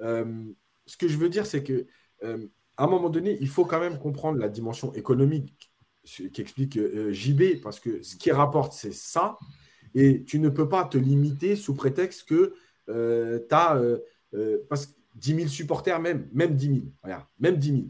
Euh, 0.00 0.50
ce 0.86 0.96
que 0.96 1.08
je 1.08 1.18
veux 1.18 1.28
dire, 1.28 1.44
c'est 1.44 1.62
que 1.62 1.86
euh, 2.22 2.48
à 2.82 2.86
un 2.86 2.88
moment 2.88 3.10
donné, 3.10 3.38
il 3.40 3.48
faut 3.48 3.64
quand 3.64 3.78
même 3.78 3.96
comprendre 3.98 4.38
la 4.38 4.48
dimension 4.48 4.92
économique 4.94 5.70
qu'explique 6.32 6.76
euh, 6.76 7.12
JB, 7.12 7.62
parce 7.62 7.78
que 7.78 8.02
ce 8.02 8.16
qui 8.16 8.32
rapporte, 8.32 8.72
c'est 8.72 8.92
ça, 8.92 9.38
et 9.94 10.24
tu 10.24 10.40
ne 10.40 10.48
peux 10.48 10.68
pas 10.68 10.84
te 10.84 10.98
limiter 10.98 11.54
sous 11.54 11.74
prétexte 11.74 12.28
que 12.28 12.54
tu 12.88 13.54
as 13.54 13.80
parce 14.68 14.86
que 14.86 14.92
10 15.14 15.34
000 15.36 15.48
supporters, 15.48 16.00
même, 16.00 16.28
même 16.32 16.56
10 16.56 16.66
000, 16.66 16.80
regarde, 17.04 17.26
même 17.38 17.56
10 17.56 17.68
000, 17.68 17.82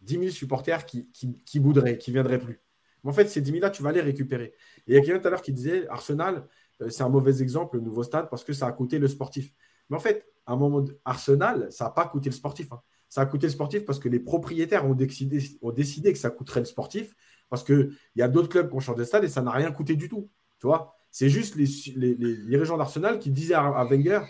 10 0.00 0.18
000 0.18 0.30
supporters 0.30 0.86
qui, 0.86 1.10
qui, 1.10 1.36
qui 1.44 1.58
voudraient, 1.58 1.98
qui 1.98 2.10
viendraient 2.10 2.38
plus. 2.38 2.62
Mais 3.04 3.10
en 3.10 3.12
fait, 3.12 3.28
ces 3.28 3.42
10 3.42 3.52
000-là, 3.52 3.68
tu 3.68 3.82
vas 3.82 3.92
les 3.92 4.00
récupérer. 4.00 4.54
Et 4.86 4.92
il 4.92 4.94
y 4.94 4.96
a 4.96 5.00
quelqu'un 5.00 5.18
tout 5.18 5.26
à 5.26 5.30
l'heure 5.30 5.42
qui 5.42 5.52
disait 5.52 5.86
Arsenal, 5.88 6.46
c'est 6.88 7.02
un 7.02 7.10
mauvais 7.10 7.42
exemple, 7.42 7.76
le 7.76 7.82
nouveau 7.82 8.02
stade, 8.02 8.30
parce 8.30 8.44
que 8.44 8.54
ça 8.54 8.66
a 8.66 8.72
coûté 8.72 8.98
le 8.98 9.08
sportif. 9.08 9.52
Mais 9.90 9.96
en 9.96 10.00
fait, 10.00 10.26
à 10.46 10.52
un 10.52 10.56
moment, 10.56 10.84
Arsenal, 11.04 11.70
ça 11.70 11.84
n'a 11.84 11.90
pas 11.90 12.06
coûté 12.06 12.30
le 12.30 12.34
sportif. 12.34 12.72
Hein. 12.72 12.80
Ça 13.12 13.20
a 13.20 13.26
coûté 13.26 13.46
le 13.46 13.52
sportif 13.52 13.84
parce 13.84 13.98
que 13.98 14.08
les 14.08 14.20
propriétaires 14.20 14.86
ont 14.86 14.94
décidé, 14.94 15.38
ont 15.60 15.70
décidé 15.70 16.14
que 16.14 16.18
ça 16.18 16.30
coûterait 16.30 16.60
le 16.60 16.64
sportif, 16.64 17.14
parce 17.50 17.62
qu'il 17.62 17.94
y 18.16 18.22
a 18.22 18.28
d'autres 18.28 18.48
clubs 18.48 18.70
qui 18.70 18.74
ont 18.74 18.80
changé 18.80 19.00
de 19.00 19.04
stade 19.04 19.22
et 19.22 19.28
ça 19.28 19.42
n'a 19.42 19.50
rien 19.50 19.70
coûté 19.70 19.96
du 19.96 20.08
tout. 20.08 20.30
Tu 20.58 20.66
vois 20.66 20.94
C'est 21.10 21.28
juste 21.28 21.54
les, 21.56 21.66
les, 21.94 22.14
les, 22.14 22.36
dirigeants 22.38 22.78
d'Arsenal 22.78 23.18
qui 23.18 23.28
disaient 23.28 23.52
à, 23.52 23.84
Wenger, 23.84 24.20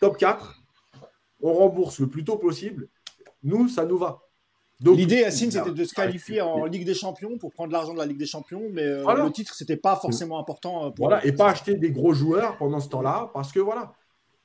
top 0.00 0.18
4, 0.18 0.62
on 1.40 1.52
rembourse 1.52 1.98
le 1.98 2.06
plus 2.06 2.22
tôt 2.22 2.36
possible. 2.36 2.86
Nous, 3.42 3.66
ça 3.66 3.84
nous 3.84 3.98
va. 3.98 4.20
L'idée, 4.84 5.22
Yacine, 5.22 5.50
c'était 5.50 5.72
de 5.72 5.84
se 5.84 5.92
qualifier 5.92 6.40
en 6.40 6.64
Ligue 6.64 6.86
des 6.86 6.94
Champions 6.94 7.38
pour 7.38 7.50
prendre 7.50 7.72
l'argent 7.72 7.92
de 7.92 7.98
la 7.98 8.06
Ligue 8.06 8.18
des 8.18 8.26
Champions, 8.26 8.68
mais 8.70 8.82
euh, 8.82 9.24
le 9.24 9.32
titre, 9.32 9.52
c'était 9.52 9.76
pas 9.76 9.96
forcément 9.96 10.38
important. 10.38 10.86
Euh, 10.86 10.90
pour 10.90 11.08
voilà, 11.08 11.26
et 11.26 11.32
pas 11.32 11.50
acheter 11.50 11.74
des 11.74 11.90
gros 11.90 12.12
joueurs 12.12 12.56
pendant 12.56 12.78
ce 12.78 12.88
temps-là, 12.88 13.32
parce 13.34 13.50
que 13.50 13.58
voilà. 13.58 13.94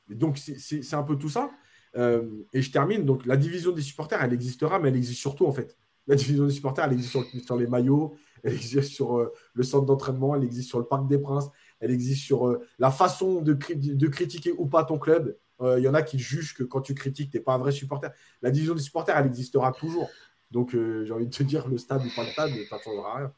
Donc, 0.10 0.40
c'est 0.40 0.96
un 0.96 1.04
peu 1.04 1.16
tout 1.16 1.30
ça. 1.30 1.52
Euh, 1.96 2.24
et 2.54 2.62
je 2.62 2.72
termine. 2.72 3.06
Donc, 3.06 3.26
la 3.26 3.38
division 3.38 3.72
des 3.72 3.82
supporters, 3.82 4.24
elle 4.24 4.34
existera, 4.34 4.80
mais 4.80 4.90
elle 4.90 4.96
existe 4.96 5.20
surtout, 5.20 5.46
en 5.46 5.52
fait. 5.52 5.78
La 6.08 6.16
division 6.16 6.46
des 6.46 6.54
supporters, 6.54 6.86
elle 6.86 6.94
existe 6.94 7.12
sur, 7.46 7.56
les 7.56 7.68
maillots, 7.68 8.16
elle 8.44 8.54
existe 8.54 8.92
sur 8.92 9.30
le 9.54 9.64
centre 9.64 9.86
d'entraînement, 9.86 10.36
elle 10.36 10.44
existe 10.44 10.70
sur 10.70 10.80
le 10.80 10.86
Parc 10.86 11.08
des 11.08 11.18
Princes, 11.18 11.50
elle 11.80 11.92
existe 11.92 12.24
sur 12.24 12.60
la 12.78 12.92
façon 12.92 13.42
de, 13.42 13.54
de, 13.54 14.08
critiquer 14.08 14.54
ou 14.58 14.66
pas 14.66 14.84
ton 14.84 14.98
club. 14.98 15.38
Il 15.64 15.66
euh, 15.66 15.80
y 15.80 15.88
en 15.88 15.94
a 15.94 16.02
qui 16.02 16.20
jugent 16.20 16.56
que 16.56 16.64
quand 16.64 16.82
tu 16.82 16.94
critiques, 16.94 17.32
tu 17.32 17.38
n'es 17.38 17.44
pas 17.44 17.54
un 17.54 17.58
vrai 17.58 17.72
supporter. 17.72 18.12
La 18.42 18.52
division 18.52 18.76
des 18.76 18.82
supporters, 18.82 19.18
elle 19.18 19.28
existera 19.28 19.72
toujours. 19.72 20.10
Donc, 20.52 20.76
euh, 20.76 21.06
j'ai 21.06 21.14
envie 21.14 21.28
de 21.28 21.32
te 21.32 21.44
dire, 21.44 21.68
le 21.68 21.78
stade 21.78 22.04
ou 22.06 22.10
pas 22.16 22.24
le 22.24 22.30
stade, 22.32 22.52
ça 22.70 22.78
ne 22.78 22.82
changera 22.82 23.18
rien. 23.18 23.34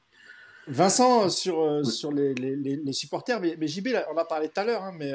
Vincent, 0.67 1.29
sur, 1.29 1.61
euh, 1.61 1.83
sur 1.83 2.11
les, 2.11 2.33
les, 2.33 2.93
supporters, 2.93 3.39
mais, 3.39 3.55
mais, 3.59 3.67
JB, 3.67 3.89
on 4.11 4.17
a 4.17 4.25
parlé 4.25 4.49
tout 4.49 4.59
à 4.59 4.63
l'heure, 4.63 4.83
hein, 4.83 4.93
mais 4.97 5.11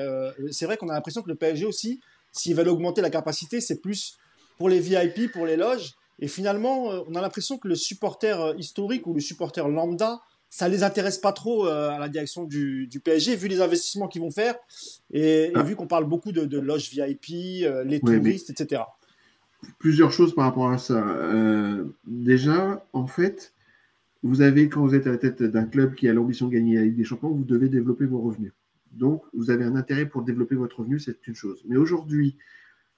c'est 0.53 0.67
vrai 0.67 0.77
qu'on 0.77 0.89
a 0.89 0.93
l'impression 0.93 1.23
que 1.23 1.29
le 1.29 1.35
PSG 1.35 1.67
aussi, 1.67 2.01
s'ils 2.33 2.55
veulent 2.55 2.69
augmenter 2.69 3.01
la 3.01 3.11
capacité, 3.11 3.61
c'est 3.61 3.81
plus 3.81 4.17
pour 4.59 4.69
les 4.69 4.81
VIP, 4.81 5.33
pour 5.33 5.47
les 5.47 5.57
loges. 5.57 5.95
Et 6.19 6.29
finalement, 6.29 6.85
on 7.09 7.15
a 7.15 7.21
l'impression 7.21 7.57
que 7.57 7.67
le 7.67 7.75
supporter 7.75 8.55
historique 8.59 9.07
ou 9.07 9.15
le 9.15 9.21
supporter 9.21 9.67
lambda, 9.67 10.21
ça 10.51 10.69
les 10.69 10.83
intéresse 10.83 11.19
pas 11.19 11.33
trop 11.33 11.67
euh, 11.67 11.91
à 11.91 11.99
la 11.99 12.09
direction 12.09 12.45
du, 12.45 12.89
du, 12.89 12.99
PSG, 12.99 13.37
vu 13.37 13.47
les 13.47 13.61
investissements 13.61 14.09
qu'ils 14.09 14.21
vont 14.21 14.33
faire 14.33 14.57
et, 15.13 15.53
ah. 15.55 15.63
vu 15.63 15.77
qu'on 15.77 15.87
parle 15.87 16.07
beaucoup 16.07 16.33
de, 16.33 16.45
de 16.45 16.59
loges 16.59 16.91
VIP, 16.91 17.63
euh, 17.65 17.85
les 17.85 18.01
touristes, 18.01 18.51
etc. 18.51 18.83
Plusieurs 19.79 20.11
choses 20.11 20.35
par 20.35 20.47
rapport 20.47 20.71
à 20.71 20.79
ça. 20.79 20.99
Euh, 20.99 21.85
déjà, 22.05 22.85
en 22.93 23.07
fait, 23.07 23.55
vous 24.23 24.43
avez, 24.43 24.69
quand 24.69 24.81
vous 24.81 24.95
êtes 24.95 25.07
à 25.07 25.11
la 25.11 25.19
tête 25.19 25.43
d'un 25.43 25.65
club 25.65 25.95
qui 25.95 26.09
a 26.09 26.13
l'ambition 26.13 26.49
de 26.49 26.53
gagner 26.53 26.77
la 26.77 26.83
Ligue 26.83 26.97
des 26.97 27.05
Champions, 27.05 27.31
vous 27.31 27.45
devez 27.45 27.69
développer 27.69 28.07
vos 28.07 28.21
revenus. 28.21 28.53
Donc, 28.91 29.25
vous 29.33 29.51
avez 29.51 29.65
un 29.65 29.77
intérêt 29.77 30.09
pour 30.09 30.23
développer 30.23 30.55
votre 30.55 30.81
revenu, 30.81 30.99
c'est 30.99 31.27
une 31.27 31.35
chose. 31.35 31.65
Mais 31.69 31.77
aujourd'hui, 31.77 32.37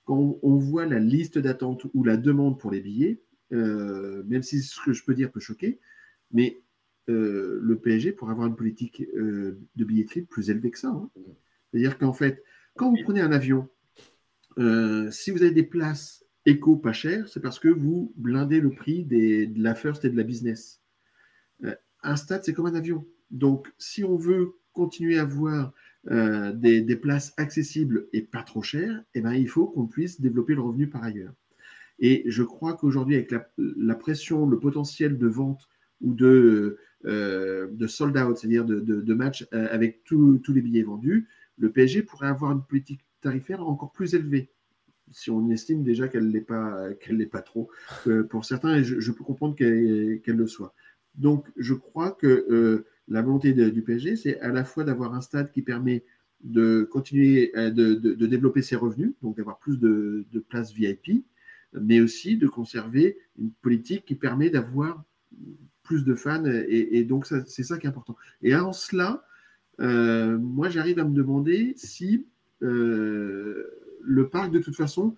quand 0.04 0.38
on 0.42 0.56
voit 0.56 0.86
la 0.86 0.98
liste 0.98 1.38
d'attente 1.38 1.86
ou 1.94 2.04
la 2.04 2.16
demande 2.16 2.58
pour 2.58 2.70
les 2.70 2.80
billets, 2.80 3.22
même 3.50 4.42
si 4.42 4.62
ce 4.62 4.80
que 4.84 4.92
je 4.92 5.04
peux 5.04 5.14
dire 5.14 5.30
peut 5.30 5.40
choquer, 5.40 5.80
mais 6.32 6.62
euh, 7.08 7.58
le 7.60 7.78
PSG 7.78 8.12
pour 8.12 8.30
avoir 8.30 8.46
une 8.46 8.54
politique 8.54 9.02
euh, 9.16 9.58
de 9.74 9.84
billetterie 9.84 10.22
plus 10.22 10.50
élevée 10.50 10.70
que 10.70 10.78
ça. 10.78 10.88
Hein. 10.88 11.10
C'est-à-dire 11.70 11.98
qu'en 11.98 12.12
fait, 12.12 12.44
quand 12.76 12.90
vous 12.90 13.02
prenez 13.02 13.20
un 13.20 13.32
avion, 13.32 13.68
euh, 14.58 15.10
si 15.10 15.32
vous 15.32 15.42
avez 15.42 15.50
des 15.50 15.64
places 15.64 16.24
éco 16.46 16.76
pas 16.76 16.92
chères, 16.92 17.28
c'est 17.28 17.40
parce 17.40 17.58
que 17.58 17.68
vous 17.68 18.12
blindez 18.16 18.60
le 18.60 18.70
prix 18.70 19.04
de 19.04 19.60
la 19.60 19.74
first 19.74 20.04
et 20.04 20.10
de 20.10 20.16
la 20.16 20.22
business. 20.22 20.80
un 22.02 22.16
stade, 22.16 22.44
c'est 22.44 22.52
comme 22.52 22.66
un 22.66 22.74
avion. 22.74 23.06
Donc, 23.30 23.72
si 23.78 24.04
on 24.04 24.16
veut 24.16 24.54
continuer 24.72 25.18
à 25.18 25.22
avoir 25.22 25.72
des, 26.04 26.98
places 27.00 27.32
accessibles 27.36 28.08
et 28.12 28.22
pas 28.22 28.42
trop 28.42 28.62
chères, 28.62 29.02
eh 29.14 29.20
ben, 29.20 29.34
il 29.34 29.48
faut 29.48 29.66
qu'on 29.66 29.86
puisse 29.86 30.20
développer 30.20 30.54
le 30.54 30.60
revenu 30.60 30.88
par 30.88 31.04
ailleurs. 31.04 31.32
Et 31.98 32.24
je 32.26 32.42
crois 32.42 32.74
qu'aujourd'hui, 32.74 33.14
avec 33.14 33.32
la, 33.58 33.94
pression, 33.94 34.44
le 34.46 34.58
potentiel 34.58 35.18
de 35.18 35.28
vente 35.28 35.68
ou 36.00 36.14
de, 36.14 36.78
euh, 37.04 37.68
de 37.70 37.86
sold 37.86 38.16
out, 38.16 38.36
c'est-à-dire 38.36 38.64
de, 38.64 38.80
de, 38.80 39.14
matchs 39.14 39.46
euh, 39.54 39.68
avec 39.70 40.02
tous 40.04 40.42
les 40.48 40.60
billets 40.60 40.82
vendus, 40.82 41.28
le 41.58 41.70
PSG 41.70 42.02
pourrait 42.02 42.26
avoir 42.26 42.50
une 42.52 42.64
politique 42.64 43.04
tarifaire 43.20 43.66
encore 43.66 43.92
plus 43.92 44.14
élevée. 44.14 44.50
Si 45.12 45.30
on 45.30 45.48
estime 45.50 45.84
déjà 45.84 46.08
qu'elle 46.08 46.28
n'est 46.28 46.40
pas, 46.40 46.92
qu'elle 46.94 47.28
pas 47.28 47.42
trop 47.42 47.70
euh, 48.08 48.24
pour 48.24 48.44
certains, 48.44 48.82
je, 48.82 49.12
peux 49.12 49.22
comprendre 49.22 49.54
qu'elle 49.54 50.20
le 50.26 50.46
soit. 50.48 50.74
Donc, 51.14 51.46
je 51.56 51.74
crois 51.74 52.10
que 52.10 52.84
la 53.08 53.22
volonté 53.22 53.52
du 53.52 53.82
PSG, 53.82 54.16
c'est 54.16 54.40
à 54.40 54.52
la 54.52 54.64
fois 54.64 54.84
d'avoir 54.84 55.14
un 55.14 55.20
stade 55.20 55.50
qui 55.50 55.62
permet 55.62 56.04
de 56.42 56.82
continuer 56.90 57.52
de, 57.54 57.94
de, 57.94 58.26
développer 58.26 58.62
ses 58.62 58.76
revenus, 58.76 59.12
donc 59.22 59.36
d'avoir 59.36 59.58
plus 59.58 59.78
de, 59.78 60.24
de 60.32 60.40
places 60.40 60.72
VIP, 60.72 61.24
mais 61.72 62.00
aussi 62.00 62.36
de 62.36 62.46
conserver 62.46 63.18
une 63.38 63.50
politique 63.50 64.04
qui 64.04 64.14
permet 64.14 64.50
d'avoir 64.50 65.04
plus 65.82 66.04
de 66.04 66.14
fans. 66.14 66.44
Et, 66.44 67.04
donc, 67.04 67.26
c'est 67.26 67.62
ça 67.62 67.78
qui 67.78 67.86
est 67.86 67.90
important. 67.90 68.16
Et 68.42 68.54
en 68.54 68.72
cela, 68.72 69.24
euh, 69.80 70.38
moi, 70.38 70.68
j'arrive 70.68 70.98
à 70.98 71.04
me 71.04 71.14
demander 71.14 71.74
si 71.76 72.26
euh, 72.62 73.66
le 74.00 74.28
parc, 74.28 74.52
de 74.52 74.58
toute 74.58 74.76
façon, 74.76 75.16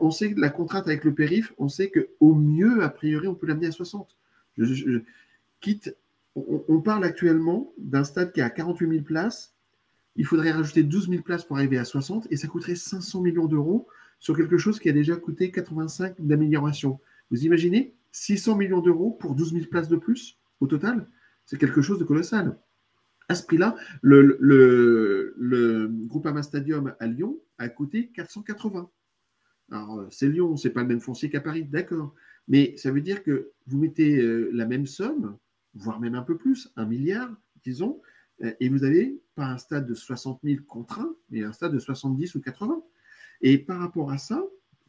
on 0.00 0.10
sait 0.10 0.32
que 0.32 0.40
la 0.40 0.50
contrainte 0.50 0.86
avec 0.88 1.04
le 1.04 1.14
périph, 1.14 1.52
on 1.58 1.68
sait 1.68 1.90
qu'au 1.90 2.34
mieux, 2.34 2.82
a 2.82 2.88
priori, 2.88 3.28
on 3.28 3.34
peut 3.34 3.46
l'amener 3.46 3.68
à 3.68 3.72
60. 3.72 4.16
Je, 4.58 5.00
quitte, 5.60 5.96
on, 6.36 6.80
parle 6.80 7.04
actuellement 7.04 7.72
d'un 7.78 8.04
stade 8.04 8.32
qui 8.32 8.40
a 8.40 8.50
48 8.50 8.88
000 8.88 9.02
places. 9.02 9.56
Il 10.16 10.26
faudrait 10.26 10.52
rajouter 10.52 10.82
12 10.82 11.08
000 11.08 11.22
places 11.22 11.44
pour 11.44 11.56
arriver 11.56 11.78
à 11.78 11.84
60 11.84 12.28
et 12.30 12.36
ça 12.36 12.46
coûterait 12.46 12.74
500 12.74 13.22
millions 13.22 13.46
d'euros 13.46 13.88
sur 14.18 14.36
quelque 14.36 14.58
chose 14.58 14.78
qui 14.78 14.88
a 14.88 14.92
déjà 14.92 15.16
coûté 15.16 15.50
85 15.50 16.20
d'amélioration. 16.20 17.00
Vous 17.30 17.44
imaginez 17.44 17.94
600 18.12 18.56
millions 18.56 18.80
d'euros 18.80 19.10
pour 19.12 19.34
12 19.34 19.52
000 19.52 19.64
places 19.66 19.88
de 19.88 19.96
plus 19.96 20.38
au 20.60 20.66
total, 20.66 21.08
c'est 21.44 21.58
quelque 21.58 21.82
chose 21.82 21.98
de 21.98 22.04
colossal. 22.04 22.58
À 23.28 23.34
ce 23.34 23.44
prix-là, 23.44 23.74
le, 24.02 24.36
le, 24.40 25.34
le 25.36 25.88
Groupama 25.88 26.42
Stadium 26.42 26.94
à 27.00 27.06
Lyon 27.06 27.38
a 27.58 27.68
coûté 27.68 28.08
480. 28.14 28.88
Alors, 29.72 30.06
c'est 30.10 30.28
Lyon, 30.28 30.56
c'est 30.56 30.70
pas 30.70 30.82
le 30.82 30.88
même 30.88 31.00
foncier 31.00 31.28
qu'à 31.28 31.40
Paris, 31.40 31.64
d'accord. 31.64 32.14
Mais 32.48 32.76
ça 32.76 32.90
veut 32.90 33.00
dire 33.00 33.22
que 33.22 33.50
vous 33.66 33.78
mettez 33.78 34.18
euh, 34.18 34.50
la 34.52 34.64
même 34.64 34.86
somme, 34.86 35.36
voire 35.76 36.00
même 36.00 36.14
un 36.14 36.22
peu 36.22 36.36
plus, 36.36 36.72
un 36.76 36.86
milliard, 36.86 37.30
disons, 37.62 38.00
euh, 38.42 38.52
et 38.60 38.68
vous 38.68 38.78
n'avez 38.78 39.20
pas 39.34 39.46
un 39.46 39.58
stade 39.58 39.86
de 39.86 39.94
60 39.94 40.40
000 40.44 40.62
contraints, 40.66 41.14
mais 41.30 41.42
un 41.44 41.52
stade 41.52 41.72
de 41.72 41.78
70 41.78 42.34
ou 42.34 42.40
80. 42.40 42.82
Et 43.42 43.58
par 43.58 43.78
rapport 43.78 44.10
à 44.10 44.18
ça, 44.18 44.42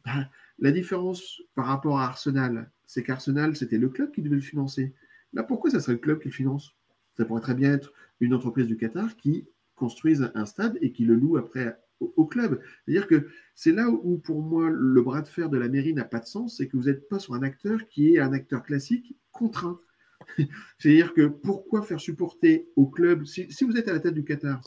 bah, 0.04 0.28
la 0.58 0.72
différence 0.72 1.42
par 1.54 1.66
rapport 1.66 1.98
à 1.98 2.06
Arsenal, 2.06 2.70
c'est 2.86 3.02
qu'Arsenal, 3.02 3.56
c'était 3.56 3.78
le 3.78 3.88
club 3.88 4.12
qui 4.12 4.22
devait 4.22 4.36
le 4.36 4.42
financer. 4.42 4.94
Là, 5.32 5.42
pourquoi 5.42 5.70
ça 5.70 5.80
serait 5.80 5.92
le 5.92 5.98
club 5.98 6.20
qui 6.20 6.28
le 6.28 6.34
finance? 6.34 6.74
Ça 7.16 7.24
pourrait 7.24 7.42
très 7.42 7.54
bien 7.54 7.72
être 7.72 7.92
une 8.20 8.34
entreprise 8.34 8.66
du 8.66 8.76
Qatar 8.76 9.16
qui 9.16 9.48
construise 9.74 10.30
un 10.34 10.46
stade 10.46 10.78
et 10.80 10.92
qui 10.92 11.04
le 11.04 11.14
loue 11.14 11.36
après 11.36 11.78
au, 12.00 12.26
club. 12.26 12.60
C'est-à-dire 12.84 13.06
que 13.06 13.28
c'est 13.54 13.72
là 13.72 13.88
où, 13.88 14.18
pour 14.18 14.40
moi, 14.42 14.70
le 14.70 15.02
bras 15.02 15.20
de 15.20 15.28
fer 15.28 15.48
de 15.50 15.58
la 15.58 15.68
mairie 15.68 15.94
n'a 15.94 16.04
pas 16.04 16.20
de 16.20 16.26
sens, 16.26 16.56
c'est 16.56 16.68
que 16.68 16.76
vous 16.76 16.84
n'êtes 16.84 17.08
pas 17.08 17.18
sur 17.18 17.34
un 17.34 17.42
acteur 17.42 17.88
qui 17.88 18.14
est 18.14 18.18
un 18.20 18.32
acteur 18.32 18.62
classique 18.62 19.16
contraint. 19.32 19.80
C'est-à-dire 20.78 21.14
que 21.14 21.26
pourquoi 21.26 21.82
faire 21.82 22.00
supporter 22.00 22.68
au 22.76 22.86
club, 22.86 23.24
si, 23.24 23.50
si, 23.50 23.64
vous 23.64 23.76
êtes 23.76 23.88
à 23.88 23.92
la 23.92 24.00
tête 24.00 24.14
du 24.14 24.24
Qatar, 24.24 24.60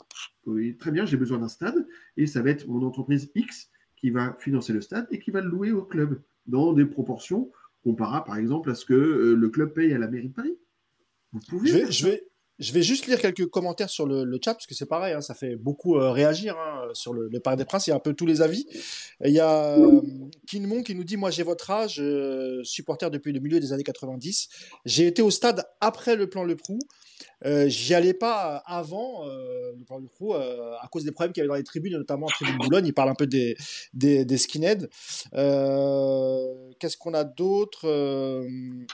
oui, 0.46 0.76
très 0.76 0.90
bien, 0.90 1.04
j'ai 1.04 1.16
besoin 1.16 1.38
d'un 1.38 1.48
stade, 1.48 1.86
et 2.16 2.26
ça 2.26 2.42
va 2.42 2.50
être 2.50 2.66
mon 2.68 2.82
entreprise 2.86 3.30
X 3.34 3.70
qui 3.96 4.10
va 4.10 4.36
financer 4.40 4.72
le 4.72 4.80
stade 4.80 5.06
et 5.10 5.18
qui 5.18 5.30
va 5.30 5.40
le 5.40 5.48
louer 5.48 5.72
au 5.72 5.82
club 5.82 6.20
dans 6.46 6.72
des 6.72 6.86
proportions 6.86 7.50
comparables, 7.84 8.26
par 8.26 8.36
exemple, 8.36 8.70
à 8.70 8.74
ce 8.74 8.84
que 8.84 8.94
euh, 8.94 9.34
le 9.34 9.48
club 9.48 9.72
paye 9.72 9.92
à 9.92 9.98
la 9.98 10.08
mairie 10.08 10.28
de 10.28 10.34
Paris. 10.34 10.56
Vous 11.32 11.40
pouvez. 11.48 11.68
Je 11.70 11.76
vais, 11.76 11.92
je 11.92 12.06
vais, 12.06 12.31
juste 12.62 13.06
lire 13.06 13.20
quelques 13.20 13.46
commentaires 13.46 13.90
sur 13.90 14.06
le, 14.06 14.38
chat, 14.44 14.54
parce 14.54 14.66
que 14.66 14.74
c'est 14.74 14.86
pareil, 14.86 15.14
hein, 15.14 15.20
ça 15.20 15.34
fait 15.34 15.56
beaucoup 15.56 15.96
euh, 15.96 16.10
réagir 16.10 16.56
hein, 16.58 16.88
sur 16.94 17.12
le, 17.12 17.28
le, 17.28 17.40
Parc 17.40 17.56
des 17.56 17.64
Princes. 17.64 17.86
Il 17.86 17.90
y 17.90 17.92
a 17.92 17.96
un 17.96 18.00
peu 18.00 18.14
tous 18.14 18.26
les 18.26 18.42
avis. 18.42 18.66
il 19.24 19.32
y 19.32 19.40
a 19.40 19.76
euh, 19.78 20.00
Kinmon 20.46 20.82
qui 20.82 20.94
nous 20.94 21.04
dit 21.04 21.16
Moi, 21.16 21.30
j'ai 21.30 21.42
votre 21.42 21.70
âge, 21.70 22.02
supporter 22.62 23.10
depuis 23.10 23.32
le 23.32 23.40
milieu 23.40 23.60
des 23.60 23.72
années 23.72 23.82
90. 23.82 24.48
J'ai 24.84 25.06
été 25.06 25.22
au 25.22 25.30
stade 25.30 25.64
après 25.80 26.16
le 26.16 26.28
plan 26.28 26.44
Le 26.44 26.56
Prou. 26.56 26.78
Euh, 27.44 27.68
j'y 27.68 27.94
allais 27.94 28.14
pas 28.14 28.56
avant 28.66 29.26
euh, 29.26 29.72
le 29.76 30.06
coup, 30.06 30.32
euh, 30.34 30.74
à 30.80 30.86
cause 30.88 31.04
des 31.04 31.10
problèmes 31.10 31.32
qu'il 31.32 31.40
y 31.40 31.42
avait 31.42 31.48
dans 31.48 31.56
les 31.56 31.64
tribunes, 31.64 31.94
notamment 31.94 32.26
en 32.26 32.30
tribune 32.30 32.56
Boulogne. 32.58 32.86
Il 32.86 32.94
parle 32.94 33.08
un 33.08 33.14
peu 33.14 33.26
des 33.26 33.56
skinheads. 34.36 34.88
Qu'est-ce 36.78 36.96
qu'on 36.96 37.14
a 37.14 37.24
d'autre? 37.24 37.86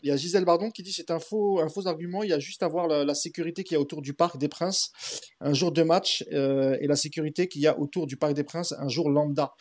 Il 0.02 0.08
y 0.08 0.10
a 0.10 0.16
Gisèle 0.16 0.44
Bardon 0.44 0.70
qui 0.70 0.82
dit 0.82 0.92
c'est 0.92 1.10
un 1.10 1.18
faux, 1.18 1.60
un 1.60 1.68
faux 1.68 1.86
argument. 1.86 2.22
Il 2.22 2.30
y 2.30 2.32
a 2.32 2.38
juste 2.38 2.62
à 2.62 2.68
voir 2.68 2.88
la, 2.88 3.14
sécurité 3.14 3.57
qu'il 3.64 3.74
y 3.74 3.78
a 3.78 3.80
autour 3.80 4.02
du 4.02 4.14
Parc 4.14 4.38
des 4.38 4.48
Princes 4.48 4.92
un 5.40 5.52
jour 5.52 5.72
de 5.72 5.82
match 5.82 6.24
et 6.30 6.86
la 6.86 6.96
sécurité 6.96 7.48
qu'il 7.48 7.62
y 7.62 7.66
a 7.66 7.78
autour 7.78 8.06
du 8.06 8.16
Parc 8.16 8.34
des 8.34 8.44
Princes 8.44 8.74
un 8.78 8.88
jour 8.88 9.10
lambda. 9.10 9.54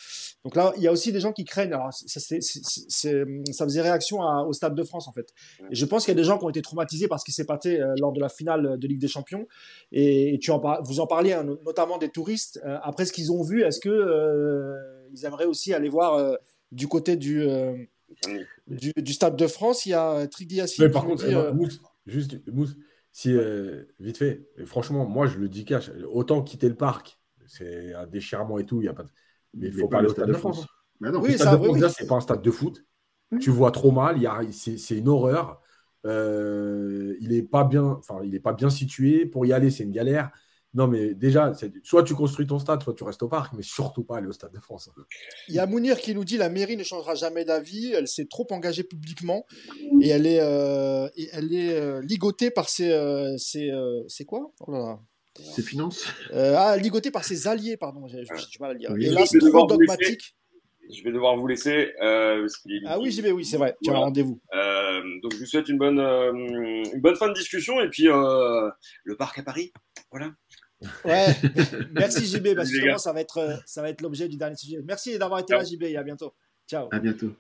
Donc 0.44 0.56
là, 0.56 0.74
il 0.78 0.84
y 0.84 0.88
a 0.88 0.92
aussi 0.92 1.12
des 1.12 1.20
gens 1.20 1.34
qui 1.34 1.46
craignent. 1.46 1.74
Alors, 1.74 1.94
ça, 1.94 2.20
ça 2.20 3.66
faisait 3.66 3.82
réaction 3.82 4.20
au 4.48 4.54
Stade 4.54 4.76
de 4.76 4.84
France 4.84 5.08
en 5.08 5.12
fait. 5.12 5.34
Et 5.72 5.76
je 5.76 5.86
pense 5.86 6.06
qu'il 6.06 6.14
y 6.14 6.18
a 6.18 6.22
des 6.22 6.24
gens 6.24 6.38
qui 6.38 6.46
ont 6.46 6.50
été 6.50 6.62
traumatisés 6.62 7.08
par 7.08 7.20
ce 7.20 7.26
qui 7.26 7.32
s'est 7.32 7.46
passé 7.46 7.80
lors 8.00 8.14
de 8.14 8.20
la 8.20 8.30
finale 8.30 8.78
de 8.78 8.88
Ligue 8.88 9.00
des 9.00 9.08
Champions. 9.08 9.48
Et, 9.92 10.38
tu 10.42 10.52
en 10.52 10.62
vous 10.84 11.00
en 11.00 11.08
parliez 11.08 11.34
hein, 11.34 11.46
notamment 11.66 11.98
des 11.98 12.10
touristes. 12.10 12.62
après 12.84 13.06
ce 13.06 13.14
qu'ils 13.14 13.32
ont 13.32 13.44
vu, 13.44 13.64
est-ce 13.64 13.80
que 13.80 14.76
ils 15.14 15.26
aimeraient 15.26 15.46
aussi 15.46 15.74
aller 15.74 15.90
voir 15.90 16.38
du 16.72 16.88
côté 16.88 17.16
du, 17.16 17.46
du, 18.68 19.14
Stade 19.14 19.36
de 19.36 19.48
France? 19.48 19.86
Il 19.86 19.90
y 19.90 19.94
a 19.94 20.28
Trigliassi. 20.28 20.88
Par 20.90 21.06
contre, 21.06 21.26
juste 22.06 22.40
Mousse, 22.48 22.76
si 23.18 23.36
vite 24.00 24.18
fait, 24.20 24.48
franchement, 24.66 25.08
moi 25.08 25.26
je 25.26 25.40
le 25.40 25.50
dis 25.50 25.66
cash, 25.66 25.90
autant 26.12 26.44
quitter 26.44 26.70
le 26.70 26.76
parc, 26.76 27.20
c'est 27.48 27.96
un 27.96 28.06
déchirement 28.06 28.60
et 28.60 28.66
tout, 28.66 28.80
il 28.84 28.86
y 28.86 28.90
a 28.90 28.94
pas. 28.94 29.06
Mais 29.56 29.70
il 29.70 29.74
faut 29.74 29.88
pas 29.88 29.98
aller 29.98 30.08
au 30.08 30.12
Stade 30.12 30.28
de 30.28 30.34
France. 30.34 30.68
Bah 31.02 31.10
non, 31.10 31.20
oui, 31.22 31.36
ça, 31.36 31.58
oui, 31.58 31.82
c'est 31.90 32.06
pas 32.06 32.14
un 32.14 32.22
stade 32.22 32.44
de 32.44 32.52
foot. 32.52 32.86
Tu 33.42 33.50
vois 33.50 33.72
trop 33.72 33.90
mal, 33.90 34.20
c'est 34.52 34.96
une 34.96 35.10
horreur. 35.10 35.60
Euh, 36.06 37.16
il 37.20 37.30
n'est 37.30 37.42
pas 37.42 37.64
bien, 37.64 37.86
enfin, 37.86 38.20
il 38.24 38.36
est 38.36 38.40
pas 38.40 38.54
bien 38.54 38.70
situé. 38.70 39.26
Pour 39.26 39.48
y 39.48 39.52
aller, 39.52 39.72
c'est 39.72 39.84
une 39.84 39.92
galère. 39.92 40.30
Non, 40.78 40.88
mais 40.88 41.16
déjà, 41.16 41.54
soit 41.82 42.04
tu 42.04 42.14
construis 42.14 42.46
ton 42.46 42.60
stade, 42.60 42.84
soit 42.84 42.94
tu 42.94 43.04
restes 43.04 43.24
au 43.24 43.28
parc, 43.28 43.54
mais 43.54 43.64
surtout 43.64 44.04
pas 44.04 44.18
aller 44.18 44.28
au 44.28 44.32
Stade 44.32 44.52
de 44.54 44.60
France. 44.60 44.92
Il 45.48 45.56
y 45.56 45.60
a 45.60 45.66
Mounir 45.66 45.98
qui 45.98 46.14
nous 46.14 46.24
dit 46.24 46.38
la 46.38 46.50
mairie 46.50 46.78
ne 46.78 46.84
changera 46.84 47.16
jamais 47.16 47.46
d'avis. 47.46 47.94
Elle 47.94 48.08
s'est 48.08 48.28
trop 48.28 48.46
engagée 48.52 48.84
publiquement 48.84 49.48
et 50.02 50.10
elle 50.10 50.28
est, 50.28 50.40
euh, 50.40 51.10
elle 51.34 51.52
est 51.52 51.74
euh, 51.74 52.00
ligotée 52.04 52.52
par 52.52 52.70
ses, 52.70 52.92
ses 53.40 53.72
c'est 54.08 54.26
quoi? 54.26 54.52
Oh 54.68 55.00
Ses 55.56 55.64
finances. 55.64 56.06
ah, 56.32 56.78
ligotée 56.78 57.10
par 57.10 57.24
ses 57.24 57.48
alliés, 57.48 57.76
pardon. 57.76 58.06
J'ai 58.06 58.22
du 58.22 58.60
mal 58.60 58.70
à 58.70 58.74
le 58.74 58.80
dire. 58.80 58.92
Et 59.00 59.10
là, 59.10 59.26
c'est 59.26 59.40
trop 59.40 59.66
dogmatique 59.66 60.36
je 60.90 61.04
vais 61.04 61.12
devoir 61.12 61.36
vous 61.36 61.48
laisser. 61.48 61.94
Euh, 62.02 62.48
ah 62.86 63.00
oui, 63.00 63.12
j'y 63.12 63.22
vais, 63.22 63.32
oui, 63.32 63.46
c'est 63.46 63.58
vrai. 63.58 63.76
Tu 63.84 63.90
as 63.90 63.94
un 63.94 64.00
rendez-vous. 64.00 64.40
Euh, 64.54 65.02
donc, 65.22 65.34
je 65.34 65.40
vous 65.40 65.46
souhaite 65.46 65.70
une 65.70 65.78
bonne, 65.78 66.00
euh, 66.00 66.32
une 66.34 67.02
bonne 67.02 67.16
fin 67.16 67.28
de 67.28 67.34
discussion. 67.34 67.82
Et 67.82 67.90
puis, 67.90 68.08
euh, 68.08 68.70
le 69.04 69.16
parc 69.18 69.38
à 69.40 69.44
Paris. 69.44 69.72
Voilà. 70.12 70.32
Ouais, 71.06 71.28
merci 71.92 72.26
JB. 72.26 72.56
Parce 72.56 72.72
que 72.72 72.98
ça 72.98 73.14
va 73.14 73.22
être, 73.22 73.60
ça 73.66 73.82
va 73.82 73.90
être 73.90 74.02
l'objet 74.02 74.28
du 74.28 74.38
dernier 74.38 74.56
sujet. 74.56 74.80
Merci 74.84 75.18
d'avoir 75.18 75.40
été 75.40 75.54
là, 75.54 75.64
JB. 75.64 75.84
Et 75.84 75.98
à 75.98 76.04
bientôt. 76.04 76.34
Ciao. 76.68 76.88
À 76.92 77.00
bientôt. 77.00 77.32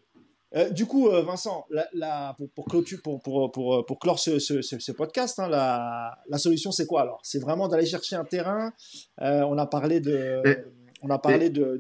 du 0.72 0.86
coup, 0.86 1.10
Vincent, 1.10 1.66
la, 1.94 2.36
pour, 2.38 2.50
pour, 2.52 2.66
pour, 3.04 3.22
pour, 3.22 3.52
pour, 3.52 3.86
pour, 3.86 4.00
clore 4.00 4.20
ce, 4.20 4.40
ce, 4.40 4.62
ce, 4.62 4.92
podcast, 4.92 5.40
hein, 5.40 5.50
la, 5.50 6.18
la, 6.28 6.38
solution, 6.38 6.72
c'est 6.72 6.86
quoi 6.86 7.02
alors? 7.02 7.20
C'est 7.24 7.40
vraiment 7.40 7.68
d'aller 7.68 7.86
chercher 7.86 8.16
un 8.16 8.26
terrain. 8.26 8.72
on 9.20 9.58
a 9.58 9.66
parlé 9.66 10.00
de. 10.00 10.42
On 11.02 11.10
a 11.10 11.20
parlé 11.20 11.50
de, 11.50 11.80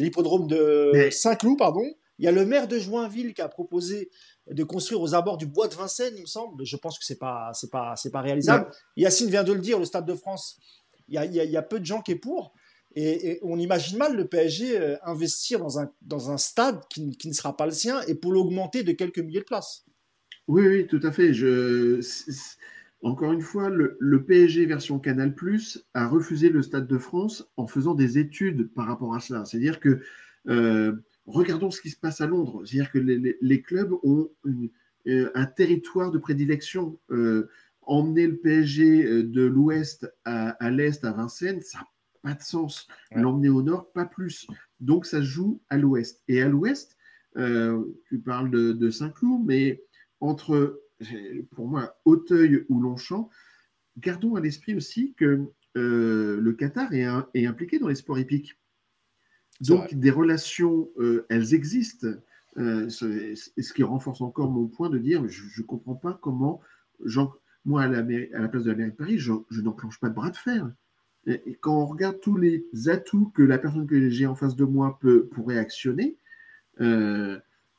l'hippodrome 0.00 0.46
de 0.46 1.08
Saint-Cloud, 1.10 1.58
pardon. 1.58 1.84
Il 2.18 2.24
y 2.24 2.28
a 2.28 2.32
le 2.32 2.46
maire 2.46 2.68
de 2.68 2.78
Joinville 2.78 3.34
qui 3.34 3.42
a 3.42 3.48
proposé 3.48 4.08
de 4.48 4.62
construire 4.62 5.00
aux 5.00 5.14
abords 5.14 5.36
du 5.36 5.46
bois 5.46 5.66
de 5.68 5.74
Vincennes, 5.74 6.14
il 6.16 6.22
me 6.22 6.26
semble. 6.26 6.64
Je 6.64 6.76
pense 6.76 6.98
que 6.98 7.04
c'est 7.04 7.18
pas, 7.18 7.50
c'est 7.54 7.70
pas, 7.70 7.96
c'est 7.96 8.10
pas 8.10 8.20
réalisable. 8.20 8.70
Yacine 8.96 9.30
vient 9.30 9.42
de 9.42 9.52
le 9.52 9.60
dire, 9.60 9.78
le 9.78 9.84
Stade 9.84 10.06
de 10.06 10.14
France. 10.14 10.58
Il 11.08 11.14
y 11.14 11.56
a, 11.56 11.62
peu 11.62 11.80
de 11.80 11.84
gens 11.84 12.00
qui 12.02 12.12
est 12.12 12.16
pour. 12.16 12.54
Et, 12.96 13.40
on 13.42 13.58
imagine 13.58 13.98
mal 13.98 14.16
le 14.16 14.26
PSG 14.26 14.78
euh, 14.78 14.96
investir 15.04 15.58
dans 15.58 15.80
un, 15.80 15.90
dans 16.02 16.30
un 16.30 16.38
stade 16.38 16.80
qui, 16.88 17.16
qui, 17.16 17.28
ne 17.28 17.32
sera 17.32 17.56
pas 17.56 17.66
le 17.66 17.72
sien 17.72 18.00
et 18.02 18.14
pour 18.14 18.32
l'augmenter 18.32 18.84
de 18.84 18.92
quelques 18.92 19.18
milliers 19.18 19.40
de 19.40 19.44
places. 19.44 19.84
Oui, 20.46 20.66
oui, 20.66 20.86
tout 20.86 21.00
à 21.02 21.10
fait. 21.10 21.32
Je, 21.32 22.00
encore 23.04 23.32
une 23.32 23.42
fois, 23.42 23.68
le, 23.68 24.24
PSG 24.24 24.66
version 24.66 24.98
Canal 24.98 25.34
Plus 25.34 25.86
a 25.92 26.08
refusé 26.08 26.48
le 26.48 26.62
Stade 26.62 26.86
de 26.86 26.98
France 26.98 27.50
en 27.56 27.66
faisant 27.66 27.94
des 27.94 28.18
études 28.18 28.72
par 28.72 28.86
rapport 28.86 29.14
à 29.14 29.20
cela. 29.20 29.44
C'est-à-dire 29.44 29.78
que 29.78 30.00
euh, 30.48 30.92
regardons 31.26 31.70
ce 31.70 31.80
qui 31.80 31.90
se 31.90 31.98
passe 31.98 32.20
à 32.20 32.26
Londres. 32.26 32.62
C'est-à-dire 32.64 32.90
que 32.90 32.98
les, 32.98 33.62
clubs 33.62 33.92
ont 34.04 34.30
euh, 35.06 35.30
un 35.34 35.44
territoire 35.46 36.12
de 36.12 36.18
prédilection. 36.18 36.98
Emmener 37.86 38.26
le 38.26 38.36
PSG 38.36 39.22
de 39.24 39.42
l'ouest 39.42 40.10
à, 40.24 40.70
l'est, 40.70 41.04
à 41.04 41.12
Vincennes, 41.12 41.60
ça 41.62 41.78
n'a 41.78 41.86
pas 42.22 42.34
de 42.34 42.42
sens. 42.42 42.88
L'emmener 43.12 43.48
au 43.48 43.62
nord, 43.62 43.92
pas 43.92 44.06
plus. 44.06 44.46
Donc 44.80 45.06
ça 45.06 45.22
joue 45.22 45.60
à 45.68 45.76
l'ouest. 45.76 46.22
Et 46.28 46.42
à 46.42 46.48
l'ouest, 46.48 46.96
tu 47.36 48.18
parles 48.24 48.50
de, 48.50 48.72
de 48.72 48.90
Saint-Cloud, 48.90 49.42
mais 49.44 49.82
entre 50.20 50.80
pour 51.54 51.68
moi, 51.68 51.98
Auteuil 52.04 52.64
ou 52.68 52.80
Longchamp, 52.80 53.30
gardons 53.98 54.36
à 54.36 54.40
l'esprit 54.40 54.74
aussi 54.74 55.14
que 55.14 55.46
euh, 55.76 56.40
le 56.40 56.52
Qatar 56.52 56.92
est, 56.92 57.46
impliqué 57.46 57.78
dans 57.78 57.88
les 57.88 57.94
sports 57.94 58.18
hippiques. 58.18 58.58
Donc, 59.60 59.94
des 59.94 60.10
relations, 60.10 60.90
euh, 60.98 61.26
elles 61.28 61.54
existent. 61.54 62.08
Euh, 62.56 62.88
ce, 62.88 63.72
qui 63.72 63.82
renforce 63.82 64.20
encore 64.20 64.48
mon 64.50 64.68
point 64.68 64.88
de 64.88 64.98
dire 64.98 65.26
je 65.26 65.60
ne 65.60 65.66
comprends 65.66 65.96
pas 65.96 66.16
comment, 66.22 66.60
moi, 67.64 67.82
à 67.82 67.88
la, 67.88 68.02
place 68.48 68.64
de 68.64 68.70
la 68.70 68.76
mairie 68.76 68.90
de 68.90 68.96
Paris, 68.96 69.18
je, 69.18 69.32
n'enclenche 69.60 69.98
pas 69.98 70.08
de 70.08 70.14
bras 70.14 70.30
de 70.30 70.36
fer. 70.36 70.70
Et, 71.26 71.56
quand 71.60 71.82
on 71.82 71.86
regarde 71.86 72.20
tous 72.20 72.36
les 72.36 72.66
atouts 72.86 73.30
que 73.34 73.42
la 73.42 73.58
personne 73.58 73.86
que 73.86 74.08
j'ai 74.10 74.26
en 74.26 74.34
face 74.34 74.56
de 74.56 74.64
moi 74.64 74.98
peut, 75.00 75.26
pourrait 75.26 75.58
actionner, 75.58 76.16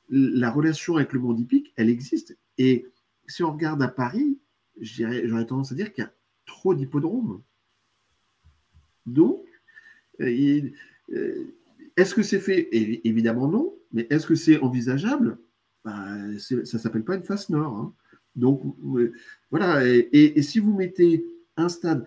la 0.10 0.52
relation 0.52 0.98
avec 0.98 1.14
le 1.14 1.20
monde 1.20 1.40
hippique, 1.40 1.74
elle 1.76 1.90
existe. 1.90 2.38
Et 2.57 2.86
si 3.28 3.44
on 3.44 3.52
regarde 3.52 3.82
à 3.82 3.88
Paris, 3.88 4.40
j'aurais 4.80 5.45
tendance 5.45 5.72
à 5.72 5.76
dire 5.76 5.91
qu'il 5.94 6.03
y 6.03 6.07
a 6.07 6.14
trop 6.45 6.76
d'hippodromes. 6.76 7.41
Donc, 9.06 9.44
euh, 10.22 10.62
euh, 11.14 11.44
est-ce 11.98 12.16
que 12.16 12.24
c'est 12.24 12.40
fait? 12.40 12.68
Évidemment 12.72 13.48
non, 13.48 13.76
mais 13.91 14.07
est-ce 14.10 14.26
que 14.26 14.36
c'est 14.36 14.60
envisageable? 14.60 15.38
Bah, 15.84 16.07
Ça 16.40 16.56
ne 16.56 16.64
s'appelle 16.64 17.03
pas 17.03 17.16
une 17.16 17.24
face 17.24 17.49
nord. 17.49 17.76
Hein. 17.76 17.94
Donc, 18.36 18.62
voilà. 19.52 19.86
Et, 19.86 20.41
si 20.41 20.60
vous 20.60 20.74
mettez 20.74 21.26
un 21.57 21.70
stade, 21.70 22.06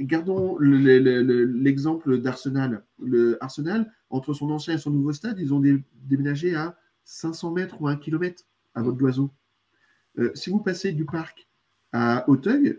gardons 0.00 0.58
l'exemple 0.58 2.18
d'Arsenal. 2.18 2.84
Le 3.00 3.42
Arsenal, 3.42 3.92
entre 4.10 4.34
son 4.34 4.50
ancien 4.50 4.74
et 4.74 4.78
son 4.78 4.90
nouveau 4.90 5.12
stade, 5.12 5.38
ils 5.38 5.54
ont 5.54 5.62
déménagé 6.04 6.54
à 6.54 6.76
500 7.04 7.52
mètres 7.52 7.80
ou 7.80 7.88
1 7.88 7.96
km 7.96 8.44
à 8.74 8.82
votre 8.82 8.96
d'oiseau. 8.96 9.30
Euh, 10.18 10.30
si 10.34 10.50
vous 10.50 10.58
passez 10.58 10.92
du 10.92 11.04
parc 11.04 11.48
à 11.92 12.28
Auteuil, 12.28 12.78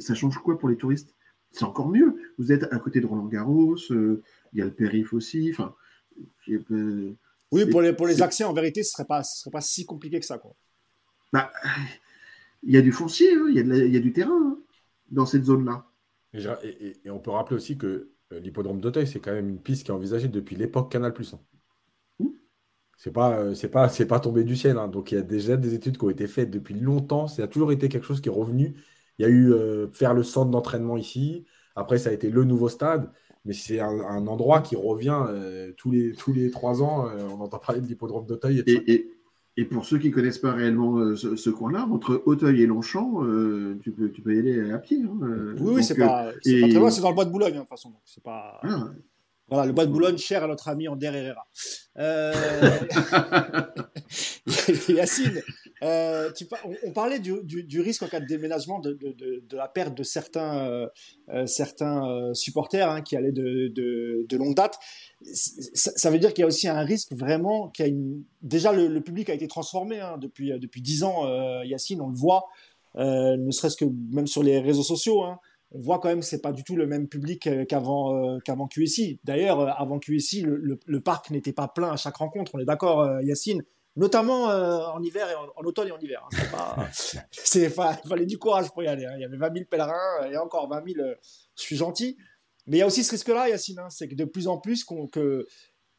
ça 0.00 0.14
change 0.14 0.38
quoi 0.38 0.58
pour 0.58 0.68
les 0.68 0.76
touristes? 0.76 1.14
C'est 1.50 1.64
encore 1.64 1.88
mieux. 1.88 2.16
Vous 2.38 2.52
êtes 2.52 2.64
à 2.72 2.78
côté 2.78 3.00
de 3.00 3.06
Roland 3.06 3.26
Garros, 3.26 3.76
euh, 3.90 4.22
il 4.52 4.58
y 4.58 4.62
a 4.62 4.64
le 4.64 4.72
périph 4.72 5.12
aussi. 5.12 5.50
Enfin, 5.52 5.74
oui, 7.52 7.66
pour 7.66 7.80
les, 7.80 7.92
pour 7.92 8.06
les 8.06 8.22
accès, 8.22 8.44
en 8.44 8.52
vérité, 8.52 8.82
ce 8.82 8.90
ne 8.90 8.92
serait, 8.92 9.04
pas, 9.06 9.22
serait 9.22 9.50
pas 9.50 9.60
si 9.60 9.86
compliqué 9.86 10.20
que 10.20 10.26
ça. 10.26 10.38
Quoi. 10.38 10.54
Bah, 11.32 11.50
il 12.62 12.74
y 12.74 12.76
a 12.76 12.82
du 12.82 12.92
foncier, 12.92 13.32
hein, 13.32 13.46
il, 13.48 13.54
y 13.54 13.58
a 13.60 13.62
il, 13.62 13.92
y 13.92 13.96
a 13.96 14.00
du 14.00 14.12
terrain 14.12 14.32
hein, 14.32 14.58
dans 15.10 15.26
cette 15.26 15.44
zone-là. 15.44 15.86
Et, 16.34 17.10
on 17.10 17.18
peut 17.18 17.30
rappeler 17.30 17.56
aussi 17.56 17.78
que 17.78 18.10
euh, 18.32 18.40
l'hippodrome 18.40 18.80
d'Auteuil, 18.80 19.06
c'est 19.06 19.20
quand 19.20 19.32
même 19.32 19.48
une 19.48 19.60
piste 19.60 19.84
qui 19.84 19.90
est 19.90 19.94
envisagée 19.94 20.28
depuis 20.28 20.56
l'époque 20.56 20.90
Canal+. 20.90 21.14
Hein. 21.32 22.26
C'est 22.98 23.12
pas, 23.12 23.38
euh, 23.38 23.54
c'est 23.54 23.68
pas, 23.68 23.88
c'est 23.88 24.06
pas 24.06 24.20
tombé 24.20 24.44
du 24.44 24.56
ciel. 24.56 24.78
Hein. 24.78 24.88
Donc 24.88 25.12
il 25.12 25.16
y 25.16 25.18
a 25.18 25.22
déjà 25.22 25.56
des 25.56 25.74
études 25.74 25.98
qui 25.98 26.04
ont 26.04 26.10
été 26.10 26.26
faites 26.26 26.50
depuis 26.50 26.74
longtemps. 26.74 27.28
Ça 27.28 27.44
a 27.44 27.48
toujours 27.48 27.72
été 27.72 27.88
quelque 27.88 28.06
chose 28.06 28.20
qui 28.20 28.28
est 28.28 28.32
revenu. 28.32 28.74
Il 29.18 29.22
y 29.22 29.24
a 29.26 29.28
eu 29.28 29.52
euh, 29.52 29.88
faire 29.92 30.14
le 30.14 30.22
centre 30.22 30.50
d'entraînement 30.50 30.96
ici. 30.96 31.46
Après, 31.74 31.98
ça 31.98 32.10
a 32.10 32.12
été 32.12 32.30
le 32.30 32.44
nouveau 32.44 32.68
stade. 32.68 33.10
Mais 33.44 33.52
c'est 33.52 33.78
un, 33.78 34.26
endroit 34.26 34.60
qui 34.60 34.74
revient 34.74 35.24
euh, 35.28 35.72
tous, 35.76 35.92
les, 35.92 36.12
tous 36.14 36.32
les 36.32 36.50
trois 36.50 36.82
ans. 36.82 37.08
on 37.30 37.40
entend 37.40 37.58
parler 37.60 37.80
de 37.80 37.86
l'hippodrome 37.86 38.26
d'Auteuil. 38.26 38.64
Et, 38.66 38.92
et, 38.92 39.15
pour 39.64 39.86
ceux 39.86 39.98
qui 39.98 40.10
ne 40.10 40.14
connaissent 40.14 40.38
pas 40.38 40.52
réellement 40.52 41.16
ce, 41.16 41.50
coin-là, 41.50 41.88
entre 41.90 42.22
Auteuil 42.26 42.62
et 42.62 42.66
Longchamp, 42.66 43.22
tu, 43.82 43.90
peux, 43.90 44.10
tu 44.10 44.20
peux 44.20 44.34
y 44.34 44.38
aller 44.38 44.70
à 44.70 44.78
pied. 44.78 45.02
Hein, 45.02 45.54
oui, 45.58 45.76
oui, 45.76 45.84
c'est 45.84 45.96
pas, 45.96 46.30
c'est 46.42 46.60
pas 46.60 46.68
très 46.68 46.78
loin. 46.78 46.90
C'est 46.90 47.00
dans 47.00 47.10
le 47.10 47.14
bois 47.14 47.24
de 47.24 47.30
Boulogne, 47.30 47.54
hein, 47.54 47.56
de 47.56 47.60
toute 47.60 47.68
façon. 47.70 47.92
C'est 48.04 48.22
pas... 48.22 48.60
Ah, 48.62 48.90
voilà, 49.48 49.66
le 49.66 49.72
bois 49.72 49.86
de 49.86 49.92
Boulogne, 49.92 50.18
cher 50.18 50.42
à 50.42 50.48
notre 50.48 50.68
ami 50.68 50.88
Ander 50.88 51.06
Herrera. 51.06 51.46
Euh... 51.98 52.32
Yacine, 54.88 55.42
euh, 55.82 56.30
on, 56.84 56.92
parlait 56.92 57.18
du, 57.18 57.80
risque 57.80 58.02
en 58.02 58.08
cas 58.08 58.20
de 58.20 58.26
déménagement 58.26 58.80
de, 58.80 58.96
la 59.52 59.68
perte 59.68 59.96
de 59.96 60.02
certains, 60.02 60.66
euh, 60.68 60.86
euh 61.28 61.46
certains 61.46 62.32
supporters 62.32 62.88
hein, 62.88 63.02
qui 63.02 63.16
allaient 63.16 63.32
de, 63.32 64.36
longue 64.36 64.54
date. 64.54 64.78
Ça, 65.22 66.10
veut 66.10 66.18
dire 66.18 66.32
qu'il 66.32 66.42
y 66.42 66.44
a 66.44 66.46
aussi 66.46 66.68
un 66.68 66.82
risque 66.82 67.12
vraiment 67.12 67.72
une... 67.78 68.22
Déjà, 68.42 68.72
le, 68.72 69.00
public 69.00 69.28
a 69.30 69.34
été 69.34 69.48
transformé 69.48 70.00
hein, 70.00 70.16
depuis, 70.18 70.58
depuis 70.58 70.80
10 70.80 71.04
ans, 71.04 71.62
Yacine, 71.64 72.00
on 72.00 72.08
le 72.08 72.16
voit, 72.16 72.46
ne 72.96 73.50
serait-ce 73.50 73.76
que 73.76 73.84
même 74.12 74.26
sur 74.26 74.42
les 74.42 74.58
réseaux 74.60 74.82
sociaux. 74.82 75.24
Hein, 75.24 75.38
on 75.72 75.80
voit 75.80 75.98
quand 75.98 76.08
même 76.08 76.20
que 76.20 76.26
c'est 76.26 76.40
pas 76.40 76.52
du 76.52 76.62
tout 76.62 76.76
le 76.76 76.86
même 76.86 77.08
public 77.08 77.48
qu'avant 77.68 78.38
qu'avant 78.40 78.68
QSI. 78.68 79.18
D'ailleurs, 79.24 79.68
avant 79.80 79.98
QSI, 79.98 80.40
le, 80.42 80.78
le, 80.82 81.00
parc 81.00 81.30
n'était 81.30 81.52
pas 81.52 81.68
plein 81.68 81.90
à 81.90 81.96
chaque 81.96 82.16
rencontre. 82.16 82.52
On 82.54 82.60
est 82.60 82.64
d'accord, 82.64 83.20
Yacine 83.22 83.62
Notamment 83.96 84.44
en 84.44 85.02
hiver 85.02 85.28
et 85.30 85.34
en, 85.34 85.64
automne 85.64 85.88
et 85.88 85.92
en 85.92 85.98
hiver. 85.98 86.22
Hein. 86.30 86.86
C'est 87.30 87.74
pas, 87.74 87.98
il 88.04 88.08
fallait 88.08 88.26
du 88.26 88.38
courage 88.38 88.70
pour 88.70 88.82
y 88.82 88.86
aller. 88.86 89.06
Hein. 89.06 89.14
Il 89.16 89.22
y 89.22 89.24
avait 89.24 89.38
20 89.38 89.54
000 89.54 89.64
pèlerins 89.70 90.26
et 90.30 90.36
encore 90.36 90.68
20 90.68 90.82
000. 90.86 91.06
je 91.56 91.62
suis 91.62 91.76
gentil, 91.76 92.18
mais 92.66 92.76
il 92.76 92.80
y 92.80 92.82
a 92.82 92.86
aussi 92.86 93.04
ce 93.04 93.10
risque-là, 93.12 93.48
Yacine. 93.48 93.78
Hein. 93.78 93.88
c'est 93.88 94.06
que 94.06 94.14
de 94.14 94.24
plus 94.24 94.48
en 94.48 94.58
plus 94.58 94.84
qu'on 94.84 95.06
que 95.06 95.46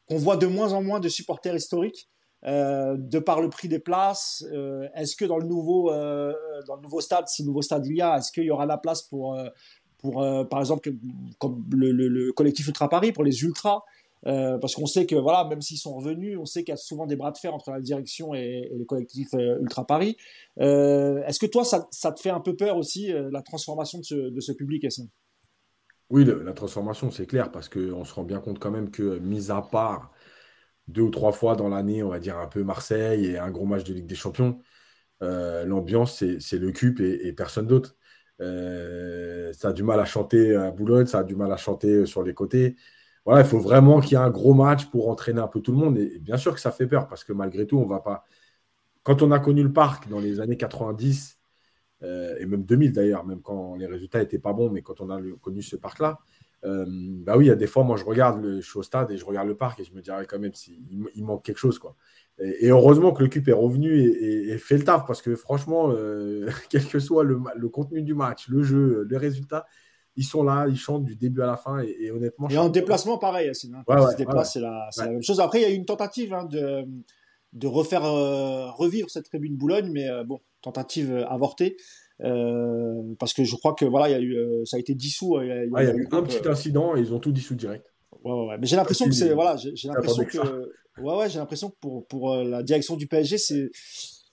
qu'on 0.06 0.16
voit 0.16 0.36
de 0.36 0.46
moins 0.46 0.72
en 0.72 0.82
moins 0.82 1.00
de 1.00 1.08
supporters 1.08 1.54
historiques 1.54 2.08
de 2.44 3.18
par 3.18 3.40
le 3.40 3.50
prix 3.50 3.66
des 3.66 3.80
places, 3.80 4.44
est-ce 4.94 5.16
que 5.16 5.24
dans 5.24 5.38
le 5.38 5.46
nouveau 5.46 5.90
dans 5.90 6.76
le 6.76 6.82
nouveau 6.82 7.00
stade, 7.00 7.26
si 7.26 7.44
nouveau 7.44 7.62
stade 7.62 7.84
il 7.84 7.96
y 7.96 8.00
a, 8.00 8.16
est-ce 8.18 8.30
qu'il 8.30 8.44
y 8.44 8.50
aura 8.50 8.64
la 8.64 8.78
place 8.78 9.02
pour 9.02 9.36
pour 9.98 10.24
par 10.48 10.60
exemple 10.60 10.88
comme 11.38 11.64
le, 11.72 11.90
le, 11.90 12.32
collectif 12.32 12.68
Ultra 12.68 12.88
Paris 12.88 13.10
pour 13.10 13.24
les 13.24 13.42
ultras 13.42 13.82
euh, 14.26 14.58
parce 14.58 14.74
qu'on 14.74 14.86
sait 14.86 15.06
que 15.06 15.14
voilà, 15.14 15.44
même 15.44 15.60
s'ils 15.62 15.78
sont 15.78 15.94
revenus, 15.94 16.38
on 16.38 16.44
sait 16.44 16.64
qu'il 16.64 16.72
y 16.72 16.74
a 16.74 16.76
souvent 16.76 17.06
des 17.06 17.16
bras 17.16 17.30
de 17.30 17.38
fer 17.38 17.54
entre 17.54 17.70
la 17.70 17.80
direction 17.80 18.34
et, 18.34 18.70
les 18.74 18.86
collectifs 18.86 19.32
euh, 19.34 19.58
Ultra 19.60 19.86
Paris. 19.86 20.16
Euh, 20.60 21.22
est-ce 21.26 21.38
que 21.38 21.46
toi, 21.46 21.64
ça, 21.64 21.80
te 22.12 22.20
fait 22.20 22.30
un 22.30 22.40
peu 22.40 22.56
peur 22.56 22.76
aussi 22.76 23.12
la 23.12 23.42
transformation 23.42 23.98
de 23.98 24.40
ce, 24.40 24.52
public, 24.52 24.86
Oui, 26.10 26.24
la 26.24 26.52
transformation, 26.52 27.10
c'est 27.10 27.26
clair, 27.26 27.52
parce 27.52 27.68
qu'on 27.68 28.04
se 28.04 28.14
rend 28.14 28.24
bien 28.24 28.40
compte 28.40 28.58
quand 28.58 28.70
même 28.70 28.90
que, 28.90 29.18
mis 29.18 29.50
à 29.50 29.62
part 29.62 30.12
deux 30.88 31.02
ou 31.02 31.10
trois 31.10 31.32
fois 31.32 31.54
dans 31.54 31.68
l'année, 31.68 32.02
on 32.02 32.08
va 32.08 32.18
dire 32.18 32.38
un 32.38 32.46
peu 32.46 32.64
Marseille 32.64 33.26
et 33.26 33.38
un 33.38 33.50
gros 33.50 33.66
match 33.66 33.84
de 33.84 33.92
Ligue 33.92 34.06
des 34.06 34.14
Champions, 34.14 34.58
l'ambiance, 35.20 36.24
c'est 36.40 36.58
le 36.58 36.72
CUP 36.72 37.00
et, 37.00 37.28
et 37.28 37.32
personne 37.32 37.66
d'autre. 37.66 37.96
ça 38.40 39.68
a 39.68 39.72
du 39.72 39.82
mal 39.82 40.00
à 40.00 40.04
chanter 40.04 40.56
à 40.56 40.70
Boulogne, 40.70 41.06
ça 41.06 41.20
a 41.20 41.24
du 41.24 41.36
mal 41.36 41.52
à 41.52 41.56
chanter 41.56 42.06
sur 42.06 42.22
les 42.22 42.34
côtés 42.34 42.76
il 43.36 43.44
faut 43.44 43.58
vraiment 43.58 44.00
qu'il 44.00 44.12
y 44.12 44.14
ait 44.14 44.24
un 44.24 44.30
gros 44.30 44.54
match 44.54 44.86
pour 44.86 45.08
entraîner 45.08 45.40
un 45.40 45.48
peu 45.48 45.60
tout 45.60 45.72
le 45.72 45.78
monde. 45.78 45.98
Et, 45.98 46.18
bien 46.18 46.36
sûr 46.36 46.54
que 46.54 46.60
ça 46.60 46.70
fait 46.70 46.86
peur 46.86 47.08
parce 47.08 47.24
que 47.24 47.32
malgré 47.32 47.66
tout, 47.66 47.78
on 47.78 47.86
va 47.86 48.00
pas. 48.00 48.24
Quand 49.02 49.22
on 49.22 49.30
a 49.32 49.38
connu 49.38 49.62
le 49.62 49.72
parc 49.72 50.08
dans 50.08 50.20
les 50.20 50.40
années 50.40 50.56
90 50.56 51.38
euh, 52.02 52.36
et 52.38 52.46
même 52.46 52.64
2000 52.64 52.92
d'ailleurs, 52.92 53.24
même 53.24 53.40
quand 53.42 53.76
les 53.76 53.86
résultats 53.86 54.20
n'étaient 54.20 54.38
pas 54.38 54.52
bons, 54.52 54.70
mais 54.70 54.82
quand 54.82 55.00
on 55.00 55.10
a 55.10 55.20
connu 55.40 55.62
ce 55.62 55.76
parc-là, 55.76 56.18
euh, 56.64 56.84
bah 56.88 57.36
oui, 57.36 57.46
il 57.46 57.48
y 57.48 57.52
a 57.52 57.56
des 57.56 57.66
fois, 57.66 57.84
moi 57.84 57.96
je 57.96 58.04
regarde, 58.04 58.42
le, 58.42 58.60
je 58.60 58.68
suis 58.68 58.78
au 58.78 58.82
stade 58.82 59.10
et 59.10 59.16
je 59.16 59.24
regarde 59.24 59.46
le 59.46 59.56
parc 59.56 59.78
et 59.80 59.84
je 59.84 59.94
me 59.94 60.00
dirais 60.00 60.26
quand 60.26 60.38
même 60.38 60.54
s'il 60.54 60.80
il 61.14 61.24
manque 61.24 61.44
quelque 61.44 61.58
chose. 61.58 61.78
quoi. 61.78 61.96
Et, 62.38 62.68
heureusement 62.68 63.12
que 63.12 63.22
le 63.22 63.28
CUP 63.28 63.48
est 63.48 63.52
revenu 63.52 63.98
et, 64.00 64.58
fait 64.58 64.78
le 64.78 64.84
taf 64.84 65.06
parce 65.06 65.22
que 65.22 65.36
franchement, 65.36 65.90
euh, 65.92 66.48
quel 66.70 66.86
que 66.86 66.98
soit 66.98 67.24
le, 67.24 67.40
le, 67.56 67.68
contenu 67.68 68.02
du 68.02 68.14
match, 68.14 68.48
le 68.48 68.62
jeu, 68.62 69.06
les 69.08 69.16
résultats, 69.16 69.66
ils 70.18 70.24
sont 70.24 70.42
là, 70.42 70.66
ils 70.68 70.76
chantent 70.76 71.04
du 71.04 71.14
début 71.14 71.42
à 71.42 71.46
la 71.46 71.56
fin. 71.56 71.78
Et, 71.78 72.10
honnêtement. 72.10 72.48
Et 72.48 72.58
en 72.58 72.68
déplacement, 72.68 73.18
pareil, 73.18 73.46
Yacine. 73.46 73.76
Hein. 73.76 74.10
Se 74.10 74.16
déplacent, 74.16 74.54
c'est 74.54 74.60
la, 74.60 74.90
même 75.06 75.22
chose. 75.22 75.38
Après, 75.38 75.60
il 75.60 75.62
y 75.62 75.64
a 75.64 75.70
eu 75.70 75.76
une 75.76 75.84
tentative 75.84 76.34
hein, 76.34 76.44
de, 76.44 76.84
de 77.52 77.66
refaire 77.68 78.04
euh, 78.04 78.68
revivre 78.72 79.08
cette 79.10 79.26
tribune 79.26 79.56
Boulogne, 79.56 79.90
mais 79.92 80.08
euh, 80.08 80.24
bon, 80.24 80.40
tentative 80.60 81.12
euh, 81.12 81.26
avortée. 81.28 81.76
parce 82.18 83.32
que 83.32 83.44
je 83.44 83.54
crois 83.54 83.74
que 83.74 83.84
voilà, 83.84 84.08
il 84.08 84.12
y 84.12 84.16
a 84.16 84.20
eu, 84.20 84.66
ça 84.66 84.76
a 84.76 84.80
été 84.80 84.96
dissous. 84.96 85.40
Il 85.40 85.46
y 85.46 85.52
a, 85.52 85.64
eu 85.64 86.08
un 86.10 86.22
petit 86.24 86.46
incident 86.48 86.96
et 86.96 87.00
ils 87.00 87.14
ont 87.14 87.20
tout 87.20 87.32
dissous 87.32 87.54
direct. 87.54 87.86
Ouais, 88.24 88.58
Mais 88.58 88.66
j'ai 88.66 88.74
l'impression 88.74 89.06
que 89.06 89.12
c'est 89.12 89.32
voilà, 89.32 89.56
j'ai 89.56 89.88
l'impression 89.88 90.24
que, 90.24 90.72
ouais, 91.00 91.16
ouais, 91.16 91.30
j'ai 91.30 91.38
l'impression 91.38 91.70
que 91.70 91.76
pour 91.80 92.08
pour 92.08 92.34
la 92.34 92.64
direction 92.64 92.96
du 92.96 93.06
PSG, 93.06 93.38
c'est 93.38 93.70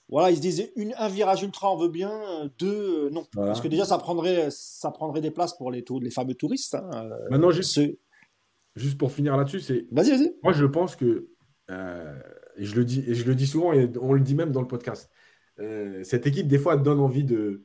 voilà, 0.07 0.29
ils 0.29 0.37
se 0.37 0.41
disaient 0.41 0.71
une, 0.75 0.93
un 0.97 1.07
virage 1.07 1.41
ultra, 1.41 1.73
on 1.73 1.77
veut 1.77 1.89
bien, 1.89 2.51
deux, 2.59 3.05
euh, 3.05 3.09
non. 3.09 3.25
Parce 3.33 3.59
que 3.59 3.67
déjà, 3.67 3.85
ça 3.85 3.97
prendrait, 3.97 4.49
ça 4.51 4.91
prendrait 4.91 5.21
des 5.21 5.31
places 5.31 5.57
pour 5.57 5.71
les, 5.71 5.83
les 6.01 6.11
fameux 6.11 6.35
touristes. 6.35 6.75
Hein, 6.75 6.89
euh, 6.93 7.29
Maintenant, 7.31 7.49
juste, 7.49 7.79
juste 8.75 8.97
pour 8.97 9.11
finir 9.11 9.35
là-dessus, 9.35 9.61
c'est. 9.61 9.87
Vas-y, 9.91 10.11
vas-y. 10.11 10.35
Moi, 10.43 10.53
je 10.53 10.65
pense 10.65 10.95
que, 10.95 11.29
euh, 11.71 12.19
et, 12.55 12.65
je 12.65 12.75
le 12.75 12.85
dis, 12.85 13.03
et 13.07 13.15
je 13.15 13.25
le 13.25 13.33
dis 13.33 13.47
souvent, 13.47 13.73
et 13.73 13.89
on 13.99 14.13
le 14.13 14.21
dit 14.21 14.35
même 14.35 14.51
dans 14.51 14.61
le 14.61 14.67
podcast, 14.67 15.09
cette 16.03 16.27
équipe, 16.27 16.47
des 16.47 16.59
fois, 16.59 16.75
donne 16.77 16.99
envie 16.99 17.23
de, 17.23 17.63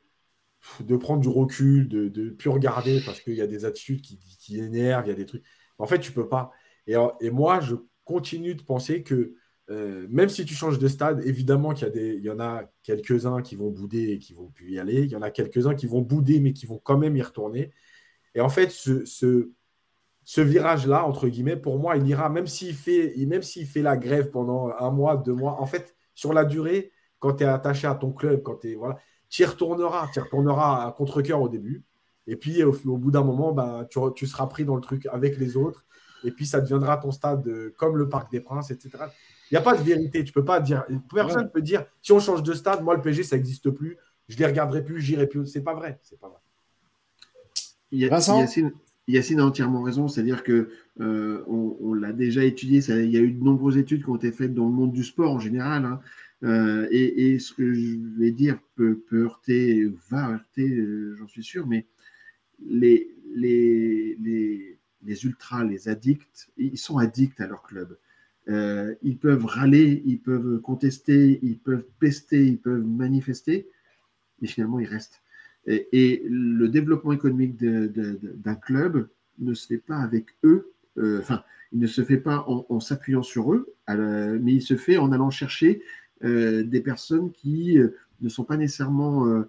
de 0.80 0.96
prendre 0.96 1.20
du 1.20 1.28
recul, 1.28 1.88
de 1.88 2.08
ne 2.08 2.30
plus 2.30 2.48
regarder 2.48 3.00
parce 3.04 3.20
qu'il 3.20 3.34
y 3.34 3.42
a 3.42 3.46
des 3.48 3.64
attitudes 3.64 4.00
qui, 4.00 4.18
qui 4.18 4.58
énervent, 4.58 5.04
il 5.06 5.10
y 5.10 5.12
a 5.12 5.16
des 5.16 5.26
trucs. 5.26 5.44
En 5.78 5.86
fait, 5.86 5.98
tu 5.98 6.12
peux 6.12 6.28
pas. 6.28 6.52
Et, 6.86 6.94
et 7.20 7.30
moi, 7.30 7.60
je 7.60 7.74
continue 8.04 8.54
de 8.54 8.62
penser 8.62 9.02
que 9.02 9.34
euh, 9.70 10.06
même 10.10 10.28
si 10.28 10.44
tu 10.44 10.54
changes 10.54 10.78
de 10.80 10.88
stade, 10.88 11.22
évidemment 11.24 11.72
qu'il 11.74 11.86
y, 11.86 11.90
a 11.90 11.92
des, 11.92 12.14
il 12.16 12.24
y 12.24 12.30
en 12.30 12.40
a 12.40 12.64
quelques-uns 12.82 13.40
qui 13.40 13.54
vont 13.54 13.70
bouder 13.70 14.10
et 14.10 14.18
qui 14.18 14.34
vont 14.34 14.48
plus 14.48 14.72
y 14.72 14.80
aller. 14.80 15.02
Il 15.02 15.10
y 15.10 15.16
en 15.16 15.22
a 15.22 15.30
quelques-uns 15.30 15.74
qui 15.74 15.86
vont 15.86 16.00
bouder 16.00 16.40
mais 16.40 16.52
qui 16.52 16.66
vont 16.66 16.78
quand 16.82 16.98
même 16.98 17.16
y 17.16 17.22
retourner. 17.22 17.72
Et 18.34 18.40
en 18.40 18.48
fait, 18.48 18.70
ce, 18.70 19.04
ce, 19.04 20.40
virage-là, 20.40 21.04
entre 21.06 21.28
guillemets, 21.28 21.56
pour 21.56 21.78
moi, 21.78 21.96
il 21.96 22.06
ira, 22.08 22.28
même 22.28 22.46
s'il 22.48 22.74
fait, 22.74 23.14
même 23.26 23.42
fait 23.42 23.82
la 23.82 23.96
grève 23.96 24.30
pendant 24.30 24.70
un 24.78 24.90
mois, 24.90 25.16
deux 25.16 25.34
mois, 25.34 25.60
en 25.60 25.66
fait, 25.66 25.94
sur 26.14 26.32
la 26.32 26.44
durée, 26.44 26.92
quand 27.20 27.34
tu 27.34 27.44
es 27.44 27.46
attaché 27.46 27.86
à 27.86 27.94
ton 27.94 28.12
club, 28.12 28.42
quand 28.42 28.56
tu 28.56 28.74
voilà, 28.74 28.98
y 29.38 29.44
retourneras, 29.44 30.08
tu 30.12 30.20
retourneras 30.20 30.86
à 30.86 30.92
contre-coeur 30.92 31.40
au 31.40 31.48
début. 31.48 31.84
Et 32.26 32.36
puis, 32.36 32.62
au, 32.64 32.72
bout 32.72 33.10
d'un 33.10 33.24
moment, 33.24 33.52
ben, 33.52 33.86
tu, 33.90 34.00
tu, 34.16 34.26
seras 34.26 34.46
pris 34.46 34.64
dans 34.64 34.74
le 34.74 34.82
truc 34.82 35.06
avec 35.06 35.38
les 35.38 35.56
autres. 35.56 35.84
Et 36.24 36.32
puis, 36.32 36.46
ça 36.46 36.60
deviendra 36.60 36.96
ton 36.96 37.10
stade 37.10 37.46
euh, 37.48 37.74
comme 37.76 37.96
le 37.96 38.08
Parc 38.08 38.30
des 38.30 38.40
Princes, 38.40 38.70
etc. 38.70 38.98
Il 39.50 39.54
n'y 39.54 39.58
a 39.58 39.62
pas 39.62 39.76
de 39.76 39.82
vérité. 39.82 40.22
Tu 40.24 40.32
peux 40.32 40.44
pas 40.44 40.60
dire. 40.60 40.84
Personne 41.12 41.44
ne 41.44 41.48
peut 41.48 41.62
dire 41.62 41.84
si 42.02 42.12
on 42.12 42.20
change 42.20 42.42
de 42.42 42.52
stade, 42.52 42.82
moi 42.82 42.94
le 42.94 43.02
PSG 43.02 43.24
ça 43.24 43.36
n'existe 43.36 43.70
plus. 43.70 43.96
Je 44.28 44.36
ne 44.36 44.40
les 44.40 44.46
regarderai 44.46 44.84
plus, 44.84 45.00
j'irai 45.00 45.26
plus. 45.26 45.46
C'est 45.46 45.62
pas 45.62 45.74
vrai. 45.74 45.98
C'est 46.02 46.18
pas 46.18 46.28
vrai. 46.28 46.38
Yacine, 47.90 48.72
Yacine, 49.08 49.40
a 49.40 49.44
entièrement 49.44 49.82
raison. 49.82 50.06
C'est-à-dire 50.06 50.44
que 50.44 50.70
euh, 51.00 51.44
on, 51.48 51.94
l'a 51.94 52.12
déjà 52.12 52.44
étudié. 52.44 52.80
Ça, 52.80 52.96
il 53.00 53.10
y 53.10 53.16
a 53.16 53.20
eu 53.20 53.32
de 53.32 53.42
nombreuses 53.42 53.76
études 53.76 54.04
qui 54.04 54.10
ont 54.10 54.16
été 54.16 54.30
faites 54.30 54.54
dans 54.54 54.66
le 54.66 54.72
monde 54.72 54.92
du 54.92 55.02
sport 55.02 55.32
en 55.32 55.40
général. 55.40 55.84
Hein. 55.84 56.00
Euh, 56.42 56.86
et, 56.90 57.38
ce 57.38 57.52
que 57.52 57.74
je 57.74 57.96
vais 58.18 58.30
dire 58.30 58.58
peut, 58.76 59.02
heurter, 59.12 59.86
va 60.08 60.30
heurter, 60.30 60.68
euh, 60.68 61.16
j'en 61.18 61.26
suis 61.26 61.42
sûr, 61.42 61.66
mais 61.66 61.86
les, 62.64 63.10
les, 63.34 64.16
les, 64.20 64.78
les 65.02 65.24
ultras, 65.24 65.64
les 65.64 65.88
addicts, 65.88 66.50
ils 66.56 66.78
sont 66.78 66.98
addicts 66.98 67.40
à 67.40 67.46
leur 67.46 67.62
club. 67.62 67.98
Euh, 68.50 68.94
ils 69.02 69.16
peuvent 69.16 69.44
râler, 69.44 70.02
ils 70.04 70.18
peuvent 70.18 70.60
contester, 70.60 71.38
ils 71.42 71.58
peuvent 71.58 71.86
pester, 72.00 72.44
ils 72.46 72.58
peuvent 72.58 72.84
manifester, 72.84 73.68
mais 74.40 74.48
finalement 74.48 74.80
ils 74.80 74.88
restent. 74.88 75.22
Et, 75.66 76.22
le 76.28 76.68
développement 76.68 77.12
économique 77.12 77.56
d'un 77.56 78.54
club 78.56 79.08
ne 79.38 79.54
se 79.54 79.66
fait 79.66 79.78
pas 79.78 79.98
avec 79.98 80.26
eux, 80.42 80.72
euh, 80.98 81.20
enfin, 81.20 81.44
il 81.72 81.78
ne 81.78 81.86
se 81.86 82.02
fait 82.02 82.16
pas 82.16 82.44
en, 82.48 82.80
s'appuyant 82.80 83.22
sur 83.22 83.52
eux, 83.52 83.72
mais 83.88 84.54
il 84.54 84.62
se 84.62 84.76
fait 84.76 84.96
en 84.96 85.12
allant 85.12 85.30
chercher 85.30 85.82
euh, 86.24 86.64
des 86.64 86.80
personnes 86.80 87.30
qui 87.30 87.78
ne 88.20 88.28
sont 88.28 88.44
pas 88.44 88.56
nécessairement 88.56 89.44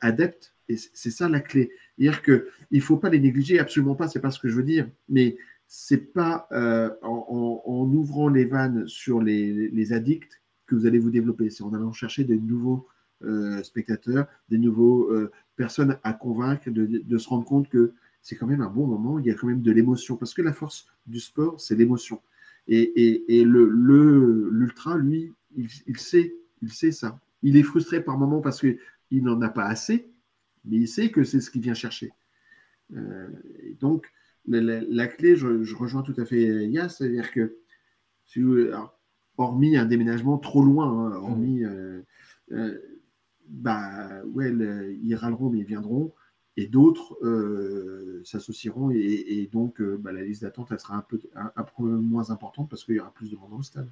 adeptes. 0.00 0.54
Et 0.68 0.76
c'est 0.76 1.10
ça 1.10 1.28
la 1.28 1.40
clé. 1.40 1.70
C'est-à-dire 1.98 2.22
qu'il 2.22 2.42
ne 2.72 2.80
faut 2.80 2.96
pas 2.96 3.10
les 3.10 3.20
négliger, 3.20 3.58
absolument 3.58 3.94
pas, 3.94 4.08
c'est 4.08 4.20
pas 4.20 4.30
ce 4.30 4.40
que 4.40 4.48
je 4.48 4.56
veux 4.56 4.62
dire, 4.62 4.88
mais 5.08 5.36
c'est 5.66 6.12
pas 6.12 6.46
euh, 6.52 6.90
en, 7.02 7.90
ouvrant 7.92 8.28
les 8.28 8.44
vannes 8.44 8.86
sur 8.86 9.20
les, 9.20 9.92
addicts 9.92 10.40
que 10.66 10.74
vous 10.74 10.86
allez 10.86 10.98
vous 10.98 11.10
développer. 11.10 11.50
C'est 11.50 11.64
en 11.64 11.74
allant 11.74 11.92
chercher 11.92 12.24
des 12.24 12.38
nouveaux 12.38 12.86
euh, 13.24 13.62
spectateurs, 13.62 14.26
des 14.48 14.58
nouveaux 14.58 15.10
euh, 15.10 15.30
personnes 15.56 15.98
à 16.02 16.12
convaincre, 16.12 16.70
de, 16.70 17.18
se 17.18 17.28
rendre 17.28 17.44
compte 17.44 17.68
que 17.68 17.94
c'est 18.22 18.36
quand 18.36 18.46
même 18.46 18.60
un 18.60 18.70
bon 18.70 18.86
moment. 18.86 19.18
Il 19.18 19.26
y 19.26 19.30
a 19.30 19.34
quand 19.34 19.46
même 19.46 19.62
de 19.62 19.72
l'émotion 19.72 20.16
parce 20.16 20.34
que 20.34 20.42
la 20.42 20.52
force 20.52 20.86
du 21.06 21.20
sport, 21.20 21.60
c'est 21.60 21.76
l'émotion. 21.76 22.20
Et, 22.68 23.44
le 23.44 24.50
l'ultra, 24.50 24.96
lui, 24.96 25.32
il, 25.56 25.98
sait, 25.98 26.34
il 26.62 26.72
sait 26.72 26.90
ça. 26.90 27.20
Il 27.42 27.56
est 27.56 27.62
frustré 27.62 28.02
par 28.02 28.18
moments 28.18 28.40
parce 28.40 28.60
qu'il 28.60 28.78
n'en 29.22 29.40
a 29.40 29.48
pas 29.48 29.66
assez, 29.66 30.10
mais 30.64 30.76
il 30.78 30.88
sait 30.88 31.10
que 31.10 31.22
c'est 31.22 31.40
ce 31.40 31.50
qu'il 31.50 31.62
vient 31.62 31.74
chercher. 31.74 32.10
donc, 33.80 34.12
la, 34.48 35.06
clé, 35.06 35.36
je, 35.36 35.74
rejoins 35.74 36.02
tout 36.02 36.14
à 36.18 36.24
fait 36.24 36.66
Yass, 36.66 36.98
c'est-à-dire 36.98 37.30
que, 37.32 37.56
hormis 39.38 39.76
un 39.76 39.86
déménagement 39.86 40.38
trop 40.38 40.62
loin, 40.62 40.88
hein, 40.88 41.16
hormis, 41.16 41.64
euh, 41.64 42.02
euh, 42.52 42.78
bah, 43.48 44.22
ouais, 44.34 44.52
ils 45.02 45.14
râleront, 45.14 45.50
mais 45.50 45.58
ils 45.58 45.66
viendront, 45.66 46.12
et 46.56 46.66
d'autres 46.66 47.16
euh, 47.22 48.22
s'associeront, 48.24 48.90
et, 48.90 49.48
donc 49.52 49.82
bah, 49.82 50.12
la 50.12 50.22
liste 50.22 50.42
d'attente, 50.42 50.68
elle 50.70 50.80
sera 50.80 50.96
un 50.96 51.04
peu, 51.08 51.20
un, 51.34 51.64
peu 51.64 51.84
moins 51.84 52.30
importante 52.30 52.68
parce 52.68 52.84
qu'il 52.84 52.96
y 52.96 53.00
aura 53.00 53.12
plus 53.12 53.30
de 53.30 53.36
monde 53.36 53.52
au 53.52 53.62
stade. 53.62 53.88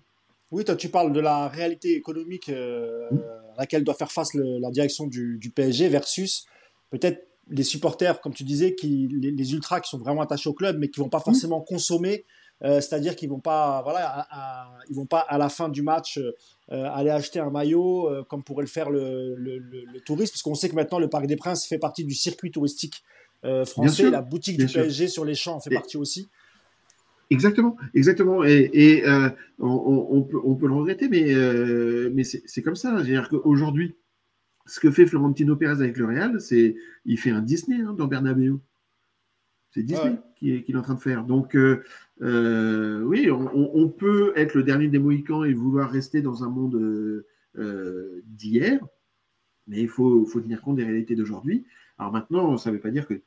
Oui, 0.51 0.65
toi, 0.65 0.77
tu 0.77 0.89
parles 0.89 1.13
de 1.13 1.21
la 1.21 1.49
réalité 1.49 1.97
économique 1.97 2.49
à 2.49 3.59
laquelle 3.59 3.83
doit 3.83 3.95
faire 3.95 4.13
face 4.13 4.35
la 4.35 4.71
direction 4.71 5.07
du, 5.07 5.37
du 5.39 5.51
PSG 5.51 5.89
versus 5.89 6.47
peut-être 6.91 7.27
les 7.51 7.63
supporters, 7.63 8.21
comme 8.21 8.33
tu 8.33 8.45
disais, 8.45 8.75
qui, 8.75 9.09
les, 9.09 9.53
ultras 9.53 9.81
qui 9.81 9.91
sont 9.91 9.99
vraiment 9.99 10.23
attachés 10.23 10.49
au 10.49 10.55
club, 10.55 10.79
mais 10.79 10.89
qui 10.89 11.01
vont 11.01 11.09
pas 11.09 11.19
mmh. 11.19 11.25
forcément 11.25 11.61
consommer. 11.61 12.25
Euh, 12.63 12.81
c'est-à-dire 12.81 13.17
qu'ils 13.17 13.29
vont 13.29 13.41
pas, 13.41 13.83
voilà, 13.83 14.27
ils 14.89 14.95
vont 14.95 15.07
pas 15.07 15.19
à 15.19 15.39
la 15.39 15.49
fin 15.49 15.69
du 15.69 15.83
match 15.83 16.19
euh, 16.19 16.33
aller 16.71 17.11
acheter 17.11 17.41
un 17.41 17.51
maillot 17.51 18.09
euh, 18.09 18.23
comme 18.23 18.43
pourrait 18.43 18.63
le 18.63 18.69
faire 18.69 18.91
le, 18.91 19.35
le, 19.35 20.01
touriste, 20.01 20.33
parce 20.33 20.43
qu'on 20.43 20.55
sait 20.55 20.69
que 20.69 20.75
maintenant 20.75 20.99
le 20.99 21.09
Parc 21.09 21.27
des 21.27 21.37
Princes 21.37 21.67
fait 21.67 21.79
partie 21.79 22.05
du 22.05 22.15
circuit 22.15 22.51
touristique 22.51 23.03
français. 23.67 24.09
la 24.09 24.23
boutique 24.23 24.57
du 24.57 24.67
PSG 24.67 25.09
sur 25.09 25.25
les 25.25 25.35
champs 25.35 25.57
en 25.57 25.61
fait 25.61 25.75
partie 25.75 25.99
aussi. 25.99 26.29
Exactement, 27.31 27.77
exactement. 27.95 28.45
Et, 28.45 29.03
on, 29.59 30.23
peut, 30.23 30.39
on, 30.43 30.55
peut, 30.55 30.69
le 30.69 30.75
regretter, 30.75 31.09
mais, 31.09 31.35
mais 32.15 32.23
c'est 32.25 32.63
comme 32.63 32.77
ça. 32.77 32.95
C'est-à-dire 32.97 33.29
qu'aujourd'hui, 33.29 33.95
ce 34.67 34.81
que 34.81 34.91
fait 34.91 35.07
Florentino 35.07 35.57
Pérez 35.57 35.83
avec 35.83 35.97
le 35.97 36.07
Real, 36.07 36.41
c'est 36.41 36.77
il 37.05 37.19
fait 37.19 37.31
un 37.31 37.43
Disney 37.43 37.81
hein, 37.83 37.93
dans 37.93 38.07
Bernabeu. 38.07 38.59
C'est 39.71 39.83
Disney 39.83 40.19
qui, 40.37 40.53
est, 40.53 40.69
est, 40.69 40.77
en 40.77 40.83
train 40.83 40.95
de 40.95 41.01
faire. 41.01 41.25
Donc, 41.25 41.57
euh, 41.57 43.03
oui, 43.03 43.29
on, 43.31 43.89
peut 43.89 44.33
être 44.37 44.55
le 44.55 44.63
dernier 44.63 44.87
des 44.87 45.01
Mohicans 45.01 45.45
et 45.45 45.53
vouloir 45.53 45.91
rester 45.91 46.23
dans 46.23 46.45
un 46.45 46.49
monde 46.49 47.25
d'hier, 48.25 48.81
mais 49.67 49.81
il 49.81 49.89
faut, 49.89 50.25
faut, 50.27 50.41
tenir 50.41 50.61
compte 50.63 50.77
des 50.77 50.85
réalités 50.85 51.17
d'aujourd'hui. 51.17 51.65
Alors 51.99 52.13
maintenant, 52.13 52.57
ça 52.57 52.71
ne 52.71 52.77
veut 52.77 52.81
pas 52.81 52.91
dire 52.91 53.09
que 53.09 53.21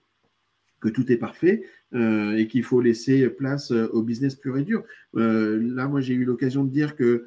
que 0.79 0.89
tout 0.89 1.11
est 1.11 1.17
parfait 1.17 1.63
euh, 1.93 2.35
et 2.35 2.47
qu'il 2.47 2.63
faut 2.63 2.81
laisser 2.81 3.29
place 3.29 3.71
euh, 3.71 3.87
au 3.93 4.01
business 4.01 4.35
pur 4.35 4.57
et 4.57 4.63
dur. 4.63 4.83
Euh, 5.15 5.59
là, 5.61 5.87
moi, 5.87 6.01
j'ai 6.01 6.13
eu 6.13 6.25
l'occasion 6.25 6.63
de 6.63 6.69
dire 6.69 6.95
que 6.95 7.25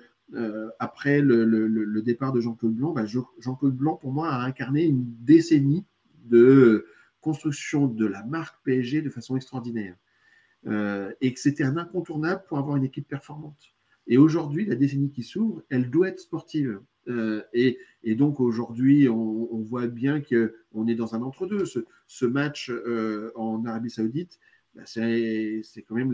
après 0.79 1.21
le, 1.21 2.03
départ 2.03 2.33
de 2.33 2.41
Jean-Claude 2.41 2.75
Blanc, 2.75 2.93
bah, 2.93 3.07
Jean-Claude 3.07 3.77
Blanc, 3.77 3.97
pour 3.97 4.13
moi, 4.13 4.31
a 4.31 4.45
incarné 4.45 4.85
une 4.85 5.05
décennie 5.21 5.85
de 6.25 6.87
construction 7.21 7.87
de 7.87 8.07
la 8.07 8.25
marque 8.25 8.57
PSG 8.65 9.03
de 9.03 9.11
façon 9.11 9.37
extraordinaire. 9.37 9.97
et 10.67 11.35
que 11.35 11.41
c'était 11.41 11.65
un 11.65 11.77
incontournable 11.77 12.43
pour 12.49 12.59
avoir 12.59 12.77
une 12.77 12.85
équipe 12.85 13.09
performante. 13.09 13.75
Et 14.11 14.19
aujourd'hui, 14.19 14.65
la 14.65 14.75
décennie 14.75 15.11
qui 15.11 15.23
s'ouvre, 15.23 15.63
elle 15.71 15.89
doit 15.89 16.09
être 16.09 16.19
sportive. 16.19 16.81
Euh, 17.09 17.43
et, 17.53 17.79
donc 18.17 18.41
aujourd'hui, 18.41 19.09
on, 19.09 19.63
voit 19.63 19.87
bien 19.87 20.21
qu'on 20.21 20.87
est 20.89 20.97
dans 20.97 21.15
un 21.15 21.23
entre-deux. 21.23 21.65
Ce, 21.65 22.27
match 22.27 22.71
euh, 22.71 23.31
en 23.37 23.65
Arabie 23.65 23.89
Saoudite, 23.89 24.41
bah, 24.75 24.83
c'est 24.85 25.63
quand 25.87 25.95
même 25.95 26.13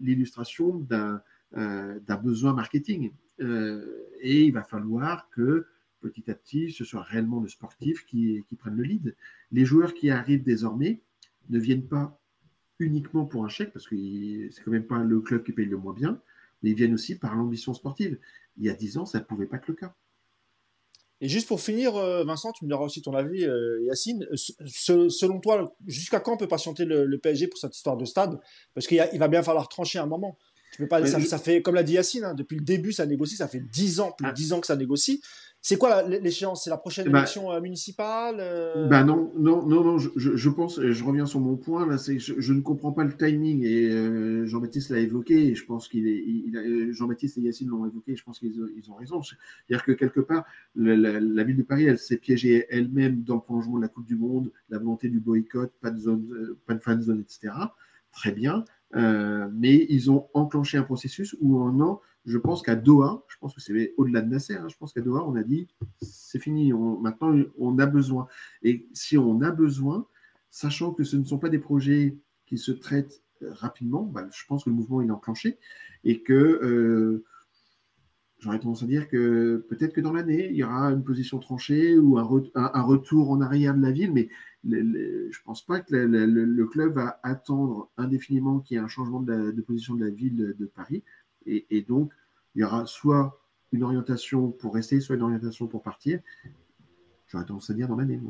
l'illustration 0.00 0.76
d'un 0.76 1.20
euh, 1.56 1.98
besoin 2.22 2.52
marketing. 2.52 3.12
et 3.40 4.44
il 4.44 4.52
va 4.52 4.62
falloir 4.62 5.28
que 5.30 5.66
petit 6.00 6.30
à 6.30 6.34
petit, 6.34 6.70
ce 6.70 6.84
soit 6.84 7.02
réellement 7.02 7.40
le 7.40 7.48
sportif 7.48 8.04
qui, 8.06 8.44
prenne 8.58 8.76
le 8.76 8.84
lead. 8.84 9.16
Les 9.50 9.64
joueurs 9.64 9.94
qui 9.94 10.10
arrivent 10.10 10.44
désormais 10.44 11.02
ne 11.48 11.58
viennent 11.58 11.86
pas 11.86 12.20
uniquement 12.78 13.24
pour 13.24 13.44
un 13.44 13.48
chèque, 13.48 13.72
parce 13.72 13.88
que 13.88 13.96
c'est 14.50 14.62
quand 14.62 14.70
même 14.70 14.86
pas 14.86 15.02
le 15.02 15.20
club 15.20 15.44
qui 15.44 15.52
paye 15.52 15.66
le 15.66 15.76
moins 15.76 15.94
bien, 15.94 16.20
mais 16.62 16.70
ils 16.70 16.76
viennent 16.76 16.94
aussi 16.94 17.18
par 17.18 17.34
l'ambition 17.34 17.74
sportive. 17.74 18.18
Il 18.56 18.64
y 18.64 18.70
a 18.70 18.74
dix 18.74 18.98
ans, 18.98 19.06
ça 19.06 19.18
ne 19.18 19.24
pouvait 19.24 19.46
pas 19.46 19.56
être 19.56 19.68
le 19.68 19.74
cas. 19.74 19.94
Et 21.20 21.28
juste 21.28 21.48
pour 21.48 21.60
finir, 21.60 21.96
euh, 21.96 22.22
Vincent, 22.22 22.52
tu 22.52 22.64
me 22.64 22.70
donneras 22.70 22.86
aussi 22.86 23.02
ton 23.02 23.12
avis, 23.12 23.44
euh, 23.44 23.82
Yacine. 23.82 24.26
selon 24.34 25.40
toi, 25.40 25.74
jusqu'à 25.86 26.20
quand 26.20 26.34
on 26.34 26.36
peut 26.36 26.46
patienter 26.46 26.84
le, 26.84 27.18
PSG 27.18 27.48
pour 27.48 27.58
cette 27.58 27.74
histoire 27.74 27.96
de 27.96 28.04
stade? 28.04 28.38
Parce 28.74 28.86
qu'il 28.86 29.18
va 29.18 29.28
bien 29.28 29.42
falloir 29.42 29.68
trancher 29.68 29.98
un 29.98 30.06
moment. 30.06 30.38
Tu 30.72 30.82
peux 30.82 30.88
pas, 30.88 31.04
ça, 31.06 31.38
fait, 31.38 31.62
comme 31.62 31.74
l'a 31.74 31.82
dit 31.82 31.94
Yacine, 31.94 32.24
hein, 32.24 32.34
depuis 32.34 32.56
le 32.56 32.64
début, 32.64 32.92
ça 32.92 33.06
négocie, 33.06 33.36
ça 33.36 33.48
fait 33.48 33.60
10 33.60 34.00
ans, 34.00 34.12
plus 34.16 34.26
de 34.26 34.32
10 34.32 34.52
ah. 34.52 34.56
ans 34.56 34.60
que 34.60 34.66
ça 34.66 34.76
négocie. 34.76 35.20
C'est 35.60 35.76
quoi 35.76 36.02
l'échéance? 36.02 36.64
C'est 36.64 36.70
la 36.70 36.76
prochaine 36.76 37.06
eh 37.08 37.10
ben, 37.10 37.18
élection 37.18 37.50
euh, 37.50 37.60
municipale 37.60 38.36
euh? 38.38 38.86
Ben 38.86 39.04
non, 39.04 39.32
non, 39.36 39.66
non, 39.66 39.82
non. 39.82 39.98
Je, 39.98 40.10
je, 40.14 40.50
pense, 40.50 40.78
et 40.78 40.92
je 40.92 41.04
reviens 41.04 41.26
sur 41.26 41.40
mon 41.40 41.56
point 41.56 41.86
là, 41.86 41.98
c'est 41.98 42.18
je, 42.20 42.34
je, 42.38 42.52
ne 42.52 42.60
comprends 42.60 42.92
pas 42.92 43.02
le 43.02 43.12
timing 43.12 43.64
et 43.64 43.90
euh, 43.90 44.46
Jean-Baptiste 44.46 44.90
l'a 44.90 45.00
évoqué. 45.00 45.48
Et 45.48 45.54
je 45.56 45.64
pense 45.64 45.88
qu'il 45.88 46.06
est, 46.06 46.22
il, 46.24 46.92
Jean-Baptiste 46.92 47.38
et 47.38 47.40
Yacine 47.40 47.68
l'ont 47.68 47.84
évoqué. 47.86 48.12
Et 48.12 48.16
je 48.16 48.22
pense 48.22 48.38
qu'ils 48.38 48.54
ils 48.76 48.90
ont 48.90 48.94
raison. 48.94 49.20
C'est-à-dire 49.22 49.84
que 49.84 49.92
quelque 49.92 50.20
part, 50.20 50.44
la, 50.76 51.44
ville 51.44 51.56
de 51.56 51.62
Paris, 51.62 51.86
elle 51.86 51.98
s'est 51.98 52.18
piégée 52.18 52.66
elle-même 52.70 53.24
dans 53.24 53.34
le 53.34 53.40
prolongement 53.40 53.78
de 53.78 53.82
la 53.82 53.88
Coupe 53.88 54.06
du 54.06 54.16
Monde, 54.16 54.52
la 54.70 54.78
volonté 54.78 55.08
du 55.08 55.18
boycott, 55.18 55.72
pas 55.80 55.90
de 55.90 55.98
zone, 55.98 56.56
pas 56.66 56.74
de 56.74 56.80
fan 56.80 57.02
zone, 57.02 57.20
etc. 57.20 57.52
Très 58.12 58.32
bien. 58.32 58.64
Mais 58.94 59.86
ils 59.88 60.10
ont 60.10 60.28
enclenché 60.34 60.78
un 60.78 60.82
processus 60.82 61.36
où 61.40 61.60
en 61.60 61.80
an, 61.80 62.00
je 62.24 62.38
pense 62.38 62.62
qu'à 62.62 62.74
Doha, 62.74 63.24
je 63.28 63.36
pense 63.38 63.54
que 63.54 63.60
c'est 63.60 63.94
au-delà 63.96 64.20
de 64.20 64.28
Nasser, 64.28 64.56
hein, 64.56 64.68
je 64.68 64.76
pense 64.76 64.92
qu'à 64.92 65.00
Doha, 65.00 65.24
on 65.26 65.34
a 65.36 65.42
dit 65.42 65.68
c'est 66.00 66.38
fini, 66.38 66.72
maintenant 66.72 67.34
on 67.58 67.78
a 67.78 67.86
besoin. 67.86 68.26
Et 68.62 68.86
si 68.92 69.16
on 69.16 69.40
a 69.40 69.50
besoin, 69.50 70.06
sachant 70.50 70.92
que 70.92 71.04
ce 71.04 71.16
ne 71.16 71.24
sont 71.24 71.38
pas 71.38 71.48
des 71.48 71.58
projets 71.58 72.18
qui 72.46 72.58
se 72.58 72.72
traitent 72.72 73.22
euh, 73.42 73.52
rapidement, 73.52 74.02
bah, 74.02 74.26
je 74.32 74.44
pense 74.46 74.64
que 74.64 74.70
le 74.70 74.76
mouvement 74.76 75.00
est 75.02 75.10
enclenché 75.10 75.58
et 76.04 76.22
que 76.22 76.32
euh, 76.32 77.24
j'aurais 78.38 78.58
tendance 78.58 78.82
à 78.82 78.86
dire 78.86 79.08
que 79.08 79.64
peut-être 79.68 79.92
que 79.92 80.00
dans 80.00 80.12
l'année, 80.12 80.48
il 80.50 80.56
y 80.56 80.64
aura 80.64 80.90
une 80.90 81.04
position 81.04 81.38
tranchée 81.38 81.98
ou 81.98 82.18
un, 82.18 82.22
retour 82.24 83.30
en 83.30 83.40
arrière 83.40 83.74
de 83.74 83.82
la 83.82 83.90
ville, 83.90 84.12
mais 84.12 84.28
je 84.70 85.38
ne 85.38 85.44
pense 85.44 85.64
pas 85.64 85.80
que 85.80 85.94
le, 85.94 86.66
club 86.66 86.94
va 86.94 87.20
attendre 87.22 87.90
indéfiniment 87.96 88.60
qu'il 88.60 88.76
y 88.76 88.80
ait 88.80 88.82
un 88.82 88.88
changement 88.88 89.20
de, 89.20 89.60
position 89.66 89.94
de 89.94 90.04
la 90.04 90.10
ville 90.10 90.54
de 90.58 90.66
Paris. 90.66 91.02
Et, 91.46 91.82
donc, 91.82 92.12
il 92.54 92.60
y 92.60 92.64
aura 92.64 92.86
soit 92.86 93.40
une 93.72 93.82
orientation 93.82 94.50
pour 94.50 94.74
rester, 94.74 95.00
soit 95.00 95.16
une 95.16 95.22
orientation 95.22 95.66
pour 95.66 95.82
partir. 95.82 96.20
J'aurais 97.26 97.44
tendance 97.44 97.70
à 97.70 97.74
dire 97.74 97.88
dans 97.88 97.96
l'année. 97.96 98.20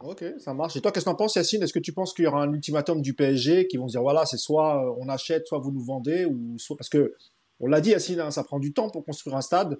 Ok, 0.00 0.24
ça 0.38 0.54
marche. 0.54 0.76
Et 0.76 0.80
toi, 0.80 0.92
qu'est-ce 0.92 1.04
que 1.04 1.10
tu 1.10 1.14
en 1.14 1.16
penses, 1.16 1.34
Yacine? 1.34 1.62
Est-ce 1.62 1.72
que 1.72 1.78
tu 1.78 1.92
penses 1.92 2.14
qu'il 2.14 2.24
y 2.24 2.28
aura 2.28 2.42
un 2.42 2.52
ultimatum 2.52 3.02
du 3.02 3.14
PSG 3.14 3.66
qui 3.66 3.76
vont 3.76 3.88
se 3.88 3.92
dire 3.92 4.02
voilà, 4.02 4.24
c'est 4.26 4.36
soit 4.36 4.84
euh, 4.84 4.94
on 4.98 5.08
achète, 5.08 5.46
soit 5.46 5.58
vous 5.58 5.72
nous 5.72 5.84
vendez, 5.84 6.24
ou 6.24 6.56
parce 6.76 6.88
que 6.88 7.14
on 7.60 7.66
l'a 7.66 7.80
dit, 7.80 7.90
Yacine, 7.90 8.20
hein, 8.20 8.30
ça 8.30 8.44
prend 8.44 8.60
du 8.60 8.72
temps 8.72 8.88
pour 8.90 9.04
construire 9.04 9.36
un 9.36 9.40
stade. 9.40 9.78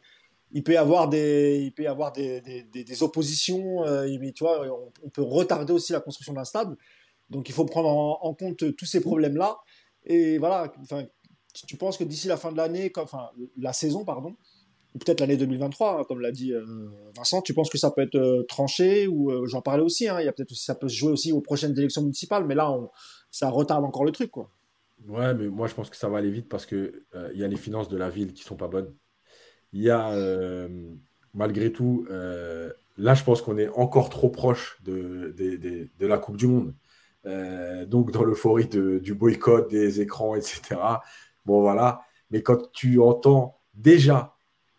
Il 0.52 0.62
peut 0.62 0.72
y 0.72 0.76
avoir 0.76 1.08
des, 1.08 1.60
il 1.62 1.72
peut 1.72 1.82
y 1.82 1.86
avoir 1.86 2.12
des, 2.12 2.40
des, 2.40 3.02
oppositions. 3.02 3.84
Euh, 3.84 4.06
tu 4.34 4.44
vois, 4.44 4.66
on, 5.04 5.10
peut 5.10 5.22
retarder 5.22 5.72
aussi 5.72 5.92
la 5.92 6.00
construction 6.00 6.32
d'un 6.32 6.44
stade. 6.44 6.74
Donc, 7.28 7.48
il 7.48 7.52
faut 7.52 7.66
prendre 7.66 7.88
en, 7.88 8.34
compte 8.34 8.74
tous 8.76 8.86
ces 8.86 9.00
problèmes-là. 9.00 9.58
Et 10.04 10.38
voilà, 10.38 10.72
enfin, 10.80 11.04
tu 11.66 11.76
penses 11.76 11.98
que 11.98 12.04
d'ici 12.04 12.28
la 12.28 12.38
fin 12.38 12.50
de 12.50 12.56
l'année, 12.56 12.90
enfin 12.96 13.30
la 13.58 13.74
saison, 13.74 14.04
pardon, 14.04 14.36
ou 14.94 14.98
peut-être 14.98 15.20
l'année 15.20 15.36
2023, 15.36 16.00
hein, 16.00 16.04
comme 16.08 16.20
l'a 16.20 16.32
dit 16.32 16.54
euh, 16.54 16.64
Vincent, 17.14 17.42
tu 17.42 17.52
penses 17.52 17.68
que 17.68 17.76
ça 17.76 17.90
peut 17.90 18.00
être 18.00 18.14
euh, 18.14 18.44
tranché 18.48 19.06
ou 19.06 19.46
j'en 19.46 19.60
parlais 19.60 19.82
aussi, 19.82 20.08
hein, 20.08 20.18
il 20.20 20.24
y 20.24 20.28
a 20.28 20.32
peut-être 20.32 20.54
ça 20.54 20.74
peut 20.74 20.88
se 20.88 20.96
jouer 20.96 21.12
aussi 21.12 21.32
aux 21.32 21.42
prochaines 21.42 21.76
élections 21.78 22.00
municipales, 22.00 22.46
mais 22.46 22.54
là 22.54 22.74
ça 23.30 23.50
retarde 23.50 23.84
encore 23.84 24.04
le 24.04 24.12
truc 24.12 24.30
quoi. 24.30 24.50
Ouais, 25.06 25.34
mais 25.34 25.48
moi 25.48 25.66
je 25.66 25.74
pense 25.74 25.90
que 25.90 25.96
ça 25.96 26.08
va 26.08 26.18
aller 26.18 26.30
vite 26.30 26.48
parce 26.48 26.64
que 26.64 27.04
il 27.34 27.38
y 27.38 27.44
a 27.44 27.48
les 27.48 27.56
finances 27.56 27.88
de 27.88 27.98
la 27.98 28.08
ville 28.08 28.32
qui 28.32 28.44
sont 28.44 28.56
pas 28.56 28.68
bonnes. 28.68 28.94
Il 29.72 29.82
y 29.82 29.90
a 29.90 30.14
malgré 31.34 31.72
tout, 31.72 32.06
là 32.96 33.14
je 33.14 33.24
pense 33.24 33.42
qu'on 33.42 33.58
est 33.58 33.68
encore 33.68 34.08
trop 34.08 34.30
proche 34.30 34.78
de, 34.84 35.34
la 36.00 36.18
Coupe 36.18 36.36
du 36.36 36.46
Monde. 36.46 36.74
donc 37.86 38.10
dans 38.10 38.24
l'euphorie 38.24 38.68
du 38.68 39.14
boycott 39.14 39.70
des 39.70 40.00
écrans, 40.00 40.34
etc. 40.34 40.76
Bon, 41.48 41.62
voilà. 41.62 42.02
Mais 42.30 42.42
quand 42.42 42.70
tu 42.72 43.00
entends 43.00 43.58
déjà 43.74 44.36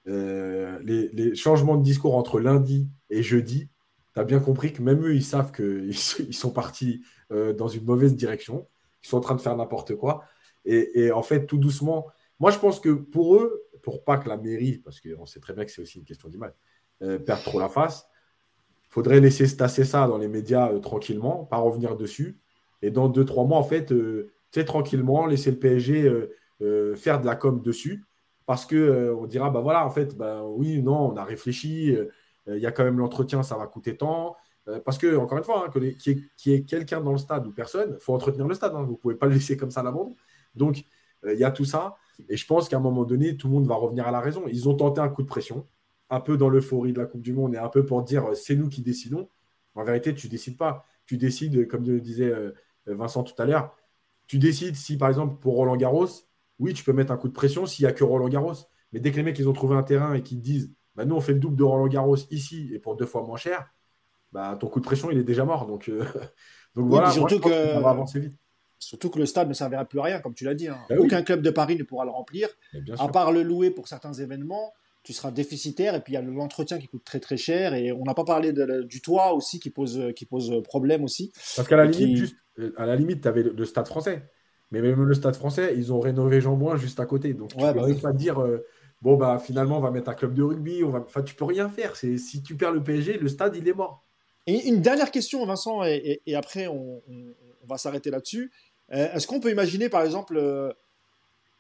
euh, 0.08 0.80
les, 0.84 1.36
changements 1.36 1.78
de 1.78 1.84
discours 1.84 2.16
entre 2.16 2.40
lundi 2.40 2.88
et 3.10 3.24
jeudi, 3.24 3.70
tu 4.14 4.20
as 4.20 4.24
bien 4.24 4.40
compris 4.40 4.72
que 4.72 4.82
même 4.82 5.04
eux, 5.04 5.16
ils 5.16 5.24
savent 5.24 5.52
qu'ils 5.52 5.90
ils 6.20 6.34
sont 6.34 6.52
partis 6.52 7.02
euh, 7.32 7.54
dans 7.54 7.68
une 7.68 7.86
mauvaise 7.86 8.16
direction. 8.16 8.68
Ils 9.04 9.08
sont 9.08 9.18
en 9.18 9.22
train 9.22 9.36
de 9.36 9.42
faire 9.42 9.56
n'importe 9.56 9.96
quoi. 9.96 10.24
Et, 10.66 11.12
en 11.12 11.24
fait, 11.24 11.48
tout 11.48 11.58
doucement, 11.58 12.06
moi, 12.40 12.52
je 12.52 12.60
pense 12.60 12.80
que 12.80 12.90
pour 12.90 13.36
eux, 13.36 13.64
pour 13.84 14.04
pas 14.04 14.18
que 14.18 14.30
la 14.30 14.38
mairie, 14.38 14.78
parce 14.78 15.00
qu'on 15.02 15.26
sait 15.26 15.40
très 15.40 15.54
bien 15.54 15.66
que 15.66 15.72
c'est 15.72 15.82
aussi 15.82 16.00
une 16.00 16.06
question 16.06 16.30
d'image, 16.30 16.54
euh, 17.02 17.20
perde 17.20 17.44
trop 17.44 17.60
la 17.60 17.70
face, 17.70 18.08
il 18.86 18.94
faudrait 18.94 19.20
laisser 19.20 19.48
se 19.48 19.56
tasser 19.56 19.86
ça 19.86 20.08
dans 20.08 20.18
les 20.18 20.28
médias 20.28 20.78
tranquillement, 20.80 21.46
pas 21.46 21.58
revenir 21.58 21.96
dessus. 21.96 22.40
Et 22.82 22.92
dans 22.92 23.08
deux, 23.10 23.26
trois 23.26 23.46
mois, 23.46 23.58
en 23.58 23.64
fait, 23.64 23.94
sais, 24.52 24.66
tranquillement, 24.66 25.26
laisser 25.26 25.52
le 25.52 25.60
PSG 25.60 26.30
euh, 26.62 26.94
faire 26.96 27.22
de 27.22 27.26
la 27.26 27.36
com 27.36 27.62
dessus. 27.62 28.06
Parce 28.46 28.66
que 28.66 28.76
euh, 28.76 29.16
on 29.16 29.28
dira 29.28 29.50
bah 29.50 29.62
voilà 29.62 29.86
en 29.86 29.92
fait 29.92 30.18
bah 30.18 30.44
oui 30.44 30.82
non 30.82 31.12
on 31.12 31.16
a 31.16 31.24
réfléchi 31.24 31.96
euh, 31.96 32.08
il 32.48 32.58
y 32.58 32.66
a 32.66 32.72
quand 32.72 32.84
même 32.84 32.98
l'entretien 32.98 33.44
ça 33.44 33.58
va 33.58 33.68
coûter 33.68 33.96
tant. 33.98 34.36
Parce 34.86 35.00
que 35.00 35.16
encore 35.16 35.38
une 35.38 35.44
fois 35.44 35.66
hein, 35.66 35.72
qu'il 35.72 36.30
y 36.46 36.52
ait, 36.52 36.64
quelqu'un 36.64 37.02
dans 37.02 37.12
le 37.12 37.18
stade 37.18 37.48
ou 37.48 37.52
personne 37.52 37.98
faut 38.00 38.14
entretenir 38.14 38.48
le 38.48 38.54
stade 38.54 38.74
hein, 38.76 38.84
vous 38.84 38.98
pouvez 38.98 39.16
pas 39.16 39.26
le 39.26 39.34
laisser 39.34 39.58
comme 39.58 39.72
ça 39.72 39.80
à 39.80 39.84
l'abandon. 39.84 40.16
Donc 40.56 40.84
il 41.26 41.38
y 41.38 41.44
a 41.44 41.52
tout 41.52 41.66
ça 41.66 41.96
et 42.28 42.38
je 42.38 42.46
pense 42.46 42.70
qu'à 42.70 42.78
un 42.78 42.82
moment 42.82 43.06
donné 43.06 43.38
tout 43.38 43.48
le 43.48 43.54
monde 43.54 43.68
va 43.68 43.76
revenir 43.76 44.08
à 44.08 44.12
la 44.12 44.20
raison 44.20 44.44
ils 44.48 44.68
ont 44.68 44.76
tenté 44.76 45.02
un 45.02 45.10
coup 45.10 45.22
de 45.22 45.28
pression 45.28 45.68
un 46.10 46.20
peu 46.20 46.38
dans 46.38 46.50
l'euphorie 46.50 46.94
de 46.94 47.00
la 47.00 47.06
Coupe 47.06 47.22
du 47.22 47.34
Monde 47.34 47.56
et 47.56 47.58
un 47.58 47.70
peu 47.70 47.86
pour 47.86 48.02
dire 48.04 48.26
c'est 48.34 48.56
nous 48.56 48.68
qui 48.68 48.82
décidons 48.82 49.30
en 49.76 49.84
vérité 49.84 50.14
tu 50.14 50.28
décides 50.28 50.58
pas 50.58 50.86
tu 51.06 51.18
décides 51.18 51.68
comme 51.68 51.84
disait 52.00 52.34
Vincent 52.86 53.24
tout 53.24 53.40
à 53.42 53.46
l'heure 53.46 53.76
tu 54.28 54.40
décides 54.40 54.76
si 54.76 54.98
par 54.98 55.10
exemple 55.10 55.36
pour 55.40 55.56
Roland 55.56 55.78
Garros 55.78 56.08
oui, 56.60 56.74
tu 56.74 56.84
peux 56.84 56.94
mettre 56.94 57.12
un 57.12 57.18
coup 57.18 57.30
de 57.30 57.34
pression 57.34 57.66
s'il 57.66 57.86
n'y 57.86 57.90
a 57.90 57.94
que 57.94 58.04
Roland 58.04 58.28
Garros. 58.28 58.54
Mais 58.92 59.00
dès 59.00 59.12
que 59.12 59.18
les 59.18 59.24
mecs 59.24 59.40
ils 59.40 59.48
ont 59.48 59.54
trouvé 59.54 59.76
un 59.76 59.84
terrain 59.84 60.14
et 60.14 60.22
qu'ils 60.22 60.42
disent 60.42 60.72
bah, 60.96 61.06
nous 61.06 61.16
on 61.16 61.22
fait 61.22 61.34
le 61.34 61.40
double 61.40 61.56
de 61.56 61.64
Roland 61.64 61.88
Garros 61.88 62.18
ici 62.32 62.70
et 62.74 62.80
pour 62.80 62.96
deux 62.96 63.06
fois 63.06 63.24
moins 63.24 63.38
cher, 63.38 63.72
bah, 64.32 64.58
ton 64.60 64.68
coup 64.68 64.80
de 64.80 64.86
pression 64.86 65.10
il 65.10 65.18
est 65.18 65.24
déjà 65.24 65.46
mort. 65.46 65.66
Donc, 65.66 65.90
euh, 65.90 66.04
donc 66.76 66.88
voilà, 66.88 67.12
surtout 67.12 67.40
que... 67.40 67.50
ça 67.50 67.80
va 67.80 67.90
avancer 67.90 68.20
vite. 68.20 68.38
Surtout 68.80 69.10
que 69.10 69.20
le 69.20 69.26
stade 69.26 69.50
ne 69.50 69.54
servira 69.54 69.86
plus 69.86 70.00
à 70.00 70.04
rien, 70.04 70.20
comme 70.20 70.34
tu 70.34 70.46
l'as 70.46 70.56
dit. 70.56 70.68
Hein. 70.68 70.78
Bah 70.90 70.96
Aucun 70.98 71.22
club 71.22 71.42
de 71.42 71.50
Paris 71.50 71.76
ne 71.78 71.84
pourra 71.84 72.06
le 72.06 72.12
remplir. 72.12 72.48
À 72.98 73.08
part 73.10 73.32
le 73.32 73.44
louer 73.44 73.72
pour 73.72 73.88
certains 73.88 74.14
événements, 74.14 74.74
tu 75.04 75.14
seras 75.14 75.32
déficitaire. 75.32 75.96
Et 75.96 76.02
puis 76.02 76.14
il 76.14 76.16
y 76.16 76.18
a 76.18 76.22
l'entretien 76.22 76.80
qui 76.80 76.88
coûte 76.88 77.04
très 77.04 77.20
très 77.20 77.38
cher. 77.38 77.74
Et 77.74 77.92
on 77.92 78.04
n'a 78.04 78.14
pas 78.14 78.24
parlé 78.24 78.54
du 78.84 79.02
toit 79.02 79.34
aussi 79.34 79.60
qui 79.60 79.70
pose, 79.70 80.02
qui 80.16 80.26
pose 80.26 80.64
problème 80.64 81.04
aussi. 81.04 81.32
Parce 81.56 81.68
qu'à 81.68 81.78
la, 81.78 81.86
limite, 81.86 82.18
juste, 82.18 82.38
euh, 82.60 82.74
à 82.78 82.86
la 82.86 82.96
limite, 82.96 83.22
tu 83.22 83.28
avais 83.28 83.44
le 83.44 83.66
stade 83.66 83.88
français. 83.88 84.24
Mais 84.72 84.82
même 84.82 85.04
le 85.04 85.14
stade 85.14 85.36
français, 85.36 85.74
ils 85.76 85.92
ont 85.92 86.00
rénové 86.00 86.42
Jean 86.42 86.78
juste 86.78 87.00
à 87.00 87.06
côté. 87.06 87.34
Donc, 87.34 87.50
tu 87.50 87.58
ne 87.58 87.74
peux 87.74 87.80
bah 87.80 88.02
pas 88.02 88.14
dire, 88.14 88.40
euh, 88.40 88.64
bon, 89.02 89.18
bah, 89.18 89.40
finalement, 89.40 89.78
on 89.78 89.82
va 89.82 89.92
mettre 89.92 90.10
un 90.10 90.14
club 90.14 90.34
de 90.34 90.44
rugby. 90.44 90.84
On 90.84 90.90
va... 90.90 91.00
Enfin, 91.00 91.24
tu 91.24 91.34
peux 91.36 91.46
rien 91.46 91.70
faire. 91.70 91.96
C'est... 91.96 92.18
Si 92.18 92.44
tu 92.44 92.56
perds 92.56 92.74
le 92.74 92.84
PSG, 92.84 93.18
le 93.18 93.28
stade, 93.30 93.56
il 93.56 93.68
est 93.68 93.74
mort. 93.74 94.04
Et 94.46 94.68
une 94.68 94.82
dernière 94.82 95.12
question, 95.12 95.46
Vincent, 95.46 95.84
et, 95.84 96.22
après, 96.36 96.68
on, 96.68 97.02
va 97.68 97.78
s'arrêter 97.78 98.10
là-dessus. 98.10 98.52
Est-ce 98.92 99.28
qu'on 99.28 99.40
peut 99.40 99.52
imaginer, 99.52 99.90
par 99.90 100.04
exemple, 100.04 100.40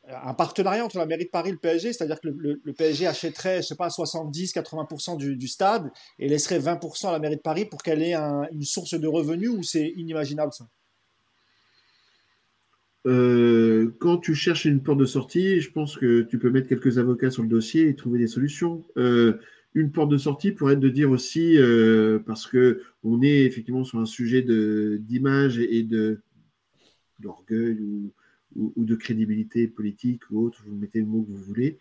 un 0.07 0.33
partenariat 0.33 0.83
entre 0.83 0.97
la 0.97 1.05
mairie 1.05 1.25
de 1.25 1.29
Paris 1.29 1.49
et 1.49 1.53
le 1.53 1.57
PSG, 1.57 1.93
c'est-à-dire 1.93 2.19
que 2.19 2.29
le, 2.29 2.73
PSG 2.73 3.07
achèterait, 3.07 3.61
je 3.61 3.67
sais 3.67 3.75
pas, 3.75 3.89
70-80% 3.89 5.17
du, 5.17 5.47
stade 5.47 5.91
et 6.17 6.27
laisserait 6.27 6.59
20% 6.59 7.09
à 7.09 7.11
la 7.11 7.19
mairie 7.19 7.37
de 7.37 7.41
Paris 7.41 7.65
pour 7.65 7.83
qu'elle 7.83 8.01
ait 8.01 8.15
une 8.15 8.63
source 8.63 8.99
de 8.99 9.07
revenus 9.07 9.49
ou 9.49 9.63
c'est 9.63 9.93
inimaginable 9.95 10.53
ça? 10.53 10.67
Euh, 13.07 13.95
quand 13.99 14.17
tu 14.17 14.35
cherches 14.35 14.65
une 14.65 14.81
porte 14.81 14.99
de 14.99 15.05
sortie, 15.05 15.61
je 15.61 15.71
pense 15.71 15.95
que 15.95 16.21
tu 16.21 16.37
peux 16.37 16.49
mettre 16.49 16.67
quelques 16.67 16.97
avocats 16.97 17.31
sur 17.31 17.43
le 17.43 17.49
dossier 17.49 17.87
et 17.87 17.95
trouver 17.95 18.19
des 18.19 18.27
solutions. 18.27 18.83
Euh, 18.97 19.39
une 19.73 19.91
porte 19.91 20.09
de 20.09 20.17
sortie 20.17 20.51
pourrait 20.51 20.73
être 20.73 20.79
de 20.79 20.89
dire 20.89 21.09
aussi, 21.09 21.57
euh, 21.57 22.19
parce 22.25 22.45
que 22.45 22.81
on 23.03 23.21
est 23.21 23.43
effectivement 23.43 23.83
sur 23.83 23.99
un 23.99 24.05
sujet 24.05 24.41
d'image 24.41 25.59
et 25.59 25.83
de 25.83 26.19
d'orgueil 27.19 27.79
ou, 27.79 28.13
ou, 28.55 28.85
de 28.85 28.95
crédibilité 28.95 29.67
politique 29.67 30.21
ou 30.31 30.45
autre, 30.45 30.63
vous 30.65 30.75
mettez 30.75 30.99
le 30.99 31.05
mot 31.05 31.21
que 31.21 31.29
vous 31.29 31.43
voulez, 31.43 31.77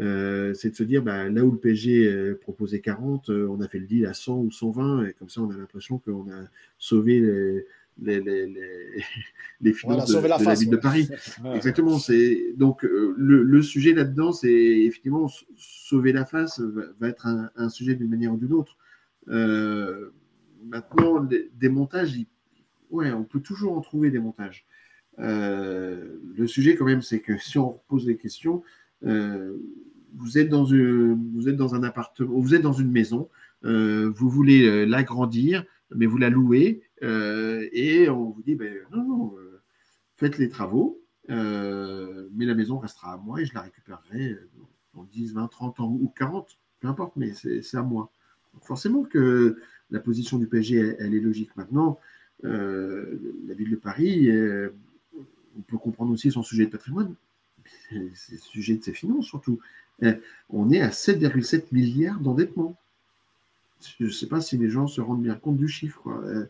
euh, 0.00 0.54
c'est 0.54 0.70
de 0.70 0.76
se 0.76 0.82
dire, 0.82 1.02
bah, 1.02 1.28
là 1.28 1.44
où 1.44 1.50
le 1.50 1.58
PSG 1.58 2.06
euh, 2.06 2.38
proposait 2.40 2.80
40, 2.80 3.28
euh, 3.28 3.46
on 3.48 3.60
a 3.60 3.68
fait 3.68 3.78
le 3.78 3.86
deal 3.86 4.06
à 4.06 4.14
100 4.14 4.38
ou 4.38 4.50
120, 4.50 5.06
et 5.06 5.12
comme 5.12 5.28
ça, 5.28 5.42
on 5.42 5.50
a 5.50 5.56
l'impression 5.56 5.98
qu'on 5.98 6.30
a 6.30 6.44
sauvé 6.78 7.20
les, 8.00 8.20
les, 8.20 8.46
les, 8.46 9.04
les 9.60 9.72
finances 9.74 10.10
de, 10.10 10.26
la, 10.26 10.54
ville 10.54 10.70
de 10.70 10.76
Paris. 10.76 11.10
Exactement. 11.54 11.98
C'est 11.98 12.54
donc 12.56 12.82
le, 12.84 13.42
le 13.42 13.62
sujet 13.62 13.92
là-dedans, 13.92 14.32
c'est 14.32 14.50
effectivement 14.50 15.28
sauver 15.56 16.12
la 16.12 16.24
face 16.24 16.58
va, 16.60 17.08
être 17.08 17.26
un, 17.26 17.50
un 17.56 17.68
sujet 17.68 17.94
d'une 17.94 18.08
manière 18.08 18.32
ou 18.32 18.38
d'une 18.38 18.54
autre. 18.54 18.78
maintenant, 19.26 21.20
des, 21.22 21.68
montages, 21.68 22.16
ouais, 22.90 23.12
on 23.12 23.24
peut 23.24 23.40
toujours 23.40 23.76
en 23.76 23.82
trouver 23.82 24.10
des 24.10 24.20
montages. 24.20 24.64
Euh, 25.18 26.18
le 26.36 26.46
sujet, 26.46 26.76
quand 26.76 26.84
même, 26.84 27.02
c'est 27.02 27.20
que 27.20 27.38
si 27.38 27.58
on 27.58 27.80
pose 27.88 28.06
des 28.06 28.16
questions, 28.16 28.62
euh, 29.04 29.56
vous, 30.14 30.38
êtes 30.38 30.48
dans 30.48 30.64
une, 30.64 31.36
un 31.46 31.82
appartement, 31.82 32.38
vous 32.38 32.54
êtes 32.54 32.62
dans 32.62 32.72
une 32.72 32.90
maison, 32.90 33.28
euh, 33.64 34.10
vous 34.14 34.28
voulez 34.28 34.86
l'agrandir, 34.86 35.64
mais 35.94 36.06
vous 36.06 36.18
la 36.18 36.30
louez, 36.30 36.82
et 37.02 38.08
on 38.08 38.30
vous 38.30 38.42
dit 38.42 38.54
ben, 38.54 38.74
non, 38.92 39.04
non, 39.04 39.34
faites 40.16 40.38
les 40.38 40.48
travaux, 40.48 41.02
mais 41.28 42.46
la 42.46 42.54
maison 42.54 42.78
restera 42.78 43.14
à 43.14 43.16
moi 43.16 43.40
et 43.40 43.44
je 43.44 43.54
la 43.54 43.62
récupérerai 43.62 44.36
dans 44.94 45.04
10, 45.04 45.34
20, 45.34 45.48
30 45.48 45.80
ans 45.80 45.98
ou 46.00 46.08
40, 46.16 46.58
peu 46.80 46.88
importe, 46.88 47.16
mais 47.16 47.32
c'est 47.34 47.76
à 47.76 47.82
moi. 47.82 48.10
Forcément 48.60 49.04
que 49.04 49.56
la 49.90 50.00
position 50.00 50.38
du 50.38 50.46
PSG, 50.46 50.96
elle 50.98 51.14
est 51.14 51.20
logique. 51.20 51.56
Maintenant, 51.56 51.98
la 52.42 53.54
ville 53.54 53.70
de 53.70 53.76
Paris, 53.76 54.30
on 55.58 55.62
peut 55.62 55.78
comprendre 55.78 56.12
aussi 56.12 56.30
son 56.30 56.42
sujet 56.42 56.66
de 56.66 56.70
patrimoine, 56.70 57.14
c'est 58.14 58.32
le 58.32 58.38
sujet 58.38 58.76
de 58.76 58.82
ses 58.82 58.92
finances 58.92 59.26
surtout. 59.26 59.60
Eh, 60.02 60.12
on 60.50 60.70
est 60.70 60.80
à 60.80 60.88
7,7 60.88 61.66
milliards 61.72 62.20
d'endettement. 62.20 62.76
Je 63.98 64.04
ne 64.04 64.10
sais 64.10 64.26
pas 64.26 64.40
si 64.40 64.56
les 64.56 64.68
gens 64.68 64.86
se 64.86 65.00
rendent 65.00 65.22
bien 65.22 65.34
compte 65.34 65.56
du 65.56 65.68
chiffre. 65.68 66.48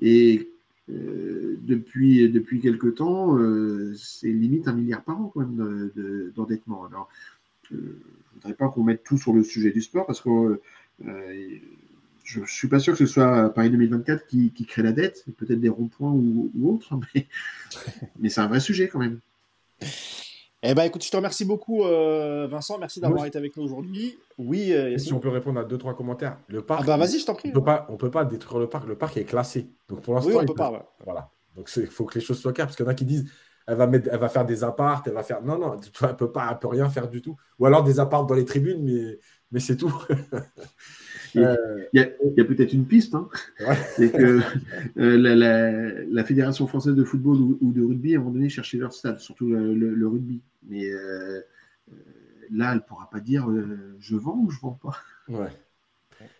Eh, 0.00 0.06
et 0.06 0.48
euh, 0.90 1.56
depuis, 1.62 2.28
depuis 2.28 2.60
quelque 2.60 2.88
temps, 2.88 3.38
euh, 3.38 3.94
c'est 3.96 4.28
limite 4.28 4.68
un 4.68 4.74
milliard 4.74 5.02
par 5.02 5.20
an 5.20 5.30
quand 5.32 5.40
même 5.40 5.90
d'endettement. 6.34 6.84
Alors, 6.84 7.08
euh, 7.72 7.76
je 7.76 7.76
ne 7.76 8.34
voudrais 8.34 8.54
pas 8.54 8.68
qu'on 8.68 8.84
mette 8.84 9.02
tout 9.02 9.16
sur 9.16 9.32
le 9.32 9.42
sujet 9.42 9.70
du 9.70 9.80
sport 9.80 10.06
parce 10.06 10.20
que 10.20 10.60
je 12.24 12.40
ne 12.40 12.46
suis 12.46 12.68
pas 12.68 12.80
sûr 12.80 12.94
que 12.94 12.98
ce 12.98 13.06
soit 13.06 13.52
Paris 13.54 13.70
2024 13.70 14.26
qui, 14.26 14.50
crée 14.66 14.82
la 14.82 14.92
dette, 14.92 15.24
peut-être 15.36 15.60
des 15.60 15.68
ronds-points 15.68 16.10
ou, 16.10 16.50
autres, 16.64 16.98
mais, 18.18 18.28
c'est 18.28 18.40
un 18.40 18.48
vrai 18.48 18.60
sujet 18.60 18.88
quand 18.88 18.98
même. 18.98 19.20
Eh 20.66 20.72
ben, 20.74 20.84
écoute, 20.84 21.04
je 21.04 21.10
te 21.10 21.16
remercie 21.16 21.44
beaucoup, 21.44 21.84
euh, 21.84 22.46
Vincent. 22.50 22.78
Merci 22.78 22.98
d'avoir 22.98 23.26
été 23.26 23.36
avec 23.36 23.54
nous 23.56 23.64
aujourd'hui. 23.64 24.18
Oui. 24.38 24.72
Euh, 24.72 24.96
si 24.96 25.12
on 25.12 25.20
peut 25.20 25.28
répondre 25.28 25.60
à 25.60 25.64
deux 25.64 25.76
trois 25.76 25.94
commentaires. 25.94 26.38
Le 26.48 26.62
parc. 26.62 26.80
Ah 26.82 26.86
bah 26.86 26.96
vas-y, 26.96 27.18
je 27.18 27.26
t'en 27.26 27.34
prie. 27.34 27.50
On 27.50 27.52
peut 27.52 27.64
pas, 27.64 27.86
on 27.90 27.96
peut 27.98 28.10
pas 28.10 28.24
détruire 28.24 28.60
le 28.60 28.68
parc. 28.68 28.86
Le 28.86 28.96
parc 28.96 29.18
est 29.18 29.24
classé. 29.24 29.68
Donc 29.90 30.00
pour 30.00 30.14
l'instant, 30.14 30.30
oui, 30.30 30.36
on 30.40 30.46
peut 30.46 30.54
pas. 30.54 30.94
Voilà. 31.04 31.30
Donc 31.54 31.70
il 31.76 31.86
faut 31.86 32.06
que 32.06 32.18
les 32.18 32.24
choses 32.24 32.40
soient 32.40 32.54
claires 32.54 32.66
parce 32.66 32.76
qu'il 32.76 32.86
y 32.86 32.88
en 32.88 32.92
a 32.92 32.94
qui 32.94 33.04
disent, 33.04 33.30
elle 33.66 33.76
va 33.76 33.86
mettre, 33.86 34.08
elle 34.10 34.18
va 34.18 34.30
faire 34.30 34.46
des 34.46 34.64
apparts, 34.64 35.02
elle 35.04 35.12
va 35.12 35.22
faire. 35.22 35.42
Non, 35.42 35.58
non, 35.58 35.76
elle 35.78 36.16
peut 36.16 36.32
pas, 36.32 36.48
elle 36.50 36.58
peut 36.58 36.68
rien 36.68 36.88
faire 36.88 37.08
du 37.08 37.20
tout. 37.20 37.36
Ou 37.58 37.66
alors 37.66 37.84
des 37.84 38.00
apparts 38.00 38.24
dans 38.24 38.34
les 38.34 38.46
tribunes, 38.46 38.82
mais 38.82 39.18
mais 39.52 39.60
c'est 39.60 39.76
tout. 39.76 39.92
Il 41.34 41.88
y 41.92 42.40
a, 42.40 42.44
peut-être 42.44 42.72
une 42.72 42.86
piste, 42.86 43.14
hein. 43.14 43.28
c'est 43.96 44.12
que 44.12 44.40
euh, 44.98 46.04
la, 46.10 46.24
Fédération 46.24 46.66
française 46.66 46.94
de 46.94 47.04
football 47.04 47.36
ou, 47.60 47.72
de 47.72 47.82
rugby, 47.82 48.14
à 48.14 48.16
un 48.16 48.20
moment 48.20 48.34
donné, 48.34 48.48
cherchait 48.48 48.78
leur 48.78 48.92
stade, 48.92 49.18
surtout 49.18 49.48
le, 49.48 50.06
rugby. 50.06 50.42
Mais 50.66 50.86
euh, 50.86 51.40
euh, 51.90 51.94
là, 52.50 52.70
elle 52.70 52.76
ne 52.76 52.80
pourra 52.80 53.10
pas 53.10 53.20
dire 53.20 53.48
je 53.98 54.16
vends 54.16 54.38
ou 54.38 54.50
je 54.50 54.56
ne 54.56 54.62
vends 54.62 54.80
pas. 54.82 54.96
Ouais. 55.28 55.50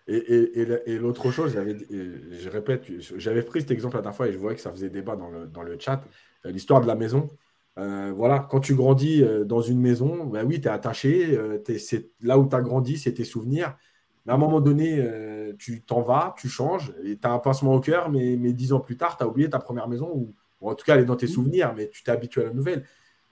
Et, 0.07 0.99
l'autre 0.99 1.31
chose, 1.31 1.57
je 1.91 2.49
répète, 2.49 2.85
j'avais 3.17 3.43
pris 3.43 3.61
cet 3.61 3.71
exemple 3.71 3.97
la 3.97 4.03
dernière 4.03 4.17
fois 4.17 4.29
et 4.29 4.33
je 4.33 4.39
voyais 4.39 4.57
que 4.57 4.63
ça 4.63 4.71
faisait 4.71 4.91
débat 4.91 5.17
dans 5.17 5.31
le, 5.31 5.47
dans 5.47 5.63
le 5.63 5.77
chat, 5.79 6.03
l'histoire 6.45 6.81
de 6.81 6.87
la 6.87 6.95
maison. 6.95 7.29
voilà, 7.77 8.47
quand 8.51 8.61
tu 8.61 8.75
grandis 8.75 9.25
dans 9.45 9.61
une 9.61 9.81
maison, 9.81 10.27
ben 10.27 10.47
oui, 10.47 10.61
tu 10.61 10.69
es 10.69 10.71
attaché, 10.71 11.39
c'est 11.79 12.11
là 12.23 12.39
où 12.39 12.49
tu 12.49 12.55
as 12.55 12.63
grandi, 12.63 12.97
c'est 12.97 13.15
tes 13.15 13.25
souvenirs. 13.25 13.77
Mais 14.25 14.33
à 14.33 14.37
un 14.37 14.39
moment 14.39 14.61
donné, 14.61 14.99
euh, 14.99 15.53
tu 15.59 15.83
t'en 15.83 16.01
vas, 16.01 16.35
tu 16.39 16.49
changes, 16.49 16.93
et 17.05 17.17
tu 17.17 17.27
as 17.27 17.33
un 17.33 17.39
pincement 17.39 17.75
au 17.75 17.81
cœur, 17.81 18.11
mais, 18.11 18.37
mais 18.37 18.53
dix 18.53 18.73
ans 18.73 18.81
plus 18.81 18.97
tard, 18.97 19.17
tu 19.17 19.25
as 19.25 19.29
oublié 19.29 19.51
ta 19.51 19.59
première 19.59 19.89
maison, 19.89 20.11
ou, 20.15 20.35
en 20.61 20.75
tout 20.75 20.85
cas, 20.85 20.95
elle 20.95 21.03
est 21.03 21.07
dans 21.07 21.17
tes 21.17 21.27
mmh. 21.27 21.31
souvenirs, 21.31 21.75
mais 21.77 21.89
tu 21.89 22.03
t'es 22.03 22.11
habitué 22.11 22.41
à 22.41 22.45
la 22.45 22.55
nouvelle. 22.55 22.85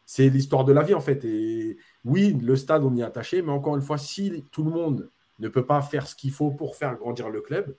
C'est 0.04 0.28
l'histoire 0.28 0.64
de 0.64 0.72
la 0.72 0.82
vie, 0.82 0.94
en 0.94 1.00
fait. 1.00 1.24
Et 1.24 1.78
oui, 2.04 2.36
le 2.42 2.56
stade, 2.56 2.84
on 2.84 2.94
y 2.94 3.00
est 3.00 3.04
attaché, 3.04 3.40
mais 3.40 3.52
encore 3.52 3.74
une 3.74 3.82
fois, 3.82 3.96
si 3.96 4.44
tout 4.52 4.64
le 4.64 4.70
monde 4.70 5.08
ne 5.38 5.48
peut 5.48 5.64
pas 5.64 5.80
faire 5.80 6.06
ce 6.06 6.14
qu'il 6.14 6.30
faut 6.30 6.50
pour 6.50 6.76
faire 6.76 6.96
grandir 6.96 7.30
le 7.30 7.40
club, 7.40 7.74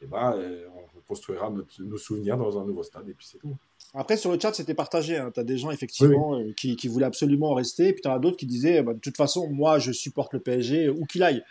eh 0.00 0.06
ben, 0.06 0.34
euh, 0.36 0.66
on 0.96 1.00
construira 1.08 1.52
nos 1.80 1.98
souvenirs 1.98 2.36
dans 2.36 2.58
un 2.60 2.64
nouveau 2.64 2.84
stade, 2.84 3.08
et 3.08 3.14
puis 3.14 3.26
c'est 3.28 3.38
tout. 3.38 3.56
Après, 3.94 4.16
sur 4.16 4.32
le 4.32 4.40
chat, 4.40 4.52
c'était 4.52 4.74
partagé. 4.74 5.16
Hein. 5.16 5.30
Tu 5.32 5.38
as 5.38 5.44
des 5.44 5.56
gens, 5.56 5.70
effectivement, 5.70 6.36
euh, 6.36 6.52
qui, 6.52 6.74
qui, 6.74 6.88
voulaient 6.88 7.06
absolument 7.06 7.54
rester. 7.54 7.88
Et 7.88 7.92
puis, 7.92 8.02
tu 8.02 8.08
en 8.08 8.14
as 8.14 8.18
d'autres 8.18 8.36
qui 8.36 8.46
disaient, 8.46 8.82
bah, 8.82 8.92
de 8.92 8.98
toute 8.98 9.16
façon, 9.16 9.48
moi, 9.48 9.78
je 9.78 9.92
supporte 9.92 10.32
le 10.32 10.40
PSG, 10.40 10.88
où 10.88 11.04
qu'il 11.06 11.22
aille. 11.22 11.44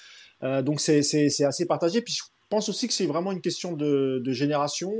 Euh, 0.44 0.62
donc 0.62 0.80
c'est 0.80 1.00
assez 1.00 1.66
partagé. 1.66 2.02
Puis 2.02 2.14
je 2.14 2.24
pense 2.50 2.70
aussi 2.70 2.88
que 2.88 2.94
c'est 2.94 3.06
vraiment 3.06 3.32
une 3.32 3.42
question 3.42 3.74
de, 3.74 4.22
génération 4.28 4.92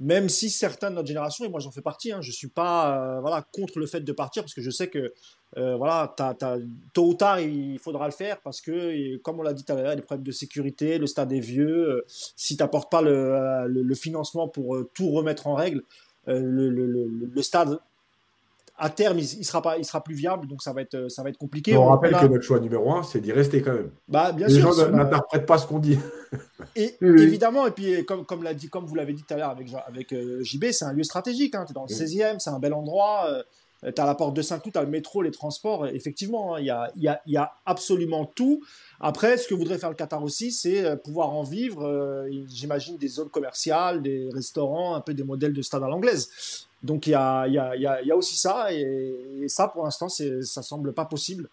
même 0.00 0.28
si 0.28 0.48
certains 0.48 0.90
de 0.90 0.94
notre 0.94 1.08
génération, 1.08 1.44
et 1.44 1.48
moi 1.48 1.58
j'en 1.58 1.72
fais 1.72 1.82
partie, 1.82 2.12
hein, 2.12 2.20
je 2.22 2.28
ne 2.28 2.32
suis 2.32 2.46
pas 2.46 3.16
euh, 3.16 3.20
voilà, 3.20 3.44
contre 3.52 3.80
le 3.80 3.86
fait 3.86 4.00
de 4.00 4.12
partir 4.12 4.44
parce 4.44 4.54
que 4.54 4.62
je 4.62 4.70
sais 4.70 4.86
que 4.86 5.12
euh, 5.56 5.74
voilà, 5.74 6.14
tôt 6.92 7.08
ou 7.08 7.14
tard 7.14 7.40
il 7.40 7.80
faudra 7.80 8.06
le 8.06 8.12
faire 8.12 8.40
parce 8.40 8.60
que, 8.60 9.16
comme 9.16 9.40
on 9.40 9.42
l'a 9.42 9.54
dit 9.54 9.64
tout 9.64 9.72
à 9.72 9.82
l'heure, 9.82 9.96
des 9.96 10.02
problèmes 10.02 10.24
de 10.24 10.30
sécurité, 10.30 10.98
le 10.98 11.08
stade 11.08 11.32
est 11.32 11.40
vieux, 11.40 12.04
si 12.06 12.56
tu 12.56 12.62
n'apportes 12.62 12.92
pas 12.92 13.02
le, 13.02 13.94
financement 13.96 14.46
pour 14.46 14.78
tout 14.94 15.10
remettre 15.10 15.48
en 15.48 15.56
règle, 15.56 15.82
le, 16.28 16.70
le, 16.70 17.42
stade 17.42 17.80
à 18.78 18.90
terme, 18.90 19.18
il, 19.18 19.44
sera 19.44 19.60
pas, 19.60 19.76
il 19.76 19.84
sera 19.84 20.02
plus 20.02 20.14
viable, 20.14 20.46
donc 20.46 20.62
ça 20.62 20.72
va 20.72 20.82
être, 20.82 21.08
ça 21.08 21.22
va 21.24 21.30
être 21.30 21.36
compliqué. 21.36 21.76
On, 21.76 21.86
rappelle 21.86 22.12
que 22.12 22.26
notre 22.26 22.44
choix 22.44 22.60
numéro 22.60 22.92
un, 22.92 23.02
c'est 23.02 23.20
d'y 23.20 23.32
rester 23.32 23.60
quand 23.60 23.72
même. 23.72 23.90
Bah, 24.06 24.30
bien 24.30 24.46
Les 24.46 24.54
sûr, 24.54 24.72
gens 24.72 24.88
n'interprètent 24.90 25.46
pas 25.46 25.58
ce 25.58 25.66
qu'on 25.66 25.80
dit. 25.80 25.98
Et 26.76 26.96
évidemment, 27.02 27.66
et 27.66 27.72
puis 27.72 28.04
comme, 28.04 28.24
comme 28.24 28.44
l'a 28.44 28.54
dit, 28.54 28.68
comme 28.68 28.86
vous 28.86 28.94
l'avez 28.94 29.12
dit 29.12 29.24
tout 29.26 29.34
à 29.34 29.36
l'heure 29.36 29.50
avec, 29.50 29.68
avec 29.86 30.12
euh, 30.12 30.42
JB, 30.44 30.66
c'est 30.70 30.84
un 30.84 30.92
lieu 30.92 31.02
stratégique. 31.02 31.56
Hein, 31.56 31.64
tu 31.66 31.72
es 31.72 31.74
dans 31.74 31.86
le 31.88 31.92
16e, 31.92 32.38
c'est 32.38 32.50
un 32.50 32.60
bel 32.60 32.72
endroit. 32.72 33.26
Euh, 33.28 33.42
tu 33.82 34.00
as 34.00 34.06
la 34.06 34.14
porte 34.14 34.34
de 34.34 34.42
Saint-Cloud, 34.42 34.72
tu 34.72 34.78
as 34.78 34.82
le 34.82 34.88
métro, 34.88 35.22
les 35.22 35.30
transports. 35.30 35.86
Effectivement, 35.86 36.54
hein, 36.54 36.60
il 36.60 36.66
y, 36.66 36.70
a, 36.70 36.90
y, 36.96 37.08
a, 37.08 37.20
y, 37.26 37.36
a, 37.36 37.52
absolument 37.66 38.24
tout. 38.24 38.62
Après, 39.00 39.36
ce 39.36 39.46
que 39.46 39.54
voudrait 39.54 39.78
faire 39.78 39.90
le 39.90 39.94
Qatar 39.94 40.22
aussi, 40.22 40.50
c'est 40.52 40.84
euh, 40.84 40.96
pouvoir 40.96 41.30
en 41.30 41.42
vivre, 41.42 42.26
j'imagine, 42.48 42.96
des 42.96 43.08
zones 43.08 43.30
commerciales, 43.30 44.02
des 44.02 44.28
restaurants, 44.32 44.94
un 44.94 45.00
peu 45.00 45.14
des 45.14 45.24
modèles 45.24 45.52
de 45.52 45.62
stade 45.62 45.82
à 45.82 45.88
l'anglaise. 45.88 46.66
Donc 46.82 47.06
il 47.06 47.10
y 47.10 47.14
a, 47.14 47.46
y, 47.48 47.58
a, 47.58 47.74
y 47.76 48.10
a, 48.10 48.16
aussi 48.16 48.36
ça, 48.36 48.72
et, 48.72 49.46
ça 49.48 49.68
pour 49.68 49.84
l'instant 49.84 50.08
ça 50.08 50.62
semble 50.62 50.92
pas 50.92 51.04
possible. 51.04 51.48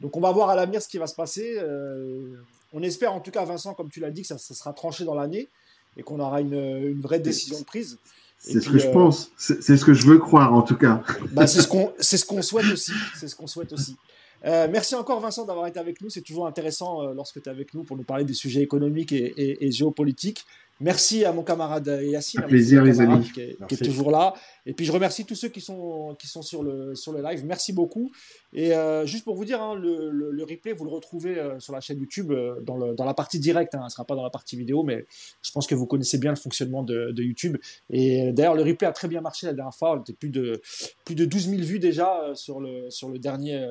Donc 0.00 0.16
on 0.16 0.20
va 0.20 0.32
voir 0.32 0.50
à 0.50 0.56
l'avenir 0.56 0.82
ce 0.82 0.88
qui 0.88 0.98
va 0.98 1.06
se 1.06 1.14
passer. 1.14 1.56
Euh, 1.58 2.34
on 2.72 2.82
espère 2.82 3.12
en 3.12 3.20
tout 3.20 3.30
cas, 3.30 3.44
Vincent, 3.44 3.74
comme 3.74 3.88
tu 3.88 4.00
l'as 4.00 4.10
dit, 4.10 4.22
que 4.22 4.28
ça, 4.28 4.38
sera 4.38 4.72
tranché 4.72 5.04
dans 5.04 5.14
l'année 5.14 5.48
et 5.96 6.02
qu'on 6.02 6.18
aura 6.18 6.40
une, 6.40 6.54
une, 6.54 7.00
vraie 7.00 7.20
décision 7.20 7.60
de 7.60 7.64
prise. 7.64 7.98
C'est 8.46 8.60
ce 8.60 8.68
que 8.68 8.78
je 8.78 8.88
euh, 8.88 8.92
pense, 8.92 9.30
c'est 9.38 9.76
ce 9.76 9.84
que 9.84 9.94
je 9.94 10.06
veux 10.06 10.18
croire 10.18 10.52
en 10.52 10.60
tout 10.62 10.76
cas. 10.76 11.02
Bah, 11.32 11.46
c'est 11.46 11.62
ce 11.62 11.66
qu'on 11.68 11.92
ce 11.98 12.16
souhaite 12.42 12.70
aussi. 12.70 12.92
C'est 13.18 13.26
ce 13.28 13.34
qu'on 13.34 13.46
souhaite 13.46 13.72
aussi. 13.72 13.96
Euh, 14.44 14.68
merci 14.70 14.94
encore 14.94 15.20
Vincent 15.20 15.46
d'avoir 15.46 15.66
été 15.66 15.78
avec 15.80 16.02
nous. 16.02 16.10
C'est 16.10 16.20
toujours 16.20 16.46
intéressant 16.46 17.10
lorsque 17.14 17.42
tu 17.42 17.48
es 17.48 17.52
avec 17.52 17.72
nous 17.72 17.84
pour 17.84 17.96
nous 17.96 18.02
parler 18.02 18.24
des 18.24 18.34
sujets 18.34 18.60
économiques 18.60 19.12
et, 19.12 19.32
et, 19.38 19.66
et 19.66 19.72
géopolitiques. 19.72 20.44
Merci 20.80 21.24
à 21.24 21.32
mon 21.32 21.42
camarade 21.42 21.86
Yacine. 22.02 22.40
Un 22.40 22.48
plaisir, 22.48 22.82
les 22.82 23.00
amis. 23.00 23.30
Qui 23.32 23.40
est, 23.40 23.84
toujours 23.84 24.10
là. 24.10 24.34
Et 24.66 24.72
puis, 24.72 24.84
je 24.84 24.90
remercie 24.90 25.24
tous 25.24 25.36
ceux 25.36 25.48
qui 25.48 25.60
sont, 25.60 26.16
qui 26.18 26.26
sont 26.26 26.42
sur, 26.42 26.64
le, 26.64 26.96
sur 26.96 27.12
le 27.12 27.22
live. 27.22 27.44
Merci 27.44 27.72
beaucoup. 27.72 28.10
Et 28.52 28.74
euh, 28.74 29.06
juste 29.06 29.24
pour 29.24 29.36
vous 29.36 29.44
dire, 29.44 29.62
hein, 29.62 29.76
le, 29.76 30.10
le, 30.10 30.44
replay, 30.44 30.72
vous 30.72 30.84
le 30.84 30.90
retrouvez 30.90 31.38
euh, 31.38 31.60
sur 31.60 31.72
la 31.72 31.80
chaîne 31.80 32.00
YouTube 32.00 32.32
euh, 32.32 32.60
dans, 32.62 32.76
le, 32.76 32.94
dans, 32.94 33.04
la 33.04 33.14
partie 33.14 33.38
directe. 33.38 33.74
Hein. 33.76 33.82
Ce 33.82 33.84
ne 33.84 33.90
sera 33.90 34.04
pas 34.04 34.16
dans 34.16 34.24
la 34.24 34.30
partie 34.30 34.56
vidéo, 34.56 34.82
mais 34.82 35.06
je 35.42 35.52
pense 35.52 35.68
que 35.68 35.76
vous 35.76 35.86
connaissez 35.86 36.18
bien 36.18 36.30
le 36.30 36.36
fonctionnement 36.36 36.82
de, 36.82 37.12
de 37.12 37.22
YouTube. 37.22 37.56
Et 37.90 38.32
d'ailleurs, 38.32 38.54
le 38.54 38.62
replay 38.62 38.88
a 38.88 38.92
très 38.92 39.06
bien 39.06 39.20
marché 39.20 39.46
la 39.46 39.52
dernière 39.52 39.74
fois. 39.74 39.96
On 39.96 40.00
était 40.00 40.12
plus 40.12 40.30
de, 40.30 40.60
plus 41.04 41.14
de 41.14 41.24
12 41.24 41.50
000 41.50 41.62
vues 41.62 41.78
déjà 41.78 42.32
sur 42.34 42.58
le, 42.58 42.90
sur 42.90 43.10
le, 43.10 43.20
dernier, 43.20 43.64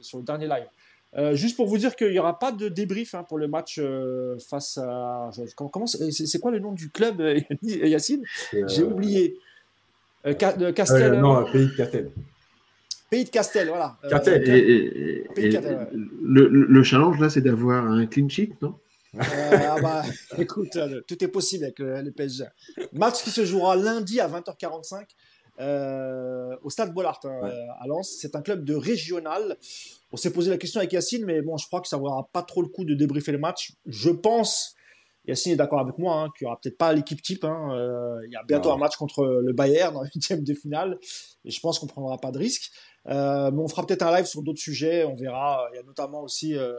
sur 0.00 0.18
le 0.18 0.24
dernier 0.24 0.48
live. 0.48 0.66
Euh, 1.16 1.34
juste 1.34 1.56
pour 1.56 1.66
vous 1.66 1.78
dire 1.78 1.96
qu'il 1.96 2.10
n'y 2.10 2.18
aura 2.18 2.38
pas 2.38 2.52
de 2.52 2.68
débrief 2.68 3.14
hein, 3.14 3.24
pour 3.26 3.38
le 3.38 3.48
match 3.48 3.78
euh, 3.78 4.36
face 4.50 4.76
à. 4.76 5.30
Comment, 5.56 5.86
c'est 5.86 6.38
quoi 6.38 6.50
le 6.50 6.58
nom 6.58 6.72
du 6.72 6.90
club, 6.90 7.20
euh, 7.20 7.40
Yacine? 7.62 8.22
J'ai 8.66 8.82
oublié. 8.82 9.38
Castel. 10.38 11.18
non, 11.18 11.50
Pays 11.50 11.66
de 11.66 11.76
Castel. 11.76 12.10
Pays 13.10 13.24
de 13.24 13.30
Castel, 13.30 13.68
voilà. 13.68 13.96
Castel. 14.10 14.42
le, 16.22 16.82
challenge 16.82 17.18
là, 17.18 17.30
c'est 17.30 17.40
d'avoir 17.40 17.86
un 17.86 18.04
clean 18.06 18.28
sheet, 18.28 18.52
non? 18.60 18.74
Ah 19.18 19.76
bah, 19.80 20.02
écoute, 20.38 20.78
tout 21.06 21.24
est 21.24 21.28
possible 21.28 21.64
avec 21.64 21.78
le, 21.78 22.10
PSG. 22.10 22.44
Match 22.92 23.22
qui 23.22 23.30
se 23.30 23.46
jouera 23.46 23.76
lundi 23.76 24.20
à 24.20 24.28
20h45 24.28 25.06
au 26.62 26.68
stade 26.68 26.92
Bollard 26.92 27.20
hein, 27.24 27.40
à 27.80 27.86
Lens. 27.86 28.18
C'est 28.20 28.36
un 28.36 28.42
club 28.42 28.62
de 28.64 28.74
régional. 28.74 29.56
On 30.10 30.16
s'est 30.16 30.32
posé 30.32 30.50
la 30.50 30.56
question 30.56 30.78
avec 30.78 30.92
Yacine, 30.92 31.24
mais 31.24 31.42
bon, 31.42 31.56
je 31.56 31.66
crois 31.66 31.80
que 31.80 31.88
ça 31.88 31.96
ne 31.96 32.02
vaudra 32.02 32.28
pas 32.32 32.42
trop 32.42 32.62
le 32.62 32.68
coup 32.68 32.84
de 32.84 32.94
débriefer 32.94 33.32
le 33.32 33.38
match. 33.38 33.72
Je 33.86 34.10
pense, 34.10 34.74
Yacine 35.26 35.52
est 35.52 35.56
d'accord 35.56 35.80
avec 35.80 35.98
moi, 35.98 36.22
hein, 36.22 36.28
qu'il 36.36 36.46
n'y 36.46 36.50
aura 36.50 36.58
peut-être 36.60 36.78
pas 36.78 36.92
l'équipe 36.92 37.20
type. 37.20 37.44
Hein. 37.44 37.68
Euh, 37.72 38.18
il 38.26 38.32
y 38.32 38.36
a 38.36 38.42
bientôt 38.42 38.70
un 38.70 38.78
match 38.78 38.96
contre 38.96 39.24
le 39.24 39.52
Bayern 39.52 39.92
dans 39.92 40.02
le 40.02 40.08
huitième 40.14 40.42
de 40.42 40.54
finale, 40.54 40.98
et 41.44 41.50
je 41.50 41.60
pense 41.60 41.78
qu'on 41.78 41.86
ne 41.86 41.90
prendra 41.90 42.16
pas 42.16 42.30
de 42.30 42.38
risque. 42.38 42.70
Euh, 43.08 43.50
mais 43.50 43.62
on 43.62 43.68
fera 43.68 43.86
peut-être 43.86 44.02
un 44.02 44.14
live 44.14 44.26
sur 44.26 44.42
d'autres 44.42 44.60
sujets, 44.60 45.04
on 45.04 45.14
verra. 45.14 45.66
Il 45.72 45.76
y 45.76 45.78
a 45.78 45.82
notamment 45.82 46.22
aussi 46.22 46.56
euh, 46.56 46.74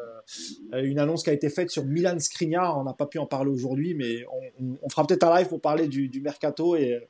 une 0.73 0.99
annonce 0.99 1.23
qui 1.23 1.31
a 1.31 1.33
été 1.33 1.49
faite 1.49 1.71
sur 1.71 1.85
Milan 1.85 2.19
Skriniar. 2.19 2.77
On 2.77 2.83
n'a 2.83 2.93
pas 2.93 3.07
pu 3.07 3.17
en 3.17 3.25
parler 3.25 3.49
aujourd'hui, 3.49 3.95
mais 3.95 4.23
on, 4.59 4.89
fera 4.89 5.05
peut-être 5.07 5.23
un 5.23 5.35
live 5.37 5.47
pour 5.47 5.61
parler 5.61 5.87
du, 5.87 6.21
mercato 6.21 6.75
et, 6.75 7.07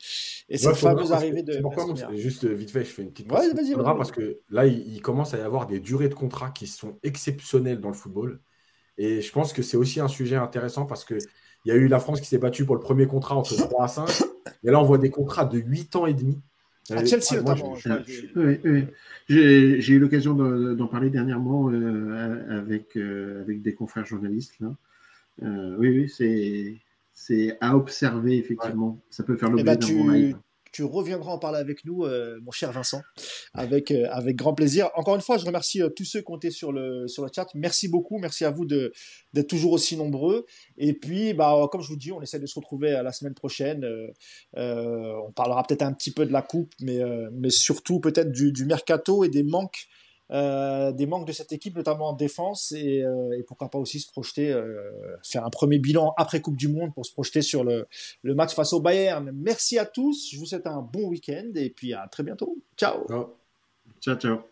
cette 0.53 0.75
fameuse 0.75 1.11
arrivée 1.11 1.43
de. 1.43 1.59
Pourquoi 1.61 1.85
Juste 2.13 2.45
vite 2.45 2.71
fait, 2.71 2.85
je 2.85 2.89
fais 2.89 3.01
une 3.01 3.11
petite 3.11 3.31
ouais, 3.31 3.53
vas-y, 3.53 3.75
parce 3.75 4.11
que 4.11 4.39
là, 4.49 4.65
il, 4.65 5.01
commence 5.01 5.33
à 5.33 5.37
y 5.37 5.41
avoir 5.41 5.67
des 5.67 5.79
durées 5.79 6.09
de 6.09 6.13
contrat 6.13 6.51
qui 6.51 6.67
sont 6.67 6.97
exceptionnelles 7.03 7.81
dans 7.81 7.89
le 7.89 7.95
football. 7.95 8.39
Et 8.97 9.21
je 9.21 9.31
pense 9.31 9.53
que 9.53 9.61
c'est 9.61 9.77
aussi 9.77 9.99
un 9.99 10.09
sujet 10.09 10.35
intéressant 10.35 10.85
parce 10.85 11.05
que 11.05 11.17
il 11.65 11.69
y 11.69 11.71
a 11.71 11.75
eu 11.75 11.87
la 11.87 11.99
France 11.99 12.21
qui 12.21 12.27
s'est 12.27 12.37
battue 12.37 12.65
pour 12.65 12.75
le 12.75 12.81
premier 12.81 13.05
contrat 13.05 13.35
entre 13.35 13.55
3 13.55 13.83
à 13.83 13.87
5. 13.87 14.09
Et 14.63 14.71
là, 14.71 14.79
on 14.79 14.83
voit 14.83 14.97
des 14.97 15.09
contrats 15.09 15.45
de 15.45 15.57
8 15.57 15.95
ans 15.97 16.05
et 16.05 16.13
demi. 16.13 16.41
À 16.91 17.05
Chelsea, 17.05 17.41
notamment. 17.41 17.75
J'ai 19.27 19.93
eu 19.93 19.99
l'occasion 19.99 20.33
d'en 20.33 20.87
parler 20.87 21.09
dernièrement 21.09 21.69
euh, 21.69 22.59
avec, 22.59 22.95
euh, 22.95 23.41
avec 23.41 23.61
des 23.61 23.73
confrères 23.73 24.05
journalistes. 24.05 24.55
Là. 24.59 24.75
Euh, 25.43 25.75
oui, 25.77 26.09
oui, 26.19 26.79
c'est 27.13 27.57
à 27.61 27.75
observer, 27.75 28.37
effectivement. 28.37 28.99
Ça 29.09 29.23
peut 29.23 29.37
faire 29.37 29.49
l'objet 29.49 29.63
eh 29.63 29.65
ben, 29.65 29.75
d'un 29.77 29.93
bon 29.93 30.09
live 30.09 30.37
tu 30.71 30.83
reviendras 30.83 31.31
en 31.31 31.39
parler 31.39 31.59
avec 31.59 31.85
nous, 31.85 32.03
euh, 32.03 32.39
mon 32.41 32.51
cher 32.51 32.71
Vincent, 32.71 33.01
avec, 33.53 33.91
euh, 33.91 34.07
avec 34.11 34.35
grand 34.35 34.53
plaisir. 34.53 34.89
Encore 34.95 35.15
une 35.15 35.21
fois, 35.21 35.37
je 35.37 35.45
remercie 35.45 35.81
euh, 35.81 35.89
tous 35.89 36.05
ceux 36.05 36.21
qui 36.21 36.31
ont 36.31 36.37
été 36.37 36.51
sur 36.51 36.71
le, 36.71 37.07
sur 37.07 37.23
le 37.23 37.29
chat. 37.33 37.47
Merci 37.55 37.87
beaucoup. 37.87 38.17
Merci 38.19 38.45
à 38.45 38.51
vous 38.51 38.65
d'être 38.65 39.47
toujours 39.47 39.71
aussi 39.71 39.97
nombreux. 39.97 40.45
Et 40.77 40.93
puis, 40.93 41.33
bah, 41.33 41.67
comme 41.71 41.81
je 41.81 41.87
vous 41.87 41.97
dis, 41.97 42.11
on 42.11 42.21
essaie 42.21 42.39
de 42.39 42.45
se 42.45 42.55
retrouver 42.55 42.91
la 42.91 43.11
semaine 43.11 43.33
prochaine. 43.33 43.85
on 44.55 45.31
parlera 45.35 45.63
peut-être 45.63 45.81
un 45.81 45.93
petit 45.93 46.11
peu 46.11 46.25
de 46.25 46.31
la 46.31 46.41
coupe, 46.41 46.73
mais, 46.81 46.99
mais 47.31 47.49
surtout 47.49 47.99
peut-être 47.99 48.31
du, 48.31 48.51
du 48.51 48.65
mercato 48.65 49.23
et 49.23 49.29
des 49.29 49.43
manques 49.43 49.87
euh, 50.31 50.91
des 50.91 51.05
manques 51.05 51.27
de 51.27 51.31
cette 51.31 51.51
équipe, 51.51 51.75
notamment 51.75 52.09
en 52.09 52.13
défense, 52.13 52.71
et, 52.71 53.03
euh, 53.03 53.37
et 53.37 53.43
pourquoi 53.43 53.69
pas 53.69 53.79
aussi 53.79 53.99
se 53.99 54.11
projeter, 54.11 54.51
euh, 54.51 54.91
faire 55.23 55.45
un 55.45 55.49
premier 55.49 55.79
bilan 55.79 56.13
après 56.17 56.41
Coupe 56.41 56.57
du 56.57 56.67
Monde 56.67 56.93
pour 56.93 57.05
se 57.05 57.11
projeter 57.11 57.41
sur 57.41 57.63
le, 57.63 57.87
le, 58.21 58.35
match 58.35 58.53
face 58.53 58.73
au 58.73 58.79
Bayern. 58.79 59.31
Merci 59.33 59.79
à 59.79 59.85
tous, 59.85 60.29
je 60.31 60.37
vous 60.37 60.45
souhaite 60.45 60.67
un 60.67 60.81
bon 60.81 61.07
week-end 61.07 61.51
et 61.55 61.69
puis 61.69 61.93
à 61.93 62.07
très 62.07 62.23
bientôt. 62.23 62.57
Ciao. 62.77 63.05
Ciao, 64.01 64.15
ciao. 64.15 64.48